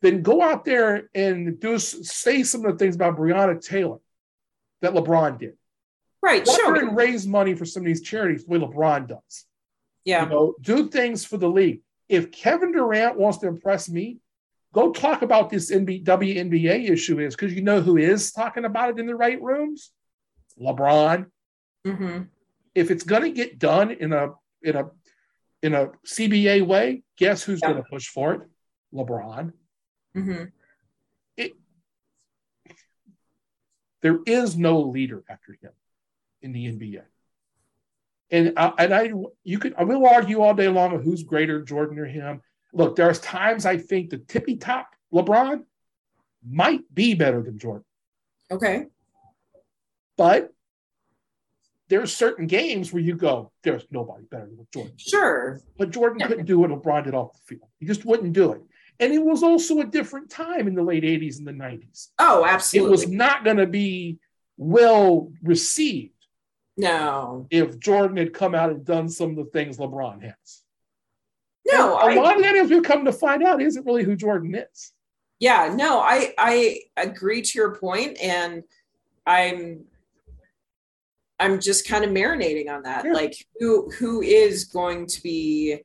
then 0.02 0.20
go 0.20 0.42
out 0.42 0.66
there 0.66 1.08
and 1.14 1.58
do 1.58 1.78
say 1.78 2.42
some 2.42 2.66
of 2.66 2.72
the 2.72 2.78
things 2.78 2.96
about 2.96 3.16
Breonna 3.16 3.60
Taylor 3.64 3.98
that 4.82 4.92
LeBron 4.92 5.38
did. 5.38 5.54
Right. 6.22 6.44
Go 6.44 6.54
Sure. 6.54 6.76
and 6.76 6.94
raise 6.94 7.26
money 7.26 7.54
for 7.54 7.64
some 7.64 7.82
of 7.82 7.86
these 7.86 8.02
charities 8.02 8.44
the 8.44 8.50
way 8.50 8.58
LeBron 8.58 9.08
does. 9.08 9.46
Yeah. 10.04 10.24
You 10.24 10.28
know, 10.28 10.54
do 10.60 10.88
things 10.88 11.24
for 11.24 11.38
the 11.38 11.48
league. 11.48 11.80
If 12.08 12.30
Kevin 12.30 12.72
Durant 12.72 13.18
wants 13.18 13.38
to 13.38 13.48
impress 13.48 13.88
me, 13.88 14.18
go 14.72 14.92
talk 14.92 15.22
about 15.22 15.50
this 15.50 15.70
NB, 15.70 16.04
WNBA 16.04 16.88
issue 16.90 17.18
is 17.18 17.34
because 17.34 17.52
you 17.54 17.62
know 17.62 17.80
who 17.80 17.96
is 17.96 18.32
talking 18.32 18.64
about 18.64 18.90
it 18.90 18.98
in 18.98 19.06
the 19.06 19.14
right 19.16 19.40
rooms? 19.42 19.90
LeBron. 20.60 21.26
hmm 21.84 22.22
If 22.74 22.90
it's 22.90 23.04
going 23.04 23.22
to 23.22 23.30
get 23.30 23.58
done 23.58 23.90
in 23.90 24.12
a 24.12 24.30
in 24.62 24.76
a 24.76 24.90
in 25.62 25.74
a 25.74 25.88
CBA 26.06 26.64
way, 26.66 27.02
guess 27.16 27.42
who's 27.42 27.60
Yeah. 27.62 27.70
going 27.72 27.82
to 27.82 27.88
push 27.90 28.06
for 28.08 28.34
it? 28.34 28.40
LeBron. 28.94 29.52
hmm 30.14 30.44
There 34.02 34.18
is 34.26 34.56
no 34.56 34.80
leader 34.82 35.24
after 35.28 35.52
him 35.60 35.72
in 36.42 36.52
the 36.52 36.66
NBA. 36.66 37.02
And 38.30 38.54
I, 38.56 38.72
and 38.78 38.94
I 38.94 39.12
you 39.44 39.58
could 39.58 39.74
I 39.78 39.84
will 39.84 40.06
argue 40.06 40.40
all 40.42 40.54
day 40.54 40.68
long 40.68 40.92
of 40.94 41.02
who's 41.04 41.22
greater, 41.22 41.62
Jordan 41.62 41.98
or 41.98 42.06
him. 42.06 42.40
Look, 42.72 42.96
there's 42.96 43.20
times 43.20 43.64
I 43.66 43.76
think 43.78 44.10
the 44.10 44.18
tippy 44.18 44.56
top 44.56 44.88
LeBron 45.12 45.62
might 46.48 46.82
be 46.92 47.14
better 47.14 47.40
than 47.42 47.58
Jordan, 47.58 47.84
Okay. 48.50 48.86
but 50.16 50.52
there's 51.88 52.14
certain 52.14 52.46
games 52.48 52.92
where 52.92 53.02
you 53.02 53.14
go, 53.14 53.52
there's 53.62 53.84
nobody 53.92 54.24
better 54.24 54.46
than 54.46 54.66
Jordan. 54.74 54.94
Sure. 54.96 55.60
But 55.78 55.90
Jordan 55.92 56.18
Yeah. 56.18 56.26
couldn't 56.26 56.46
do 56.46 56.58
what 56.58 56.70
LeBron 56.70 57.04
did 57.04 57.14
off 57.14 57.32
the 57.34 57.38
field. 57.56 57.68
He 57.78 57.86
just 57.86 58.04
wouldn't 58.04 58.32
do 58.32 58.52
it. 58.52 58.60
And 58.98 59.12
it 59.12 59.22
was 59.22 59.42
also 59.44 59.80
a 59.80 59.84
different 59.86 60.28
time 60.30 60.66
in 60.66 60.74
the 60.74 60.82
late 60.82 61.04
80s 61.04 61.38
and 61.38 61.46
the 61.46 61.52
90s. 61.52 62.08
Oh, 62.18 62.44
absolutely. 62.44 62.88
It 62.88 62.90
was 62.90 63.08
not 63.08 63.44
going 63.44 63.58
to 63.58 63.66
be 63.66 64.18
well 64.56 65.32
received 65.42 66.15
no. 66.76 67.46
if 67.50 67.78
Jordan 67.78 68.16
had 68.16 68.32
come 68.32 68.54
out 68.54 68.70
and 68.70 68.84
done 68.84 69.08
some 69.08 69.30
of 69.30 69.36
the 69.36 69.44
things 69.46 69.78
LeBron 69.78 70.22
has. 70.22 70.62
No. 71.66 71.94
a 71.94 72.12
I, 72.12 72.14
lot 72.14 72.36
of 72.36 72.42
that, 72.42 72.56
as 72.56 72.70
we've 72.70 72.82
come 72.82 73.04
to 73.04 73.12
find 73.12 73.42
out, 73.42 73.60
isn't 73.62 73.84
really 73.86 74.04
who 74.04 74.14
Jordan 74.16 74.54
is. 74.54 74.92
yeah. 75.40 75.72
No. 75.74 75.98
I 76.00 76.32
I 76.38 76.80
agree 76.96 77.42
to 77.42 77.58
your 77.58 77.74
point, 77.76 78.18
and 78.18 78.62
I'm 79.26 79.84
I'm 81.38 81.60
just 81.60 81.88
kind 81.88 82.04
of 82.04 82.10
marinating 82.10 82.70
on 82.70 82.82
that. 82.84 83.04
Yeah. 83.04 83.12
Like, 83.12 83.34
who 83.58 83.90
who 83.90 84.22
is 84.22 84.64
going 84.64 85.06
to 85.06 85.22
be 85.22 85.80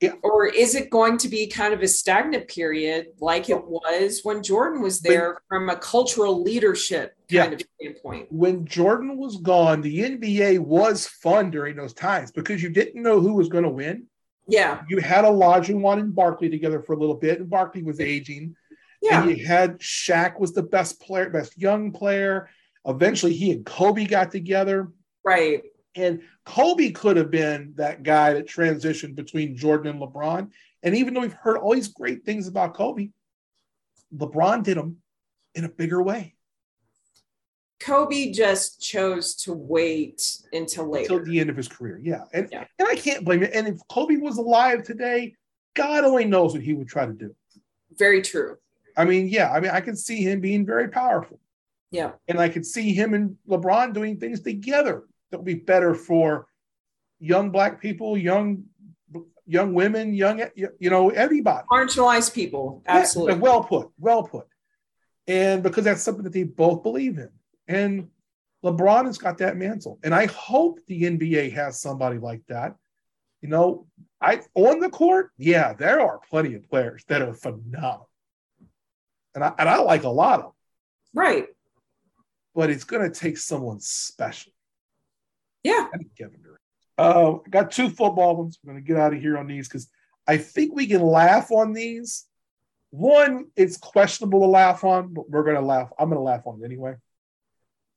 Yeah. 0.00 0.12
Or 0.22 0.46
is 0.46 0.74
it 0.74 0.90
going 0.90 1.18
to 1.18 1.28
be 1.28 1.46
kind 1.46 1.74
of 1.74 1.82
a 1.82 1.88
stagnant 1.88 2.48
period 2.48 3.08
like 3.20 3.50
it 3.50 3.64
was 3.66 4.20
when 4.22 4.42
Jordan 4.42 4.82
was 4.82 5.00
there 5.00 5.38
from 5.48 5.68
a 5.68 5.76
cultural 5.76 6.42
leadership 6.42 7.14
kind 7.30 7.52
Yeah. 7.52 7.56
of 7.56 7.62
standpoint? 7.80 8.26
when 8.30 8.64
Jordan 8.66 9.16
was 9.16 9.38
gone, 9.38 9.80
the 9.80 10.00
NBA 10.00 10.58
was 10.58 11.06
fun 11.06 11.50
during 11.50 11.76
those 11.76 11.94
times 11.94 12.32
because 12.32 12.62
you 12.62 12.70
didn't 12.70 13.02
know 13.02 13.20
who 13.20 13.34
was 13.34 13.48
going 13.48 13.64
to 13.64 13.70
win. 13.70 14.06
Yeah. 14.48 14.82
You 14.88 14.98
had 14.98 15.24
Olajuwon 15.24 16.00
and 16.00 16.14
Barkley 16.14 16.50
together 16.50 16.80
for 16.82 16.94
a 16.94 16.98
little 16.98 17.14
bit, 17.14 17.40
and 17.40 17.48
Barkley 17.48 17.82
was 17.82 18.00
aging. 18.00 18.56
Yeah. 19.02 19.22
And 19.22 19.30
you 19.38 19.46
had 19.46 19.78
Shaq 19.78 20.38
was 20.38 20.52
the 20.52 20.62
best 20.62 21.00
player, 21.00 21.30
best 21.30 21.56
young 21.56 21.92
player. 21.92 22.48
Eventually, 22.86 23.34
he 23.34 23.52
and 23.52 23.64
Kobe 23.64 24.06
got 24.06 24.30
together. 24.30 24.88
Right. 25.24 25.62
And 25.94 26.22
Kobe 26.44 26.90
could 26.90 27.16
have 27.16 27.30
been 27.30 27.74
that 27.76 28.02
guy 28.02 28.34
that 28.34 28.46
transitioned 28.46 29.14
between 29.14 29.56
Jordan 29.56 29.92
and 29.92 30.00
LeBron. 30.00 30.50
And 30.82 30.96
even 30.96 31.14
though 31.14 31.20
we've 31.20 31.32
heard 31.32 31.58
all 31.58 31.74
these 31.74 31.88
great 31.88 32.24
things 32.24 32.48
about 32.48 32.74
Kobe, 32.74 33.10
LeBron 34.14 34.62
did 34.62 34.76
them 34.76 34.98
in 35.54 35.64
a 35.64 35.68
bigger 35.68 36.02
way 36.02 36.34
Kobe 37.80 38.30
just 38.30 38.80
chose 38.80 39.34
to 39.36 39.52
wait 39.52 40.38
until 40.52 40.88
later. 40.90 41.14
until 41.14 41.24
the 41.32 41.40
end 41.40 41.50
of 41.50 41.56
his 41.56 41.66
career. 41.68 41.98
Yeah. 42.02 42.24
And, 42.32 42.48
Yeah. 42.52 42.64
and 42.78 42.86
I 42.88 42.94
can't 42.94 43.24
blame 43.24 43.42
it. 43.42 43.52
And 43.54 43.66
if 43.66 43.78
Kobe 43.88 44.16
was 44.16 44.38
alive 44.38 44.82
today, 44.82 45.34
God 45.74 46.04
only 46.04 46.24
knows 46.26 46.52
what 46.52 46.62
he 46.62 46.74
would 46.74 46.88
try 46.88 47.06
to 47.06 47.12
do. 47.12 47.34
Very 47.96 48.22
true. 48.22 48.56
I 48.96 49.04
mean, 49.04 49.28
yeah, 49.28 49.50
I 49.52 49.60
mean, 49.60 49.70
I 49.70 49.80
can 49.80 49.96
see 49.96 50.22
him 50.22 50.40
being 50.40 50.66
very 50.66 50.88
powerful. 50.88 51.40
Yeah. 51.90 52.12
And 52.28 52.38
I 52.38 52.48
could 52.48 52.66
see 52.66 52.92
him 52.92 53.14
and 53.14 53.36
LeBron 53.48 53.94
doing 53.94 54.18
things 54.18 54.40
together 54.40 55.04
that 55.30 55.38
would 55.38 55.46
be 55.46 55.54
better 55.54 55.94
for 55.94 56.46
young 57.18 57.50
black 57.50 57.80
people, 57.80 58.16
young 58.16 58.64
young 59.46 59.74
women, 59.74 60.14
young 60.14 60.40
you 60.54 60.90
know, 60.90 61.10
everybody. 61.10 61.66
Marginalized 61.72 62.32
people. 62.34 62.82
Yeah, 62.84 62.98
Absolutely. 62.98 63.34
well 63.40 63.64
put, 63.64 63.88
well 63.98 64.22
put. 64.22 64.46
And 65.26 65.60
because 65.62 65.84
that's 65.84 66.02
something 66.02 66.22
that 66.22 66.32
they 66.32 66.44
both 66.44 66.84
believe 66.84 67.18
in. 67.18 67.30
And 67.70 68.08
LeBron 68.64 69.06
has 69.06 69.16
got 69.16 69.38
that 69.38 69.56
mantle. 69.56 70.00
And 70.02 70.12
I 70.12 70.26
hope 70.26 70.80
the 70.86 71.04
NBA 71.04 71.52
has 71.52 71.80
somebody 71.80 72.18
like 72.18 72.42
that. 72.48 72.74
You 73.40 73.48
know, 73.48 73.86
I 74.20 74.40
on 74.54 74.80
the 74.80 74.90
court, 74.90 75.30
yeah, 75.38 75.72
there 75.72 76.00
are 76.00 76.20
plenty 76.28 76.54
of 76.54 76.68
players 76.68 77.04
that 77.06 77.22
are 77.22 77.32
phenomenal. 77.32 78.10
And 79.34 79.44
I 79.44 79.52
and 79.56 79.68
I 79.68 79.78
like 79.78 80.02
a 80.02 80.08
lot 80.10 80.40
of 80.40 80.46
them, 80.46 80.52
right. 81.14 81.46
but 82.54 82.70
it's 82.70 82.84
gonna 82.84 83.08
take 83.08 83.38
someone 83.38 83.78
special. 83.78 84.52
Yeah. 85.62 85.86
I 85.94 85.98
Kevin 86.18 86.42
Durant. 86.42 86.60
Uh, 86.98 87.38
I 87.46 87.48
got 87.48 87.70
two 87.70 87.88
football 87.88 88.36
ones. 88.36 88.58
We're 88.62 88.72
gonna 88.72 88.84
get 88.84 88.96
out 88.96 89.14
of 89.14 89.20
here 89.20 89.38
on 89.38 89.46
these 89.46 89.68
because 89.68 89.88
I 90.26 90.36
think 90.38 90.74
we 90.74 90.88
can 90.88 91.02
laugh 91.02 91.52
on 91.52 91.72
these. 91.72 92.26
One, 92.90 93.46
it's 93.54 93.76
questionable 93.76 94.40
to 94.40 94.46
laugh 94.46 94.82
on, 94.82 95.14
but 95.14 95.30
we're 95.30 95.44
gonna 95.44 95.64
laugh. 95.64 95.92
I'm 95.98 96.08
gonna 96.08 96.20
laugh 96.20 96.42
on 96.46 96.60
it 96.60 96.64
anyway. 96.66 96.96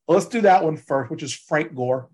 Let's 0.08 0.26
do 0.28 0.42
that 0.42 0.64
one 0.64 0.78
first, 0.78 1.10
which 1.12 1.24
is 1.24 1.34
Frank 1.34 1.74
Gore. 1.76 2.10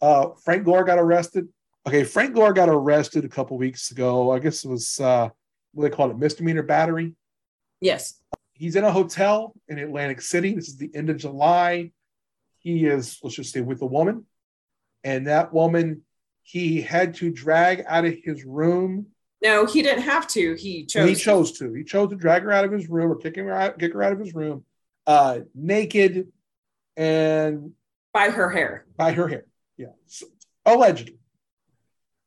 Uh, 0.00 0.28
Frank 0.44 0.64
Gore 0.64 0.84
got 0.84 0.98
arrested. 0.98 1.48
Okay, 1.86 2.04
Frank 2.04 2.34
Gore 2.34 2.52
got 2.52 2.68
arrested 2.68 3.24
a 3.24 3.28
couple 3.28 3.58
weeks 3.58 3.90
ago. 3.90 4.30
I 4.32 4.38
guess 4.38 4.64
it 4.64 4.68
was 4.68 5.00
uh, 5.00 5.28
what 5.72 5.84
they 5.90 5.94
call 5.94 6.10
it, 6.10 6.18
misdemeanor 6.18 6.62
battery 6.62 7.14
Yes. 7.80 8.20
he's 8.54 8.74
in 8.76 8.84
a 8.84 8.90
hotel 8.90 9.54
in 9.68 9.78
Atlantic 9.78 10.20
City. 10.20 10.54
This 10.54 10.68
is 10.68 10.76
the 10.76 10.90
end 10.94 11.10
of 11.10 11.16
July. 11.16 11.92
He 12.58 12.86
is, 12.86 13.18
let's 13.22 13.36
just 13.36 13.52
say, 13.52 13.60
with 13.60 13.80
a 13.82 13.86
woman. 13.86 14.26
And 15.04 15.28
that 15.28 15.52
woman, 15.52 16.02
he 16.42 16.80
had 16.80 17.14
to 17.16 17.30
drag 17.30 17.84
out 17.86 18.04
of 18.04 18.14
his 18.24 18.44
room. 18.44 19.06
No, 19.42 19.64
he 19.64 19.82
didn't 19.82 20.02
have 20.02 20.26
to. 20.28 20.54
He 20.54 20.84
chose. 20.86 21.08
he 21.08 21.14
chose 21.14 21.52
to. 21.58 21.72
He 21.72 21.84
chose 21.84 22.10
to 22.10 22.16
drag 22.16 22.42
her 22.42 22.50
out 22.50 22.64
of 22.64 22.72
his 22.72 22.88
room 22.88 23.12
or 23.12 23.16
kick 23.16 23.36
her 23.36 23.52
out, 23.52 23.78
kick 23.78 23.92
her 23.92 24.02
out 24.02 24.12
of 24.12 24.18
his 24.18 24.34
room, 24.34 24.64
uh, 25.06 25.40
naked 25.54 26.26
and 26.98 27.72
by 28.12 28.28
her 28.28 28.50
hair. 28.50 28.84
by 28.96 29.12
her 29.12 29.28
hair. 29.28 29.46
Yeah. 29.76 29.92
So, 30.06 30.26
allegedly. 30.66 31.18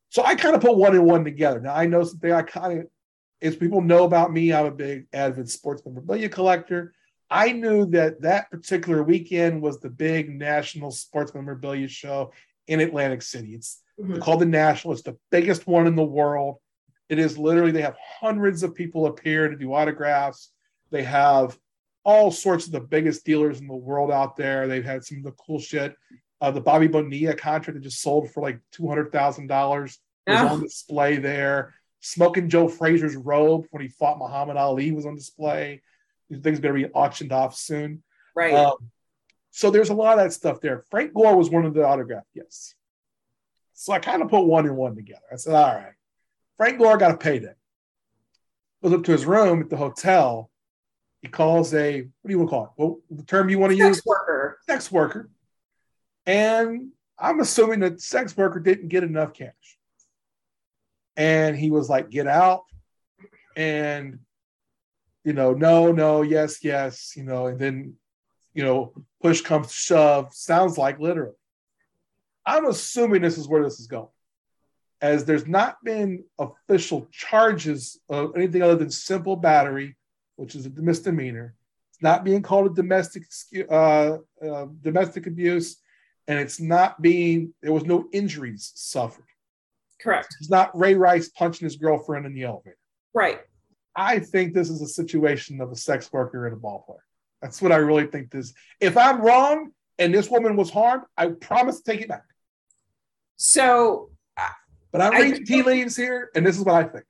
So 0.08 0.24
I 0.24 0.34
kind 0.34 0.54
of 0.56 0.60
put 0.62 0.76
one 0.76 0.94
and 0.96 1.04
one 1.04 1.24
together. 1.24 1.60
Now 1.60 1.74
I 1.74 1.86
know 1.86 2.02
something 2.02 2.32
I 2.32 2.42
kind 2.42 2.80
of, 2.80 2.86
as 3.40 3.56
people 3.56 3.80
know 3.80 4.04
about 4.04 4.32
me, 4.32 4.52
I'm 4.52 4.66
a 4.66 4.70
big 4.70 5.06
avid 5.12 5.48
sports 5.50 5.82
memorabilia 5.84 6.28
collector. 6.28 6.94
I 7.30 7.52
knew 7.52 7.86
that 7.86 8.20
that 8.22 8.50
particular 8.50 9.02
weekend 9.02 9.62
was 9.62 9.80
the 9.80 9.88
big 9.90 10.30
national 10.30 10.90
sports 10.90 11.34
memorabilia 11.34 11.88
show 11.88 12.32
in 12.66 12.80
Atlantic 12.80 13.22
City. 13.22 13.54
It's 13.54 13.82
Mhm. 14.00 14.20
called 14.20 14.40
the 14.40 14.46
National. 14.46 14.92
It's 14.94 15.02
the 15.02 15.18
biggest 15.30 15.66
one 15.66 15.86
in 15.86 15.96
the 15.96 16.04
world. 16.04 16.56
It 17.08 17.18
is 17.18 17.36
literally, 17.36 17.72
they 17.72 17.82
have 17.82 17.96
hundreds 18.20 18.62
of 18.62 18.74
people 18.74 19.06
appear 19.06 19.48
to 19.48 19.56
do 19.56 19.72
autographs. 19.74 20.50
They 20.90 21.02
have 21.04 21.58
all 22.04 22.30
sorts 22.30 22.66
of 22.66 22.72
the 22.72 22.80
biggest 22.80 23.24
dealers 23.24 23.60
in 23.60 23.66
the 23.68 23.74
world 23.74 24.10
out 24.10 24.36
there. 24.36 24.66
They've 24.66 24.84
had 24.84 25.04
some 25.04 25.18
of 25.18 25.24
the 25.24 25.32
cool 25.32 25.60
shit. 25.60 25.94
Uh, 26.40 26.50
the 26.50 26.60
Bobby 26.60 26.88
Bonilla 26.88 27.34
contract 27.34 27.76
that 27.78 27.82
just 27.84 28.00
sold 28.02 28.30
for 28.30 28.42
like 28.42 28.58
$200,000 28.72 29.82
was 29.82 29.98
Oh. 30.26 30.48
on 30.48 30.60
display 30.62 31.16
there. 31.16 31.74
Smoking 32.00 32.48
Joe 32.48 32.66
Frazier's 32.68 33.14
robe 33.14 33.66
when 33.70 33.82
he 33.82 33.88
fought 33.88 34.18
Muhammad 34.18 34.56
Ali 34.56 34.90
was 34.90 35.06
on 35.06 35.14
display. 35.14 35.82
These 36.28 36.40
things 36.40 36.58
are 36.58 36.62
going 36.62 36.82
to 36.82 36.88
be 36.88 36.94
auctioned 36.94 37.32
off 37.32 37.54
soon. 37.54 38.02
Right. 38.34 38.52
Um, 38.54 38.74
so 39.50 39.70
there's 39.70 39.90
a 39.90 39.94
lot 39.94 40.18
of 40.18 40.24
that 40.24 40.32
stuff 40.32 40.60
there. 40.60 40.82
Frank 40.90 41.14
Gore 41.14 41.36
was 41.36 41.50
one 41.50 41.64
of 41.64 41.74
the 41.74 41.86
autograph 41.86 42.24
gifts. 42.34 42.74
So 43.74 43.92
I 43.92 43.98
kind 44.00 44.22
of 44.22 44.28
put 44.28 44.46
one 44.46 44.66
and 44.66 44.76
one 44.76 44.96
together. 44.96 45.20
I 45.32 45.36
said, 45.36 45.54
all 45.54 45.74
right, 45.74 45.92
Frank 46.56 46.78
Gore 46.78 46.96
got 46.96 47.10
a 47.12 47.16
payday. 47.16 47.54
Goes 48.82 48.92
up 48.94 49.04
to 49.04 49.12
his 49.12 49.26
room 49.26 49.60
at 49.60 49.70
the 49.70 49.76
hotel. 49.76 50.50
He 51.22 51.28
calls 51.28 51.72
a, 51.72 52.02
what 52.02 52.28
do 52.28 52.30
you 52.32 52.38
want 52.38 52.50
to 52.50 52.54
call 52.54 52.64
it? 52.64 52.70
Well, 52.76 53.00
the 53.10 53.22
term 53.22 53.48
you 53.48 53.58
want 53.58 53.70
to 53.72 53.78
use? 53.78 53.96
Sex 53.96 54.06
worker. 54.06 54.58
Sex 54.66 54.92
worker. 54.92 55.30
And 56.26 56.88
I'm 57.18 57.40
assuming 57.40 57.80
that 57.80 58.00
sex 58.00 58.36
worker 58.36 58.58
didn't 58.58 58.88
get 58.88 59.04
enough 59.04 59.32
cash. 59.32 59.78
And 61.16 61.56
he 61.56 61.70
was 61.70 61.88
like, 61.88 62.10
get 62.10 62.26
out. 62.26 62.64
And, 63.56 64.18
you 65.24 65.32
know, 65.32 65.52
no, 65.52 65.92
no, 65.92 66.22
yes, 66.22 66.64
yes, 66.64 67.12
you 67.16 67.22
know, 67.22 67.46
and 67.46 67.58
then, 67.58 67.94
you 68.54 68.64
know, 68.64 68.92
push 69.20 69.42
comes 69.42 69.68
to 69.68 69.74
shove, 69.74 70.34
sounds 70.34 70.76
like 70.76 70.98
literally. 70.98 71.36
I'm 72.44 72.66
assuming 72.66 73.22
this 73.22 73.38
is 73.38 73.46
where 73.46 73.62
this 73.62 73.78
is 73.78 73.86
going. 73.86 74.08
As 75.00 75.24
there's 75.24 75.46
not 75.46 75.76
been 75.84 76.24
official 76.38 77.06
charges 77.12 78.00
of 78.08 78.36
anything 78.36 78.62
other 78.62 78.76
than 78.76 78.90
simple 78.90 79.36
battery, 79.36 79.96
which 80.42 80.56
is 80.56 80.66
a 80.66 80.70
misdemeanor. 80.70 81.54
It's 81.92 82.02
not 82.02 82.24
being 82.24 82.42
called 82.42 82.66
a 82.66 82.74
domestic 82.74 83.22
uh, 83.70 84.18
uh, 84.44 84.66
domestic 84.80 85.28
abuse, 85.28 85.80
and 86.26 86.36
it's 86.40 86.58
not 86.58 87.00
being 87.00 87.54
there 87.62 87.72
was 87.72 87.84
no 87.84 88.08
injuries 88.12 88.72
suffered. 88.74 89.24
Correct. 90.00 90.34
It's 90.40 90.50
not 90.50 90.76
Ray 90.76 90.94
Rice 90.96 91.28
punching 91.28 91.64
his 91.64 91.76
girlfriend 91.76 92.26
in 92.26 92.34
the 92.34 92.42
elevator. 92.42 92.76
Right. 93.14 93.38
I 93.94 94.18
think 94.18 94.52
this 94.52 94.68
is 94.68 94.82
a 94.82 94.88
situation 94.88 95.60
of 95.60 95.70
a 95.70 95.76
sex 95.76 96.12
worker 96.12 96.46
and 96.46 96.56
a 96.56 96.58
ball 96.58 96.82
player. 96.84 97.04
That's 97.40 97.62
what 97.62 97.70
I 97.70 97.76
really 97.76 98.06
think 98.06 98.32
this. 98.32 98.52
If 98.80 98.96
I'm 98.96 99.20
wrong 99.20 99.70
and 100.00 100.12
this 100.12 100.28
woman 100.28 100.56
was 100.56 100.70
harmed, 100.70 101.04
I 101.16 101.28
promise 101.28 101.80
to 101.82 101.92
take 101.92 102.00
it 102.00 102.08
back. 102.08 102.24
So 103.36 104.10
But 104.90 105.02
I'm 105.02 105.12
reading 105.12 105.44
tea 105.44 105.62
leaves 105.62 105.94
here, 105.96 106.30
and 106.34 106.44
this 106.44 106.58
is 106.58 106.64
what 106.64 106.74
I 106.74 106.84
think. 106.84 107.04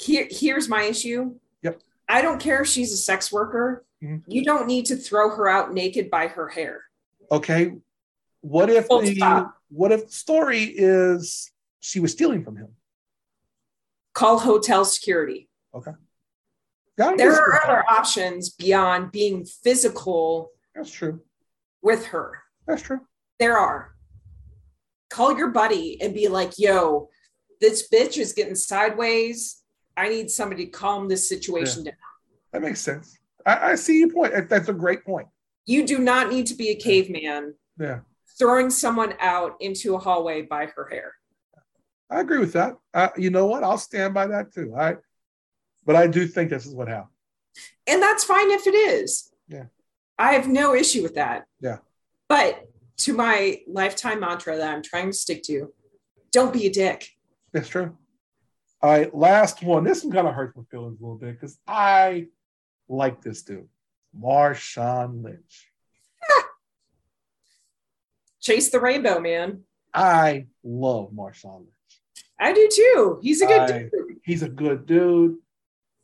here, 0.00 0.26
here's 0.28 0.68
my 0.68 0.82
issue. 0.84 1.36
Yep. 1.62 1.82
I 2.08 2.22
don't 2.22 2.40
care 2.40 2.62
if 2.62 2.68
she's 2.68 2.92
a 2.92 2.96
sex 2.96 3.30
worker. 3.32 3.84
Mhm. 4.02 4.22
You 4.26 4.44
don't 4.44 4.66
need 4.66 4.86
to 4.86 4.96
throw 4.96 5.30
her 5.30 5.48
out 5.48 5.72
naked 5.74 6.10
by 6.10 6.28
her 6.28 6.48
hair. 6.48 6.84
Okay, 7.30 7.72
what 8.40 8.70
if 8.70 8.86
Full 8.86 9.00
the 9.02 9.14
stop. 9.16 9.56
what 9.68 9.92
if 9.92 10.06
the 10.06 10.12
story 10.12 10.62
is 10.64 11.50
she 11.80 12.00
was 12.00 12.12
stealing 12.12 12.44
from 12.44 12.56
him? 12.56 12.76
Call 14.14 14.38
hotel 14.38 14.84
security. 14.84 15.48
Yeah, 16.96 17.14
There 17.16 17.32
are 17.32 17.64
other 17.64 17.84
options 17.88 18.50
beyond 18.50 19.12
being 19.12 19.44
physical 19.44 20.50
That's 20.74 20.90
true. 20.90 21.22
with 21.82 22.06
her. 22.06 22.42
That's 22.66 22.82
true. 22.82 23.06
There 23.38 23.56
are. 23.56 23.94
Call 25.08 25.36
your 25.38 25.48
buddy 25.50 26.00
and 26.02 26.12
be 26.12 26.26
like, 26.28 26.58
yo, 26.58 27.10
this 27.60 27.88
bitch 27.88 28.18
is 28.18 28.32
getting 28.32 28.56
sideways. 28.56 29.57
I 29.98 30.08
need 30.08 30.30
somebody 30.30 30.66
to 30.66 30.70
calm 30.70 31.08
this 31.08 31.28
situation 31.28 31.84
down. 31.84 31.94
That 32.52 32.62
makes 32.62 32.80
sense. 32.80 33.18
I, 33.44 33.72
I 33.72 33.74
see 33.74 33.98
your 33.98 34.10
point. 34.10 34.48
That's 34.48 34.68
a 34.68 34.72
great 34.72 35.04
point. 35.04 35.26
You 35.66 35.86
do 35.86 35.98
not 35.98 36.30
need 36.30 36.46
to 36.46 36.54
be 36.54 36.70
a 36.70 36.76
caveman 36.76 37.54
Yeah, 37.78 38.00
throwing 38.38 38.70
someone 38.70 39.14
out 39.20 39.56
into 39.60 39.94
a 39.96 39.98
hallway 39.98 40.42
by 40.42 40.66
her 40.66 40.88
hair. 40.88 41.14
I 42.10 42.20
agree 42.20 42.38
with 42.38 42.54
that. 42.54 42.76
Uh, 42.94 43.08
you 43.18 43.30
know 43.30 43.46
what? 43.46 43.62
I'll 43.62 43.76
stand 43.76 44.14
by 44.14 44.28
that 44.28 44.54
too. 44.54 44.74
I, 44.74 44.96
but 45.84 45.96
I 45.96 46.06
do 46.06 46.26
think 46.26 46.48
this 46.48 46.64
is 46.64 46.74
what 46.74 46.88
happened. 46.88 47.12
And 47.86 48.02
that's 48.02 48.24
fine 48.24 48.50
if 48.50 48.66
it 48.66 48.74
is. 48.74 49.30
Yeah. 49.48 49.64
I 50.18 50.32
have 50.32 50.48
no 50.48 50.74
issue 50.74 51.02
with 51.02 51.16
that. 51.16 51.44
Yeah. 51.60 51.78
But 52.28 52.66
to 52.98 53.12
my 53.12 53.60
lifetime 53.66 54.20
mantra 54.20 54.56
that 54.56 54.74
I'm 54.74 54.82
trying 54.82 55.10
to 55.10 55.12
stick 55.12 55.42
to, 55.44 55.72
don't 56.32 56.52
be 56.52 56.66
a 56.66 56.70
dick. 56.70 57.08
That's 57.52 57.68
true. 57.68 57.96
All 58.80 58.90
right, 58.90 59.12
last 59.12 59.62
one. 59.62 59.82
This 59.82 60.04
one 60.04 60.12
kind 60.12 60.28
of 60.28 60.34
hurts 60.34 60.56
my 60.56 60.62
feelings 60.70 61.00
a 61.00 61.02
little 61.02 61.18
bit 61.18 61.32
because 61.40 61.58
I 61.66 62.26
like 62.88 63.20
this 63.22 63.42
dude, 63.42 63.68
Marshawn 64.18 65.24
Lynch. 65.24 65.70
Chase 68.40 68.70
the 68.70 68.80
rainbow, 68.80 69.18
man. 69.18 69.62
I 69.92 70.46
love 70.62 71.10
Marshawn 71.10 71.60
Lynch. 71.60 71.72
I 72.38 72.52
do 72.52 72.68
too. 72.72 73.18
He's 73.20 73.42
a 73.42 73.46
good 73.46 73.60
I- 73.60 73.78
dude. 73.78 73.90
He's 74.22 74.42
a 74.42 74.48
good 74.48 74.86
dude. 74.86 75.38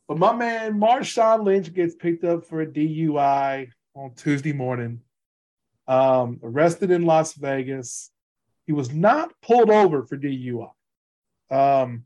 But 0.07 0.17
my 0.17 0.33
man 0.33 0.73
Marshawn 0.79 1.43
Lynch 1.43 1.73
gets 1.73 1.95
picked 1.95 2.23
up 2.23 2.45
for 2.45 2.61
a 2.61 2.67
DUI 2.67 3.69
on 3.95 4.13
Tuesday 4.15 4.53
morning. 4.53 4.99
Um, 5.87 6.39
arrested 6.43 6.91
in 6.91 7.03
Las 7.03 7.33
Vegas. 7.33 8.11
He 8.65 8.73
was 8.73 8.91
not 8.91 9.31
pulled 9.41 9.69
over 9.69 10.03
for 10.03 10.17
DUI. 10.17 10.69
Um, 11.49 12.03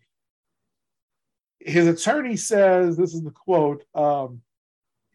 his 1.60 1.88
attorney 1.88 2.36
says 2.36 2.98
this 2.98 3.14
is 3.14 3.24
the 3.24 3.32
quote 3.32 3.84
um, 3.94 4.42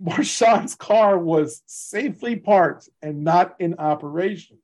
Marshawn's 0.03 0.75
car 0.75 1.19
was 1.19 1.63
safely 1.67 2.37
parked 2.37 2.89
and 3.01 3.25
not 3.25 3.55
in 3.59 3.75
operation 3.79 4.59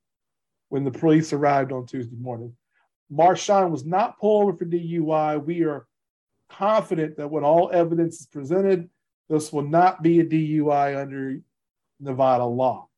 when 0.69 0.85
the 0.85 0.91
police 0.91 1.33
arrived 1.33 1.73
on 1.73 1.87
Tuesday 1.87 2.17
morning. 2.17 2.55
Marshawn 3.13 3.71
was 3.71 3.85
not 3.85 4.19
pulled 4.19 4.43
over 4.43 4.57
for 4.57 4.65
DUI. 4.65 5.45
We 5.45 5.65
are 5.65 5.87
confident 6.49 7.17
that 7.17 7.29
when 7.29 7.45
all 7.45 7.71
evidence 7.73 8.21
is 8.21 8.27
presented, 8.27 8.89
this 9.29 9.53
will 9.53 9.67
not 9.67 10.03
be 10.03 10.21
a 10.21 10.25
DUI 10.25 11.01
under 11.01 11.41
Nevada 12.01 12.45
law. 12.45 12.89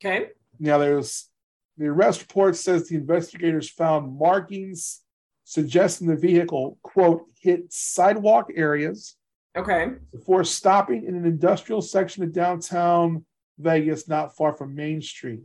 Okay. 0.00 0.28
Now, 0.58 0.78
there's 0.78 1.28
the 1.78 1.86
arrest 1.86 2.20
report 2.20 2.56
says 2.56 2.88
the 2.88 2.96
investigators 2.96 3.70
found 3.70 4.18
markings 4.18 5.02
suggesting 5.48 6.08
the 6.08 6.16
vehicle, 6.16 6.76
quote, 6.82 7.22
hit 7.40 7.72
sidewalk 7.72 8.50
areas 8.56 9.14
Okay. 9.56 9.92
before 10.12 10.42
stopping 10.42 11.04
in 11.04 11.14
an 11.14 11.24
industrial 11.24 11.80
section 11.80 12.24
of 12.24 12.32
downtown 12.32 13.24
Vegas, 13.58 14.08
not 14.08 14.36
far 14.36 14.52
from 14.52 14.74
Main 14.74 15.00
Street. 15.00 15.42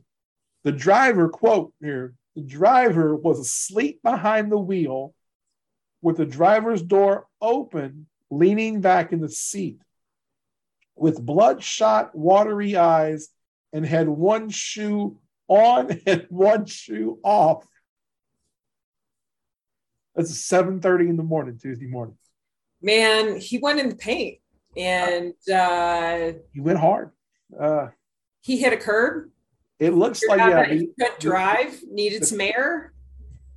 The 0.64 0.72
driver, 0.72 1.30
quote 1.30 1.72
here, 1.80 2.16
the 2.36 2.42
driver 2.42 3.16
was 3.16 3.40
asleep 3.40 4.02
behind 4.04 4.52
the 4.52 4.58
wheel 4.58 5.14
with 6.02 6.18
the 6.18 6.26
driver's 6.26 6.82
door 6.82 7.28
open, 7.40 8.08
leaning 8.32 8.82
back 8.82 9.14
in 9.14 9.22
the 9.22 9.30
seat 9.30 9.80
with 10.96 11.22
bloodshot, 11.24 12.16
watery 12.16 12.76
eyes 12.76 13.30
and 13.72 13.86
had 13.86 14.10
one 14.10 14.50
shoe 14.50 15.20
on 15.48 16.00
and 16.08 16.26
one 16.30 16.66
shoe 16.66 17.20
off. 17.24 17.66
That's 20.22 20.48
7:30 20.48 21.10
in 21.10 21.18
the 21.18 21.24
morning, 21.24 21.58
Tuesday 21.58 21.88
morning. 21.88 22.16
Man, 22.82 23.40
he 23.40 23.58
went 23.58 23.80
in 23.80 23.90
the 23.90 23.96
paint 23.96 24.40
and 24.78 25.34
uh, 25.52 26.34
He 26.54 26.60
went 26.60 26.80
hard. 26.80 27.12
Uh, 27.60 27.88
he 28.42 28.58
hit 28.58 28.72
a 28.74 28.78
curb. 28.78 29.30
it 29.80 29.94
looks 29.94 30.22
like 30.28 30.38
yeah, 30.38 30.66
he 30.66 30.90
couldn't 31.00 31.20
drive, 31.20 31.80
needed 31.90 32.26
some 32.26 32.40
air. 32.42 32.94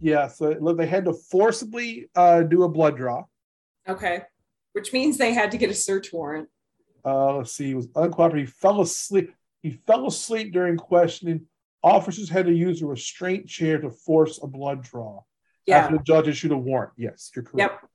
yeah. 0.00 0.26
So 0.28 0.50
it 0.50 0.76
they 0.76 0.86
had 0.86 1.04
to 1.04 1.12
forcibly 1.12 2.08
uh, 2.16 2.42
do 2.42 2.62
a 2.62 2.68
blood 2.68 2.96
draw. 2.96 3.24
Okay. 3.86 4.22
Which 4.72 4.92
means 4.92 5.18
they 5.18 5.34
had 5.34 5.50
to 5.52 5.58
get 5.58 5.70
a 5.70 5.74
search 5.74 6.12
warrant. 6.12 6.48
Uh, 7.04 7.36
let's 7.36 7.52
see, 7.52 7.66
he 7.66 7.74
was 7.74 7.88
uncooperative. 7.88 8.38
He 8.40 8.46
fell 8.46 8.80
asleep. 8.80 9.34
He 9.62 9.70
fell 9.70 10.06
asleep 10.06 10.52
during 10.52 10.78
questioning. 10.78 11.46
Officers 11.82 12.30
had 12.30 12.46
to 12.46 12.52
use 12.52 12.80
a 12.80 12.86
restraint 12.86 13.46
chair 13.46 13.78
to 13.78 13.90
force 13.90 14.40
a 14.42 14.46
blood 14.46 14.82
draw. 14.82 15.22
Yeah. 15.66 15.78
After 15.78 15.96
the 15.96 16.02
judge 16.02 16.28
issued 16.28 16.52
a 16.52 16.56
warrant. 16.56 16.92
Yes, 16.96 17.30
you're 17.34 17.42
correct. 17.44 17.58
Yep. 17.82 17.90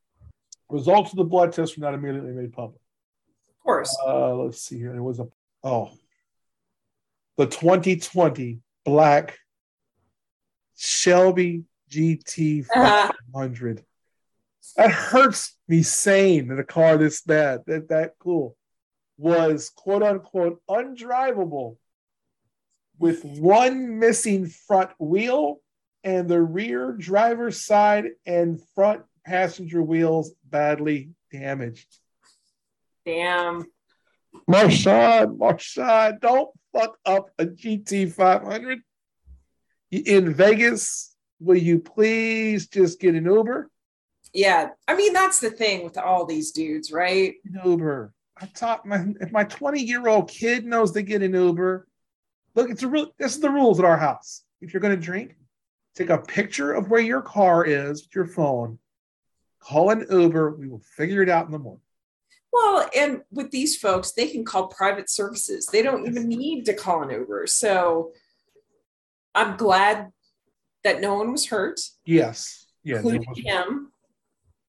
Results 0.69 1.11
of 1.11 1.17
the 1.17 1.23
blood 1.23 1.53
test 1.53 1.77
were 1.77 1.81
not 1.81 1.93
immediately 1.93 2.31
made 2.31 2.53
public. 2.53 2.81
Of 3.49 3.63
course. 3.63 3.97
Uh, 4.05 4.35
let's 4.35 4.61
see 4.61 4.77
here. 4.77 4.91
There 4.91 5.03
was 5.03 5.19
a 5.19 5.27
oh, 5.63 5.91
the 7.37 7.45
2020 7.45 8.59
black 8.85 9.37
Shelby 10.77 11.63
GT 11.91 12.65
Uh-huh. 12.75 13.11
500. 13.33 13.83
That 14.77 14.91
hurts 14.91 15.57
me 15.67 15.81
saying 15.81 16.47
that 16.49 16.59
a 16.59 16.63
car 16.63 16.95
this 16.97 17.21
bad, 17.21 17.61
that 17.65 17.89
that 17.89 18.13
cool, 18.19 18.55
was 19.17 19.71
quote 19.75 20.03
unquote 20.03 20.61
undrivable 20.69 21.77
with 22.99 23.25
one 23.25 23.97
missing 23.99 24.45
front 24.45 24.91
wheel 24.99 25.59
and 26.03 26.29
the 26.29 26.41
rear 26.41 26.93
driver's 26.93 27.65
side 27.65 28.05
and 28.25 28.59
front 28.75 29.03
passenger 29.25 29.81
wheels 29.81 30.31
badly 30.45 31.11
damaged. 31.31 31.87
Damn. 33.05 33.65
Marshawn, 34.49 35.37
Marshawn, 35.37 36.19
don't 36.19 36.49
fuck 36.73 36.97
up 37.05 37.29
a 37.37 37.45
GT 37.45 38.11
500. 38.11 38.79
In 39.91 40.33
Vegas, 40.33 41.15
will 41.39 41.57
you 41.57 41.79
please 41.79 42.67
just 42.67 42.99
get 42.99 43.15
an 43.15 43.25
Uber? 43.25 43.69
Yeah. 44.33 44.69
I 44.87 44.95
mean, 44.95 45.13
that's 45.13 45.39
the 45.39 45.49
thing 45.49 45.83
with 45.83 45.97
all 45.97 46.25
these 46.25 46.51
dudes, 46.51 46.91
right? 46.91 47.35
An 47.45 47.59
Uber. 47.65 48.13
I 48.41 48.45
taught 48.45 48.85
my 48.85 49.05
if 49.19 49.31
my 49.31 49.43
20 49.43 49.81
year 49.81 50.07
old 50.07 50.29
kid 50.29 50.65
knows 50.65 50.91
to 50.91 51.01
get 51.01 51.21
an 51.21 51.33
Uber. 51.33 51.87
Look, 52.55 52.69
it's 52.69 52.83
a 52.83 52.87
real 52.87 53.07
this 53.17 53.35
is 53.35 53.41
the 53.41 53.49
rules 53.49 53.79
at 53.79 53.85
our 53.85 53.97
house. 53.97 54.43
If 54.61 54.73
you're 54.73 54.81
gonna 54.81 54.95
drink, 54.95 55.35
take 55.99 56.09
a 56.09 56.17
picture 56.17 56.73
of 56.73 56.89
where 56.89 57.01
your 57.01 57.21
car 57.21 57.65
is 57.65 58.03
with 58.03 58.15
your 58.15 58.25
phone, 58.25 58.79
call 59.59 59.89
an 59.89 60.05
Uber, 60.09 60.55
we 60.55 60.67
will 60.67 60.81
figure 60.95 61.21
it 61.21 61.29
out 61.29 61.45
in 61.45 61.51
the 61.51 61.59
morning. 61.59 61.81
Well, 62.51 62.89
and 62.97 63.21
with 63.31 63.51
these 63.51 63.77
folks, 63.77 64.13
they 64.13 64.27
can 64.27 64.45
call 64.45 64.67
private 64.67 65.09
services. 65.09 65.67
They 65.67 65.81
don't 65.83 66.07
even 66.07 66.27
need 66.29 66.65
to 66.65 66.73
call 66.73 67.03
an 67.03 67.11
Uber. 67.11 67.45
So 67.47 68.13
I'm 69.35 69.57
glad 69.57 70.11
that 70.83 71.01
no 71.01 71.15
one 71.15 71.31
was 71.31 71.47
hurt, 71.47 71.79
Yes. 72.05 72.67
Yeah. 72.83 72.97
including 72.97 73.35
him. 73.35 73.91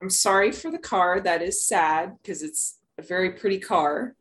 I'm 0.02 0.10
sorry 0.10 0.50
for 0.50 0.70
the 0.70 0.78
car. 0.78 1.20
That 1.20 1.42
is 1.42 1.64
sad 1.64 2.16
because 2.20 2.42
it's 2.42 2.78
a 2.98 3.02
very 3.02 3.32
pretty 3.32 3.60
car. 3.60 4.16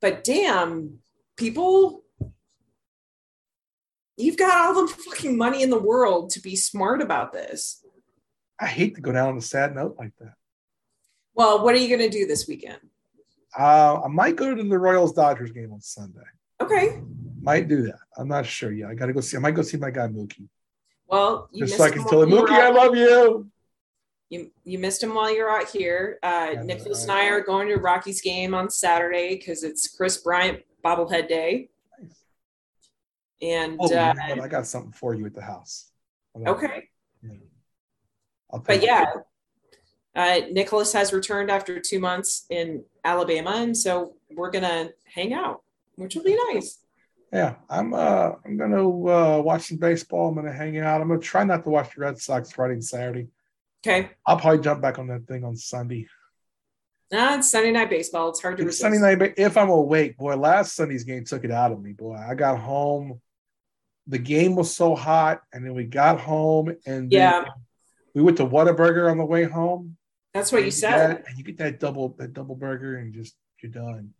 But 0.00 0.22
damn, 0.22 0.98
people, 1.36 1.99
you've 4.20 4.36
got 4.36 4.76
all 4.76 4.86
the 4.86 4.92
fucking 4.92 5.36
money 5.36 5.62
in 5.62 5.70
the 5.70 5.78
world 5.78 6.30
to 6.30 6.40
be 6.40 6.56
smart 6.56 7.00
about 7.00 7.32
this. 7.32 7.84
I 8.58 8.66
hate 8.66 8.94
to 8.96 9.00
go 9.00 9.12
down 9.12 9.30
on 9.30 9.38
a 9.38 9.42
sad 9.42 9.74
note 9.74 9.96
like 9.98 10.12
that. 10.20 10.34
Well, 11.34 11.64
what 11.64 11.74
are 11.74 11.78
you 11.78 11.88
going 11.88 12.10
to 12.10 12.18
do 12.18 12.26
this 12.26 12.46
weekend? 12.46 12.78
Uh, 13.58 14.02
I 14.04 14.08
might 14.08 14.36
go 14.36 14.54
to 14.54 14.62
the 14.62 14.78
Royals 14.78 15.12
Dodgers 15.12 15.50
game 15.52 15.72
on 15.72 15.80
Sunday. 15.80 16.20
Okay. 16.60 17.00
Might 17.40 17.68
do 17.68 17.82
that. 17.82 17.98
I'm 18.16 18.28
not 18.28 18.44
sure 18.44 18.70
yet. 18.70 18.90
I 18.90 18.94
got 18.94 19.06
to 19.06 19.12
go 19.12 19.20
see. 19.20 19.36
I 19.36 19.40
might 19.40 19.54
go 19.54 19.62
see 19.62 19.78
my 19.78 19.90
guy 19.90 20.06
Mookie. 20.08 20.48
Well, 21.06 21.48
you 21.52 21.66
Just 21.66 21.78
missed 21.78 21.78
so 21.78 21.84
I 21.84 21.88
him 21.88 21.94
can 21.94 22.08
tell 22.08 22.22
him, 22.22 22.30
Mookie, 22.30 22.50
I 22.50 22.70
love 22.70 22.94
you. 22.94 23.50
You, 24.28 24.52
you 24.62 24.78
missed 24.78 25.02
him 25.02 25.14
while 25.14 25.34
you're 25.34 25.50
out 25.50 25.68
here. 25.68 26.18
Uh, 26.22 26.54
Nicholas 26.62 27.02
and 27.02 27.12
I 27.12 27.26
are 27.26 27.40
going 27.40 27.66
to 27.68 27.76
Rockies 27.76 28.20
game 28.20 28.54
on 28.54 28.70
Saturday 28.70 29.36
because 29.36 29.64
it's 29.64 29.88
Kris 29.88 30.18
Bryant 30.18 30.60
bobblehead 30.84 31.28
day. 31.28 31.70
And 33.42 33.78
Oh, 33.80 33.94
uh? 33.94 34.14
I 34.42 34.48
got 34.48 34.66
something 34.66 34.92
for 34.92 35.14
you 35.14 35.26
at 35.26 35.34
the 35.34 35.42
house. 35.42 35.90
okay, 36.46 36.88
Yeah. 37.22 37.30
But 38.66 38.82
yeah, 38.82 39.04
uh, 40.14 40.40
Nicholas 40.50 40.92
has 40.92 41.12
returned 41.12 41.50
after 41.50 41.78
two 41.80 42.00
months 42.00 42.46
in 42.50 42.84
Alabama, 43.04 43.52
and 43.56 43.76
so 43.76 44.16
we're 44.34 44.50
gonna 44.50 44.90
hang 45.04 45.32
out, 45.32 45.62
which 45.94 46.16
will 46.16 46.24
be 46.24 46.36
nice. 46.52 46.78
Yeah, 47.32 47.54
I'm. 47.68 47.94
Uh, 47.94 48.32
I'm 48.44 48.56
gonna 48.56 48.82
uh, 48.88 49.40
watch 49.40 49.68
some 49.68 49.78
baseball. 49.78 50.28
I'm 50.28 50.34
gonna 50.34 50.52
hang 50.52 50.76
out. 50.78 51.00
I'm 51.00 51.06
gonna 51.08 51.20
try 51.20 51.44
not 51.44 51.62
to 51.62 51.70
watch 51.70 51.94
the 51.94 52.00
Red 52.00 52.18
Sox 52.18 52.50
Friday 52.50 52.74
and 52.74 52.84
Saturday. 52.84 53.28
Okay, 53.86 54.10
I'll 54.26 54.36
probably 54.36 54.60
jump 54.62 54.82
back 54.82 54.98
on 54.98 55.06
that 55.08 55.28
thing 55.28 55.44
on 55.44 55.54
Sunday. 55.56 56.08
nah, 57.12 57.36
it's 57.36 57.48
Sunday 57.50 57.70
night 57.70 57.88
baseball. 57.88 58.30
It's 58.30 58.42
hard 58.42 58.56
to 58.56 58.62
It's 58.64 58.80
resist. 58.80 58.82
Sunday 58.82 58.98
night, 59.16 59.34
if 59.36 59.56
I'm 59.56 59.70
awake, 59.70 60.16
boy, 60.18 60.34
last 60.36 60.74
Sunday's 60.74 61.04
game 61.04 61.24
took 61.24 61.44
it 61.44 61.52
out 61.52 61.70
of 61.70 61.80
me, 61.80 61.92
boy. 61.92 62.16
I 62.16 62.34
got 62.34 62.58
home, 62.58 63.20
the 64.10 64.18
game 64.18 64.56
was 64.56 64.74
so 64.74 64.94
hot, 64.96 65.42
and 65.52 65.64
then 65.64 65.74
we 65.74 65.84
got 65.84 66.20
home, 66.20 66.68
and 66.84 67.10
then 67.10 67.10
Yeah. 67.10 67.44
we 68.14 68.22
went 68.22 68.36
to 68.38 68.44
Whataburger 68.46 69.10
on 69.10 69.18
the 69.18 69.24
way 69.24 69.44
home. 69.44 69.96
That's 70.34 70.52
what 70.52 70.64
you 70.64 70.70
said. 70.70 71.18
get- 71.18 71.28
and 71.28 71.38
you 71.38 71.44
get 71.44 71.58
that 71.58 71.80
double 71.80 72.10
that 72.18 72.32
double 72.32 72.56
burger, 72.56 72.96
and 72.96 73.14
just 73.14 73.36
you're 73.62 73.72
done. 73.72 74.14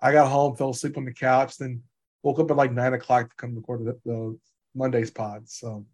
I 0.00 0.12
got 0.12 0.30
home, 0.30 0.56
fell 0.56 0.70
asleep 0.70 0.96
on 0.96 1.04
the 1.04 1.12
couch, 1.12 1.58
then 1.58 1.82
woke 2.22 2.38
up 2.38 2.50
at 2.50 2.56
like 2.56 2.72
nine 2.72 2.94
o'clock 2.94 3.28
to 3.30 3.36
come 3.36 3.54
record 3.54 3.84
the, 3.84 4.00
the 4.04 4.38
Monday's 4.74 5.10
pod. 5.10 5.48
So 5.48 5.86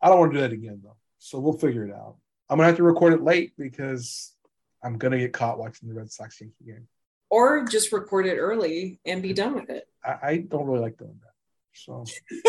I 0.00 0.08
don't 0.08 0.18
want 0.18 0.32
to 0.32 0.38
do 0.38 0.42
that 0.42 0.52
again 0.52 0.80
though. 0.82 0.96
So 1.18 1.38
we'll 1.38 1.52
figure 1.58 1.86
it 1.86 1.94
out. 1.94 2.16
I'm 2.48 2.56
gonna 2.58 2.66
have 2.68 2.76
to 2.78 2.82
record 2.82 3.12
it 3.12 3.22
late 3.22 3.52
because 3.56 4.34
I'm 4.82 4.98
gonna 4.98 5.18
get 5.18 5.32
caught 5.32 5.58
watching 5.58 5.88
the 5.88 5.94
Red 5.94 6.10
Sox 6.10 6.40
Yankee 6.40 6.64
game. 6.66 6.88
Or 7.30 7.64
just 7.64 7.92
record 7.92 8.26
it 8.26 8.36
early 8.38 9.00
and 9.06 9.22
be 9.22 9.32
done 9.32 9.54
with 9.54 9.70
it. 9.70 9.86
I, 10.04 10.18
I 10.22 10.36
don't 10.38 10.66
really 10.66 10.80
like 10.80 10.98
doing 10.98 11.18
that. 11.22 11.31
So 11.74 12.04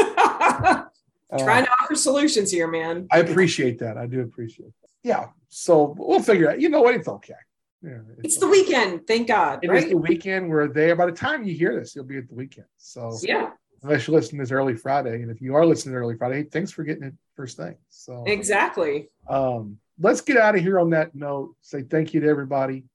Trying 1.40 1.66
to 1.66 1.72
offer 1.82 1.96
solutions 1.96 2.52
here, 2.52 2.68
man. 2.68 3.08
I 3.12 3.20
appreciate 3.20 3.80
that. 3.80 3.98
I 3.98 4.06
do 4.06 4.22
appreciate 4.22 4.72
that. 4.82 4.90
yeah, 5.04 5.28
so 5.50 5.96
we'll 5.98 6.22
figure 6.22 6.50
it 6.50 6.54
out. 6.54 6.62
You 6.62 6.70
know 6.70 6.82
what? 6.82 6.94
It's 6.94 7.08
okay. 7.08 7.34
Yeah, 7.82 7.98
it's, 8.24 8.38
the 8.38 8.48
weekend, 8.48 9.08
thank 9.08 9.28
God. 9.28 9.60
It 9.62 9.70
right? 9.70 9.84
is 9.84 9.90
the 9.90 9.98
weekend. 9.98 10.50
We're 10.50 10.68
there. 10.70 10.96
By 10.96 11.08
the 11.08 11.12
time 11.12 11.44
you 11.44 11.54
hear 11.54 11.78
this, 11.78 11.96
you'll 11.96 12.06
be 12.06 12.18
at 12.18 12.30
the 12.30 12.36
weekend. 12.36 12.68
So 12.78 13.18
yeah, 13.24 13.50
unless 13.82 14.08
you 14.08 14.14
listen 14.14 14.38
to 14.38 14.44
this 14.44 14.52
early 14.52 14.76
Friday, 14.76 15.22
and 15.22 15.32
if 15.32 15.42
you 15.42 15.56
are 15.56 15.66
listening 15.66 15.96
early 15.96 16.16
Friday, 16.16 16.44
thanks 16.44 16.72
for 16.72 16.84
getting 16.84 17.04
it 17.04 17.14
first 17.36 17.58
thing. 17.58 17.76
So 17.90 18.24
exactly. 18.26 19.10
Um, 19.28 19.80
let's 20.00 20.22
get 20.22 20.38
out 20.38 20.56
of 20.56 20.62
here 20.62 20.80
on 20.80 20.92
that 20.92 21.16
note. 21.16 21.56
Say 21.62 21.82
thank 21.84 22.14
you 22.14 22.22
to 22.22 22.28
everybody. 22.28 22.86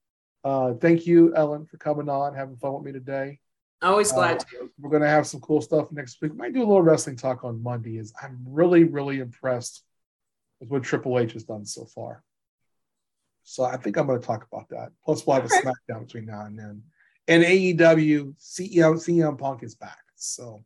Uh, 0.45 0.75
thank 0.75 1.07
you, 1.07 1.35
Ellen, 1.35 1.67
for 1.67 1.77
coming 1.77 2.09
on, 2.09 2.35
having 2.35 2.57
fun 2.57 2.75
with 2.75 2.85
me 2.85 2.93
today. 2.93 3.41
Always 3.81 4.11
glad 4.11 4.37
uh, 4.37 4.45
to. 4.45 4.71
We're 4.79 4.91
going 4.91 5.03
to 5.03 5.09
have 5.09 5.27
some 5.27 5.41
cool 5.41 5.61
stuff 5.61 5.93
next 5.93 6.21
week. 6.21 6.35
Might 6.35 6.53
do 6.53 6.61
a 6.61 6.67
little 6.67 6.83
wrestling 6.83 7.17
talk 7.17 7.45
on 7.45 7.63
Monday. 7.63 7.99
Is 7.99 8.13
I'm 8.21 8.41
really, 8.47 8.85
really 8.85 9.21
impressed 9.21 9.83
with 10.61 10.69
what 10.71 10.83
Triple 10.83 11.19
H 11.19 11.33
has 11.35 11.45
done 11.45 11.65
so 11.65 11.85
far. 11.85 12.23
So 13.45 13.65
I 13.65 13.77
think 13.77 13.97
I'm 13.97 14.07
going 14.07 14.21
to 14.21 14.27
talk 14.27 14.47
about 14.51 14.69
that. 14.71 14.91
Plus, 15.05 15.27
we'll 15.27 15.41
have 15.41 15.45
a 15.45 15.49
SmackDown 15.49 16.07
between 16.07 16.27
now 16.27 16.45
and 16.45 16.59
then. 16.59 16.83
And 17.29 17.45
AEW 17.45 18.35
CM, 18.39 18.95
CM 18.97 19.39
Punk 19.39 19.63
is 19.63 19.75
back. 19.75 19.99
So, 20.17 20.65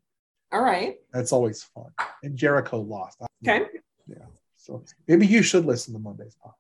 all 0.51 0.63
right, 0.63 0.97
that's 1.13 1.33
always 1.33 1.63
fun. 1.63 1.91
And 2.23 2.37
Jericho 2.37 2.81
lost. 2.81 3.19
Okay. 3.47 3.67
Yeah. 4.07 4.27
So 4.57 4.85
maybe 5.09 5.27
you 5.27 5.43
should 5.43 5.65
listen 5.65 5.93
to 5.93 5.99
Monday's 5.99 6.37
podcast. 6.45 6.55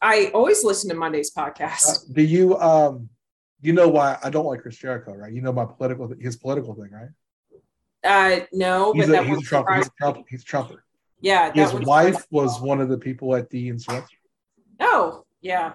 I 0.00 0.30
always 0.32 0.64
listen 0.64 0.88
to 0.90 0.96
Monday's 0.96 1.32
podcast. 1.32 1.88
Uh, 1.88 2.12
do 2.12 2.22
you 2.22 2.56
um 2.58 3.10
you 3.60 3.72
know 3.72 3.88
why 3.88 4.18
I 4.22 4.30
don't 4.30 4.46
like 4.46 4.62
Chris 4.62 4.76
Jericho, 4.76 5.14
right? 5.14 5.32
You 5.32 5.42
know 5.42 5.52
my 5.52 5.64
political 5.64 6.12
his 6.18 6.36
political 6.36 6.74
thing, 6.74 6.90
right? 6.90 7.10
Uh 8.02 8.44
no, 8.52 8.92
he's 8.92 9.06
but 9.06 9.20
a, 9.20 9.24
he's 9.24 9.38
a 9.38 9.42
Trumper. 9.42 9.74
He's 9.74 9.86
a 9.86 9.90
Trumper. 9.98 10.22
He's 10.28 10.42
a 10.42 10.44
Trumper. 10.44 10.84
Yeah. 11.20 11.52
His 11.52 11.72
wife 11.72 12.26
was 12.30 12.60
one 12.60 12.80
of 12.80 12.88
the 12.88 12.98
people 12.98 13.34
at 13.36 13.50
the 13.50 13.68
insurrection. 13.68 14.18
Oh, 14.80 15.24
yeah. 15.40 15.74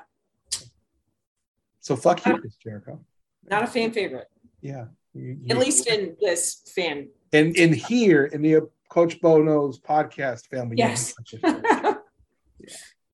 So 1.80 1.96
fuck 1.96 2.26
you, 2.26 2.38
Chris 2.40 2.56
Jericho. 2.56 3.00
Not 3.48 3.64
a 3.64 3.68
fan 3.68 3.92
favorite. 3.92 4.28
Yeah. 4.62 4.86
You, 5.14 5.38
you, 5.42 5.48
At 5.50 5.58
least 5.60 5.88
in 5.88 6.16
this 6.20 6.62
fan. 6.76 7.10
And 7.32 7.56
in 7.56 7.74
here 7.74 8.26
in 8.26 8.42
the 8.42 8.70
Coach 8.90 9.22
Bo 9.22 9.42
Knows 9.42 9.80
podcast 9.80 10.48
family. 10.48 10.78
Yes. 10.78 11.14
yeah. 11.44 11.96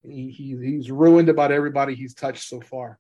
he, 0.03 0.30
he, 0.30 0.57
he's 0.57 0.89
ruined 0.89 1.27
about 1.27 1.52
everybody 1.52 1.95
he's 1.95 2.14
touched 2.14 2.48
so 2.48 2.61
far. 2.61 2.98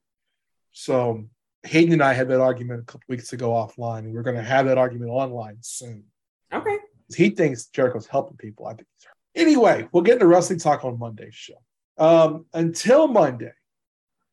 So 0.73 1.25
Hayden 1.63 1.93
and 1.93 2.03
I 2.03 2.13
had 2.13 2.27
that 2.29 2.41
argument 2.41 2.81
a 2.81 2.83
couple 2.83 3.05
weeks 3.07 3.33
ago 3.33 3.51
offline, 3.51 3.99
and 3.99 4.13
we're 4.13 4.23
going 4.23 4.35
to 4.35 4.43
have 4.43 4.65
that 4.65 4.77
argument 4.77 5.11
online 5.11 5.57
soon. 5.61 6.03
Okay. 6.51 6.77
He 7.15 7.29
thinks 7.29 7.67
Jericho's 7.67 8.07
helping 8.07 8.37
people. 8.37 8.65
I 8.65 8.73
think 8.73 8.87
he's 8.97 9.05
hurt. 9.05 9.15
Anyway, 9.35 9.87
we'll 9.91 10.03
get 10.03 10.15
into 10.15 10.27
wrestling 10.27 10.59
talk 10.59 10.83
on 10.83 10.97
Monday's 10.97 11.35
show. 11.35 11.61
Um, 11.97 12.45
until 12.53 13.07
Monday, 13.07 13.51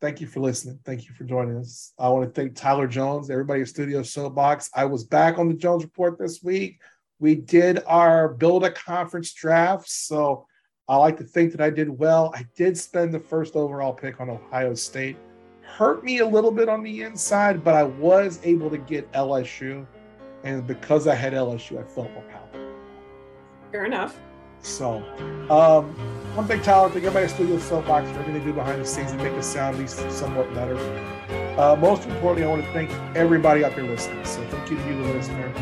thank 0.00 0.20
you 0.20 0.26
for 0.26 0.40
listening. 0.40 0.78
Thank 0.84 1.06
you 1.06 1.14
for 1.14 1.24
joining 1.24 1.56
us. 1.59 1.92
I 1.98 2.09
want 2.09 2.24
to 2.24 2.40
thank 2.40 2.56
Tyler 2.56 2.86
Jones, 2.86 3.30
everybody 3.30 3.60
at 3.60 3.68
Studio 3.68 4.02
Soapbox. 4.02 4.70
I 4.74 4.86
was 4.86 5.05
back 5.05 5.38
on 5.38 5.48
the 5.48 5.55
Jones 5.55 5.84
Report 5.84 6.18
this 6.18 6.42
week. 6.42 6.80
We 7.18 7.34
did 7.34 7.82
our 7.86 8.28
build 8.28 8.64
a 8.64 8.70
conference 8.70 9.32
draft. 9.34 9.88
So 9.90 10.46
I 10.88 10.96
like 10.96 11.18
to 11.18 11.24
think 11.24 11.52
that 11.52 11.60
I 11.60 11.70
did 11.70 11.90
well. 11.90 12.32
I 12.34 12.46
did 12.56 12.78
spend 12.78 13.12
the 13.12 13.20
first 13.20 13.56
overall 13.56 13.92
pick 13.92 14.20
on 14.20 14.30
Ohio 14.30 14.74
State. 14.74 15.16
Hurt 15.77 16.03
me 16.03 16.19
a 16.19 16.27
little 16.27 16.51
bit 16.51 16.69
on 16.69 16.82
the 16.82 17.03
inside, 17.03 17.62
but 17.62 17.74
I 17.74 17.85
was 17.85 18.40
able 18.43 18.69
to 18.70 18.78
get 18.78 19.11
LSU. 19.12 19.86
And 20.43 20.66
because 20.66 21.07
I 21.07 21.15
had 21.15 21.35
LSU, 21.35 21.78
I 21.78 21.85
felt 21.85 22.11
more 22.12 22.24
powerful. 22.24 22.61
Fair 23.70 23.85
enough. 23.85 24.19
So, 24.62 24.97
um, 25.51 25.95
one 26.35 26.47
big 26.47 26.62
Tyler, 26.62 26.89
thank 26.89 27.05
everybody 27.05 27.27
at 27.27 27.31
Studio 27.31 27.59
Soapbox 27.59 28.11
for 28.11 28.19
everything 28.19 28.35
they 28.35 28.45
do 28.45 28.53
behind 28.53 28.81
the 28.81 28.86
scenes 28.86 29.12
to 29.12 29.19
make 29.19 29.35
the 29.35 29.43
sound 29.43 29.77
at 29.77 29.81
least 29.81 30.11
somewhat 30.11 30.53
better. 30.53 30.77
Uh, 31.59 31.77
most 31.77 32.09
importantly, 32.09 32.45
I 32.45 32.49
want 32.49 32.65
to 32.65 32.73
thank 32.73 32.90
everybody 33.16 33.65
out 33.65 33.77
there 33.77 33.85
listening. 33.85 34.24
So, 34.24 34.45
thank 34.49 34.70
you 34.70 34.77
to 34.77 34.89
you, 34.89 35.03
the 35.05 35.15
listener. 35.15 35.53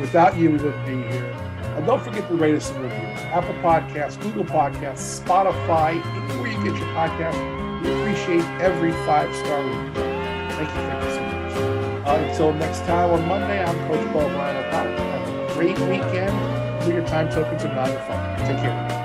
Without 0.00 0.36
you, 0.36 0.50
we 0.50 0.56
wouldn't 0.58 0.86
be 0.86 0.96
here. 0.96 1.32
And 1.76 1.86
don't 1.86 2.02
forget 2.02 2.28
to 2.28 2.34
rate 2.34 2.54
us 2.54 2.70
and 2.70 2.82
review. 2.82 2.98
Apple 3.32 3.54
Podcasts, 3.54 4.20
Google 4.20 4.44
Podcasts, 4.44 5.22
Spotify, 5.22 6.04
anywhere 6.30 6.48
you 6.48 6.56
get 6.64 6.78
your 6.78 6.88
podcast. 6.88 7.61
We 7.82 7.90
appreciate 7.90 8.44
every 8.60 8.92
five 9.04 9.34
star 9.34 9.62
review. 9.64 9.92
Thank 9.94 10.68
you, 10.68 10.74
thank 10.74 11.04
you 11.04 11.10
so 11.10 11.22
much. 11.22 12.30
Until 12.30 12.52
next 12.54 12.80
time 12.80 13.10
on 13.10 13.26
Monday, 13.26 13.62
I'm 13.62 13.76
Coach 13.88 14.12
Bo 14.12 14.20
Ryan 14.20 14.70
Have 14.70 15.50
a 15.50 15.54
great 15.54 15.78
weekend. 15.80 16.84
Do 16.84 16.92
your 16.92 17.06
time 17.06 17.28
tokens 17.30 17.64
and 17.64 17.74
9 17.74 17.88
to 17.88 17.98
5. 17.98 18.38
Take 18.46 18.58
care. 18.58 19.01